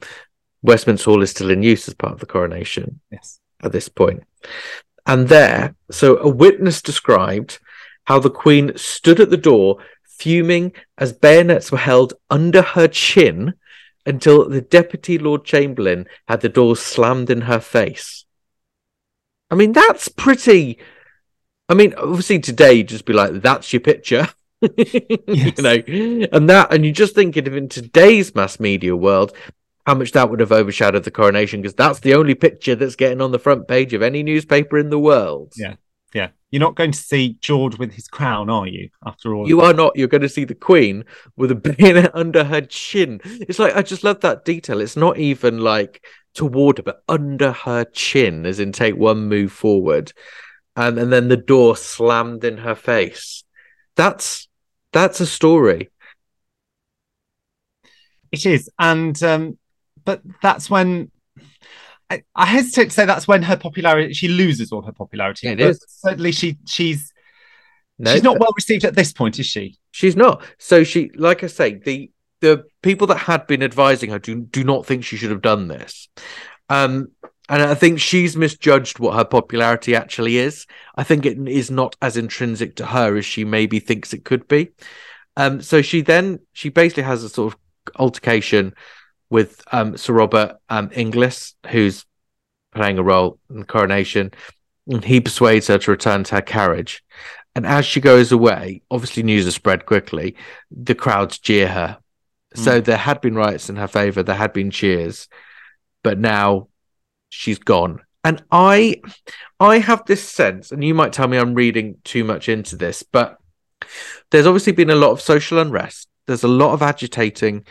Westminster 0.62 1.06
Hall 1.06 1.24
is 1.24 1.32
still 1.32 1.49
in 1.49 1.64
use 1.64 1.88
as 1.88 1.95
part 1.95 2.14
of 2.14 2.20
the 2.20 2.28
coronation. 2.28 2.99
Yes 3.12 3.40
at 3.64 3.72
this 3.72 3.90
point. 3.90 4.24
And 5.06 5.30
there, 5.30 5.76
so 5.90 6.18
a 6.18 6.30
witness 6.30 6.82
described 6.82 7.60
how 8.06 8.20
the 8.20 8.30
Queen 8.30 8.72
stood 8.76 9.20
at 9.20 9.30
the 9.30 9.38
door, 9.38 9.78
fuming 10.04 10.74
as 10.98 11.14
bayonets 11.14 11.72
were 11.72 11.78
held 11.78 12.14
under 12.30 12.62
her 12.62 12.88
chin 12.88 13.54
until 14.06 14.48
the 14.50 14.62
Deputy 14.62 15.18
Lord 15.18 15.46
Chamberlain 15.46 16.08
had 16.28 16.42
the 16.42 16.50
door 16.50 16.76
slammed 16.76 17.30
in 17.30 17.42
her 17.42 17.60
face. 17.60 18.26
I 19.50 19.56
mean, 19.56 19.74
that's 19.74 20.08
pretty. 20.08 20.80
I 21.68 21.74
mean, 21.74 21.94
obviously 21.96 22.40
today 22.40 22.74
you'd 22.74 22.88
just 22.88 23.06
be 23.06 23.14
like, 23.14 23.42
"That's 23.42 23.72
your 23.72 23.82
picture," 23.82 24.30
you 24.62 25.54
know, 25.60 25.82
and 26.32 26.50
that, 26.50 26.74
and 26.74 26.86
you're 26.86 26.94
just 26.94 27.16
thinking 27.16 27.48
of 27.48 27.56
in 27.56 27.70
today's 27.70 28.34
mass 28.34 28.60
media 28.60 28.96
world, 28.96 29.34
how 29.91 29.97
much 29.97 30.13
that 30.13 30.30
would 30.30 30.39
have 30.39 30.53
overshadowed 30.53 31.03
the 31.03 31.11
coronation 31.11 31.61
because 31.61 31.76
that's 31.76 31.99
the 31.99 32.13
only 32.13 32.34
picture 32.34 32.76
that's 32.76 32.95
getting 32.95 33.19
on 33.19 33.34
the 33.34 33.39
front 33.39 33.68
page 33.68 33.93
of 33.93 34.01
any 34.01 34.23
newspaper 34.23 34.77
in 34.77 34.89
the 34.89 34.97
world. 34.97 35.51
Yeah, 35.57 35.76
yeah. 36.13 36.30
You're 36.49 36.61
not 36.61 36.76
going 36.76 36.93
to 36.93 36.97
see 36.97 37.35
George 37.41 37.77
with 37.77 37.91
his 37.91 38.07
crown, 38.07 38.49
are 38.49 38.65
you? 38.65 38.89
After 39.05 39.35
all, 39.35 39.49
You 39.49 39.59
are 39.59 39.73
not. 39.73 39.97
You're 39.97 40.07
going 40.07 40.22
to 40.22 40.30
see 40.30 40.45
the 40.45 40.55
Queen 40.55 41.03
with 41.35 41.51
a 41.51 41.55
bayonet 41.55 42.11
under 42.13 42.45
her 42.45 42.61
chin. 42.61 43.19
It's 43.26 43.59
like 43.59 43.76
I 43.76 43.81
just 43.81 44.05
love 44.05 44.22
that 44.22 44.45
detail. 44.45 44.80
It's 44.80 44.95
not 44.95 45.18
even 45.18 45.59
like 45.59 46.05
toward 46.34 46.77
her, 46.77 46.84
but 46.84 47.03
under 47.09 47.51
her 47.51 47.84
chin, 47.84 48.45
as 48.45 48.61
in 48.61 48.72
take 48.72 48.95
one 48.95 49.27
move 49.27 49.51
forward, 49.51 50.13
and 50.77 50.97
and 50.97 51.11
then 51.11 51.27
the 51.27 51.35
door 51.35 51.76
slammed 51.76 52.45
in 52.45 52.59
her 52.59 52.76
face. 52.76 53.43
That's 53.97 54.47
that's 54.93 55.19
a 55.19 55.27
story. 55.27 55.89
It 58.31 58.45
is, 58.45 58.69
and 58.80 59.22
um, 59.23 59.57
but 60.03 60.22
that's 60.41 60.69
when 60.69 61.11
I, 62.10 62.23
I, 62.36 62.45
hesitate 62.45 62.86
to 62.86 62.91
say 62.91 63.06
that's 63.06 63.28
when 63.28 63.44
her 63.44 63.57
popularity 63.57 64.14
she 64.14 64.28
loses 64.28 64.72
all 64.72 64.82
her 64.82 64.91
popularity. 64.91 65.48
It 65.48 65.60
is 65.60 65.84
certainly 65.88 66.32
she 66.32 66.57
she's 66.65 67.14
no, 67.98 68.14
she's 68.14 68.23
not 68.23 68.40
well 68.40 68.53
received 68.56 68.84
at 68.84 68.95
this 68.95 69.14
point, 69.14 69.40
is 69.40 69.45
she? 69.45 69.78
She's 69.91 70.15
not. 70.15 70.44
So 70.57 70.84
she, 70.84 71.11
like 71.15 71.44
I 71.44 71.48
say, 71.48 71.76
the 71.76 72.11
the 72.41 72.64
people 72.82 73.07
that 73.07 73.18
had 73.18 73.48
been 73.48 73.64
advising 73.64 74.10
her 74.10 74.19
do 74.19 74.41
do 74.41 74.64
not 74.64 74.86
think 74.86 75.06
she 75.06 75.18
should 75.18 75.32
have 75.32 75.41
done 75.41 75.68
this. 75.68 76.10
Um, 76.69 77.10
and 77.48 77.61
I 77.61 77.76
think 77.76 77.99
she's 77.99 78.38
misjudged 78.38 78.99
what 78.99 79.15
her 79.15 79.26
popularity 79.26 79.95
actually 79.95 80.38
is. 80.38 80.65
I 80.95 81.03
think 81.03 81.26
it 81.26 81.38
is 81.48 81.69
not 81.69 81.95
as 82.02 82.18
intrinsic 82.18 82.78
to 82.78 82.86
her 82.86 83.18
as 83.18 83.26
she 83.26 83.44
maybe 83.44 83.80
thinks 83.80 84.14
it 84.14 84.26
could 84.26 84.48
be. 84.48 84.72
Um, 85.38 85.61
so 85.61 85.82
she 85.82 86.02
then 86.02 86.40
she 86.53 86.69
basically 86.69 87.03
has 87.03 87.23
a 87.23 87.30
sort 87.30 87.53
of 87.53 87.60
altercation 87.99 88.73
with 89.32 89.64
um, 89.72 89.98
Sir 89.98 90.14
Robert 90.14 90.58
um, 90.70 90.91
Inglis, 90.94 91.56
who's 91.72 92.06
playing 92.76 92.99
a 92.99 93.03
role 93.03 93.40
in 93.49 93.62
the 93.62 93.66
coronation, 93.66 94.32
and 94.88 95.03
he 95.03 95.20
persuades 95.20 95.68
her 95.68 95.80
to 95.80 95.91
return 95.91 96.24
to 96.26 96.36
her 96.36 96.41
carriage. 96.41 97.03
And 97.56 97.66
as 97.66 97.86
she 97.86 97.99
goes 97.99 98.32
away, 98.32 98.84
obviously 98.91 99.24
news 99.24 99.45
has 99.45 99.56
spread 99.56 99.86
quickly. 99.86 100.36
The 100.70 100.95
crowds 100.95 101.40
jeer 101.40 101.68
her. 101.68 101.98
Mm. 102.56 102.64
So 102.64 102.82
there 102.82 102.98
had 102.98 103.22
been 103.22 103.36
riots 103.36 103.70
in 103.70 103.78
her 103.78 103.88
favour. 103.88 104.22
There 104.22 104.36
had 104.36 104.53
been 104.53 104.70
cheers, 104.70 105.28
but 106.03 106.20
now 106.20 106.68
she's 107.30 107.60
gone. 107.60 108.02
And 108.24 108.44
I, 108.52 109.02
I 109.60 109.80
have 109.80 110.06
this 110.06 110.24
sense, 110.24 110.72
and 110.72 110.84
you 110.84 110.94
might 110.94 111.14
tell 111.14 111.28
me 111.28 111.38
I'm 111.38 111.56
reading 111.56 111.98
too 112.03 112.24
much 112.24 112.49
into 112.49 112.76
this, 112.76 113.02
but 113.02 113.38
there's 114.30 114.45
obviously 114.45 114.74
been 114.74 114.91
a 114.91 114.95
lot 114.95 115.12
of 115.12 115.22
social 115.22 115.58
unrest. 115.58 116.08
There's 116.28 116.44
a 116.44 116.49
lot 116.49 116.74
of 116.74 116.82
agitating 116.82 117.66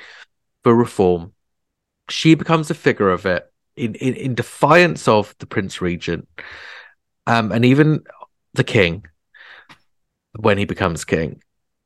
for 0.65 0.75
reform. 0.75 1.35
She 2.11 2.35
becomes 2.35 2.71
a 2.71 2.75
figure 2.75 3.11
of 3.11 3.27
it 3.27 3.51
in, 3.77 3.95
in, 3.95 4.15
in 4.15 4.35
defiance 4.35 5.09
of 5.09 5.35
the 5.39 5.47
Prince 5.47 5.81
Regent 5.81 6.29
um, 7.27 7.53
and 7.53 7.65
even 7.65 8.05
the 8.55 8.65
King 8.65 9.05
when 10.37 10.59
he 10.59 10.65
becomes 10.65 11.05
king. 11.05 11.43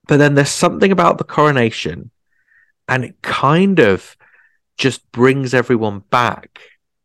But 0.06 0.18
then 0.18 0.34
there's 0.34 0.50
something 0.50 0.92
about 0.92 1.18
the 1.18 1.24
coronation, 1.24 2.10
and 2.88 3.04
it 3.04 3.22
kind 3.22 3.78
of 3.78 4.16
just 4.76 5.10
brings 5.12 5.54
everyone 5.54 6.00
back. 6.10 6.60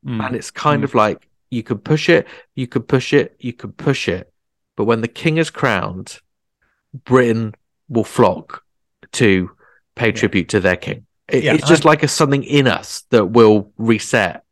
Mm. 0.05 0.25
And 0.25 0.35
it's 0.35 0.51
kind 0.51 0.81
mm. 0.81 0.85
of 0.85 0.95
like 0.95 1.29
you 1.49 1.63
could 1.63 1.83
push 1.83 2.09
it, 2.09 2.27
you 2.55 2.67
could 2.67 2.87
push 2.87 3.13
it, 3.13 3.35
you 3.39 3.53
could 3.53 3.77
push 3.77 4.07
it. 4.07 4.31
But 4.75 4.85
when 4.85 5.01
the 5.01 5.07
king 5.07 5.37
is 5.37 5.49
crowned, 5.49 6.19
Britain 6.93 7.55
will 7.87 8.03
flock 8.03 8.63
to 9.13 9.51
pay 9.95 10.07
yeah. 10.07 10.13
tribute 10.13 10.49
to 10.49 10.59
their 10.59 10.77
king. 10.77 11.05
It, 11.31 11.43
yeah, 11.43 11.53
it's 11.53 11.67
just 11.67 11.85
I, 11.85 11.89
like 11.89 12.03
a 12.03 12.07
something 12.07 12.43
in 12.43 12.67
us 12.67 13.03
that 13.09 13.25
will 13.25 13.71
reset. 13.77 14.43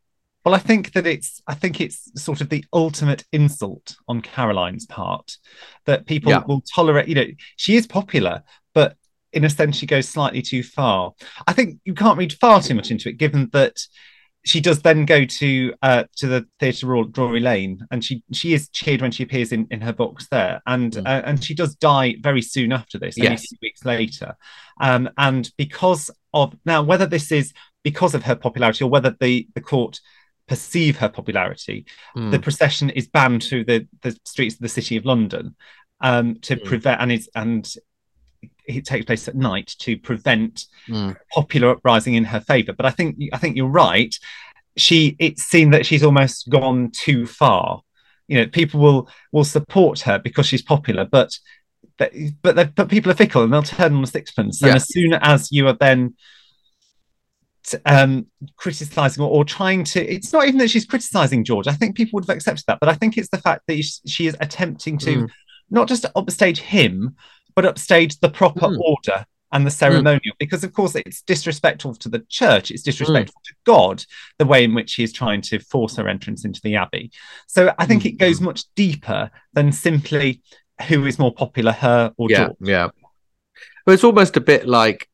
Well, 0.44 0.54
I 0.54 0.58
think 0.58 0.92
that 0.92 1.06
it's 1.06 1.42
I 1.46 1.54
think 1.54 1.80
it's 1.80 2.10
sort 2.22 2.40
of 2.40 2.48
the 2.48 2.64
ultimate 2.72 3.24
insult 3.32 3.96
on 4.08 4.22
Caroline's 4.22 4.86
part 4.86 5.36
that 5.84 6.06
people 6.06 6.32
yeah. 6.32 6.42
will 6.46 6.62
tolerate. 6.62 7.08
You 7.08 7.14
know, 7.14 7.26
she 7.56 7.76
is 7.76 7.86
popular, 7.86 8.42
but 8.74 8.96
in 9.32 9.44
a 9.44 9.50
sense, 9.50 9.76
she 9.76 9.86
goes 9.86 10.08
slightly 10.08 10.42
too 10.42 10.62
far. 10.62 11.12
I 11.46 11.52
think 11.52 11.80
you 11.84 11.94
can't 11.94 12.18
read 12.18 12.32
far 12.32 12.62
too 12.62 12.74
much 12.74 12.90
into 12.90 13.08
it, 13.08 13.18
given 13.18 13.50
that 13.52 13.78
she 14.48 14.60
does 14.60 14.80
then 14.80 15.04
go 15.04 15.24
to 15.24 15.74
uh, 15.82 16.04
to 16.16 16.26
the 16.26 16.46
theatre 16.58 16.86
Royal 16.86 17.04
Drury 17.04 17.40
Lane, 17.40 17.86
and 17.90 18.02
she 18.04 18.22
she 18.32 18.54
is 18.54 18.68
cheered 18.70 19.02
when 19.02 19.10
she 19.10 19.22
appears 19.22 19.52
in, 19.52 19.66
in 19.70 19.80
her 19.82 19.92
box 19.92 20.26
there, 20.30 20.62
and 20.66 20.92
mm. 20.92 21.06
uh, 21.06 21.22
and 21.24 21.42
she 21.42 21.54
does 21.54 21.74
die 21.74 22.16
very 22.20 22.40
soon 22.40 22.72
after 22.72 22.98
this, 22.98 23.16
yes, 23.18 23.46
weeks 23.60 23.84
later, 23.84 24.34
um, 24.80 25.08
and 25.18 25.50
because 25.58 26.10
of 26.32 26.54
now 26.64 26.82
whether 26.82 27.06
this 27.06 27.30
is 27.30 27.52
because 27.82 28.14
of 28.14 28.22
her 28.22 28.34
popularity 28.34 28.84
or 28.84 28.90
whether 28.90 29.14
the 29.20 29.46
the 29.54 29.60
court 29.60 30.00
perceive 30.46 30.96
her 30.96 31.10
popularity, 31.10 31.84
mm. 32.16 32.30
the 32.30 32.38
procession 32.38 32.88
is 32.90 33.06
banned 33.06 33.44
through 33.44 33.64
the 33.64 33.86
the 34.02 34.16
streets 34.24 34.54
of 34.54 34.60
the 34.62 34.68
city 34.68 34.96
of 34.96 35.04
London 35.04 35.54
um, 36.00 36.36
to 36.40 36.56
mm. 36.56 36.64
prevent 36.64 37.00
and 37.00 37.12
it's 37.12 37.28
and 37.34 37.74
it 38.66 38.84
takes 38.84 39.06
place 39.06 39.26
at 39.28 39.34
night 39.34 39.74
to 39.78 39.96
prevent 39.98 40.66
mm. 40.88 41.16
popular 41.32 41.70
uprising 41.70 42.14
in 42.14 42.24
her 42.24 42.40
favor. 42.40 42.72
But 42.72 42.86
I 42.86 42.90
think 42.90 43.16
I 43.32 43.38
think 43.38 43.56
you're 43.56 43.66
right. 43.66 44.14
She 44.76 45.16
it's 45.18 45.42
seen 45.42 45.70
that 45.70 45.86
she's 45.86 46.04
almost 46.04 46.48
gone 46.48 46.90
too 46.92 47.26
far. 47.26 47.82
You 48.28 48.38
know, 48.38 48.46
people 48.46 48.80
will 48.80 49.08
will 49.32 49.44
support 49.44 50.00
her 50.00 50.18
because 50.18 50.46
she's 50.46 50.62
popular, 50.62 51.04
but 51.04 51.36
but 51.96 52.12
but, 52.42 52.74
but 52.74 52.88
people 52.88 53.10
are 53.10 53.16
fickle 53.16 53.42
and 53.42 53.52
they'll 53.52 53.62
turn 53.62 53.94
on 53.94 54.02
the 54.02 54.06
sixpence. 54.06 54.62
And 54.62 54.74
as 54.74 54.88
soon 54.88 55.14
as 55.14 55.50
you 55.50 55.66
are 55.66 55.72
then 55.72 56.14
um, 57.84 58.26
criticizing 58.56 59.22
or, 59.22 59.30
or, 59.30 59.44
trying 59.44 59.84
to 59.84 60.00
it's 60.02 60.32
not 60.32 60.46
even 60.46 60.58
that 60.58 60.70
she's 60.70 60.86
criticizing 60.86 61.44
george 61.44 61.66
i 61.66 61.72
think 61.72 61.96
people 61.96 62.16
would 62.16 62.24
have 62.24 62.34
accepted 62.34 62.64
that 62.66 62.78
but 62.80 62.88
i 62.88 62.94
think 62.94 63.18
it's 63.18 63.28
the 63.28 63.36
fact 63.38 63.62
that 63.66 63.82
she 64.06 64.26
is 64.26 64.34
attempting 64.40 64.96
to 64.96 65.16
mm. 65.16 65.30
not 65.70 65.88
just 65.88 66.06
upstage 66.16 66.60
him 66.60 67.14
but 67.58 67.66
upstage 67.66 68.20
the 68.20 68.28
proper 68.28 68.68
mm. 68.68 68.78
order 68.78 69.26
and 69.50 69.66
the 69.66 69.70
ceremonial 69.70 70.20
mm. 70.20 70.38
because 70.38 70.62
of 70.62 70.72
course 70.72 70.94
it's 70.94 71.22
disrespectful 71.22 71.92
to 71.92 72.08
the 72.08 72.24
church 72.28 72.70
it's 72.70 72.84
disrespectful 72.84 73.40
mm. 73.40 73.48
to 73.48 73.54
god 73.66 74.04
the 74.38 74.46
way 74.46 74.62
in 74.62 74.74
which 74.74 74.94
he 74.94 75.02
is 75.02 75.12
trying 75.12 75.40
to 75.40 75.58
force 75.58 75.96
her 75.96 76.06
entrance 76.06 76.44
into 76.44 76.60
the 76.62 76.76
abbey 76.76 77.10
so 77.48 77.74
i 77.76 77.84
think 77.84 78.04
mm. 78.04 78.06
it 78.06 78.12
goes 78.12 78.40
much 78.40 78.62
deeper 78.76 79.28
than 79.54 79.72
simply 79.72 80.40
who 80.86 81.04
is 81.04 81.18
more 81.18 81.34
popular 81.34 81.72
her 81.72 82.12
or 82.16 82.30
yeah 82.30 82.46
George. 82.46 82.56
yeah 82.60 82.88
well 83.84 83.94
it's 83.94 84.04
almost 84.04 84.36
a 84.36 84.40
bit 84.40 84.68
like 84.68 85.08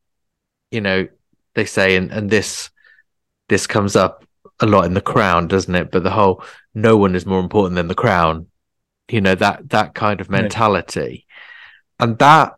you 0.70 0.82
know 0.82 1.08
they 1.54 1.64
say 1.64 1.96
and 1.96 2.10
and 2.10 2.28
this 2.28 2.68
this 3.48 3.66
comes 3.66 3.96
up 3.96 4.22
a 4.60 4.66
lot 4.66 4.84
in 4.84 4.92
the 4.92 5.00
crown 5.00 5.48
doesn't 5.48 5.74
it 5.74 5.90
but 5.90 6.02
the 6.02 6.10
whole 6.10 6.44
no 6.74 6.98
one 6.98 7.14
is 7.14 7.24
more 7.24 7.40
important 7.40 7.76
than 7.76 7.88
the 7.88 7.94
crown 7.94 8.48
you 9.08 9.22
know 9.22 9.34
that 9.34 9.66
that 9.70 9.94
kind 9.94 10.20
of 10.20 10.28
mentality 10.28 11.23
and 11.98 12.18
that 12.18 12.54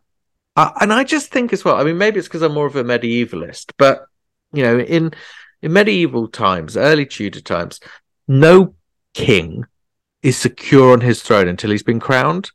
and 0.56 0.92
I 0.92 1.04
just 1.04 1.30
think 1.30 1.52
as 1.52 1.64
well. 1.64 1.76
I 1.76 1.84
mean, 1.84 1.98
maybe 1.98 2.18
it's 2.18 2.28
because 2.28 2.42
I'm 2.42 2.54
more 2.54 2.66
of 2.66 2.76
a 2.76 2.84
medievalist, 2.84 3.72
but 3.76 4.06
you 4.52 4.62
know, 4.62 4.78
in 4.78 5.12
in 5.62 5.72
medieval 5.72 6.28
times, 6.28 6.76
early 6.76 7.06
Tudor 7.06 7.40
times, 7.40 7.80
no 8.26 8.74
king 9.12 9.64
is 10.22 10.36
secure 10.36 10.92
on 10.92 11.02
his 11.02 11.22
throne 11.22 11.48
until 11.48 11.70
he's 11.70 11.82
been 11.82 12.00
crowned, 12.00 12.50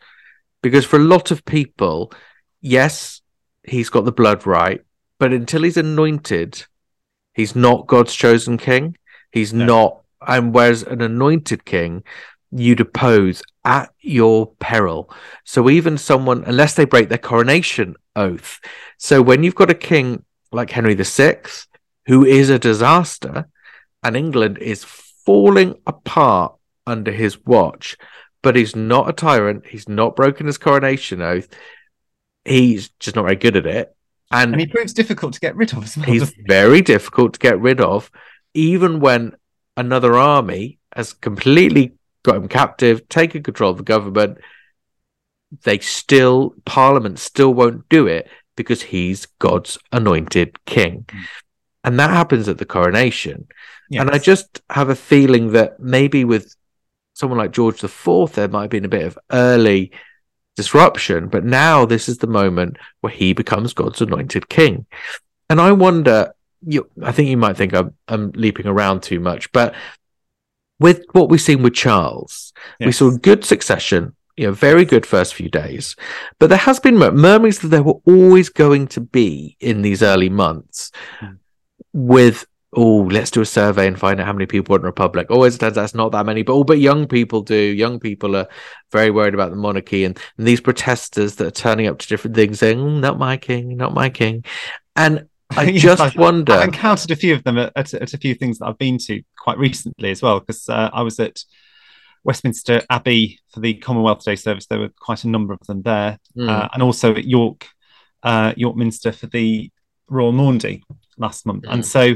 because 0.61 0.85
for 0.85 0.97
a 0.97 1.03
lot 1.03 1.31
of 1.31 1.45
people, 1.45 2.11
yes, 2.59 3.21
he's 3.63 3.89
got 3.89 4.05
the 4.05 4.11
blood 4.11 4.47
right, 4.47 4.81
but 5.19 5.31
until 5.31 5.61
he's 5.61 5.77
anointed, 5.77 6.65
he's 7.33 7.55
not 7.55 7.87
God's 7.87 8.15
chosen 8.15 8.57
king. 8.57 8.97
He's 9.31 9.53
no. 9.53 9.65
not. 9.65 9.97
And 10.27 10.53
whereas 10.53 10.83
an 10.83 11.01
anointed 11.01 11.65
king 11.65 12.03
you 12.51 12.75
depose 12.75 13.41
at 13.63 13.93
your 13.99 14.47
peril. 14.59 15.13
So 15.43 15.69
even 15.69 15.97
someone, 15.97 16.43
unless 16.45 16.73
they 16.73 16.85
break 16.85 17.09
their 17.09 17.17
coronation 17.17 17.95
oath. 18.15 18.59
So 18.97 19.21
when 19.21 19.43
you've 19.43 19.55
got 19.55 19.69
a 19.69 19.75
king 19.75 20.25
like 20.51 20.71
Henry 20.71 20.95
VI, 20.95 21.41
who 22.07 22.25
is 22.25 22.49
a 22.49 22.59
disaster, 22.59 23.47
and 24.03 24.17
England 24.17 24.57
is 24.57 24.83
falling 24.83 25.75
apart 25.85 26.55
under 26.87 27.11
his 27.11 27.45
watch, 27.45 27.97
but 28.41 28.55
he's 28.55 28.75
not 28.75 29.09
a 29.09 29.13
tyrant. 29.13 29.67
He's 29.67 29.87
not 29.87 30.15
broken 30.15 30.47
his 30.47 30.57
coronation 30.57 31.21
oath. 31.21 31.47
He's 32.43 32.89
just 32.99 33.15
not 33.15 33.23
very 33.23 33.35
good 33.35 33.55
at 33.55 33.67
it. 33.67 33.95
And, 34.31 34.53
and 34.53 34.61
he 34.61 34.67
proves 34.67 34.93
difficult 34.93 35.33
to 35.33 35.39
get 35.39 35.55
rid 35.55 35.73
of. 35.73 35.95
Well, 35.95 36.05
he's 36.05 36.33
very 36.47 36.81
difficult 36.81 37.33
to 37.33 37.39
get 37.39 37.59
rid 37.59 37.81
of, 37.81 38.09
even 38.53 38.99
when 38.99 39.35
another 39.77 40.15
army 40.15 40.79
has 40.95 41.13
completely 41.13 41.93
got 42.23 42.35
him 42.35 42.47
captive, 42.47 43.07
taken 43.09 43.43
control 43.43 43.71
of 43.71 43.77
the 43.77 43.83
government. 43.83 44.37
They 45.63 45.79
still, 45.79 46.55
Parliament 46.65 47.19
still 47.19 47.53
won't 47.53 47.89
do 47.89 48.07
it 48.07 48.29
because 48.55 48.83
he's 48.83 49.25
God's 49.39 49.77
anointed 49.91 50.63
king. 50.65 51.05
Mm. 51.07 51.23
and 51.83 51.99
that 51.99 52.11
happens 52.11 52.47
at 52.47 52.57
the 52.57 52.65
coronation. 52.65 53.47
Yes. 53.89 54.01
And 54.01 54.11
I 54.11 54.19
just 54.19 54.61
have 54.69 54.89
a 54.89 54.95
feeling 54.95 55.51
that 55.51 55.79
maybe 55.79 56.23
with 56.23 56.55
someone 57.13 57.39
like 57.39 57.51
George 57.51 57.83
IV, 57.83 58.33
there 58.33 58.47
might 58.47 58.63
have 58.63 58.69
been 58.69 58.85
a 58.85 58.89
bit 58.89 59.05
of 59.05 59.17
early 59.31 59.91
disruption, 60.55 61.27
but 61.27 61.43
now 61.43 61.85
this 61.85 62.07
is 62.07 62.19
the 62.19 62.27
moment 62.27 62.77
where 63.01 63.11
he 63.13 63.33
becomes 63.33 63.73
God's 63.73 64.01
anointed 64.01 64.47
king. 64.49 64.85
And 65.49 65.59
I 65.59 65.71
wonder, 65.71 66.33
you, 66.65 66.89
I 67.01 67.11
think 67.11 67.29
you 67.29 67.37
might 67.37 67.57
think 67.57 67.73
I'm, 67.73 67.95
I'm 68.07 68.31
leaping 68.31 68.67
around 68.67 69.03
too 69.03 69.19
much, 69.19 69.51
but 69.51 69.73
with 70.81 71.05
what 71.11 71.29
we've 71.29 71.39
seen 71.49 71.61
with 71.61 71.75
Charles, 71.75 72.51
we 72.79 72.91
saw 72.91 73.11
good 73.11 73.45
succession, 73.45 74.15
you 74.35 74.47
know, 74.47 74.53
very 74.53 74.83
good 74.83 75.05
first 75.05 75.35
few 75.35 75.47
days, 75.47 75.95
but 76.39 76.47
there 76.47 76.57
has 76.57 76.79
been 76.79 76.97
mur- 76.97 77.11
murmurings 77.11 77.59
that 77.59 77.67
there 77.67 77.83
were 77.83 78.01
always 78.05 78.49
going 78.49 78.87
to 78.87 79.01
be 79.01 79.55
in 79.59 79.83
these 79.83 80.01
early 80.01 80.29
months 80.29 80.91
Hmm. 81.19 81.35
with 81.93 82.45
oh, 82.73 83.01
let's 83.11 83.31
do 83.31 83.41
a 83.41 83.45
survey 83.45 83.85
and 83.85 83.99
find 83.99 84.19
out 84.19 84.25
how 84.25 84.31
many 84.31 84.45
people 84.45 84.71
want 84.71 84.83
a 84.83 84.87
republic. 84.87 85.29
Always 85.29 85.57
turns 85.57 85.77
out 85.77 85.83
it's 85.83 85.93
not 85.93 86.13
that 86.13 86.25
many, 86.25 86.41
but 86.41 86.53
oh, 86.53 86.63
but 86.63 86.79
young 86.79 87.05
people 87.05 87.41
do. 87.41 87.55
Young 87.55 87.99
people 87.99 88.33
are 88.35 88.47
very 88.93 89.11
worried 89.11 89.33
about 89.33 89.51
the 89.51 89.57
monarchy 89.57 90.05
and, 90.05 90.17
and 90.37 90.47
these 90.47 90.61
protesters 90.61 91.35
that 91.35 91.47
are 91.47 91.51
turning 91.51 91.87
up 91.87 91.99
to 91.99 92.07
different 92.07 92.35
things 92.35 92.59
saying, 92.59 92.79
"Mm, 92.79 93.01
not 93.01 93.19
my 93.19 93.35
king, 93.37 93.75
not 93.75 93.93
my 93.93 94.09
king. 94.09 94.45
And 94.95 95.27
I 95.57 95.63
Yes, 95.69 95.81
just 95.81 96.01
I've- 96.01 96.17
wonder. 96.19 96.53
I've 96.53 96.65
encountered 96.69 97.11
a 97.11 97.15
few 97.15 97.33
of 97.35 97.43
them 97.43 97.57
at, 97.57 97.71
at, 97.75 97.93
at 97.93 98.13
a 98.13 98.17
few 98.17 98.35
things 98.35 98.59
that 98.59 98.67
I've 98.67 98.77
been 98.77 98.97
to 98.99 99.21
quite 99.37 99.57
recently 99.57 100.11
as 100.11 100.21
well, 100.21 100.39
because 100.39 100.67
uh, 100.69 100.89
I 100.93 101.01
was 101.01 101.19
at 101.19 101.43
Westminster 102.23 102.81
Abbey 102.89 103.39
for 103.53 103.59
the 103.61 103.73
Commonwealth 103.75 104.23
Day 104.23 104.35
service. 104.35 104.67
There 104.67 104.79
were 104.79 104.91
quite 104.99 105.23
a 105.23 105.29
number 105.29 105.53
of 105.53 105.59
them 105.67 105.81
there, 105.81 106.19
Mm, 106.37 106.49
uh, 106.49 106.69
and 106.73 106.83
also 106.83 107.13
at 107.15 107.25
York, 107.25 107.67
uh, 108.23 108.53
York 108.55 108.75
Minster 108.75 109.11
for 109.11 109.27
the 109.27 109.71
Royal 110.07 110.31
Maundy 110.31 110.83
last 111.17 111.45
month. 111.45 111.63
Mm. 111.63 111.73
And 111.73 111.85
so 111.85 112.15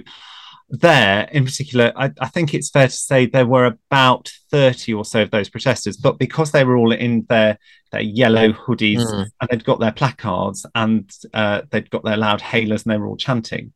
there 0.70 1.30
in 1.32 1.46
particular, 1.46 1.94
I, 1.96 2.12
I 2.20 2.28
think 2.28 2.54
it's 2.54 2.70
fair 2.70 2.88
to 2.88 2.94
say 2.94 3.26
there 3.26 3.46
were 3.46 3.66
about 3.66 4.32
30 4.52 4.94
or 4.94 5.06
so 5.06 5.22
of 5.22 5.32
those 5.32 5.50
protesters, 5.50 5.98
but 5.98 6.18
because 6.18 6.52
they 6.52 6.64
were 6.64 6.76
all 6.76 6.92
in 6.92 7.26
their, 7.30 7.58
their 7.92 8.02
yellow 8.02 8.52
hoodies 8.52 9.02
Mm. 9.06 9.28
and 9.42 9.50
they'd 9.50 9.64
got 9.64 9.80
their 9.80 9.92
placards 9.92 10.66
and 10.74 11.10
uh, 11.34 11.62
they'd 11.70 11.90
got 11.90 12.04
their 12.04 12.18
loud 12.18 12.42
hailers 12.42 12.84
and 12.84 12.92
they 12.94 12.98
were 12.98 13.08
all 13.08 13.18
chanting, 13.18 13.74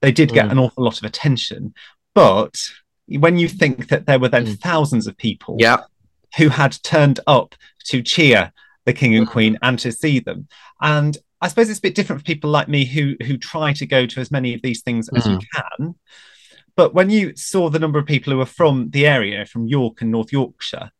they 0.00 0.12
did 0.12 0.32
get 0.32 0.46
Mm. 0.46 0.52
an 0.52 0.58
awful 0.58 0.84
lot 0.84 0.98
of 0.98 1.04
attention. 1.04 1.74
But 2.14 2.58
when 3.06 3.36
you 3.36 3.48
think 3.48 3.88
that 3.88 4.06
there 4.06 4.18
were 4.18 4.28
then 4.28 4.46
Mm. 4.46 4.60
thousands 4.60 5.06
of 5.06 5.16
people 5.16 5.56
yeah, 5.58 5.78
who 6.38 6.48
had 6.48 6.72
turned 6.82 7.20
up 7.26 7.54
to 7.86 8.02
cheer 8.02 8.52
the 8.86 8.92
king 8.94 9.14
and 9.14 9.26
Mm. 9.26 9.30
queen 9.30 9.58
and 9.62 9.78
to 9.80 9.92
see 9.92 10.20
them. 10.20 10.48
And 10.80 11.18
I 11.40 11.48
suppose 11.48 11.70
it's 11.70 11.78
a 11.78 11.82
bit 11.82 11.94
different 11.94 12.20
for 12.20 12.26
people 12.26 12.50
like 12.50 12.68
me 12.68 12.84
who 12.84 13.16
who 13.24 13.36
try 13.36 13.72
to 13.74 13.86
go 13.86 14.06
to 14.06 14.20
as 14.20 14.30
many 14.30 14.54
of 14.54 14.62
these 14.62 14.82
things 14.82 15.08
as 15.16 15.26
you 15.26 15.38
can. 15.54 15.94
But 16.76 16.94
when 16.94 17.10
you 17.10 17.34
saw 17.36 17.68
the 17.68 17.78
number 17.78 17.98
of 17.98 18.06
people 18.06 18.32
who 18.32 18.38
were 18.38 18.46
from 18.46 18.90
the 18.90 19.06
area, 19.06 19.44
from 19.46 19.66
York 19.66 20.00
and 20.02 20.10
North 20.10 20.32
Yorkshire, 20.32 20.90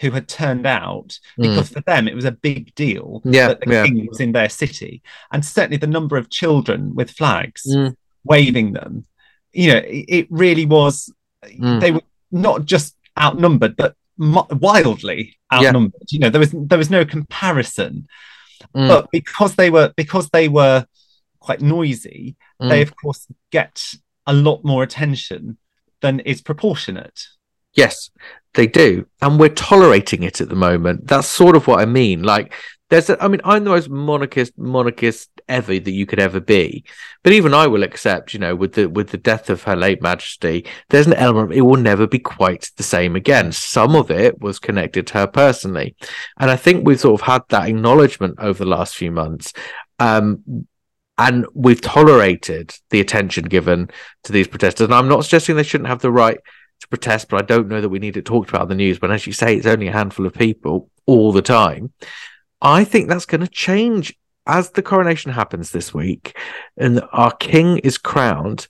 who 0.00 0.10
had 0.10 0.26
turned 0.28 0.66
out, 0.66 1.18
Mm. 1.38 1.42
because 1.42 1.68
for 1.68 1.80
them 1.82 2.08
it 2.08 2.14
was 2.14 2.24
a 2.24 2.32
big 2.32 2.74
deal 2.74 3.20
Yeah, 3.24 3.48
that 3.48 3.60
the 3.60 3.72
yeah. 3.72 3.84
king 3.84 4.06
was 4.08 4.20
in 4.20 4.32
their 4.32 4.48
city, 4.48 5.02
and 5.32 5.44
certainly 5.44 5.76
the 5.76 5.86
number 5.86 6.16
of 6.16 6.30
children 6.30 6.94
with 6.94 7.10
flags 7.10 7.62
Mm. 7.68 7.94
waving 8.24 8.72
them, 8.72 9.06
you 9.52 9.68
know, 9.72 9.78
it, 9.78 10.04
it 10.08 10.26
really 10.30 10.66
was. 10.66 11.12
Mm. 11.44 11.80
They 11.80 11.92
were 11.92 12.02
not 12.30 12.64
just 12.64 12.96
outnumbered, 13.18 13.76
but 13.76 13.94
wildly 14.18 15.36
Yeah. 15.52 15.58
outnumbered. 15.68 16.02
You 16.10 16.18
know, 16.20 16.30
there 16.30 16.40
was 16.40 16.52
there 16.54 16.78
was 16.78 16.90
no 16.90 17.04
comparison. 17.04 18.06
Mm. 18.74 18.88
But 18.88 19.10
because 19.10 19.54
they 19.56 19.70
were 19.70 19.92
because 19.96 20.28
they 20.30 20.48
were 20.48 20.86
quite 21.40 21.60
noisy, 21.60 22.36
Mm. 22.60 22.68
they 22.68 22.82
of 22.82 22.94
course 22.94 23.26
get 23.50 23.82
a 24.26 24.34
lot 24.34 24.64
more 24.64 24.82
attention 24.82 25.56
than 26.02 26.20
is 26.20 26.42
proportionate. 26.42 27.22
Yes, 27.74 28.10
they 28.54 28.66
do. 28.66 29.06
And 29.22 29.38
we're 29.40 29.48
tolerating 29.48 30.22
it 30.22 30.40
at 30.40 30.48
the 30.48 30.56
moment. 30.56 31.06
That's 31.06 31.26
sort 31.28 31.56
of 31.56 31.66
what 31.66 31.80
I 31.80 31.86
mean. 31.86 32.22
Like, 32.22 32.52
there's, 32.90 33.08
a, 33.08 33.22
I 33.22 33.28
mean, 33.28 33.40
I'm 33.44 33.64
the 33.64 33.70
most 33.70 33.88
monarchist, 33.88 34.58
monarchist 34.58 35.30
ever 35.48 35.78
that 35.78 35.90
you 35.90 36.06
could 36.06 36.18
ever 36.18 36.40
be. 36.40 36.84
But 37.22 37.32
even 37.32 37.54
I 37.54 37.66
will 37.66 37.82
accept, 37.82 38.34
you 38.34 38.40
know, 38.40 38.54
with 38.54 38.74
the, 38.74 38.88
with 38.88 39.10
the 39.10 39.16
death 39.16 39.48
of 39.48 39.62
Her 39.62 39.76
late 39.76 40.02
Majesty, 40.02 40.66
there's 40.88 41.06
an 41.06 41.14
element 41.14 41.52
it 41.52 41.62
will 41.62 41.76
never 41.76 42.06
be 42.06 42.18
quite 42.18 42.70
the 42.76 42.82
same 42.82 43.16
again. 43.16 43.52
Some 43.52 43.94
of 43.94 44.10
it 44.10 44.40
was 44.40 44.58
connected 44.58 45.06
to 45.08 45.18
her 45.18 45.26
personally. 45.26 45.94
And 46.38 46.50
I 46.50 46.56
think 46.56 46.84
we've 46.84 47.00
sort 47.00 47.20
of 47.20 47.26
had 47.26 47.42
that 47.48 47.68
acknowledgement 47.68 48.36
over 48.38 48.64
the 48.64 48.70
last 48.70 48.96
few 48.96 49.10
months. 49.10 49.52
Um, 49.98 50.66
and 51.16 51.46
we've 51.54 51.80
tolerated 51.80 52.74
the 52.88 53.00
attention 53.00 53.44
given 53.44 53.90
to 54.24 54.32
these 54.32 54.48
protesters. 54.48 54.86
And 54.86 54.94
I'm 54.94 55.08
not 55.08 55.24
suggesting 55.24 55.54
they 55.54 55.62
shouldn't 55.62 55.90
have 55.90 56.00
the 56.00 56.10
right 56.10 56.38
to 56.80 56.88
protest, 56.88 57.28
but 57.28 57.42
I 57.42 57.44
don't 57.44 57.68
know 57.68 57.80
that 57.80 57.90
we 57.90 57.98
need 57.98 58.16
it 58.16 58.24
talked 58.24 58.48
about 58.48 58.62
in 58.62 58.68
the 58.68 58.74
news. 58.74 58.98
But 58.98 59.10
as 59.10 59.26
you 59.26 59.32
say, 59.32 59.54
it's 59.54 59.66
only 59.66 59.88
a 59.88 59.92
handful 59.92 60.26
of 60.26 60.32
people 60.32 60.90
all 61.06 61.30
the 61.30 61.42
time. 61.42 61.92
I 62.62 62.84
think 62.84 63.08
that's 63.08 63.26
going 63.26 63.40
to 63.40 63.48
change 63.48 64.16
as 64.46 64.70
the 64.70 64.82
coronation 64.82 65.32
happens 65.32 65.70
this 65.70 65.94
week, 65.94 66.36
and 66.76 67.02
our 67.12 67.32
king 67.32 67.78
is 67.78 67.98
crowned. 67.98 68.66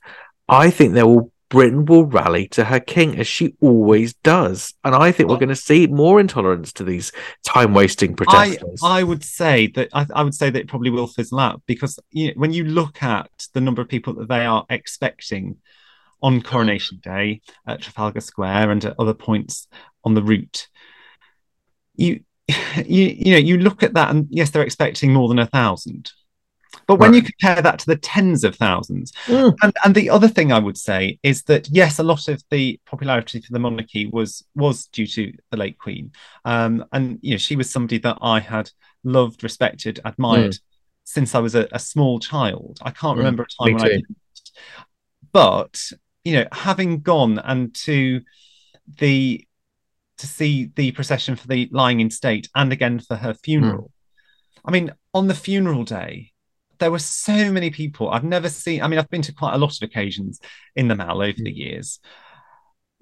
I 0.47 0.69
think 0.69 0.93
there 0.93 1.07
will 1.07 1.31
Britain 1.49 1.83
will 1.83 2.05
rally 2.05 2.47
to 2.47 2.63
her 2.63 2.79
king 2.79 3.19
as 3.19 3.27
she 3.27 3.55
always 3.59 4.13
does, 4.13 4.73
and 4.85 4.95
I 4.95 5.11
think 5.11 5.27
we're 5.27 5.35
going 5.35 5.49
to 5.49 5.55
see 5.55 5.85
more 5.85 6.19
intolerance 6.19 6.71
to 6.73 6.85
these 6.85 7.11
time 7.43 7.73
wasting 7.73 8.11
I, 8.11 8.15
protesters. 8.15 8.79
I 8.81 9.03
would 9.03 9.23
say 9.23 9.67
that 9.67 9.89
I, 9.91 10.05
I 10.15 10.23
would 10.23 10.33
say 10.33 10.49
that 10.49 10.59
it 10.59 10.69
probably 10.69 10.91
will 10.91 11.07
fizzle 11.07 11.39
out 11.39 11.61
because 11.65 11.99
you 12.11 12.27
know, 12.27 12.33
when 12.37 12.53
you 12.53 12.63
look 12.63 13.03
at 13.03 13.29
the 13.53 13.59
number 13.59 13.81
of 13.81 13.89
people 13.89 14.13
that 14.13 14.29
they 14.29 14.45
are 14.45 14.65
expecting 14.69 15.57
on 16.23 16.41
Coronation 16.41 16.99
Day 17.03 17.41
at 17.67 17.81
Trafalgar 17.81 18.21
Square 18.21 18.71
and 18.71 18.85
at 18.85 18.95
other 18.97 19.13
points 19.13 19.67
on 20.05 20.13
the 20.13 20.23
route, 20.23 20.69
you 21.95 22.21
you 22.85 23.05
you 23.17 23.31
know 23.33 23.37
you 23.39 23.57
look 23.57 23.83
at 23.83 23.93
that 23.93 24.09
and 24.11 24.27
yes, 24.29 24.49
they're 24.51 24.63
expecting 24.63 25.13
more 25.13 25.27
than 25.29 25.39
a 25.39 25.47
thousand. 25.47 26.11
But 26.87 26.97
when 26.99 27.13
Right. 27.13 27.15
you 27.15 27.21
compare 27.23 27.61
that 27.61 27.79
to 27.79 27.85
the 27.87 27.97
tens 27.97 28.43
of 28.43 28.55
thousands, 28.55 29.11
Mm. 29.27 29.61
and 29.63 29.73
and 29.85 29.95
the 29.95 30.09
other 30.09 30.27
thing 30.27 30.51
I 30.51 30.59
would 30.59 30.77
say 30.77 31.19
is 31.23 31.43
that 31.43 31.69
yes, 31.69 31.99
a 31.99 32.03
lot 32.03 32.27
of 32.27 32.43
the 32.51 32.79
popularity 32.85 33.41
for 33.41 33.53
the 33.53 33.59
monarchy 33.59 34.07
was 34.07 34.43
was 34.55 34.87
due 34.87 35.07
to 35.07 35.33
the 35.51 35.57
late 35.57 35.77
Queen, 35.79 36.11
um, 36.45 36.85
and 36.93 37.19
you 37.21 37.31
know 37.31 37.37
she 37.37 37.55
was 37.55 37.69
somebody 37.69 37.99
that 37.99 38.17
I 38.21 38.39
had 38.39 38.71
loved, 39.03 39.43
respected, 39.43 39.99
admired 40.05 40.57
since 41.03 41.35
I 41.35 41.39
was 41.39 41.55
a, 41.55 41.67
a 41.71 41.79
small 41.79 42.19
child. 42.19 42.79
I 42.83 42.91
can't 42.91 43.17
Mm, 43.17 43.17
remember 43.17 43.43
a 43.43 43.47
me 43.61 43.71
time 43.71 43.73
when 43.73 43.81
I 43.83 43.89
didn't. 43.89 44.17
But 45.31 45.79
you 46.23 46.33
know, 46.33 46.45
having 46.51 47.01
gone 47.01 47.39
and 47.39 47.73
to 47.85 48.21
the 48.99 49.45
to 50.21 50.27
see 50.27 50.71
the 50.75 50.91
procession 50.91 51.35
for 51.35 51.47
the 51.47 51.67
lying 51.71 51.99
in 51.99 52.09
state 52.09 52.49
and 52.55 52.71
again 52.71 52.99
for 52.99 53.15
her 53.15 53.33
funeral. 53.33 53.91
I 54.63 54.71
mean, 54.71 54.91
on 55.13 55.27
the 55.27 55.33
funeral 55.33 55.83
day, 55.83 56.31
there 56.79 56.91
were 56.91 56.99
so 56.99 57.51
many 57.51 57.69
people. 57.69 58.09
I've 58.09 58.23
never 58.23 58.47
seen, 58.49 58.81
I 58.81 58.87
mean, 58.87 58.99
I've 58.99 59.09
been 59.09 59.21
to 59.23 59.33
quite 59.33 59.55
a 59.55 59.57
lot 59.57 59.75
of 59.75 59.81
occasions 59.81 60.39
in 60.75 60.87
the 60.87 60.95
Mall 60.95 61.21
over 61.21 61.37
the 61.37 61.51
years, 61.51 61.99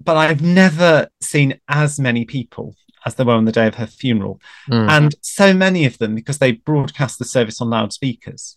but 0.02 0.16
I've 0.16 0.42
never 0.42 1.08
seen 1.20 1.60
as 1.68 2.00
many 2.00 2.24
people 2.24 2.74
as 3.04 3.14
there 3.14 3.26
were 3.26 3.34
on 3.34 3.44
the 3.44 3.52
day 3.52 3.66
of 3.66 3.74
her 3.76 3.86
funeral. 3.86 4.40
Mm. 4.70 4.88
And 4.88 5.14
so 5.20 5.54
many 5.54 5.84
of 5.84 5.98
them, 5.98 6.14
because 6.14 6.38
they 6.38 6.52
broadcast 6.52 7.18
the 7.18 7.24
service 7.24 7.60
on 7.60 7.70
loudspeakers, 7.70 8.56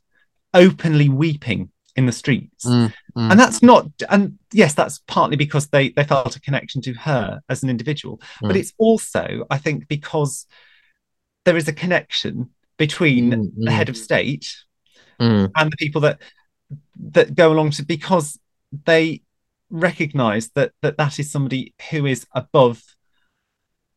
openly 0.54 1.10
weeping 1.10 1.72
in 1.96 2.06
the 2.06 2.12
streets. 2.12 2.66
Mm, 2.66 2.94
mm. 3.16 3.32
And 3.32 3.40
that's 3.40 3.62
not, 3.62 3.88
and 4.10 4.38
yes, 4.52 4.74
that's 4.74 5.00
partly 5.08 5.38
because 5.38 5.68
they, 5.68 5.90
they 5.90 6.04
felt 6.04 6.36
a 6.36 6.42
connection 6.42 6.82
to 6.84 6.94
her 6.94 7.42
as 7.50 7.64
an 7.64 7.70
individual, 7.70 8.20
but 8.42 8.56
Mm. 8.56 8.60
it's 8.60 8.74
also, 8.78 9.46
I 9.50 9.58
think, 9.58 9.88
because 9.88 10.48
there 11.46 11.58
is 11.58 11.68
a 11.68 11.74
connection 11.74 12.50
between 12.78 13.32
Mm, 13.32 13.52
the 13.58 13.70
mm. 13.70 13.74
head 13.74 13.90
of 13.90 13.98
state 13.98 14.56
Mm. 15.20 15.52
and 15.56 15.72
the 15.72 15.78
people 15.78 16.02
that 16.02 16.20
that 17.12 17.36
go 17.36 17.52
along 17.52 17.72
to 17.72 17.86
because 17.86 18.40
they 18.86 19.22
recognize 19.70 20.50
that 20.56 20.72
that 20.82 20.98
that 20.98 21.20
is 21.20 21.32
somebody 21.32 21.74
who 21.90 22.06
is 22.06 22.26
above 22.34 22.82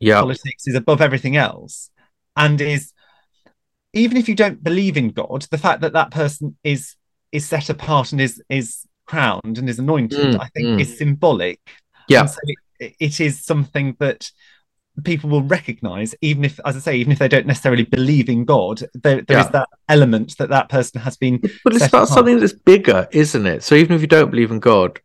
Yeah. 0.01 0.20
politics 0.20 0.66
is 0.66 0.74
above 0.74 1.01
everything 1.01 1.36
else 1.36 1.90
and 2.36 2.60
is 2.60 2.93
even 3.93 4.16
if 4.16 4.28
you 4.28 4.35
don't 4.35 4.62
believe 4.62 4.97
in 4.97 5.09
god 5.10 5.43
the 5.51 5.59
fact 5.59 5.81
that 5.81 5.94
that 5.94 6.10
person 6.10 6.56
is 6.62 6.97
is 7.32 7.47
set 7.47 7.69
apart 7.70 8.12
and 8.12 8.20
is 8.20 8.43
is 8.48 8.86
crowned 9.07 9.59
and 9.59 9.69
is 9.69 9.78
anointed 9.78 10.35
Mm, 10.35 10.40
i 10.40 10.48
think 10.48 10.66
mm. 10.66 10.81
is 10.81 10.98
symbolic 10.98 11.61
Yeah. 12.09 12.27
So 12.27 12.39
it, 12.78 12.94
it 13.01 13.20
is 13.20 13.44
something 13.44 13.97
that 14.01 14.31
people 15.05 15.28
will 15.28 15.43
recognize 15.43 16.15
even 16.23 16.44
if 16.44 16.59
as 16.65 16.74
i 16.77 16.81
say 16.81 16.97
even 16.97 17.12
if 17.12 17.19
they 17.19 17.28
don't 17.28 17.47
necessarily 17.47 17.85
believe 17.85 18.28
in 18.31 18.44
god 18.44 18.81
there, 18.94 19.20
there 19.23 19.39
is 19.39 19.47
Yeah. 19.47 19.51
that 19.53 19.69
element 19.89 20.36
that 20.39 20.48
that 20.48 20.69
person 20.69 21.01
has 21.03 21.16
been 21.16 21.40
But 21.65 21.74
it's 21.77 21.86
about 21.86 22.05
apart. 22.05 22.09
something 22.09 22.40
that's 22.40 22.53
bigger, 22.55 23.07
isn't 23.12 23.47
it? 23.47 23.62
So 23.62 23.74
even 23.74 23.94
if 23.94 24.01
you 24.01 24.07
don't 24.07 24.31
believe 24.31 24.51
in 24.51 24.59
God, 24.59 25.01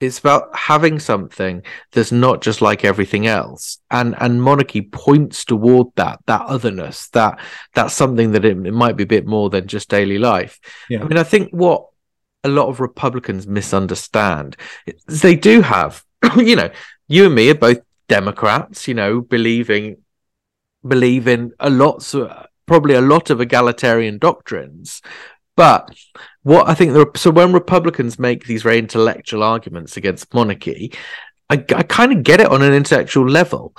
it's 0.00 0.18
about 0.18 0.54
having 0.54 0.98
something 1.00 1.62
that's 1.92 2.12
not 2.12 2.40
just 2.40 2.62
like 2.62 2.84
everything 2.84 3.26
else. 3.26 3.78
And 3.90 4.14
and 4.20 4.42
monarchy 4.42 4.82
points 4.82 5.44
toward 5.44 5.88
that, 5.96 6.20
that 6.26 6.42
otherness, 6.42 7.08
that 7.10 7.40
that's 7.74 7.94
something 7.94 8.32
that 8.32 8.44
it, 8.44 8.56
it 8.66 8.72
might 8.72 8.96
be 8.96 9.04
a 9.04 9.06
bit 9.06 9.26
more 9.26 9.50
than 9.50 9.66
just 9.66 9.88
daily 9.88 10.18
life. 10.18 10.60
Yeah. 10.88 11.02
I 11.02 11.04
mean, 11.04 11.18
I 11.18 11.24
think 11.24 11.50
what 11.50 11.86
a 12.44 12.48
lot 12.48 12.68
of 12.68 12.80
Republicans 12.80 13.46
misunderstand. 13.46 14.56
is 14.86 15.20
They 15.20 15.34
do 15.34 15.62
have, 15.62 16.04
you 16.36 16.56
know, 16.56 16.70
you 17.08 17.26
and 17.26 17.34
me 17.34 17.50
are 17.50 17.54
both 17.54 17.80
Democrats, 18.08 18.86
you 18.86 18.94
know, 18.94 19.20
believing 19.20 19.96
believe 20.86 21.26
in 21.26 21.52
a 21.58 21.70
lot, 21.70 22.14
uh, 22.14 22.44
probably 22.66 22.94
a 22.94 23.00
lot 23.00 23.30
of 23.30 23.40
egalitarian 23.40 24.18
doctrines. 24.18 25.02
But 25.58 25.92
what 26.44 26.68
I 26.68 26.74
think, 26.74 26.92
the, 26.92 27.10
so 27.16 27.32
when 27.32 27.52
Republicans 27.52 28.16
make 28.16 28.46
these 28.46 28.62
very 28.62 28.78
intellectual 28.78 29.42
arguments 29.42 29.96
against 29.96 30.32
monarchy, 30.32 30.92
I, 31.50 31.54
I 31.74 31.82
kind 31.82 32.12
of 32.12 32.22
get 32.22 32.40
it 32.40 32.46
on 32.46 32.62
an 32.62 32.72
intellectual 32.72 33.28
level. 33.28 33.74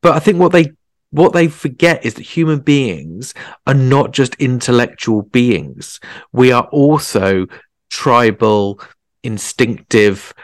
But 0.00 0.12
I 0.12 0.20
think 0.20 0.38
what 0.38 0.52
they 0.52 0.70
what 1.10 1.32
they 1.32 1.48
forget 1.48 2.04
is 2.04 2.14
that 2.14 2.22
human 2.22 2.60
beings 2.60 3.34
are 3.66 3.74
not 3.74 4.12
just 4.12 4.36
intellectual 4.36 5.22
beings. 5.22 5.98
We 6.32 6.52
are 6.52 6.68
also 6.70 7.46
tribal, 7.90 8.80
instinctive 9.24 10.34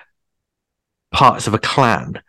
parts 1.12 1.46
of 1.46 1.54
a 1.54 1.58
clan. 1.60 2.20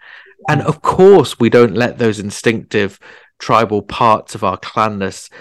And 0.47 0.61
of 0.61 0.83
course, 0.83 1.39
we 1.39 1.49
don't 1.49 1.73
let 1.73 1.97
those 1.97 2.19
instinctive 2.19 2.99
tribal 3.39 3.81
parts 3.81 4.35
of 4.35 4.43
our 4.43 4.57
clanness 4.57 5.31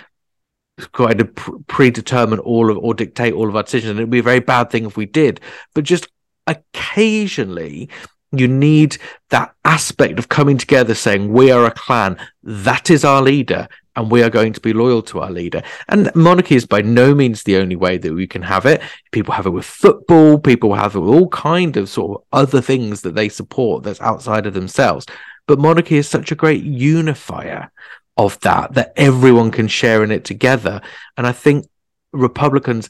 kind 0.80 1.20
of 1.20 1.34
predetermine 1.66 2.38
all 2.40 2.70
of 2.70 2.78
or 2.78 2.94
dictate 2.94 3.34
all 3.34 3.48
of 3.48 3.56
our 3.56 3.62
decisions. 3.62 3.90
And 3.90 4.00
it'd 4.00 4.10
be 4.10 4.20
a 4.20 4.22
very 4.22 4.40
bad 4.40 4.70
thing 4.70 4.84
if 4.84 4.96
we 4.96 5.06
did. 5.06 5.40
But 5.74 5.84
just 5.84 6.08
occasionally, 6.46 7.88
you 8.32 8.46
need 8.46 8.96
that 9.30 9.54
aspect 9.64 10.18
of 10.18 10.28
coming 10.28 10.56
together, 10.56 10.94
saying, 10.94 11.32
We 11.32 11.50
are 11.50 11.64
a 11.64 11.70
clan, 11.70 12.16
that 12.42 12.90
is 12.90 13.04
our 13.04 13.22
leader, 13.22 13.68
and 13.96 14.10
we 14.10 14.22
are 14.22 14.30
going 14.30 14.52
to 14.52 14.60
be 14.60 14.72
loyal 14.72 15.02
to 15.02 15.20
our 15.20 15.30
leader. 15.30 15.62
And 15.88 16.14
monarchy 16.14 16.54
is 16.54 16.66
by 16.66 16.80
no 16.82 17.14
means 17.14 17.42
the 17.42 17.56
only 17.56 17.76
way 17.76 17.98
that 17.98 18.14
we 18.14 18.26
can 18.26 18.42
have 18.42 18.66
it. 18.66 18.80
People 19.10 19.34
have 19.34 19.46
it 19.46 19.50
with 19.50 19.64
football, 19.64 20.38
people 20.38 20.74
have 20.74 20.94
it 20.94 21.00
with 21.00 21.10
all 21.10 21.28
kind 21.28 21.76
of 21.76 21.88
sort 21.88 22.18
of 22.18 22.24
other 22.32 22.60
things 22.60 23.02
that 23.02 23.14
they 23.14 23.28
support 23.28 23.82
that's 23.82 24.00
outside 24.00 24.46
of 24.46 24.54
themselves. 24.54 25.06
But 25.46 25.58
monarchy 25.58 25.96
is 25.96 26.08
such 26.08 26.30
a 26.30 26.36
great 26.36 26.62
unifier 26.62 27.72
of 28.16 28.38
that 28.40 28.74
that 28.74 28.92
everyone 28.96 29.50
can 29.50 29.68
share 29.68 30.04
in 30.04 30.10
it 30.10 30.24
together. 30.24 30.80
And 31.16 31.26
I 31.26 31.32
think 31.32 31.66
Republicans 32.12 32.88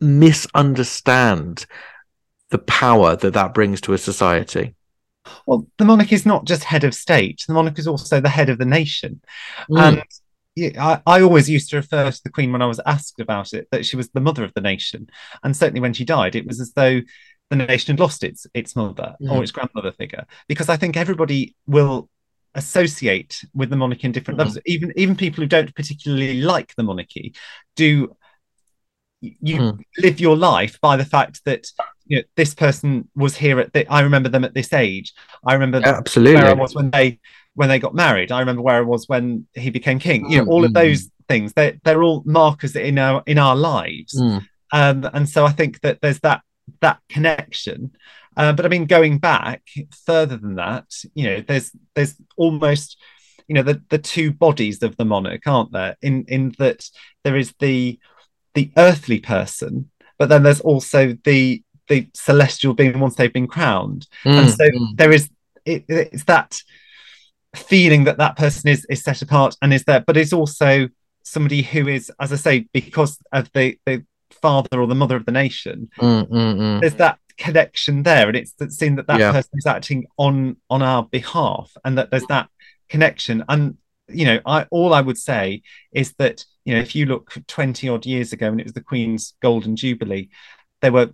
misunderstand 0.00 1.66
the 2.50 2.58
power 2.58 3.16
that 3.16 3.32
that 3.34 3.54
brings 3.54 3.80
to 3.82 3.92
a 3.92 3.98
society. 3.98 4.74
Well, 5.46 5.66
the 5.78 5.84
monarch 5.84 6.12
is 6.12 6.26
not 6.26 6.46
just 6.46 6.64
head 6.64 6.84
of 6.84 6.94
state; 6.94 7.44
the 7.46 7.54
monarch 7.54 7.78
is 7.78 7.86
also 7.86 8.20
the 8.20 8.28
head 8.28 8.48
of 8.48 8.58
the 8.58 8.64
nation. 8.64 9.20
Mm. 9.70 10.02
And 10.58 10.76
I, 10.78 11.00
I, 11.06 11.20
always 11.20 11.48
used 11.48 11.70
to 11.70 11.76
refer 11.76 12.10
to 12.10 12.20
the 12.24 12.30
Queen 12.30 12.52
when 12.52 12.62
I 12.62 12.66
was 12.66 12.80
asked 12.84 13.20
about 13.20 13.52
it 13.52 13.68
that 13.70 13.86
she 13.86 13.96
was 13.96 14.08
the 14.10 14.20
mother 14.20 14.44
of 14.44 14.52
the 14.54 14.60
nation, 14.60 15.08
and 15.42 15.56
certainly 15.56 15.80
when 15.80 15.92
she 15.92 16.04
died, 16.04 16.34
it 16.34 16.46
was 16.46 16.60
as 16.60 16.72
though 16.72 17.00
the 17.50 17.56
nation 17.56 17.92
had 17.92 18.00
lost 18.00 18.24
its 18.24 18.46
its 18.54 18.74
mother 18.74 19.16
mm. 19.20 19.30
or 19.30 19.42
its 19.42 19.52
grandmother 19.52 19.92
figure. 19.92 20.26
Because 20.48 20.68
I 20.68 20.76
think 20.76 20.96
everybody 20.96 21.54
will 21.66 22.08
associate 22.54 23.42
with 23.54 23.70
the 23.70 23.76
monarchy 23.76 24.06
in 24.06 24.12
different 24.12 24.36
mm. 24.36 24.40
levels. 24.40 24.58
Even 24.66 24.92
even 24.96 25.16
people 25.16 25.42
who 25.42 25.48
don't 25.48 25.74
particularly 25.74 26.40
like 26.40 26.74
the 26.76 26.82
monarchy 26.82 27.34
do 27.76 28.14
you 29.20 29.58
mm. 29.58 29.84
live 29.98 30.18
your 30.18 30.36
life 30.36 30.80
by 30.80 30.96
the 30.96 31.04
fact 31.04 31.44
that 31.44 31.66
you 32.06 32.18
know, 32.18 32.22
this 32.36 32.54
person 32.54 33.08
was 33.14 33.36
here 33.36 33.60
at 33.60 33.72
the, 33.72 33.86
I 33.88 34.00
remember 34.00 34.28
them 34.28 34.44
at 34.44 34.54
this 34.54 34.72
age. 34.72 35.12
I 35.46 35.54
remember 35.54 35.80
absolutely 35.84 36.42
where 36.42 36.50
I 36.50 36.54
was 36.54 36.74
when 36.74 36.90
they 36.90 37.20
when 37.54 37.68
they 37.68 37.78
got 37.78 37.94
married. 37.94 38.32
I 38.32 38.40
remember 38.40 38.62
where 38.62 38.76
I 38.76 38.80
was 38.80 39.08
when 39.08 39.46
he 39.54 39.70
became 39.70 39.98
king. 39.98 40.30
You 40.30 40.38
know, 40.38 40.50
all 40.50 40.64
of 40.64 40.72
mm-hmm. 40.72 40.86
those 40.86 41.10
things. 41.28 41.52
They 41.52 41.78
they're 41.84 42.02
all 42.02 42.22
markers 42.24 42.74
in 42.74 42.98
our 42.98 43.22
in 43.26 43.38
our 43.38 43.54
lives. 43.54 44.20
Mm. 44.20 44.46
Um, 44.72 45.10
and 45.12 45.28
so 45.28 45.44
I 45.44 45.52
think 45.52 45.80
that 45.82 46.00
there's 46.00 46.20
that 46.20 46.42
that 46.80 46.98
connection. 47.08 47.92
Uh, 48.36 48.52
but 48.52 48.64
I 48.64 48.68
mean, 48.68 48.86
going 48.86 49.18
back 49.18 49.62
further 50.06 50.36
than 50.36 50.54
that, 50.56 50.86
you 51.14 51.24
know, 51.24 51.44
there's 51.46 51.72
there's 51.94 52.16
almost 52.36 52.96
you 53.48 53.54
know 53.54 53.62
the 53.62 53.82
the 53.88 53.98
two 53.98 54.32
bodies 54.32 54.82
of 54.82 54.96
the 54.96 55.04
monarch, 55.04 55.46
aren't 55.46 55.72
there? 55.72 55.96
In 56.02 56.24
in 56.28 56.54
that 56.58 56.88
there 57.24 57.36
is 57.36 57.52
the 57.58 57.98
the 58.54 58.70
earthly 58.76 59.20
person, 59.20 59.90
but 60.18 60.28
then 60.28 60.42
there's 60.42 60.60
also 60.60 61.16
the 61.24 61.62
the 61.88 62.08
celestial 62.14 62.74
being 62.74 62.98
once 63.00 63.16
they've 63.16 63.32
been 63.32 63.48
crowned. 63.48 64.06
Mm, 64.24 64.38
and 64.38 64.50
so 64.50 64.64
mm. 64.68 64.96
there 64.96 65.12
is 65.12 65.28
it, 65.64 65.84
it's 65.88 66.24
that 66.24 66.60
feeling 67.56 68.04
that 68.04 68.18
that 68.18 68.36
person 68.36 68.70
is 68.70 68.86
is 68.88 69.02
set 69.02 69.22
apart 69.22 69.56
and 69.60 69.74
is 69.74 69.84
there, 69.84 70.00
but 70.00 70.16
it's 70.16 70.32
also 70.32 70.88
somebody 71.24 71.62
who 71.62 71.88
is, 71.88 72.10
as 72.20 72.32
I 72.32 72.36
say, 72.36 72.68
because 72.72 73.18
of 73.32 73.50
the 73.52 73.78
the 73.86 74.04
father 74.40 74.80
or 74.80 74.86
the 74.86 74.94
mother 74.94 75.16
of 75.16 75.26
the 75.26 75.32
nation. 75.32 75.90
Mm, 75.98 76.28
mm, 76.28 76.56
mm. 76.56 76.80
there's 76.80 76.94
that 76.94 77.18
connection 77.40 78.02
there, 78.04 78.28
and 78.28 78.36
it's 78.36 78.54
seen 78.76 78.96
that 78.96 79.08
that 79.08 79.18
yeah. 79.18 79.32
person 79.32 79.50
is 79.54 79.66
acting 79.66 80.06
on 80.16 80.56
on 80.68 80.82
our 80.82 81.02
behalf, 81.02 81.72
and 81.84 81.98
that 81.98 82.10
there's 82.10 82.26
that 82.26 82.48
connection. 82.88 83.42
And 83.48 83.78
you 84.08 84.26
know, 84.26 84.40
I 84.46 84.66
all 84.70 84.94
I 84.94 85.00
would 85.00 85.18
say 85.18 85.62
is 85.90 86.12
that 86.18 86.44
you 86.64 86.74
know, 86.74 86.80
if 86.80 86.94
you 86.94 87.06
look 87.06 87.32
20 87.48 87.88
odd 87.88 88.06
years 88.06 88.32
ago, 88.32 88.48
and 88.48 88.60
it 88.60 88.64
was 88.64 88.74
the 88.74 88.82
Queen's 88.82 89.34
Golden 89.40 89.74
Jubilee, 89.74 90.28
there 90.82 90.92
were 90.92 91.10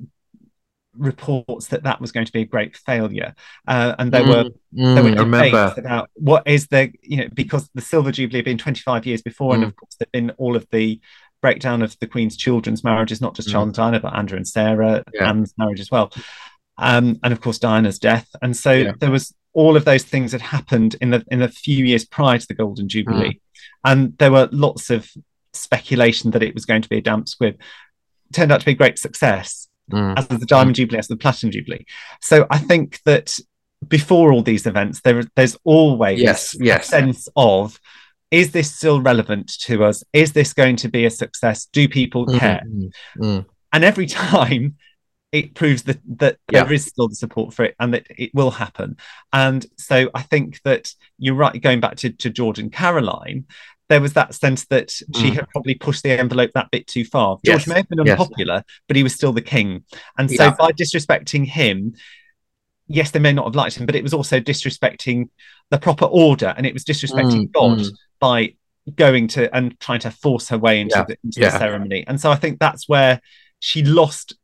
reports 0.98 1.68
that 1.68 1.84
that 1.84 2.00
was 2.00 2.10
going 2.10 2.26
to 2.26 2.32
be 2.32 2.40
a 2.40 2.46
great 2.46 2.76
failure, 2.76 3.34
uh, 3.68 3.94
and 3.98 4.10
there 4.10 4.24
mm, 4.24 4.28
were 4.28 4.50
mm, 4.74 4.94
there 4.94 5.04
were 5.04 5.14
debates 5.14 5.78
about 5.78 6.10
what 6.14 6.42
is 6.46 6.66
the 6.66 6.92
you 7.02 7.18
know 7.18 7.28
because 7.32 7.70
the 7.74 7.80
Silver 7.80 8.10
Jubilee 8.10 8.38
had 8.38 8.44
been 8.44 8.58
25 8.58 9.06
years 9.06 9.22
before, 9.22 9.52
mm. 9.52 9.56
and 9.56 9.64
of 9.64 9.76
course 9.76 9.94
there'd 9.98 10.12
been 10.12 10.30
all 10.38 10.56
of 10.56 10.66
the 10.72 11.00
breakdown 11.47 11.81
of 11.81 11.97
the 12.01 12.09
Queen's 12.09 12.36
children's 12.36 12.82
marriages, 12.82 13.20
not 13.20 13.36
just 13.36 13.48
Charles 13.48 13.68
and 13.68 13.74
Diana, 13.77 14.01
but 14.01 14.16
Andrew 14.16 14.36
and 14.36 14.48
Sarah, 14.48 15.05
yeah. 15.14 15.28
Anne's 15.28 15.55
marriage 15.56 15.78
as 15.78 15.93
well, 15.93 16.12
um, 16.77 17.20
and 17.23 17.32
of 17.32 17.40
course 17.40 17.60
Diana's 17.60 18.01
death, 18.01 18.28
and 18.43 18.56
so 18.56 18.73
yeah. 18.73 18.93
there 18.98 19.12
was 19.12 19.32
all 19.52 19.77
of 19.77 19.85
those 19.85 20.02
things 20.02 20.32
had 20.32 20.40
happened 20.40 20.97
in 21.01 21.10
the 21.10 21.24
in 21.31 21.39
the 21.39 21.48
few 21.48 21.85
years 21.85 22.05
prior 22.05 22.36
to 22.36 22.47
the 22.48 22.55
Golden 22.55 22.89
Jubilee, 22.89 23.35
mm. 23.35 23.40
and 23.85 24.18
there 24.18 24.32
were 24.32 24.48
lots 24.51 24.90
of 24.90 25.09
speculation 25.52 26.32
that 26.32 26.43
it 26.43 26.52
was 26.52 26.64
going 26.64 26.82
to 26.82 26.89
be 26.89 26.98
a 26.98 27.01
damp 27.01 27.28
squib. 27.28 27.60
turned 28.32 28.51
out 28.51 28.59
to 28.59 28.66
be 28.66 28.73
a 28.73 28.74
great 28.82 28.98
success 28.98 29.68
mm. 29.93 30.18
as 30.18 30.27
the 30.27 30.47
Diamond 30.47 30.74
Jubilee, 30.74 30.98
as 30.98 31.06
the 31.06 31.16
Platinum 31.16 31.52
Jubilee. 31.52 31.86
So 32.20 32.44
I 32.51 32.59
think 32.59 32.98
that 33.05 33.39
before 33.86 34.32
all 34.32 34.43
these 34.43 34.66
events, 34.66 35.01
there 35.02 35.23
there's 35.36 35.56
always 35.62 36.20
yes, 36.20 36.56
yes. 36.59 36.86
a 36.86 36.89
sense 36.89 37.28
of 37.36 37.78
is 38.30 38.52
this 38.52 38.74
still 38.74 39.00
relevant 39.00 39.48
to 39.60 39.84
us? 39.84 40.02
Is 40.12 40.32
this 40.32 40.52
going 40.52 40.76
to 40.76 40.88
be 40.88 41.04
a 41.04 41.10
success? 41.10 41.66
Do 41.72 41.88
people 41.88 42.26
mm-hmm, 42.26 42.38
care? 42.38 42.62
Mm-hmm. 42.66 43.22
Mm. 43.22 43.46
And 43.72 43.84
every 43.84 44.06
time 44.06 44.76
it 45.32 45.54
proves 45.54 45.82
that 45.82 45.98
that 46.18 46.38
yeah. 46.50 46.62
there 46.62 46.72
is 46.72 46.86
still 46.86 47.08
the 47.08 47.14
support 47.14 47.52
for 47.52 47.64
it 47.64 47.74
and 47.78 47.94
that 47.94 48.06
it 48.10 48.30
will 48.34 48.50
happen. 48.50 48.96
And 49.32 49.66
so 49.76 50.08
I 50.14 50.22
think 50.22 50.60
that 50.62 50.92
you're 51.18 51.34
right, 51.34 51.60
going 51.60 51.80
back 51.80 51.96
to, 51.96 52.10
to 52.10 52.30
George 52.30 52.58
and 52.58 52.72
Caroline, 52.72 53.44
there 53.88 54.00
was 54.00 54.14
that 54.14 54.34
sense 54.34 54.64
that 54.66 54.88
mm. 54.88 55.20
she 55.20 55.30
had 55.30 55.48
probably 55.50 55.74
pushed 55.74 56.02
the 56.02 56.10
envelope 56.10 56.52
that 56.54 56.70
bit 56.70 56.86
too 56.86 57.04
far. 57.04 57.38
George 57.44 57.60
yes. 57.60 57.66
may 57.66 57.76
have 57.76 57.88
been 57.88 58.00
unpopular, 58.00 58.56
yes. 58.56 58.64
but 58.88 58.96
he 58.96 59.02
was 59.02 59.14
still 59.14 59.32
the 59.32 59.42
king. 59.42 59.84
And 60.18 60.30
so 60.30 60.44
yeah. 60.44 60.54
by 60.58 60.72
disrespecting 60.72 61.46
him, 61.46 61.94
yes, 62.88 63.10
they 63.10 63.20
may 63.20 63.32
not 63.32 63.44
have 63.44 63.54
liked 63.54 63.76
him, 63.76 63.86
but 63.86 63.94
it 63.94 64.02
was 64.02 64.14
also 64.14 64.40
disrespecting 64.40 65.28
the 65.70 65.78
proper 65.78 66.04
order 66.04 66.54
and 66.56 66.66
it 66.66 66.72
was 66.72 66.84
disrespecting 66.84 67.46
mm, 67.46 67.52
God 67.52 67.78
mm. 67.78 67.90
By 68.26 68.54
going 68.94 69.28
to 69.28 69.54
and 69.54 69.78
trying 69.80 70.00
to 70.00 70.10
force 70.10 70.48
her 70.48 70.58
way 70.58 70.80
into, 70.80 70.96
yeah. 70.96 71.04
the, 71.04 71.18
into 71.24 71.40
yeah. 71.40 71.50
the 71.50 71.58
ceremony. 71.58 72.04
And 72.06 72.20
so 72.20 72.30
I 72.30 72.36
think 72.36 72.58
that's 72.58 72.88
where 72.88 73.20
she 73.58 73.82
lost 73.82 74.34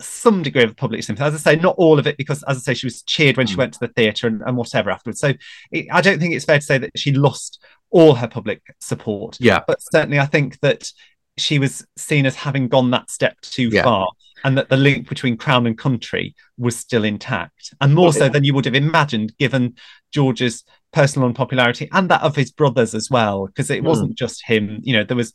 some 0.00 0.42
degree 0.42 0.64
of 0.64 0.76
public 0.76 1.02
sympathy. 1.02 1.26
As 1.26 1.34
I 1.34 1.38
say, 1.38 1.60
not 1.60 1.76
all 1.78 1.98
of 1.98 2.06
it, 2.06 2.16
because 2.16 2.42
as 2.44 2.56
I 2.56 2.60
say, 2.60 2.74
she 2.74 2.86
was 2.86 3.02
cheered 3.02 3.36
when 3.36 3.46
she 3.46 3.54
mm. 3.54 3.58
went 3.58 3.74
to 3.74 3.80
the 3.80 3.88
theatre 3.88 4.26
and, 4.26 4.42
and, 4.44 4.56
whatever 4.56 4.90
afterwards. 4.90 5.20
So 5.20 5.32
it, 5.70 5.86
I 5.92 6.00
don't 6.00 6.18
think 6.18 6.34
it's 6.34 6.44
fair 6.44 6.58
to 6.58 6.64
say 6.64 6.78
that 6.78 6.90
she 6.96 7.12
lost 7.12 7.62
all 7.90 8.14
her 8.14 8.28
public 8.28 8.62
support. 8.80 9.36
Yeah. 9.40 9.60
But 9.66 9.78
certainly, 9.80 10.18
I 10.18 10.26
think 10.26 10.58
that 10.60 10.90
she 11.36 11.58
was 11.58 11.86
seen 11.96 12.26
as 12.26 12.36
having 12.36 12.68
gone 12.68 12.90
that 12.90 13.10
step 13.10 13.40
too 13.40 13.68
yeah. 13.72 13.84
far 13.84 14.08
and 14.44 14.58
that 14.58 14.68
the 14.68 14.76
link 14.76 15.08
between 15.08 15.36
crown 15.36 15.66
and 15.66 15.76
country 15.76 16.34
was 16.58 16.76
still 16.76 17.04
intact 17.04 17.74
and 17.80 17.94
more 17.94 18.12
so 18.12 18.28
than 18.28 18.44
you 18.44 18.54
would 18.54 18.64
have 18.64 18.74
imagined 18.74 19.36
given 19.38 19.74
george's 20.12 20.64
personal 20.94 21.28
unpopularity 21.28 21.88
and 21.92 22.08
that 22.08 22.22
of 22.22 22.36
his 22.36 22.52
brothers 22.52 22.94
as 22.94 23.10
well 23.10 23.46
because 23.46 23.70
it 23.70 23.82
mm. 23.82 23.86
wasn't 23.86 24.16
just 24.16 24.44
him 24.46 24.80
you 24.82 24.96
know 24.96 25.04
there 25.04 25.16
was 25.16 25.32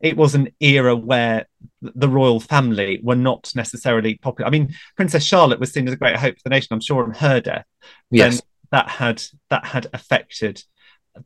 it 0.00 0.16
was 0.16 0.34
an 0.34 0.48
era 0.60 0.96
where 0.96 1.46
the 1.80 2.08
royal 2.08 2.40
family 2.40 3.00
were 3.02 3.14
not 3.14 3.52
necessarily 3.54 4.16
popular 4.16 4.48
i 4.48 4.50
mean 4.50 4.74
princess 4.96 5.24
charlotte 5.24 5.60
was 5.60 5.72
seen 5.72 5.86
as 5.86 5.94
a 5.94 5.98
great 5.98 6.16
hope 6.16 6.34
for 6.34 6.42
the 6.44 6.50
nation 6.50 6.68
i'm 6.72 6.80
sure 6.80 7.04
on 7.04 7.12
her 7.12 7.40
death 7.40 7.66
yes 8.10 8.40
that 8.70 8.88
had 8.88 9.22
that 9.50 9.64
had 9.66 9.86
affected 9.92 10.62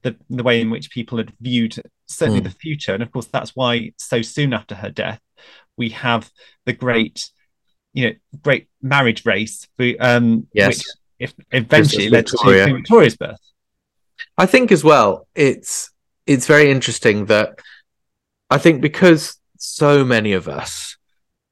the, 0.03 0.17
the 0.29 0.43
way 0.43 0.61
in 0.61 0.71
which 0.71 0.91
people 0.91 1.19
had 1.19 1.33
viewed 1.41 1.77
certainly 2.07 2.41
mm. 2.41 2.45
the 2.45 2.51
future. 2.51 2.95
And 2.95 3.03
of 3.03 3.13
course, 3.13 3.27
that's 3.27 3.55
why 3.55 3.93
so 3.97 4.23
soon 4.23 4.53
after 4.53 4.75
her 4.75 4.91
death, 4.91 5.21
we 5.77 5.91
have 5.91 6.31
the 6.67 6.73
great, 6.73 7.31
you 7.93 8.09
know, 8.09 8.15
great 8.43 8.69
marriage 8.83 9.25
race, 9.25 9.67
um, 10.01 10.47
yes. 10.53 10.69
which 10.69 10.85
if 11.19 11.35
eventually 11.53 12.09
led 12.09 12.27
to 12.29 12.39
Victoria's 12.75 13.17
birth. 13.17 13.41
I 14.37 14.47
think 14.47 14.73
as 14.73 14.85
well, 14.85 15.27
it's 15.35 15.91
it's 16.27 16.47
very 16.47 16.71
interesting 16.71 17.27
that 17.27 17.61
I 18.51 18.59
think 18.59 18.81
because 18.81 19.39
so 19.59 20.05
many 20.05 20.33
of 20.33 20.49
us, 20.49 20.97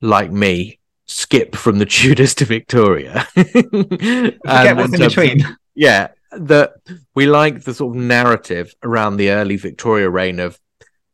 like 0.00 0.30
me, 0.30 0.78
skip 1.06 1.56
from 1.56 1.78
the 1.78 1.86
Tudors 1.96 2.34
to 2.36 2.44
Victoria. 2.44 3.26
Forget 3.34 4.38
um, 4.46 4.76
what's 4.76 4.94
in 4.94 5.00
between. 5.00 5.44
Of, 5.44 5.50
yeah, 5.74 6.08
that 6.32 6.74
we 7.14 7.26
like 7.26 7.64
the 7.64 7.74
sort 7.74 7.96
of 7.96 8.02
narrative 8.02 8.74
around 8.82 9.16
the 9.16 9.30
early 9.30 9.56
Victoria 9.56 10.10
reign 10.10 10.40
of 10.40 10.58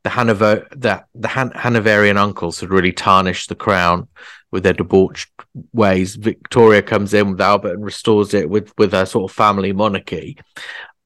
the 0.03 0.11
Hanover 0.11 0.67
that 0.73 1.07
the 1.15 1.29
Han- 1.29 1.53
Hanoverian 1.55 2.17
uncles 2.17 2.61
had 2.61 2.71
really 2.71 2.93
tarnished 2.93 3.49
the 3.49 3.55
crown 3.55 4.09
with 4.51 4.65
their 4.65 4.73
debauched 4.73 5.31
ways. 5.73 6.17
Victoria 6.17 6.83
comes 6.83 7.15
in 7.15 7.31
with 7.31 7.41
Albert 7.41 7.75
and 7.75 7.85
restores 7.85 8.35
it 8.35 8.51
with 8.51 8.73
with 8.79 8.93
her 8.93 9.07
sort 9.07 9.31
of 9.31 9.37
family 9.37 9.73
monarchy, 9.73 10.39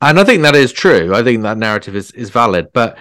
and 0.00 0.20
I 0.20 0.24
think 0.24 0.42
that 0.42 0.54
is 0.56 0.72
true. 0.72 1.14
I 1.14 1.22
think 1.22 1.42
that 1.42 1.58
narrative 1.58 1.96
is 1.96 2.10
is 2.12 2.30
valid, 2.30 2.68
but 2.72 2.98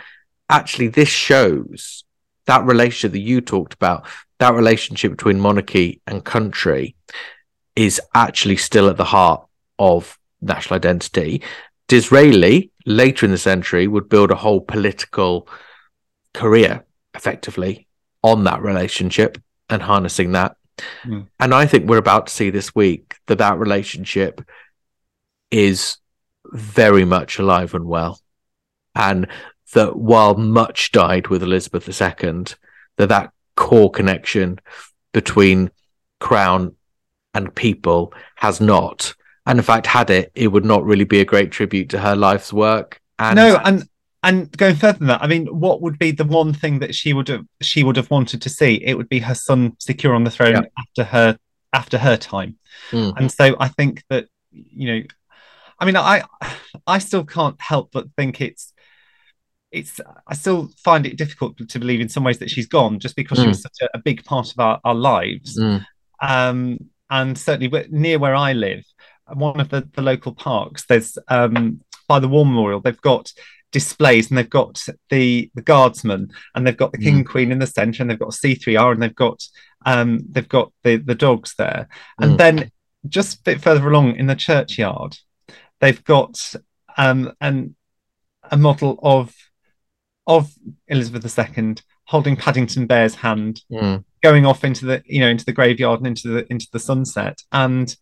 actually, 0.49 0.87
this 0.87 1.09
shows 1.09 2.03
that 2.45 2.65
relationship 2.65 3.11
that 3.13 3.19
you 3.19 3.41
talked 3.41 3.73
about, 3.73 4.05
that 4.39 4.53
relationship 4.53 5.11
between 5.11 5.39
monarchy 5.39 6.01
and 6.07 6.23
country, 6.23 6.95
is 7.75 7.99
actually 8.13 8.57
still 8.57 8.89
at 8.89 8.97
the 8.97 9.05
heart 9.05 9.45
of 9.79 10.17
national 10.41 10.75
identity. 10.75 11.41
Disraeli 11.87 12.71
later 12.85 13.25
in 13.25 13.31
the 13.31 13.37
century 13.37 13.87
would 13.87 14.09
build 14.09 14.31
a 14.31 14.35
whole 14.35 14.61
political 14.61 15.47
career 16.33 16.85
effectively 17.13 17.87
on 18.23 18.43
that 18.43 18.61
relationship 18.61 19.37
and 19.69 19.81
harnessing 19.81 20.31
that. 20.33 20.55
Mm. 21.03 21.27
And 21.39 21.53
I 21.53 21.65
think 21.65 21.87
we're 21.87 21.97
about 21.97 22.27
to 22.27 22.33
see 22.33 22.49
this 22.49 22.75
week 22.75 23.15
that 23.27 23.37
that 23.37 23.59
relationship 23.59 24.41
is 25.51 25.97
very 26.51 27.05
much 27.05 27.39
alive 27.39 27.73
and 27.73 27.85
well. 27.85 28.19
And 28.95 29.27
that 29.73 29.95
while 29.97 30.35
much 30.35 30.91
died 30.91 31.27
with 31.27 31.43
Elizabeth 31.43 31.87
II, 31.89 32.45
that 32.97 33.09
that 33.09 33.31
core 33.55 33.91
connection 33.91 34.59
between 35.11 35.71
crown 36.19 36.75
and 37.33 37.53
people 37.53 38.13
has 38.35 38.61
not. 38.61 39.13
And 39.45 39.59
in 39.59 39.63
fact, 39.63 39.85
had 39.85 40.09
it, 40.09 40.31
it 40.33 40.47
would 40.47 40.65
not 40.65 40.83
really 40.83 41.03
be 41.03 41.19
a 41.19 41.25
great 41.25 41.51
tribute 41.51 41.89
to 41.89 41.99
her 41.99 42.15
life's 42.15 42.51
work. 42.51 42.99
And 43.19 43.35
no, 43.35 43.59
and 43.63 43.87
and 44.23 44.51
going 44.57 44.75
further 44.75 44.97
than 44.97 45.07
that, 45.07 45.21
I 45.21 45.27
mean, 45.27 45.45
what 45.47 45.81
would 45.81 45.99
be 45.99 46.11
the 46.11 46.23
one 46.23 46.51
thing 46.51 46.79
that 46.79 46.95
she 46.95 47.13
would 47.13 47.27
have 47.27 47.45
she 47.61 47.83
would 47.83 47.95
have 47.95 48.09
wanted 48.09 48.41
to 48.41 48.49
see? 48.49 48.75
It 48.83 48.95
would 48.95 49.09
be 49.09 49.19
her 49.19 49.35
son 49.35 49.75
secure 49.79 50.15
on 50.15 50.23
the 50.23 50.31
throne 50.31 50.53
yeah. 50.53 50.61
after 50.79 51.03
her 51.03 51.37
after 51.73 51.97
her 51.97 52.17
time. 52.17 52.57
Mm. 52.91 53.13
And 53.17 53.31
so 53.31 53.55
I 53.59 53.67
think 53.67 54.03
that 54.09 54.25
you 54.51 54.87
know, 54.87 55.03
I 55.79 55.85
mean, 55.85 55.95
I 55.95 56.23
I 56.87 56.99
still 56.99 57.25
can't 57.25 57.59
help 57.61 57.91
but 57.91 58.07
think 58.17 58.41
it's 58.41 58.73
it's 59.71 59.99
I 60.25 60.33
still 60.35 60.69
find 60.77 61.05
it 61.05 61.17
difficult 61.17 61.57
to 61.67 61.79
believe 61.79 62.01
in 62.01 62.09
some 62.09 62.23
ways 62.23 62.39
that 62.39 62.49
she's 62.49 62.67
gone 62.67 62.99
just 62.99 63.15
because 63.15 63.39
mm. 63.39 63.43
she 63.43 63.47
was 63.49 63.61
such 63.61 63.77
a, 63.81 63.89
a, 63.93 63.99
big 63.99 64.23
part 64.23 64.51
of 64.51 64.59
our, 64.59 64.79
our 64.85 64.95
lives. 64.95 65.59
Mm. 65.59 65.85
Um, 66.21 66.79
and 67.09 67.37
certainly 67.37 67.85
near 67.89 68.17
where 68.17 68.35
I 68.35 68.53
live, 68.53 68.85
one 69.33 69.59
of 69.59 69.69
the, 69.69 69.87
the 69.93 70.01
local 70.01 70.33
parks, 70.33 70.85
there's 70.85 71.17
um, 71.27 71.81
by 72.07 72.19
the 72.19 72.27
War 72.27 72.45
Memorial, 72.45 72.79
they've 72.79 73.01
got 73.01 73.33
displays 73.71 74.29
and 74.29 74.37
they've 74.37 74.49
got 74.49 74.81
the 75.09 75.51
the 75.53 75.61
guardsmen 75.61 76.31
and 76.53 76.65
they've 76.65 76.77
got 76.77 76.93
the 76.93 76.97
king 76.97 77.15
mm. 77.15 77.17
and 77.17 77.27
queen 77.27 77.51
in 77.51 77.59
the 77.59 77.67
center 77.67 78.01
and 78.01 78.09
they've 78.09 78.19
got 78.19 78.29
c3r 78.29 78.93
and 78.93 79.01
they've 79.01 79.15
got 79.15 79.43
um 79.85 80.19
they've 80.31 80.47
got 80.47 80.71
the 80.83 80.95
the 80.95 81.15
dogs 81.15 81.55
there 81.57 81.89
and 82.21 82.33
mm. 82.33 82.37
then 82.37 82.71
just 83.09 83.39
a 83.39 83.43
bit 83.43 83.61
further 83.61 83.85
along 83.89 84.15
in 84.15 84.27
the 84.27 84.35
churchyard 84.35 85.17
they've 85.79 86.03
got 86.03 86.53
um 86.97 87.33
an 87.41 87.75
a 88.51 88.57
model 88.57 88.99
of 89.01 89.33
of 90.27 90.51
elizabeth 90.87 91.37
ii 91.39 91.75
holding 92.05 92.35
paddington 92.35 92.85
bear's 92.85 93.15
hand 93.15 93.61
mm. 93.71 94.03
going 94.21 94.45
off 94.45 94.63
into 94.63 94.85
the 94.85 95.01
you 95.05 95.19
know 95.19 95.29
into 95.29 95.45
the 95.45 95.51
graveyard 95.51 95.99
and 95.99 96.07
into 96.07 96.27
the 96.27 96.51
into 96.51 96.67
the 96.71 96.79
sunset 96.79 97.41
and 97.51 97.95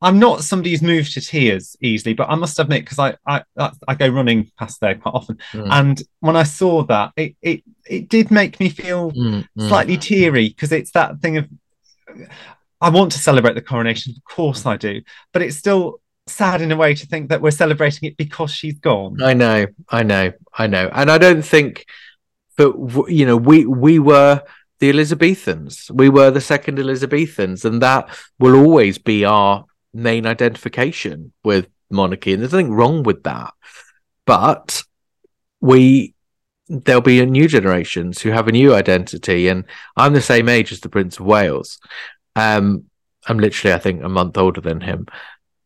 I'm 0.00 0.18
not 0.18 0.44
somebody 0.44 0.70
who's 0.70 0.82
moved 0.82 1.14
to 1.14 1.20
tears 1.20 1.76
easily, 1.80 2.14
but 2.14 2.30
I 2.30 2.36
must 2.36 2.58
admit 2.60 2.84
because 2.84 3.00
I, 3.00 3.16
I 3.26 3.42
I 3.88 3.94
go 3.96 4.08
running 4.08 4.50
past 4.56 4.80
there 4.80 4.94
quite 4.94 5.14
often, 5.14 5.38
mm. 5.52 5.68
and 5.72 6.00
when 6.20 6.36
I 6.36 6.44
saw 6.44 6.84
that, 6.84 7.12
it 7.16 7.34
it 7.42 7.64
it 7.84 8.08
did 8.08 8.30
make 8.30 8.60
me 8.60 8.68
feel 8.68 9.10
mm, 9.10 9.44
slightly 9.56 9.96
teary 9.96 10.50
because 10.50 10.70
it's 10.70 10.92
that 10.92 11.18
thing 11.20 11.38
of 11.38 11.48
I 12.80 12.90
want 12.90 13.10
to 13.12 13.18
celebrate 13.18 13.54
the 13.54 13.62
coronation, 13.62 14.14
of 14.16 14.22
course 14.22 14.66
I 14.66 14.76
do, 14.76 15.02
but 15.32 15.42
it's 15.42 15.56
still 15.56 16.00
sad 16.30 16.60
in 16.60 16.72
a 16.72 16.76
way 16.76 16.94
to 16.94 17.06
think 17.06 17.28
that 17.28 17.40
we're 17.40 17.50
celebrating 17.50 18.08
it 18.08 18.16
because 18.16 18.50
she's 18.50 18.78
gone. 18.78 19.22
I 19.22 19.34
know, 19.34 19.66
I 19.88 20.02
know, 20.02 20.32
I 20.56 20.66
know, 20.66 20.90
and 20.92 21.10
I 21.10 21.18
don't 21.18 21.42
think, 21.42 21.86
but 22.56 22.74
you 23.08 23.26
know, 23.26 23.36
we 23.36 23.66
we 23.66 23.98
were 23.98 24.42
the 24.80 24.90
Elizabethans. 24.90 25.90
We 25.92 26.08
were 26.08 26.30
the 26.30 26.40
second 26.40 26.78
Elizabethans, 26.78 27.64
and 27.64 27.82
that 27.82 28.08
will 28.38 28.56
always 28.56 28.98
be 28.98 29.24
our 29.24 29.64
main 29.92 30.26
identification 30.26 31.32
with 31.44 31.68
monarchy, 31.90 32.32
and 32.32 32.42
there's 32.42 32.52
nothing 32.52 32.72
wrong 32.72 33.02
with 33.02 33.22
that. 33.24 33.52
But 34.24 34.82
we 35.60 36.14
there'll 36.68 37.00
be 37.00 37.24
new 37.24 37.48
generations 37.48 38.20
who 38.20 38.30
have 38.30 38.48
a 38.48 38.52
new 38.52 38.74
identity, 38.74 39.48
and 39.48 39.64
I'm 39.96 40.12
the 40.12 40.20
same 40.20 40.48
age 40.48 40.70
as 40.72 40.80
the 40.80 40.88
Prince 40.88 41.18
of 41.18 41.26
Wales. 41.26 41.78
Um, 42.36 42.84
I'm 43.26 43.38
literally, 43.38 43.74
I 43.74 43.78
think, 43.78 44.02
a 44.02 44.08
month 44.08 44.36
older 44.36 44.60
than 44.60 44.80
him. 44.80 45.06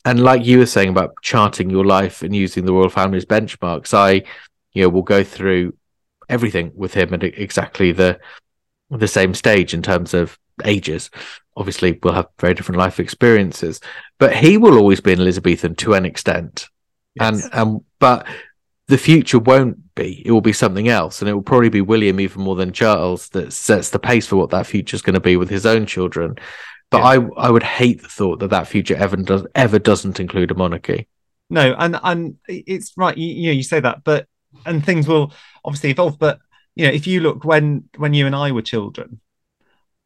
And 0.04 0.22
like 0.22 0.44
you 0.44 0.58
were 0.58 0.66
saying 0.66 0.88
about 0.88 1.14
charting 1.22 1.70
your 1.70 1.84
life 1.84 2.22
and 2.22 2.34
using 2.34 2.64
the 2.64 2.72
royal 2.72 2.88
family's 2.88 3.24
benchmarks, 3.24 3.94
I, 3.94 4.24
you 4.72 4.82
know, 4.82 4.88
will 4.88 5.02
go 5.02 5.22
through 5.22 5.74
everything 6.28 6.72
with 6.74 6.94
him 6.94 7.14
at 7.14 7.22
exactly 7.22 7.92
the 7.92 8.18
the 8.90 9.08
same 9.08 9.32
stage 9.32 9.72
in 9.72 9.80
terms 9.80 10.12
of 10.12 10.38
ages 10.64 11.08
obviously 11.56 11.98
we'll 12.02 12.14
have 12.14 12.28
very 12.38 12.54
different 12.54 12.78
life 12.78 13.00
experiences, 13.00 13.80
but 14.18 14.34
he 14.34 14.56
will 14.56 14.78
always 14.78 15.00
be 15.00 15.12
an 15.12 15.20
Elizabethan 15.20 15.74
to 15.76 15.94
an 15.94 16.04
extent. 16.04 16.68
Yes. 17.14 17.44
And 17.44 17.54
and 17.54 17.80
but 17.98 18.26
the 18.88 18.98
future 18.98 19.38
won't 19.38 19.94
be. 19.94 20.22
It 20.24 20.30
will 20.30 20.40
be 20.40 20.52
something 20.52 20.88
else, 20.88 21.20
and 21.20 21.28
it 21.28 21.34
will 21.34 21.42
probably 21.42 21.68
be 21.68 21.80
William 21.80 22.20
even 22.20 22.42
more 22.42 22.56
than 22.56 22.72
Charles 22.72 23.28
that 23.30 23.52
sets 23.52 23.90
the 23.90 23.98
pace 23.98 24.26
for 24.26 24.36
what 24.36 24.50
that 24.50 24.66
future 24.66 24.94
is 24.94 25.02
going 25.02 25.14
to 25.14 25.20
be 25.20 25.36
with 25.36 25.50
his 25.50 25.66
own 25.66 25.86
children. 25.86 26.36
But 26.92 26.98
yeah. 26.98 27.04
I 27.04 27.46
I 27.46 27.50
would 27.50 27.62
hate 27.62 28.02
the 28.02 28.08
thought 28.08 28.38
that 28.40 28.50
that 28.50 28.68
future 28.68 28.94
ever 28.94 29.16
does 29.16 29.46
ever 29.54 29.78
doesn't 29.78 30.20
include 30.20 30.50
a 30.50 30.54
monarchy. 30.54 31.08
No, 31.50 31.74
and 31.78 31.98
and 32.02 32.36
it's 32.46 32.92
right. 32.96 33.16
You, 33.16 33.26
you 33.26 33.46
know, 33.46 33.52
you 33.52 33.62
say 33.62 33.80
that, 33.80 34.04
but 34.04 34.26
and 34.66 34.84
things 34.84 35.08
will 35.08 35.32
obviously 35.64 35.90
evolve. 35.90 36.18
But 36.18 36.38
you 36.76 36.86
know, 36.86 36.92
if 36.92 37.06
you 37.06 37.20
look 37.20 37.44
when 37.44 37.88
when 37.96 38.12
you 38.12 38.26
and 38.26 38.36
I 38.36 38.52
were 38.52 38.62
children, 38.62 39.20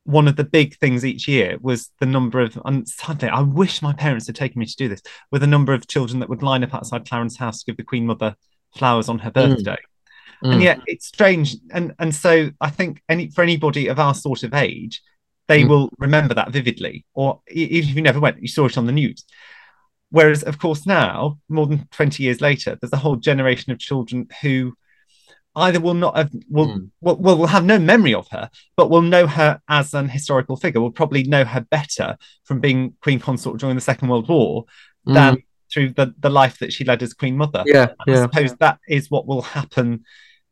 one 0.04 0.28
of 0.28 0.36
the 0.36 0.44
big 0.44 0.76
things 0.78 1.04
each 1.04 1.26
year 1.26 1.58
was 1.60 1.90
the 1.98 2.06
number 2.06 2.40
of 2.40 2.56
and 2.64 2.88
sadly 2.88 3.28
I 3.28 3.42
wish 3.42 3.82
my 3.82 3.92
parents 3.92 4.28
had 4.28 4.36
taken 4.36 4.60
me 4.60 4.66
to 4.66 4.76
do 4.76 4.88
this 4.88 5.02
with 5.32 5.42
a 5.42 5.48
number 5.48 5.74
of 5.74 5.88
children 5.88 6.20
that 6.20 6.28
would 6.28 6.44
line 6.44 6.62
up 6.62 6.72
outside 6.72 7.08
Clarence 7.08 7.36
house 7.36 7.58
to 7.58 7.66
give 7.66 7.76
the 7.76 7.82
Queen 7.82 8.06
Mother 8.06 8.36
flowers 8.76 9.08
on 9.08 9.18
her 9.18 9.30
mm. 9.30 9.34
birthday. 9.34 9.78
Mm. 10.44 10.52
And 10.52 10.62
yet 10.62 10.80
it's 10.86 11.06
strange. 11.06 11.56
And 11.72 11.94
and 11.98 12.14
so 12.14 12.50
I 12.60 12.70
think 12.70 13.02
any 13.08 13.30
for 13.30 13.42
anybody 13.42 13.88
of 13.88 13.98
our 13.98 14.14
sort 14.14 14.44
of 14.44 14.54
age, 14.54 15.02
they 15.48 15.62
mm. 15.62 15.68
will 15.68 15.90
remember 15.98 16.34
that 16.34 16.50
vividly. 16.50 17.04
Or 17.14 17.40
even 17.48 17.90
if 17.90 17.96
you 17.96 18.02
never 18.02 18.20
went, 18.20 18.42
you 18.42 18.48
saw 18.48 18.66
it 18.66 18.78
on 18.78 18.86
the 18.86 18.92
news. 18.92 19.24
Whereas, 20.10 20.42
of 20.42 20.58
course, 20.58 20.86
now, 20.86 21.38
more 21.48 21.66
than 21.66 21.88
20 21.90 22.22
years 22.22 22.40
later, 22.40 22.76
there's 22.80 22.92
a 22.92 22.98
whole 22.98 23.16
generation 23.16 23.72
of 23.72 23.78
children 23.78 24.28
who 24.40 24.74
either 25.56 25.80
will 25.80 25.94
not 25.94 26.16
have 26.16 26.30
will, 26.50 26.68
mm. 26.68 26.90
will, 27.00 27.16
will 27.16 27.38
will 27.38 27.46
have 27.46 27.64
no 27.64 27.78
memory 27.78 28.14
of 28.14 28.28
her, 28.28 28.50
but 28.76 28.90
will 28.90 29.02
know 29.02 29.26
her 29.26 29.60
as 29.68 29.94
an 29.94 30.08
historical 30.08 30.56
figure. 30.56 30.80
Will 30.80 30.90
probably 30.90 31.24
know 31.24 31.44
her 31.44 31.60
better 31.62 32.16
from 32.44 32.60
being 32.60 32.94
Queen 33.00 33.18
Consort 33.18 33.58
during 33.58 33.74
the 33.74 33.80
Second 33.80 34.08
World 34.08 34.28
War 34.28 34.66
mm. 35.08 35.14
than 35.14 35.42
through 35.72 35.90
the 35.90 36.14
the 36.18 36.30
life 36.30 36.58
that 36.58 36.72
she 36.72 36.84
led 36.84 37.02
as 37.02 37.14
Queen 37.14 37.36
Mother. 37.36 37.64
Yeah, 37.66 37.92
I 38.06 38.10
yeah. 38.10 38.22
suppose 38.22 38.54
that 38.56 38.78
is 38.88 39.10
what 39.10 39.26
will 39.26 39.42
happen. 39.42 40.04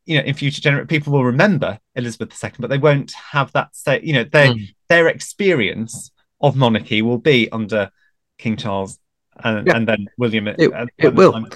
You 0.07 0.19
know, 0.19 0.25
in 0.25 0.35
future 0.35 0.61
generation, 0.61 0.87
people 0.87 1.13
will 1.13 1.25
remember 1.25 1.79
Elizabeth 1.95 2.43
II, 2.43 2.53
but 2.59 2.71
they 2.71 2.79
won't 2.79 3.13
have 3.13 3.53
that. 3.53 3.75
Say, 3.77 4.01
you 4.03 4.15
know, 4.15 4.25
their 4.25 4.49
mm. 4.49 4.75
Their 4.89 5.09
experience 5.09 6.11
of 6.41 6.57
monarchy 6.57 7.03
will 7.03 7.19
be 7.19 7.51
under 7.51 7.91
King 8.39 8.57
Charles 8.57 8.99
and, 9.43 9.67
yeah. 9.67 9.77
and 9.77 9.89
then 9.89 10.07
William. 10.19 10.49
It, 10.49 10.73
it 10.99 11.15
will. 11.15 11.47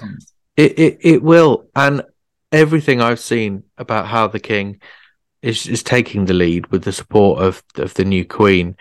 It, 0.57 0.79
it 0.79 0.97
it 1.01 1.23
will, 1.23 1.69
and 1.75 2.03
everything 2.51 3.01
I've 3.01 3.19
seen 3.19 3.63
about 3.77 4.07
how 4.07 4.27
the 4.27 4.39
king 4.39 4.81
is 5.41 5.67
is 5.67 5.83
taking 5.83 6.25
the 6.25 6.33
lead 6.33 6.67
with 6.67 6.83
the 6.83 6.91
support 6.91 7.41
of 7.41 7.63
of 7.75 7.93
the 7.93 8.05
new 8.05 8.25
queen 8.25 8.75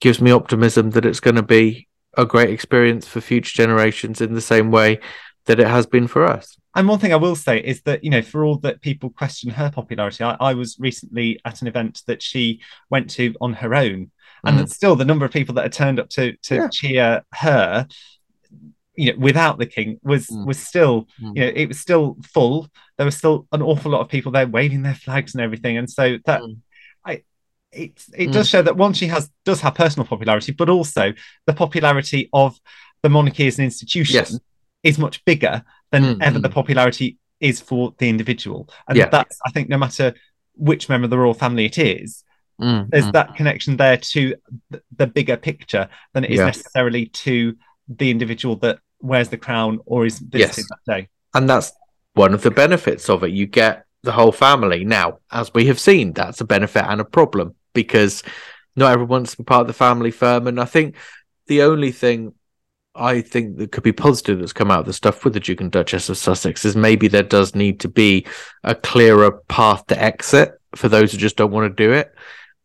gives 0.00 0.20
me 0.20 0.30
optimism 0.30 0.90
that 0.90 1.04
it's 1.04 1.20
going 1.20 1.36
to 1.36 1.42
be 1.42 1.88
a 2.16 2.24
great 2.24 2.50
experience 2.50 3.06
for 3.06 3.20
future 3.20 3.54
generations 3.56 4.20
in 4.20 4.34
the 4.34 4.40
same 4.40 4.70
way 4.70 5.00
that 5.46 5.60
it 5.60 5.66
has 5.66 5.86
been 5.86 6.06
for 6.06 6.24
us. 6.24 6.57
And 6.78 6.88
one 6.88 7.00
thing 7.00 7.12
I 7.12 7.16
will 7.16 7.34
say 7.34 7.58
is 7.58 7.82
that, 7.82 8.04
you 8.04 8.10
know, 8.10 8.22
for 8.22 8.44
all 8.44 8.56
that 8.58 8.80
people 8.80 9.10
question 9.10 9.50
her 9.50 9.70
popularity, 9.70 10.22
I, 10.22 10.36
I 10.38 10.54
was 10.54 10.76
recently 10.78 11.40
at 11.44 11.60
an 11.60 11.66
event 11.66 12.02
that 12.06 12.22
she 12.22 12.60
went 12.88 13.10
to 13.10 13.34
on 13.40 13.52
her 13.54 13.74
own. 13.74 14.12
And 14.44 14.56
mm. 14.56 14.58
that 14.58 14.70
still 14.70 14.94
the 14.94 15.04
number 15.04 15.24
of 15.24 15.32
people 15.32 15.56
that 15.56 15.64
had 15.64 15.72
turned 15.72 15.98
up 15.98 16.08
to 16.10 16.36
to 16.44 16.54
yeah. 16.54 16.68
cheer 16.68 17.22
her 17.34 17.88
you 18.94 19.12
know 19.12 19.18
without 19.18 19.58
the 19.58 19.66
king 19.66 19.98
was 20.02 20.28
mm. 20.28 20.46
was 20.46 20.58
still 20.58 21.08
mm. 21.20 21.34
you 21.34 21.42
know 21.42 21.52
it 21.54 21.66
was 21.66 21.80
still 21.80 22.16
full 22.22 22.68
there 22.96 23.04
was 23.04 23.16
still 23.16 23.46
an 23.52 23.62
awful 23.62 23.92
lot 23.92 24.00
of 24.00 24.08
people 24.08 24.32
there 24.32 24.46
waving 24.46 24.82
their 24.82 24.94
flags 24.94 25.34
and 25.34 25.42
everything 25.42 25.76
and 25.76 25.88
so 25.88 26.18
that 26.24 26.40
mm. 26.40 26.56
i 27.04 27.22
it 27.72 28.04
it 28.16 28.28
mm. 28.28 28.32
does 28.32 28.48
show 28.48 28.62
that 28.62 28.76
one 28.76 28.92
she 28.92 29.06
has 29.06 29.30
does 29.44 29.60
have 29.60 29.74
personal 29.74 30.06
popularity, 30.06 30.52
but 30.52 30.68
also 30.68 31.12
the 31.46 31.52
popularity 31.52 32.28
of 32.32 32.58
the 33.02 33.08
monarchy 33.08 33.46
as 33.46 33.58
an 33.58 33.64
institution 33.64 34.14
yes. 34.14 34.38
is 34.82 34.98
much 34.98 35.24
bigger 35.24 35.62
than 35.90 36.16
mm, 36.16 36.22
ever 36.22 36.38
the 36.38 36.48
popularity 36.48 37.18
is 37.40 37.60
for 37.60 37.94
the 37.98 38.08
individual. 38.08 38.68
And 38.88 38.98
yeah. 38.98 39.08
that's 39.08 39.38
I 39.46 39.50
think 39.50 39.68
no 39.68 39.78
matter 39.78 40.14
which 40.54 40.88
member 40.88 41.04
of 41.04 41.10
the 41.10 41.18
royal 41.18 41.34
family 41.34 41.66
it 41.66 41.78
is, 41.78 42.24
mm, 42.60 42.88
there's 42.90 43.10
that 43.12 43.34
connection 43.36 43.76
there 43.76 43.96
to 43.96 44.34
the 44.96 45.06
bigger 45.06 45.36
picture 45.36 45.88
than 46.12 46.24
it 46.24 46.30
is 46.30 46.38
yeah. 46.38 46.46
necessarily 46.46 47.06
to 47.06 47.56
the 47.88 48.10
individual 48.10 48.56
that 48.56 48.80
wears 49.00 49.28
the 49.28 49.36
crown 49.36 49.78
or 49.86 50.04
is 50.04 50.18
visited 50.18 50.58
yes. 50.58 50.68
that 50.68 50.92
day. 50.92 51.08
And 51.34 51.48
that's 51.48 51.72
one 52.14 52.34
of 52.34 52.42
the 52.42 52.50
benefits 52.50 53.08
of 53.08 53.22
it. 53.22 53.30
You 53.30 53.46
get 53.46 53.84
the 54.02 54.12
whole 54.12 54.32
family. 54.32 54.84
Now, 54.84 55.18
as 55.30 55.52
we 55.54 55.66
have 55.66 55.78
seen, 55.78 56.12
that's 56.12 56.40
a 56.40 56.44
benefit 56.44 56.84
and 56.84 57.00
a 57.00 57.04
problem 57.04 57.54
because 57.74 58.22
not 58.76 58.92
everyone's 58.92 59.34
part 59.34 59.62
of 59.62 59.66
the 59.66 59.72
family 59.72 60.10
firm. 60.10 60.46
And 60.46 60.60
I 60.60 60.64
think 60.64 60.96
the 61.46 61.62
only 61.62 61.92
thing 61.92 62.34
I 62.98 63.20
think 63.20 63.58
that 63.58 63.72
could 63.72 63.84
be 63.84 63.92
positive 63.92 64.38
that's 64.38 64.52
come 64.52 64.70
out 64.70 64.80
of 64.80 64.86
the 64.86 64.92
stuff 64.92 65.24
with 65.24 65.34
the 65.34 65.40
Duke 65.40 65.60
and 65.60 65.70
Duchess 65.70 66.08
of 66.08 66.18
Sussex 66.18 66.64
is 66.64 66.76
maybe 66.76 67.08
there 67.08 67.22
does 67.22 67.54
need 67.54 67.80
to 67.80 67.88
be 67.88 68.26
a 68.64 68.74
clearer 68.74 69.32
path 69.48 69.86
to 69.86 70.02
exit 70.02 70.60
for 70.74 70.88
those 70.88 71.12
who 71.12 71.18
just 71.18 71.36
don't 71.36 71.52
want 71.52 71.70
to 71.70 71.84
do 71.84 71.92
it. 71.92 72.12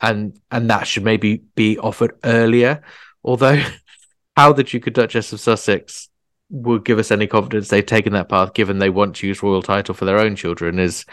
And 0.02 0.40
and 0.52 0.70
that 0.70 0.88
should 0.88 1.04
maybe 1.04 1.44
be 1.56 1.78
offered 1.78 2.18
earlier. 2.24 2.84
Although 3.24 3.64
how 4.36 4.54
the 4.54 4.64
Duke 4.64 4.88
and 4.88 4.96
Duchess 4.96 5.32
of 5.32 5.40
Sussex 5.40 6.10
would 6.50 6.84
give 6.84 7.00
us 7.00 7.12
any 7.12 7.28
confidence 7.28 7.70
they've 7.70 7.86
taken 7.86 8.14
that 8.14 8.30
path, 8.30 8.54
given 8.54 8.80
they 8.80 8.90
want 8.90 9.16
to 9.18 9.28
use 9.28 9.42
royal 9.42 9.62
title 9.62 9.96
for 9.96 10.06
their 10.06 10.20
own 10.20 10.36
children, 10.36 10.80
is 10.80 11.06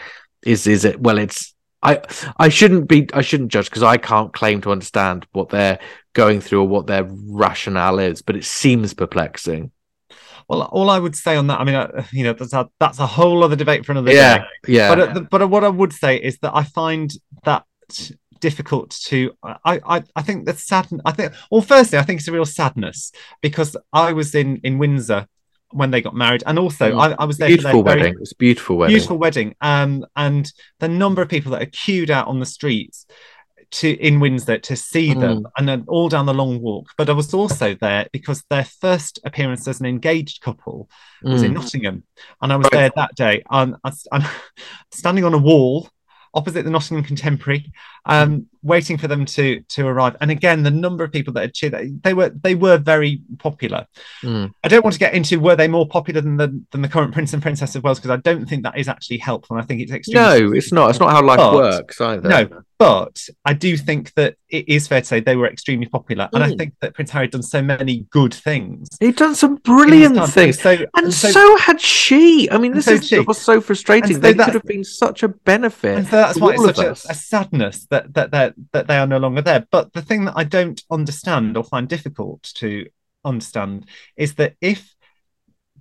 is 0.43 0.67
is 0.67 0.83
it? 0.83 0.99
Well, 0.99 1.17
it's 1.17 1.53
I 1.83 2.01
I 2.37 2.49
shouldn't 2.49 2.87
be 2.87 3.09
I 3.13 3.21
shouldn't 3.21 3.51
judge 3.51 3.65
because 3.65 3.83
I 3.83 3.97
can't 3.97 4.33
claim 4.33 4.61
to 4.61 4.71
understand 4.71 5.25
what 5.31 5.49
they're 5.49 5.79
going 6.13 6.41
through 6.41 6.61
or 6.61 6.67
what 6.67 6.87
their 6.87 7.05
rationale 7.09 7.99
is, 7.99 8.21
but 8.21 8.35
it 8.35 8.45
seems 8.45 8.93
perplexing. 8.93 9.71
Well, 10.47 10.63
all 10.63 10.89
I 10.89 10.99
would 10.99 11.15
say 11.15 11.37
on 11.37 11.47
that, 11.47 11.59
I 11.59 11.63
mean, 11.63 11.75
uh, 11.75 12.03
you 12.11 12.23
know, 12.23 12.33
that's 12.33 12.53
a, 12.53 12.69
that's 12.79 12.99
a 12.99 13.07
whole 13.07 13.43
other 13.43 13.55
debate 13.55 13.85
for 13.85 13.93
another 13.93 14.11
yeah, 14.11 14.39
day. 14.39 14.43
Yeah, 14.67 14.93
But 14.93 15.17
uh, 15.17 15.19
but 15.21 15.49
what 15.49 15.63
I 15.63 15.69
would 15.69 15.93
say 15.93 16.17
is 16.17 16.37
that 16.39 16.53
I 16.53 16.63
find 16.63 17.11
that 17.45 17.65
difficult 18.41 18.89
to 18.89 19.31
I, 19.43 19.79
I 19.85 20.03
I 20.15 20.21
think 20.23 20.45
that's 20.45 20.65
sad 20.67 20.87
I 21.05 21.11
think 21.11 21.33
well 21.51 21.61
firstly 21.61 21.99
I 21.99 22.01
think 22.01 22.19
it's 22.19 22.27
a 22.27 22.31
real 22.31 22.43
sadness 22.43 23.11
because 23.39 23.77
I 23.93 24.13
was 24.13 24.33
in 24.33 24.57
in 24.63 24.79
Windsor 24.79 25.27
when 25.73 25.91
they 25.91 26.01
got 26.01 26.15
married 26.15 26.43
and 26.45 26.59
also 26.59 26.91
mm. 26.91 26.99
I, 26.99 27.15
I, 27.19 27.25
was 27.25 27.37
there 27.37 27.47
beautiful 27.47 27.83
wedding 27.83 28.03
very, 28.03 28.11
it 28.11 28.19
was 28.19 28.33
beautiful 28.33 28.77
wedding 28.77 28.93
beautiful 28.93 29.17
wedding 29.17 29.55
um 29.61 30.05
and 30.15 30.51
the 30.79 30.87
number 30.87 31.21
of 31.21 31.29
people 31.29 31.51
that 31.51 31.61
are 31.61 31.67
queued 31.67 32.11
out 32.11 32.27
on 32.27 32.39
the 32.39 32.45
streets 32.45 33.05
to 33.71 33.89
in 33.89 34.19
Windsor 34.19 34.57
to 34.57 34.75
see 34.75 35.13
mm. 35.13 35.19
them 35.21 35.47
and 35.57 35.67
then 35.67 35.85
all 35.87 36.09
down 36.09 36.25
the 36.25 36.33
long 36.33 36.61
walk 36.61 36.89
but 36.97 37.09
I 37.09 37.13
was 37.13 37.33
also 37.33 37.73
there 37.75 38.07
because 38.11 38.43
their 38.49 38.65
first 38.65 39.19
appearance 39.23 39.67
as 39.67 39.79
an 39.79 39.85
engaged 39.85 40.41
couple 40.41 40.89
was 41.21 41.41
mm. 41.41 41.45
in 41.45 41.53
Nottingham 41.53 42.03
and 42.41 42.51
I 42.51 42.57
was 42.57 42.65
right. 42.65 42.71
there 42.71 42.91
that 42.95 43.15
day 43.15 43.43
and 43.49 43.75
I'm 43.83 44.23
standing 44.91 45.23
on 45.23 45.33
a 45.33 45.37
wall 45.37 45.89
opposite 46.33 46.63
the 46.63 46.71
Nottingham 46.71 47.03
Contemporary, 47.03 47.71
um, 48.05 48.47
waiting 48.63 48.97
for 48.97 49.07
them 49.07 49.25
to 49.25 49.61
to 49.61 49.87
arrive. 49.87 50.15
And 50.21 50.31
again, 50.31 50.63
the 50.63 50.71
number 50.71 51.03
of 51.03 51.11
people 51.11 51.33
that 51.33 51.41
had 51.41 51.53
cheered, 51.53 52.01
they 52.03 52.13
were 52.13 52.29
they 52.29 52.55
were 52.55 52.77
very 52.77 53.21
popular. 53.37 53.87
Mm. 54.23 54.53
I 54.63 54.67
don't 54.67 54.83
want 54.83 54.93
to 54.93 54.99
get 54.99 55.13
into 55.13 55.39
were 55.39 55.55
they 55.55 55.67
more 55.67 55.87
popular 55.87 56.21
than 56.21 56.37
the 56.37 56.63
than 56.71 56.81
the 56.81 56.89
current 56.89 57.13
Prince 57.13 57.33
and 57.33 57.41
Princess 57.41 57.75
of 57.75 57.83
Wales 57.83 57.99
because 57.99 58.11
I 58.11 58.17
don't 58.17 58.45
think 58.45 58.63
that 58.63 58.77
is 58.77 58.87
actually 58.87 59.17
helpful. 59.17 59.55
And 59.55 59.63
I 59.63 59.65
think 59.65 59.81
it's 59.81 59.91
extremely 59.91 60.41
no, 60.41 60.53
it's 60.53 60.71
not. 60.71 60.89
It's 60.89 60.99
not 60.99 61.11
how 61.11 61.23
life 61.23 61.37
but, 61.37 61.53
works 61.53 61.99
either. 61.99 62.27
No, 62.27 62.63
but 62.81 63.27
I 63.45 63.53
do 63.53 63.77
think 63.77 64.11
that 64.15 64.37
it 64.49 64.67
is 64.67 64.87
fair 64.87 65.01
to 65.01 65.05
say 65.05 65.19
they 65.19 65.35
were 65.35 65.47
extremely 65.47 65.85
popular, 65.85 66.25
mm. 66.25 66.29
and 66.33 66.43
I 66.43 66.49
hmm. 66.49 66.55
think 66.55 66.73
that 66.81 66.95
Prince 66.95 67.11
Harry 67.11 67.25
had 67.25 67.31
done 67.31 67.43
so 67.43 67.61
many 67.61 68.07
good 68.09 68.33
things. 68.33 68.89
He'd 68.99 69.17
done 69.17 69.35
some 69.35 69.57
brilliant 69.57 70.17
things, 70.29 70.59
so, 70.59 70.71
and, 70.71 70.87
and 70.95 71.13
so, 71.13 71.29
so, 71.29 71.57
had 71.57 71.79
she. 71.79 72.49
I 72.49 72.57
mean, 72.57 72.73
this 72.73 72.85
so 72.85 72.93
is 72.93 73.07
she. 73.07 73.23
so 73.33 73.61
frustrating. 73.61 74.15
So 74.15 74.19
they 74.19 74.33
could 74.33 74.55
have 74.55 74.63
been 74.63 74.83
such 74.83 75.21
a 75.21 75.27
benefit. 75.27 75.99
And 75.99 76.07
so 76.07 76.15
that's 76.15 76.39
why 76.39 76.53
it's 76.53 76.63
such 76.63 76.79
a, 76.79 76.91
a, 77.11 77.13
sadness 77.13 77.85
that 77.91 78.15
that 78.15 78.31
that 78.31 78.55
that 78.71 78.87
they 78.87 78.97
are 78.97 79.05
no 79.05 79.19
longer 79.19 79.43
there. 79.43 79.67
But 79.69 79.93
the 79.93 80.01
thing 80.01 80.25
that 80.25 80.33
I 80.35 80.43
don't 80.43 80.81
understand 80.89 81.57
or 81.57 81.63
find 81.63 81.87
difficult 81.87 82.41
to 82.55 82.87
understand 83.23 83.85
is 84.17 84.33
that 84.35 84.55
if 84.59 84.95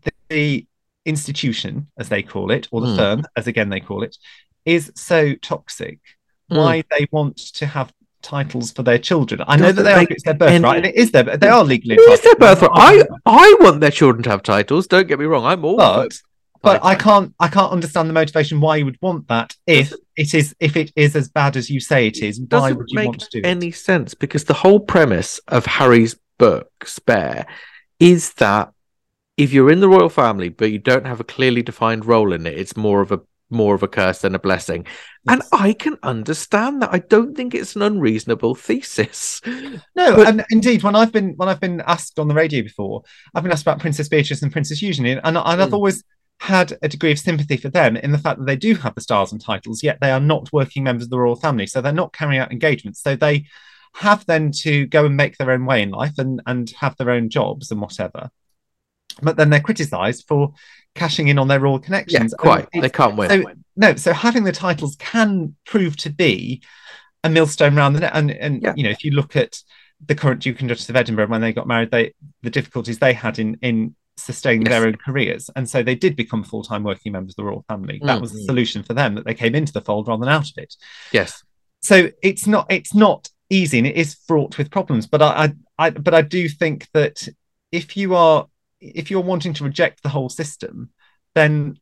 the, 0.03 0.13
the 0.29 0.67
institution, 1.07 1.89
as 1.99 2.11
they 2.11 2.23
call 2.23 2.51
it, 2.51 2.69
or 2.71 2.83
the 2.83 2.89
mm. 2.89 2.97
firm, 2.97 3.23
as 3.37 3.47
again 3.47 3.71
they 3.71 3.81
call 3.81 4.03
it, 4.03 4.19
is 4.67 4.93
so 4.95 5.35
toxic 5.37 5.99
mm. 6.51 6.57
why 6.57 6.85
they 6.91 7.07
want 7.11 7.37
to 7.37 7.67
have 7.67 7.93
titles 8.23 8.71
for 8.73 8.83
their 8.83 8.99
children. 8.99 9.43
I 9.47 9.57
know 9.57 9.73
that 9.73 9.83
they 9.83 9.93
are, 9.93 10.07
it's 10.09 10.25
their 10.25 10.35
birthright, 10.35 10.77
and 10.79 10.87
it 10.87 10.95
is 10.95 11.11
their 11.11 11.25
they 11.25 11.49
are 11.49 11.65
legally. 11.65 11.97
It 11.97 12.01
is 12.01 12.21
their 12.21 12.37
birthright. 12.37 12.71
I 12.75 13.05
I 13.27 13.57
want 13.61 13.81
their 13.81 13.91
children 13.91 14.23
to 14.25 14.31
have 14.31 14.43
titles. 14.43 14.87
Don't 14.87 15.09
get 15.09 15.19
me 15.19 15.25
wrong. 15.25 15.45
I'm 15.45 15.65
all 15.65 15.77
but, 15.77 16.21
but 16.63 16.85
I 16.85 16.95
can't 16.95 17.35
I 17.41 17.49
can't 17.49 17.73
understand 17.73 18.09
the 18.09 18.13
motivation 18.13 18.61
why 18.61 18.77
you 18.77 18.85
would 18.85 18.99
want 19.01 19.29
that 19.29 19.57
if 19.67 19.93
it 20.17 20.35
is 20.35 20.55
if 20.61 20.77
it 20.77 20.93
is 20.97 21.17
as 21.17 21.29
bad 21.29 21.57
as 21.57 21.71
you 21.71 21.81
say 21.81 22.07
it 22.07 22.19
is. 22.19 22.41
Why 22.49 22.73
would 22.73 22.87
you 22.89 23.05
want 23.05 23.21
to 23.21 23.41
do 23.41 23.47
any 23.47 23.69
it? 23.69 23.77
sense? 23.77 24.15
Because 24.15 24.45
the 24.45 24.55
whole 24.55 24.81
premise 24.81 25.39
of 25.49 25.67
Harry's 25.67 26.17
book 26.39 26.71
Spare 26.85 27.47
is 27.99 28.35
that 28.35 28.73
if 29.37 29.53
you're 29.53 29.71
in 29.71 29.81
the 29.81 29.89
royal 29.89 30.11
family 30.11 30.51
but 30.51 30.71
you 30.71 30.79
don't 30.79 31.07
have 31.07 31.21
a 31.21 31.25
clearly 31.25 31.63
defined 31.63 32.05
role 32.05 32.33
in 32.33 32.47
it, 32.47 32.59
it's 32.59 32.77
more 32.77 33.01
of 33.01 33.11
a 33.11 33.21
more 33.49 33.75
of 33.75 33.83
a 33.83 33.89
curse 33.89 34.21
than 34.21 34.35
a 34.35 34.39
blessing. 34.39 34.87
Yes. 35.25 35.35
And 35.35 35.43
I 35.53 35.75
can 35.75 35.99
understand 36.03 36.81
that. 36.81 36.91
I 36.93 36.99
don't 36.99 37.37
think 37.37 37.55
it's 37.55 37.77
an 37.77 37.83
unreasonable 37.83 38.55
thesis. 38.55 39.43
No, 39.45 40.17
but... 40.17 40.27
and 40.27 40.45
indeed, 40.51 40.83
when 40.83 40.97
I've 40.97 41.13
been 41.13 41.35
when 41.37 41.49
I've 41.49 41.61
been 41.61 41.83
asked 41.83 42.19
on 42.19 42.29
the 42.29 42.35
radio 42.35 42.63
before, 42.63 43.03
I've 43.35 43.43
been 43.43 43.53
asked 43.53 43.63
about 43.63 43.81
Princess 43.81 44.09
Beatrice 44.09 44.43
and 44.43 44.51
Princess 44.51 44.81
Eugenie, 44.81 45.13
and, 45.13 45.21
and 45.25 45.39
I've 45.39 45.59
mm. 45.59 45.73
always 45.73 46.03
had 46.41 46.79
a 46.81 46.89
degree 46.89 47.13
of 47.13 47.19
sympathy 47.19 47.59
for 47.59 47.69
them 47.69 47.99
in 47.99 48.13
the 48.13 48.19
fact 48.19 48.39
that 48.39 48.47
they 48.47 48.57
do 48.57 48.75
have 48.75 48.95
the 48.95 49.01
stars 49.03 49.31
and 49.31 49.41
titles, 49.43 49.83
yet 49.83 49.99
they 50.01 50.11
are 50.11 50.21
not 50.21 50.51
working 50.55 50.83
members 50.83 51.05
of 51.05 51.11
the 51.11 51.19
royal 51.19 51.37
family. 51.37 51.67
So 51.67 51.83
they're 51.83 51.93
not 51.93 52.15
carrying 52.15 52.41
out 52.41 52.51
engagements. 52.51 53.03
So 53.03 53.15
they 53.15 53.45
have 53.97 54.25
then 54.25 54.51
to 54.53 54.87
go 54.87 55.05
and 55.05 55.17
make 55.17 55.37
their 55.37 55.51
own 55.51 55.67
way 55.67 55.83
in 55.83 55.91
life 55.91 56.17
and, 56.17 56.41
and 56.47 56.71
have 56.81 56.97
their 56.97 57.11
own 57.11 57.29
jobs 57.29 57.71
and 57.71 57.79
whatever. 57.79 58.31
But 59.21 59.37
then 59.37 59.51
they're 59.51 59.61
criticised 59.61 60.25
for 60.27 60.55
cashing 60.95 61.29
in 61.29 61.39
on 61.39 61.49
their 61.49 61.61
royal 61.61 61.79
connections. 61.79 62.33
Yeah, 62.33 62.43
quite. 62.43 62.69
They 62.73 62.89
can't 62.89 63.17
win. 63.17 63.29
So, 63.29 63.53
no, 63.81 63.97
so 63.97 64.13
having 64.13 64.45
the 64.45 64.53
titles 64.53 64.95
can 64.97 65.57
prove 65.65 65.97
to 65.97 66.11
be 66.11 66.63
a 67.25 67.31
millstone 67.31 67.75
round 67.75 67.97
the 67.97 68.01
net. 68.01 68.13
And 68.15 68.31
and 68.31 68.63
yeah. 68.63 68.75
you 68.77 68.85
know, 68.85 68.91
if 68.91 69.03
you 69.03 69.13
look 69.13 69.37
at 69.37 69.57
the 70.05 70.15
current 70.15 70.43
Duke 70.43 70.61
and 70.61 70.69
Duchess 70.69 70.91
of 70.91 70.97
Edinburgh 70.97 71.29
when 71.29 71.41
they 71.41 71.55
got 71.55 71.67
married, 71.67 71.91
they 71.91 72.13
the 72.43 72.51
difficulties 72.51 72.99
they 72.99 73.15
had 73.15 73.39
in 73.39 73.57
in 73.63 73.97
sustaining 74.19 74.67
yes. 74.67 74.71
their 74.71 74.87
own 74.87 74.97
careers. 74.97 75.49
And 75.57 75.67
so 75.67 75.83
they 75.83 75.95
did 75.95 76.15
become 76.15 76.45
full-time 76.45 76.85
working 76.85 77.13
members 77.13 77.33
of 77.33 77.37
the 77.37 77.45
royal 77.45 77.65
family. 77.69 78.03
That 78.05 78.19
mm. 78.19 78.21
was 78.21 78.33
the 78.33 78.45
solution 78.45 78.83
for 78.83 78.93
them 78.93 79.15
that 79.15 79.25
they 79.25 79.33
came 79.33 79.55
into 79.55 79.73
the 79.73 79.81
fold 79.81 80.09
rather 80.09 80.21
than 80.21 80.35
out 80.35 80.51
of 80.51 80.59
it. 80.59 80.75
Yes. 81.11 81.43
So 81.81 82.11
it's 82.23 82.47
not 82.47 82.71
it's 82.71 82.95
not 82.95 83.31
easy 83.49 83.79
and 83.79 83.87
it 83.87 83.97
is 83.97 84.15
fraught 84.27 84.59
with 84.59 84.71
problems. 84.71 85.07
But 85.07 85.23
I, 85.23 85.55
I, 85.79 85.87
I 85.87 85.91
but 85.91 86.13
I 86.13 86.21
do 86.21 86.51
think 86.51 86.87
that 86.93 87.27
if 87.73 87.97
you 87.97 88.15
are 88.15 88.47
if 88.79 89.11
you're 89.11 89.21
wanting 89.23 89.55
to 89.55 89.65
reject 89.65 90.03
the 90.03 90.11
whole 90.11 90.29
system, 90.29 90.91
then 91.35 91.79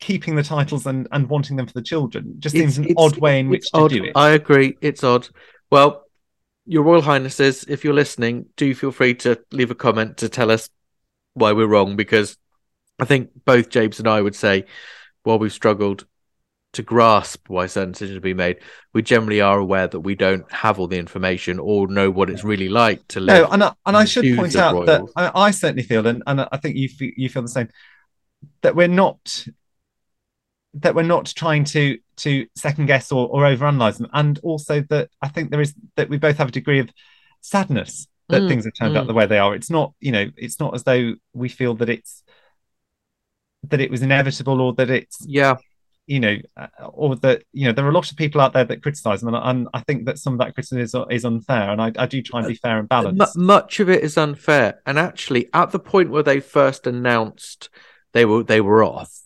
keeping 0.00 0.36
the 0.36 0.42
titles 0.42 0.86
and, 0.86 1.08
and 1.12 1.28
wanting 1.28 1.56
them 1.56 1.66
for 1.66 1.72
the 1.72 1.82
children 1.82 2.34
just 2.38 2.54
it's, 2.54 2.74
seems 2.74 2.78
an 2.78 2.94
odd 2.96 3.16
way 3.16 3.40
in 3.40 3.48
which 3.48 3.70
to 3.70 3.78
odd. 3.78 3.90
do 3.90 4.04
it. 4.04 4.12
I 4.14 4.30
agree. 4.30 4.76
It's 4.80 5.02
odd. 5.02 5.28
Well, 5.70 6.04
Your 6.66 6.82
Royal 6.82 7.02
Highnesses, 7.02 7.64
if 7.68 7.84
you're 7.84 7.94
listening, 7.94 8.46
do 8.56 8.74
feel 8.74 8.92
free 8.92 9.14
to 9.14 9.40
leave 9.52 9.70
a 9.70 9.74
comment 9.74 10.18
to 10.18 10.28
tell 10.28 10.50
us 10.50 10.68
why 11.34 11.52
we're 11.52 11.66
wrong 11.66 11.96
because 11.96 12.36
I 12.98 13.04
think 13.04 13.30
both 13.44 13.68
James 13.68 13.98
and 13.98 14.08
I 14.08 14.20
would 14.20 14.34
say, 14.34 14.64
while 15.22 15.38
we've 15.38 15.52
struggled 15.52 16.06
to 16.72 16.82
grasp 16.82 17.48
why 17.48 17.66
certain 17.66 17.92
decisions 17.92 18.18
are 18.18 18.20
being 18.20 18.36
made, 18.36 18.58
we 18.92 19.02
generally 19.02 19.40
are 19.40 19.58
aware 19.58 19.86
that 19.86 20.00
we 20.00 20.14
don't 20.14 20.50
have 20.52 20.78
all 20.78 20.86
the 20.86 20.98
information 20.98 21.58
or 21.58 21.88
know 21.88 22.10
what 22.10 22.30
it's 22.30 22.44
really 22.44 22.68
like 22.68 23.06
to 23.08 23.20
live. 23.20 23.42
No, 23.42 23.52
and 23.52 23.64
I, 23.64 23.72
and 23.86 23.96
I 23.96 24.04
should 24.04 24.36
point 24.36 24.56
out 24.56 24.74
royals. 24.74 24.86
that 24.86 25.02
I, 25.16 25.46
I, 25.46 25.50
certainly 25.52 25.82
feel, 25.82 26.06
and, 26.06 26.22
and 26.26 26.46
I 26.52 26.56
think 26.58 26.76
you 26.76 26.88
you 26.98 27.28
feel 27.28 27.42
the 27.42 27.48
same, 27.48 27.68
that 28.60 28.76
we're 28.76 28.88
not 28.88 29.46
that 30.80 30.94
we're 30.94 31.02
not 31.02 31.26
trying 31.26 31.64
to 31.64 31.98
to 32.18 32.46
second 32.56 32.86
guess 32.86 33.12
or, 33.12 33.28
or 33.28 33.42
overanalyze 33.42 33.98
them, 33.98 34.08
and 34.12 34.38
also 34.42 34.82
that 34.90 35.10
I 35.20 35.28
think 35.28 35.50
there 35.50 35.60
is 35.60 35.74
that 35.96 36.08
we 36.08 36.18
both 36.18 36.38
have 36.38 36.48
a 36.48 36.52
degree 36.52 36.78
of 36.78 36.90
sadness 37.40 38.06
that 38.28 38.42
mm, 38.42 38.48
things 38.48 38.64
have 38.64 38.74
turned 38.74 38.94
mm. 38.94 38.98
out 38.98 39.06
the 39.06 39.14
way 39.14 39.26
they 39.26 39.38
are. 39.38 39.54
It's 39.54 39.70
not, 39.70 39.94
you 40.00 40.12
know, 40.12 40.26
it's 40.36 40.58
not 40.58 40.74
as 40.74 40.82
though 40.82 41.14
we 41.32 41.48
feel 41.48 41.74
that 41.74 41.88
it's 41.88 42.22
that 43.68 43.80
it 43.80 43.90
was 43.90 44.02
inevitable 44.02 44.60
or 44.60 44.74
that 44.74 44.90
it's 44.90 45.18
yeah 45.26 45.56
you 46.06 46.20
know, 46.20 46.36
uh, 46.56 46.68
or 46.92 47.16
that 47.16 47.42
you 47.52 47.66
know, 47.66 47.72
there 47.72 47.84
are 47.84 47.90
a 47.90 47.92
lot 47.92 48.10
of 48.10 48.16
people 48.16 48.40
out 48.40 48.52
there 48.52 48.64
that 48.64 48.82
criticise 48.82 49.20
them, 49.20 49.34
and, 49.34 49.44
and 49.44 49.68
I 49.74 49.80
think 49.80 50.06
that 50.06 50.18
some 50.18 50.34
of 50.34 50.38
that 50.38 50.54
criticism 50.54 50.80
is, 50.80 50.94
is 51.10 51.24
unfair, 51.24 51.70
and 51.70 51.82
I, 51.82 51.92
I, 51.98 52.06
do 52.06 52.22
try 52.22 52.40
and 52.40 52.48
be 52.48 52.54
fair 52.54 52.78
and 52.78 52.88
balanced. 52.88 53.36
M- 53.36 53.44
much 53.44 53.80
of 53.80 53.90
it 53.90 54.04
is 54.04 54.16
unfair, 54.16 54.80
and 54.86 54.98
actually, 54.98 55.48
at 55.52 55.72
the 55.72 55.80
point 55.80 56.10
where 56.10 56.22
they 56.22 56.38
first 56.38 56.86
announced 56.86 57.68
they 58.12 58.24
were 58.24 58.44
they 58.44 58.60
were 58.60 58.84
off, 58.84 59.20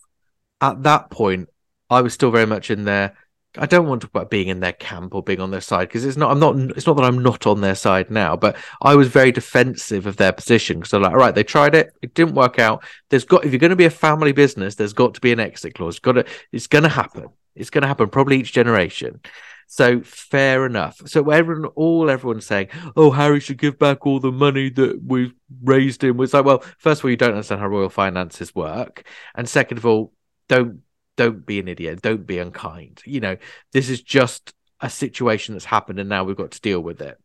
at 0.61 0.83
that 0.83 1.09
point, 1.09 1.49
I 1.89 2.01
was 2.01 2.13
still 2.13 2.31
very 2.31 2.45
much 2.45 2.71
in 2.71 2.85
there. 2.85 3.17
I 3.57 3.65
don't 3.65 3.87
want 3.87 3.99
to 3.99 4.07
talk 4.07 4.15
about 4.15 4.29
being 4.29 4.47
in 4.47 4.61
their 4.61 4.71
camp 4.71 5.13
or 5.13 5.21
being 5.21 5.41
on 5.41 5.51
their 5.51 5.59
side 5.59 5.89
because 5.89 6.05
it's 6.05 6.15
not. 6.15 6.31
I'm 6.31 6.39
not. 6.39 6.55
It's 6.77 6.87
not 6.87 6.95
that 6.95 7.03
I'm 7.03 7.21
not 7.21 7.45
on 7.45 7.59
their 7.59 7.75
side 7.75 8.09
now, 8.09 8.37
but 8.37 8.55
I 8.81 8.95
was 8.95 9.09
very 9.09 9.33
defensive 9.33 10.05
of 10.05 10.15
their 10.15 10.31
position 10.31 10.77
because 10.77 10.91
they're 10.91 11.01
like, 11.01 11.11
all 11.11 11.17
right, 11.17 11.35
they 11.35 11.43
tried 11.43 11.75
it, 11.75 11.93
it 12.01 12.13
didn't 12.13 12.35
work 12.35 12.59
out. 12.59 12.81
There's 13.09 13.25
got 13.25 13.43
if 13.43 13.51
you're 13.51 13.59
going 13.59 13.71
to 13.71 13.75
be 13.75 13.85
a 13.85 13.89
family 13.89 14.31
business, 14.31 14.75
there's 14.75 14.93
got 14.93 15.15
to 15.15 15.21
be 15.21 15.33
an 15.33 15.41
exit 15.41 15.73
clause. 15.73 15.99
Got 15.99 16.13
to. 16.13 16.25
It's 16.53 16.67
going 16.67 16.83
to 16.83 16.89
happen. 16.89 17.27
It's 17.53 17.69
going 17.69 17.81
to 17.81 17.89
happen 17.89 18.07
probably 18.07 18.39
each 18.39 18.53
generation. 18.53 19.19
So 19.67 20.01
fair 20.01 20.65
enough. 20.65 21.01
So 21.05 21.29
everyone, 21.29 21.71
all 21.75 22.09
everyone's 22.09 22.45
saying, 22.45 22.69
"Oh, 22.95 23.11
Harry 23.11 23.41
should 23.41 23.57
give 23.57 23.77
back 23.77 24.05
all 24.05 24.21
the 24.21 24.31
money 24.31 24.69
that 24.69 25.01
we 25.03 25.33
raised 25.61 26.05
him." 26.05 26.15
Was 26.15 26.33
like, 26.33 26.45
well, 26.45 26.63
first 26.77 27.01
of 27.01 27.05
all, 27.05 27.11
you 27.11 27.17
don't 27.17 27.31
understand 27.31 27.59
how 27.59 27.67
royal 27.67 27.89
finances 27.89 28.55
work, 28.55 29.05
and 29.35 29.47
second 29.47 29.77
of 29.77 29.85
all, 29.85 30.13
don't 30.47 30.81
don't 31.17 31.45
be 31.45 31.59
an 31.59 31.67
idiot. 31.67 32.01
Don't 32.01 32.25
be 32.25 32.39
unkind. 32.39 33.01
You 33.05 33.19
know, 33.19 33.37
this 33.73 33.89
is 33.89 34.01
just 34.01 34.53
a 34.79 34.89
situation 34.89 35.53
that's 35.53 35.65
happened, 35.65 35.99
and 35.99 36.09
now 36.09 36.23
we've 36.23 36.37
got 36.37 36.51
to 36.51 36.61
deal 36.61 36.79
with 36.79 37.01
it. 37.01 37.19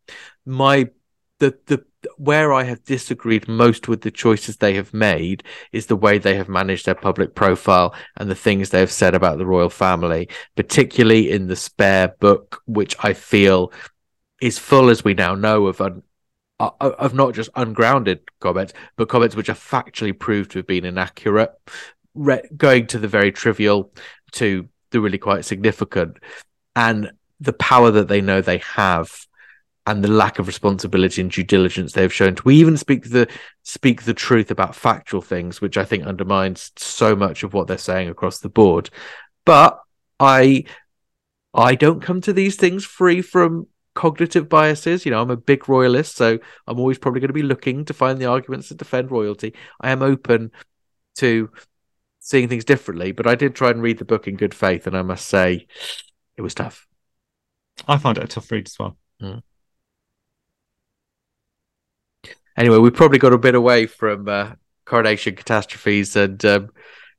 My 0.45 0.91
the 1.39 1.59
the 1.67 1.85
where 2.17 2.53
I 2.53 2.65
have 2.65 2.85
disagreed 2.85 3.49
most 3.49 3.89
with 3.89 4.03
the 4.03 4.11
choices 4.11 4.57
they 4.57 4.75
have 4.75 4.95
made 4.95 5.43
is 5.73 5.87
the 5.87 5.97
way 5.97 6.19
they 6.19 6.37
have 6.37 6.49
managed 6.49 6.87
their 6.87 6.95
public 6.95 7.35
profile 7.35 7.95
and 8.17 8.31
the 8.31 8.35
things 8.35 8.71
they 8.71 8.81
have 8.81 8.93
said 8.93 9.15
about 9.15 9.39
the 9.39 9.47
royal 9.47 9.71
family, 9.71 10.29
particularly 10.55 11.31
in 11.31 11.49
the 11.49 11.57
spare 11.57 12.09
book, 12.21 12.63
which 12.67 12.95
I 13.03 13.13
feel 13.13 13.73
is 14.41 14.59
full, 14.59 14.89
as 14.89 15.05
we 15.05 15.15
now 15.15 15.35
know, 15.35 15.67
of 15.67 15.81
un, 15.81 16.03
uh, 16.61 16.71
of 16.81 17.15
not 17.15 17.35
just 17.35 17.51
ungrounded 17.55 18.21
comments, 18.41 18.73
but 18.97 19.09
comments 19.09 19.37
which 19.37 19.49
are 19.49 19.55
factually 19.55 20.19
proved 20.19 20.51
to 20.53 20.59
have 20.59 20.67
been 20.67 20.85
inaccurate, 20.85 21.53
re- 22.17 22.49
going 22.57 22.87
to 22.89 22.99
the 22.99 23.09
very 23.09 23.33
trivial 23.33 23.93
to 24.33 24.69
the 24.91 25.01
really 25.01 25.19
quite 25.19 25.45
significant, 25.45 26.19
and 26.75 27.11
the 27.41 27.53
power 27.53 27.91
that 27.91 28.09
they 28.09 28.21
know 28.21 28.41
they 28.41 28.59
have 28.59 29.27
and 29.87 30.03
the 30.03 30.09
lack 30.09 30.39
of 30.39 30.47
responsibility 30.49 31.21
and 31.21 31.31
due 31.31 31.45
diligence 31.45 31.93
they 31.93 32.03
have 32.03 32.13
shown 32.13 32.35
to 32.35 32.43
we 32.45 32.57
even 32.57 32.77
speak 32.77 33.11
the 33.11 33.29
speak 33.63 34.03
the 34.03 34.15
truth 34.15 34.51
about 34.51 34.75
factual 34.75 35.23
things, 35.23 35.61
which 35.61 35.77
I 35.77 35.85
think 35.85 36.05
undermines 36.05 36.73
so 36.77 37.15
much 37.15 37.43
of 37.43 37.55
what 37.55 37.69
they're 37.69 37.79
saying 37.79 38.09
across 38.09 38.39
the 38.39 38.49
board. 38.49 38.91
But 39.45 39.79
I 40.19 40.65
I 41.55 41.75
don't 41.75 42.03
come 42.03 42.21
to 42.23 42.33
these 42.33 42.57
things 42.57 42.85
free 42.85 43.23
from 43.23 43.69
cognitive 43.95 44.49
biases. 44.49 45.05
You 45.05 45.13
know, 45.13 45.23
I'm 45.23 45.31
a 45.31 45.37
big 45.37 45.69
royalist, 45.69 46.17
so 46.17 46.39
I'm 46.67 46.79
always 46.79 46.99
probably 46.99 47.21
going 47.21 47.29
to 47.29 47.35
be 47.35 47.43
looking 47.43 47.85
to 47.87 47.95
find 47.95 48.21
the 48.21 48.27
arguments 48.27 48.69
to 48.69 48.75
defend 48.75 49.11
royalty. 49.11 49.55
I 49.81 49.91
am 49.91 50.03
open 50.03 50.53
to 51.17 51.51
seeing 52.27 52.49
things 52.49 52.65
differently, 52.65 53.13
but 53.13 53.29
I 53.29 53.37
did 53.37 53.55
try 53.55 53.71
and 53.71 53.81
read 53.81 53.99
the 53.99 54.05
book 54.05 54.27
in 54.27 54.35
good 54.35 54.53
faith, 54.53 54.89
and 54.89 54.97
I 54.97 55.03
must 55.03 55.29
say 55.29 55.69
it 56.37 56.43
was 56.43 56.57
tough. 56.57 56.89
I 57.87 57.99
found 57.99 58.19
it 58.19 58.25
a 58.25 58.27
tough 58.27 58.51
read 58.51 58.67
as 58.67 58.77
well. 58.77 58.97
Mm. 59.23 59.43
Anyway, 62.57 62.79
we 62.79 62.91
probably 62.91 63.21
got 63.21 63.33
a 63.33 63.39
bit 63.39 63.55
away 63.55 63.87
from 63.87 64.27
uh, 64.29 64.55
coronation 64.87 65.37
catastrophes, 65.37 66.17
and 66.17 66.45
um, 66.45 66.71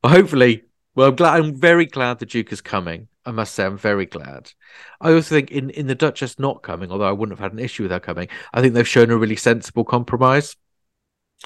well, 0.04 0.12
hopefully, 0.12 0.64
well, 0.94 1.08
I'm 1.08 1.16
glad. 1.16 1.40
I'm 1.40 1.56
very 1.56 1.86
glad 1.86 2.20
the 2.20 2.26
Duke 2.26 2.52
is 2.52 2.60
coming. 2.60 3.08
I 3.26 3.32
must 3.32 3.54
say, 3.54 3.64
I'm 3.64 3.78
very 3.78 4.08
glad. 4.08 4.52
I 5.00 5.14
also 5.14 5.36
think 5.36 5.52
in 5.52 5.70
in 5.70 5.88
the 5.88 5.96
Duchess 5.96 6.38
not 6.38 6.64
coming, 6.64 6.92
although 6.92 7.08
I 7.08 7.14
wouldn't 7.14 7.40
have 7.40 7.46
had 7.46 7.54
an 7.54 7.64
issue 7.64 7.84
with 7.84 7.94
her 7.94 8.02
coming, 8.02 8.28
I 8.54 8.60
think 8.60 8.74
they've 8.74 8.86
shown 8.86 9.10
a 9.10 9.18
really 9.18 9.38
sensible 9.38 9.86
compromise. 9.86 10.58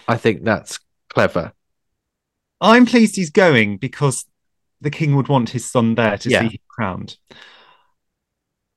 I 0.07 0.17
think 0.17 0.43
that's 0.43 0.79
clever. 1.09 1.53
I'm 2.61 2.85
pleased 2.85 3.15
he's 3.15 3.31
going 3.31 3.77
because 3.77 4.25
the 4.79 4.91
king 4.91 5.15
would 5.15 5.27
want 5.27 5.49
his 5.49 5.69
son 5.69 5.95
there 5.95 6.17
to 6.17 6.29
Yeah. 6.29 6.41
see 6.41 6.55
him 6.55 6.59
crowned. 6.69 7.17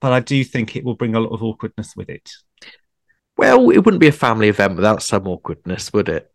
But 0.00 0.12
I 0.12 0.20
do 0.20 0.42
think 0.44 0.74
it 0.74 0.84
will 0.84 0.94
bring 0.96 1.14
a 1.14 1.20
lot 1.20 1.32
of 1.32 1.42
awkwardness 1.42 1.94
with 1.96 2.08
it. 2.10 2.30
Well, 3.36 3.70
it 3.70 3.78
wouldn't 3.78 4.00
be 4.00 4.08
a 4.08 4.12
family 4.12 4.48
event 4.48 4.76
without 4.76 5.02
some 5.02 5.26
awkwardness, 5.26 5.92
would 5.92 6.08
it? 6.08 6.30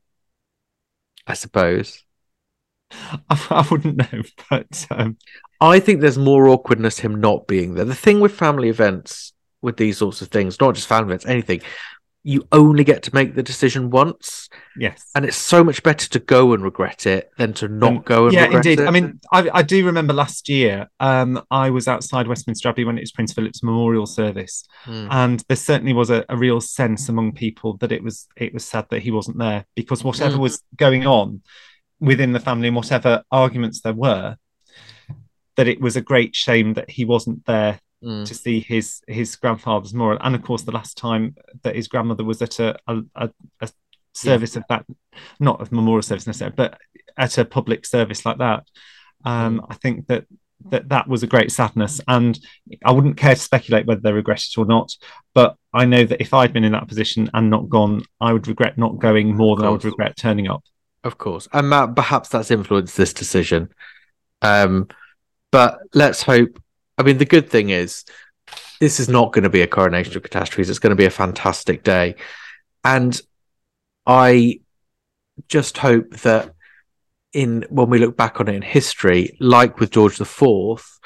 I 1.27 1.33
suppose. 1.33 2.03
I, 2.91 3.19
I 3.29 3.67
wouldn't 3.69 3.97
know, 3.97 4.21
but 4.49 4.87
um, 4.91 5.17
I 5.61 5.79
think 5.79 6.01
there's 6.01 6.17
more 6.17 6.47
awkwardness 6.47 6.99
him 6.99 7.19
not 7.19 7.47
being 7.47 7.73
there. 7.75 7.85
The 7.85 7.95
thing 7.95 8.19
with 8.19 8.33
family 8.33 8.69
events, 8.69 9.33
with 9.61 9.77
these 9.77 9.97
sorts 9.97 10.21
of 10.21 10.29
things, 10.29 10.59
not 10.59 10.75
just 10.75 10.87
family 10.87 11.09
events, 11.09 11.25
anything, 11.25 11.61
you 12.23 12.45
only 12.51 12.83
get 12.83 13.01
to 13.03 13.15
make 13.15 13.33
the 13.33 13.41
decision 13.41 13.89
once, 13.89 14.49
yes. 14.77 15.05
and 15.15 15.23
it's 15.23 15.37
so 15.37 15.63
much 15.63 15.81
better 15.83 16.07
to 16.09 16.19
go 16.19 16.51
and 16.53 16.61
regret 16.63 17.05
it 17.05 17.31
than 17.37 17.53
to 17.53 17.67
not 17.69 17.93
Um, 17.93 18.01
go 18.01 18.27
and 18.27 18.35
regret 18.35 18.49
it. 18.49 18.51
yeah, 18.51 18.57
indeed. 18.57 18.79
it. 18.81 18.87
I 18.87 18.91
mean, 18.91 19.19
I, 19.31 19.49
I 19.53 19.61
do 19.61 19.85
remember 19.85 20.13
last 20.13 20.49
year, 20.49 20.89
um, 20.99 21.41
I 21.49 21.69
was 21.69 21.87
outside 21.87 22.27
Westminster 22.27 22.67
Abbey 22.67 22.83
when 22.83 22.97
it 22.97 23.01
was 23.01 23.13
Prince 23.13 23.31
Philip's 23.33 23.63
memorial 23.63 24.05
service, 24.05 24.65
Hmm. 24.83 25.07
and 25.09 25.43
there 25.47 25.55
certainly 25.55 25.93
was 25.93 26.09
a, 26.09 26.25
a 26.27 26.35
real 26.35 26.59
sense 26.59 27.07
among 27.07 27.33
people 27.33 27.77
that 27.77 27.91
it 27.93 28.03
was 28.03 28.27
it 28.35 28.53
was 28.53 28.65
sad 28.65 28.87
that 28.89 29.01
he 29.01 29.11
wasn't 29.11 29.37
there 29.37 29.65
because 29.75 30.03
whatever 30.03 30.35
Mm. 30.37 30.41
was 30.41 30.61
going 30.75 31.07
on 31.07 31.41
within 32.01 32.33
the 32.33 32.39
family 32.39 32.67
and 32.67 32.75
whatever 32.75 33.23
arguments 33.31 33.81
there 33.81 33.93
were, 33.93 34.35
that 35.55 35.67
it 35.67 35.79
was 35.81 35.95
a 35.95 36.01
great 36.01 36.35
shame 36.35 36.73
that 36.73 36.89
he 36.89 37.05
wasn't 37.05 37.45
there 37.45 37.79
Mm. 38.01 38.25
to 38.25 38.33
see 38.33 38.61
his 38.61 39.01
his 39.07 39.35
grandfather's 39.35 39.93
memorial. 39.93 40.21
And 40.23 40.33
of 40.33 40.41
course, 40.41 40.61
the 40.61 40.71
last 40.71 40.97
time 40.97 41.35
that 41.63 41.75
his 41.75 41.89
grandmother 41.89 42.23
was 42.23 42.41
at 42.41 42.59
a 42.59 42.77
a, 42.87 43.01
a, 43.15 43.29
a 43.59 43.69
service 44.13 44.55
of 44.55 44.63
that, 44.69 44.85
not 45.39 45.61
a 45.61 45.73
memorial 45.75 46.01
service 46.01 46.25
necessarily, 46.25 46.55
but 46.55 46.79
at 47.17 47.37
a 47.37 47.43
public 47.43 47.85
service 47.85 48.25
like 48.25 48.37
that, 48.37 48.63
um, 49.25 49.65
I 49.69 49.75
think 49.75 50.07
that 50.07 50.25
that 50.69 50.89
that 50.89 51.07
was 51.07 51.23
a 51.23 51.27
great 51.27 51.51
sadness. 51.51 52.01
And 52.07 52.39
I 52.85 52.91
wouldn't 52.91 53.17
care 53.17 53.35
to 53.35 53.41
speculate 53.41 53.85
whether 53.85 54.01
they 54.01 54.13
regret 54.13 54.43
it 54.43 54.57
or 54.57 54.65
not. 54.65 54.95
But 55.33 55.55
I 55.73 55.85
know 55.85 56.03
that 56.05 56.21
if 56.21 56.33
I'd 56.33 56.53
been 56.53 56.63
in 56.63 56.73
that 56.73 56.87
position 56.87 57.29
and 57.33 57.49
not 57.49 57.69
gone, 57.69 58.03
I 58.19 58.33
would 58.33 58.47
regret 58.47 58.77
not 58.77 58.99
going 58.99 59.35
more 59.35 59.55
than 59.55 59.65
I 59.65 59.69
would 59.69 59.85
regret 59.85 60.17
turning 60.17 60.47
up. 60.47 60.63
Of 61.03 61.17
course, 61.17 61.47
and 61.53 61.69
Matt, 61.69 61.95
perhaps 61.95 62.29
that's 62.29 62.51
influenced 62.51 62.97
this 62.97 63.13
decision. 63.13 63.69
Um, 64.41 64.87
but 65.51 65.79
let's 65.93 66.23
hope. 66.23 66.61
I 66.99 67.03
mean, 67.03 67.17
the 67.17 67.25
good 67.25 67.49
thing 67.49 67.69
is, 67.69 68.03
this 68.79 68.99
is 68.99 69.09
not 69.09 69.31
going 69.31 69.43
to 69.43 69.49
be 69.49 69.61
a 69.61 69.67
coronation 69.67 70.15
of 70.15 70.23
catastrophes. 70.23 70.69
It's 70.69 70.79
going 70.79 70.91
to 70.91 70.95
be 70.95 71.05
a 71.05 71.09
fantastic 71.09 71.83
day, 71.83 72.15
and 72.83 73.19
I 74.05 74.59
just 75.47 75.77
hope 75.77 76.11
that 76.17 76.53
in 77.31 77.65
when 77.69 77.89
we 77.89 77.99
look 77.99 78.17
back 78.17 78.39
on 78.39 78.49
it 78.49 78.55
in 78.55 78.61
history, 78.61 79.37
like 79.39 79.79
with 79.79 79.91
George 79.91 80.17
Fourth, 80.17 80.99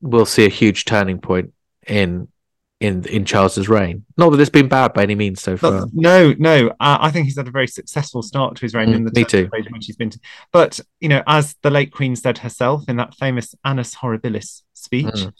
we'll 0.00 0.26
see 0.26 0.44
a 0.44 0.50
huge 0.50 0.84
turning 0.84 1.20
point 1.20 1.52
in 1.86 2.28
in 2.84 3.04
in 3.06 3.24
Charles's 3.24 3.68
reign. 3.68 4.04
Not 4.16 4.30
that 4.30 4.40
it's 4.40 4.50
been 4.50 4.68
bad 4.68 4.92
by 4.94 5.02
any 5.02 5.14
means 5.14 5.42
so 5.42 5.56
far. 5.56 5.86
No, 5.92 6.34
no, 6.38 6.68
uh, 6.80 6.98
I 7.00 7.10
think 7.10 7.24
he's 7.26 7.36
had 7.36 7.48
a 7.48 7.50
very 7.50 7.66
successful 7.68 8.22
start 8.22 8.56
to 8.56 8.62
his 8.62 8.74
reign 8.74 8.90
Mm, 8.90 8.94
in 8.96 9.04
the 9.04 9.12
me 9.12 9.24
too. 9.24 9.44
of 9.52 9.54
age 9.58 9.66
in 9.66 9.72
which 9.72 9.86
he's 9.86 9.96
been. 9.96 10.10
To. 10.10 10.20
But 10.52 10.80
you 11.00 11.08
know, 11.08 11.22
as 11.26 11.56
the 11.62 11.70
late 11.70 11.92
Queen 11.92 12.14
said 12.16 12.38
herself 12.38 12.84
in 12.88 12.96
that 12.96 13.14
famous 13.14 13.54
Annus 13.64 13.94
Horribilis 13.96 14.62
speech, 14.74 15.06
Mm. 15.06 15.32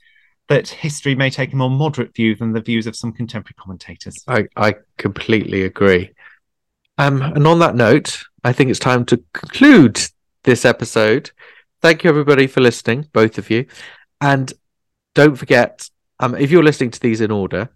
that 0.49 0.69
history 0.69 1.15
may 1.15 1.31
take 1.31 1.53
a 1.53 1.57
more 1.57 1.71
moderate 1.71 2.15
view 2.15 2.35
than 2.35 2.53
the 2.53 2.61
views 2.61 2.87
of 2.87 2.97
some 2.97 3.12
contemporary 3.12 3.55
commentators. 3.59 4.16
I, 4.29 4.47
I 4.57 4.75
completely 4.99 5.62
agree. 5.62 6.11
Um, 6.99 7.23
and 7.23 7.47
on 7.47 7.59
that 7.61 7.75
note, 7.75 8.23
I 8.45 8.53
think 8.53 8.71
it's 8.71 8.79
time 8.79 9.05
to 9.07 9.23
conclude 9.33 10.01
this 10.45 10.65
episode. 10.65 11.31
Thank 11.83 12.05
you, 12.05 12.11
everybody, 12.11 12.47
for 12.47 12.61
listening, 12.61 13.09
both 13.12 13.37
of 13.39 13.51
you. 13.51 13.66
And 14.21 14.53
don't 15.15 15.37
forget, 15.37 15.89
um, 16.20 16.35
if 16.35 16.51
you're 16.51 16.62
listening 16.62 16.91
to 16.91 17.01
these 17.01 17.20
in 17.20 17.31
order, 17.31 17.69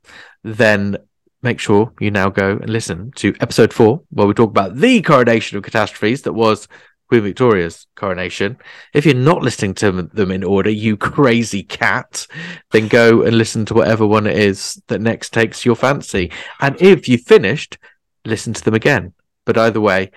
then 0.44 0.96
make 1.42 1.60
sure 1.60 1.92
you 2.00 2.10
now 2.10 2.28
go 2.28 2.52
and 2.60 2.70
listen 2.70 3.12
to 3.16 3.34
episode 3.40 3.72
four, 3.72 4.02
where 4.10 4.26
we 4.26 4.34
talk 4.34 4.50
about 4.50 4.76
the 4.76 5.02
coronation 5.02 5.56
of 5.56 5.64
catastrophes 5.64 6.22
that 6.22 6.32
was 6.32 6.68
Queen 7.08 7.22
Victoria's 7.22 7.86
coronation. 7.96 8.58
If 8.92 9.06
you're 9.06 9.14
not 9.14 9.42
listening 9.42 9.74
to 9.74 9.90
them 10.02 10.30
in 10.30 10.44
order, 10.44 10.70
you 10.70 10.96
crazy 10.96 11.62
cat, 11.62 12.26
then 12.70 12.88
go 12.88 13.22
and 13.22 13.38
listen 13.38 13.64
to 13.66 13.74
whatever 13.74 14.06
one 14.06 14.26
it 14.26 14.36
is 14.36 14.80
that 14.88 15.00
next 15.00 15.32
takes 15.32 15.64
your 15.64 15.76
fancy. 15.76 16.30
And 16.60 16.80
if 16.80 17.08
you've 17.08 17.22
finished, 17.22 17.78
listen 18.24 18.52
to 18.52 18.64
them 18.64 18.74
again. 18.74 19.14
But 19.46 19.56
either 19.56 19.80
way, 19.80 20.10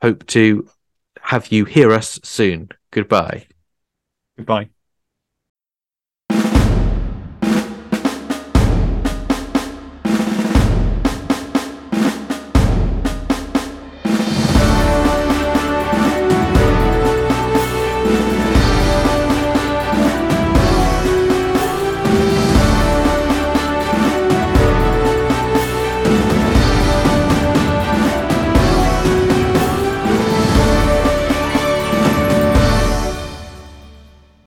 hope 0.00 0.26
to 0.28 0.68
have 1.20 1.52
you 1.52 1.64
hear 1.64 1.92
us 1.92 2.18
soon. 2.24 2.70
Goodbye. 2.90 3.46
Goodbye. 4.36 4.70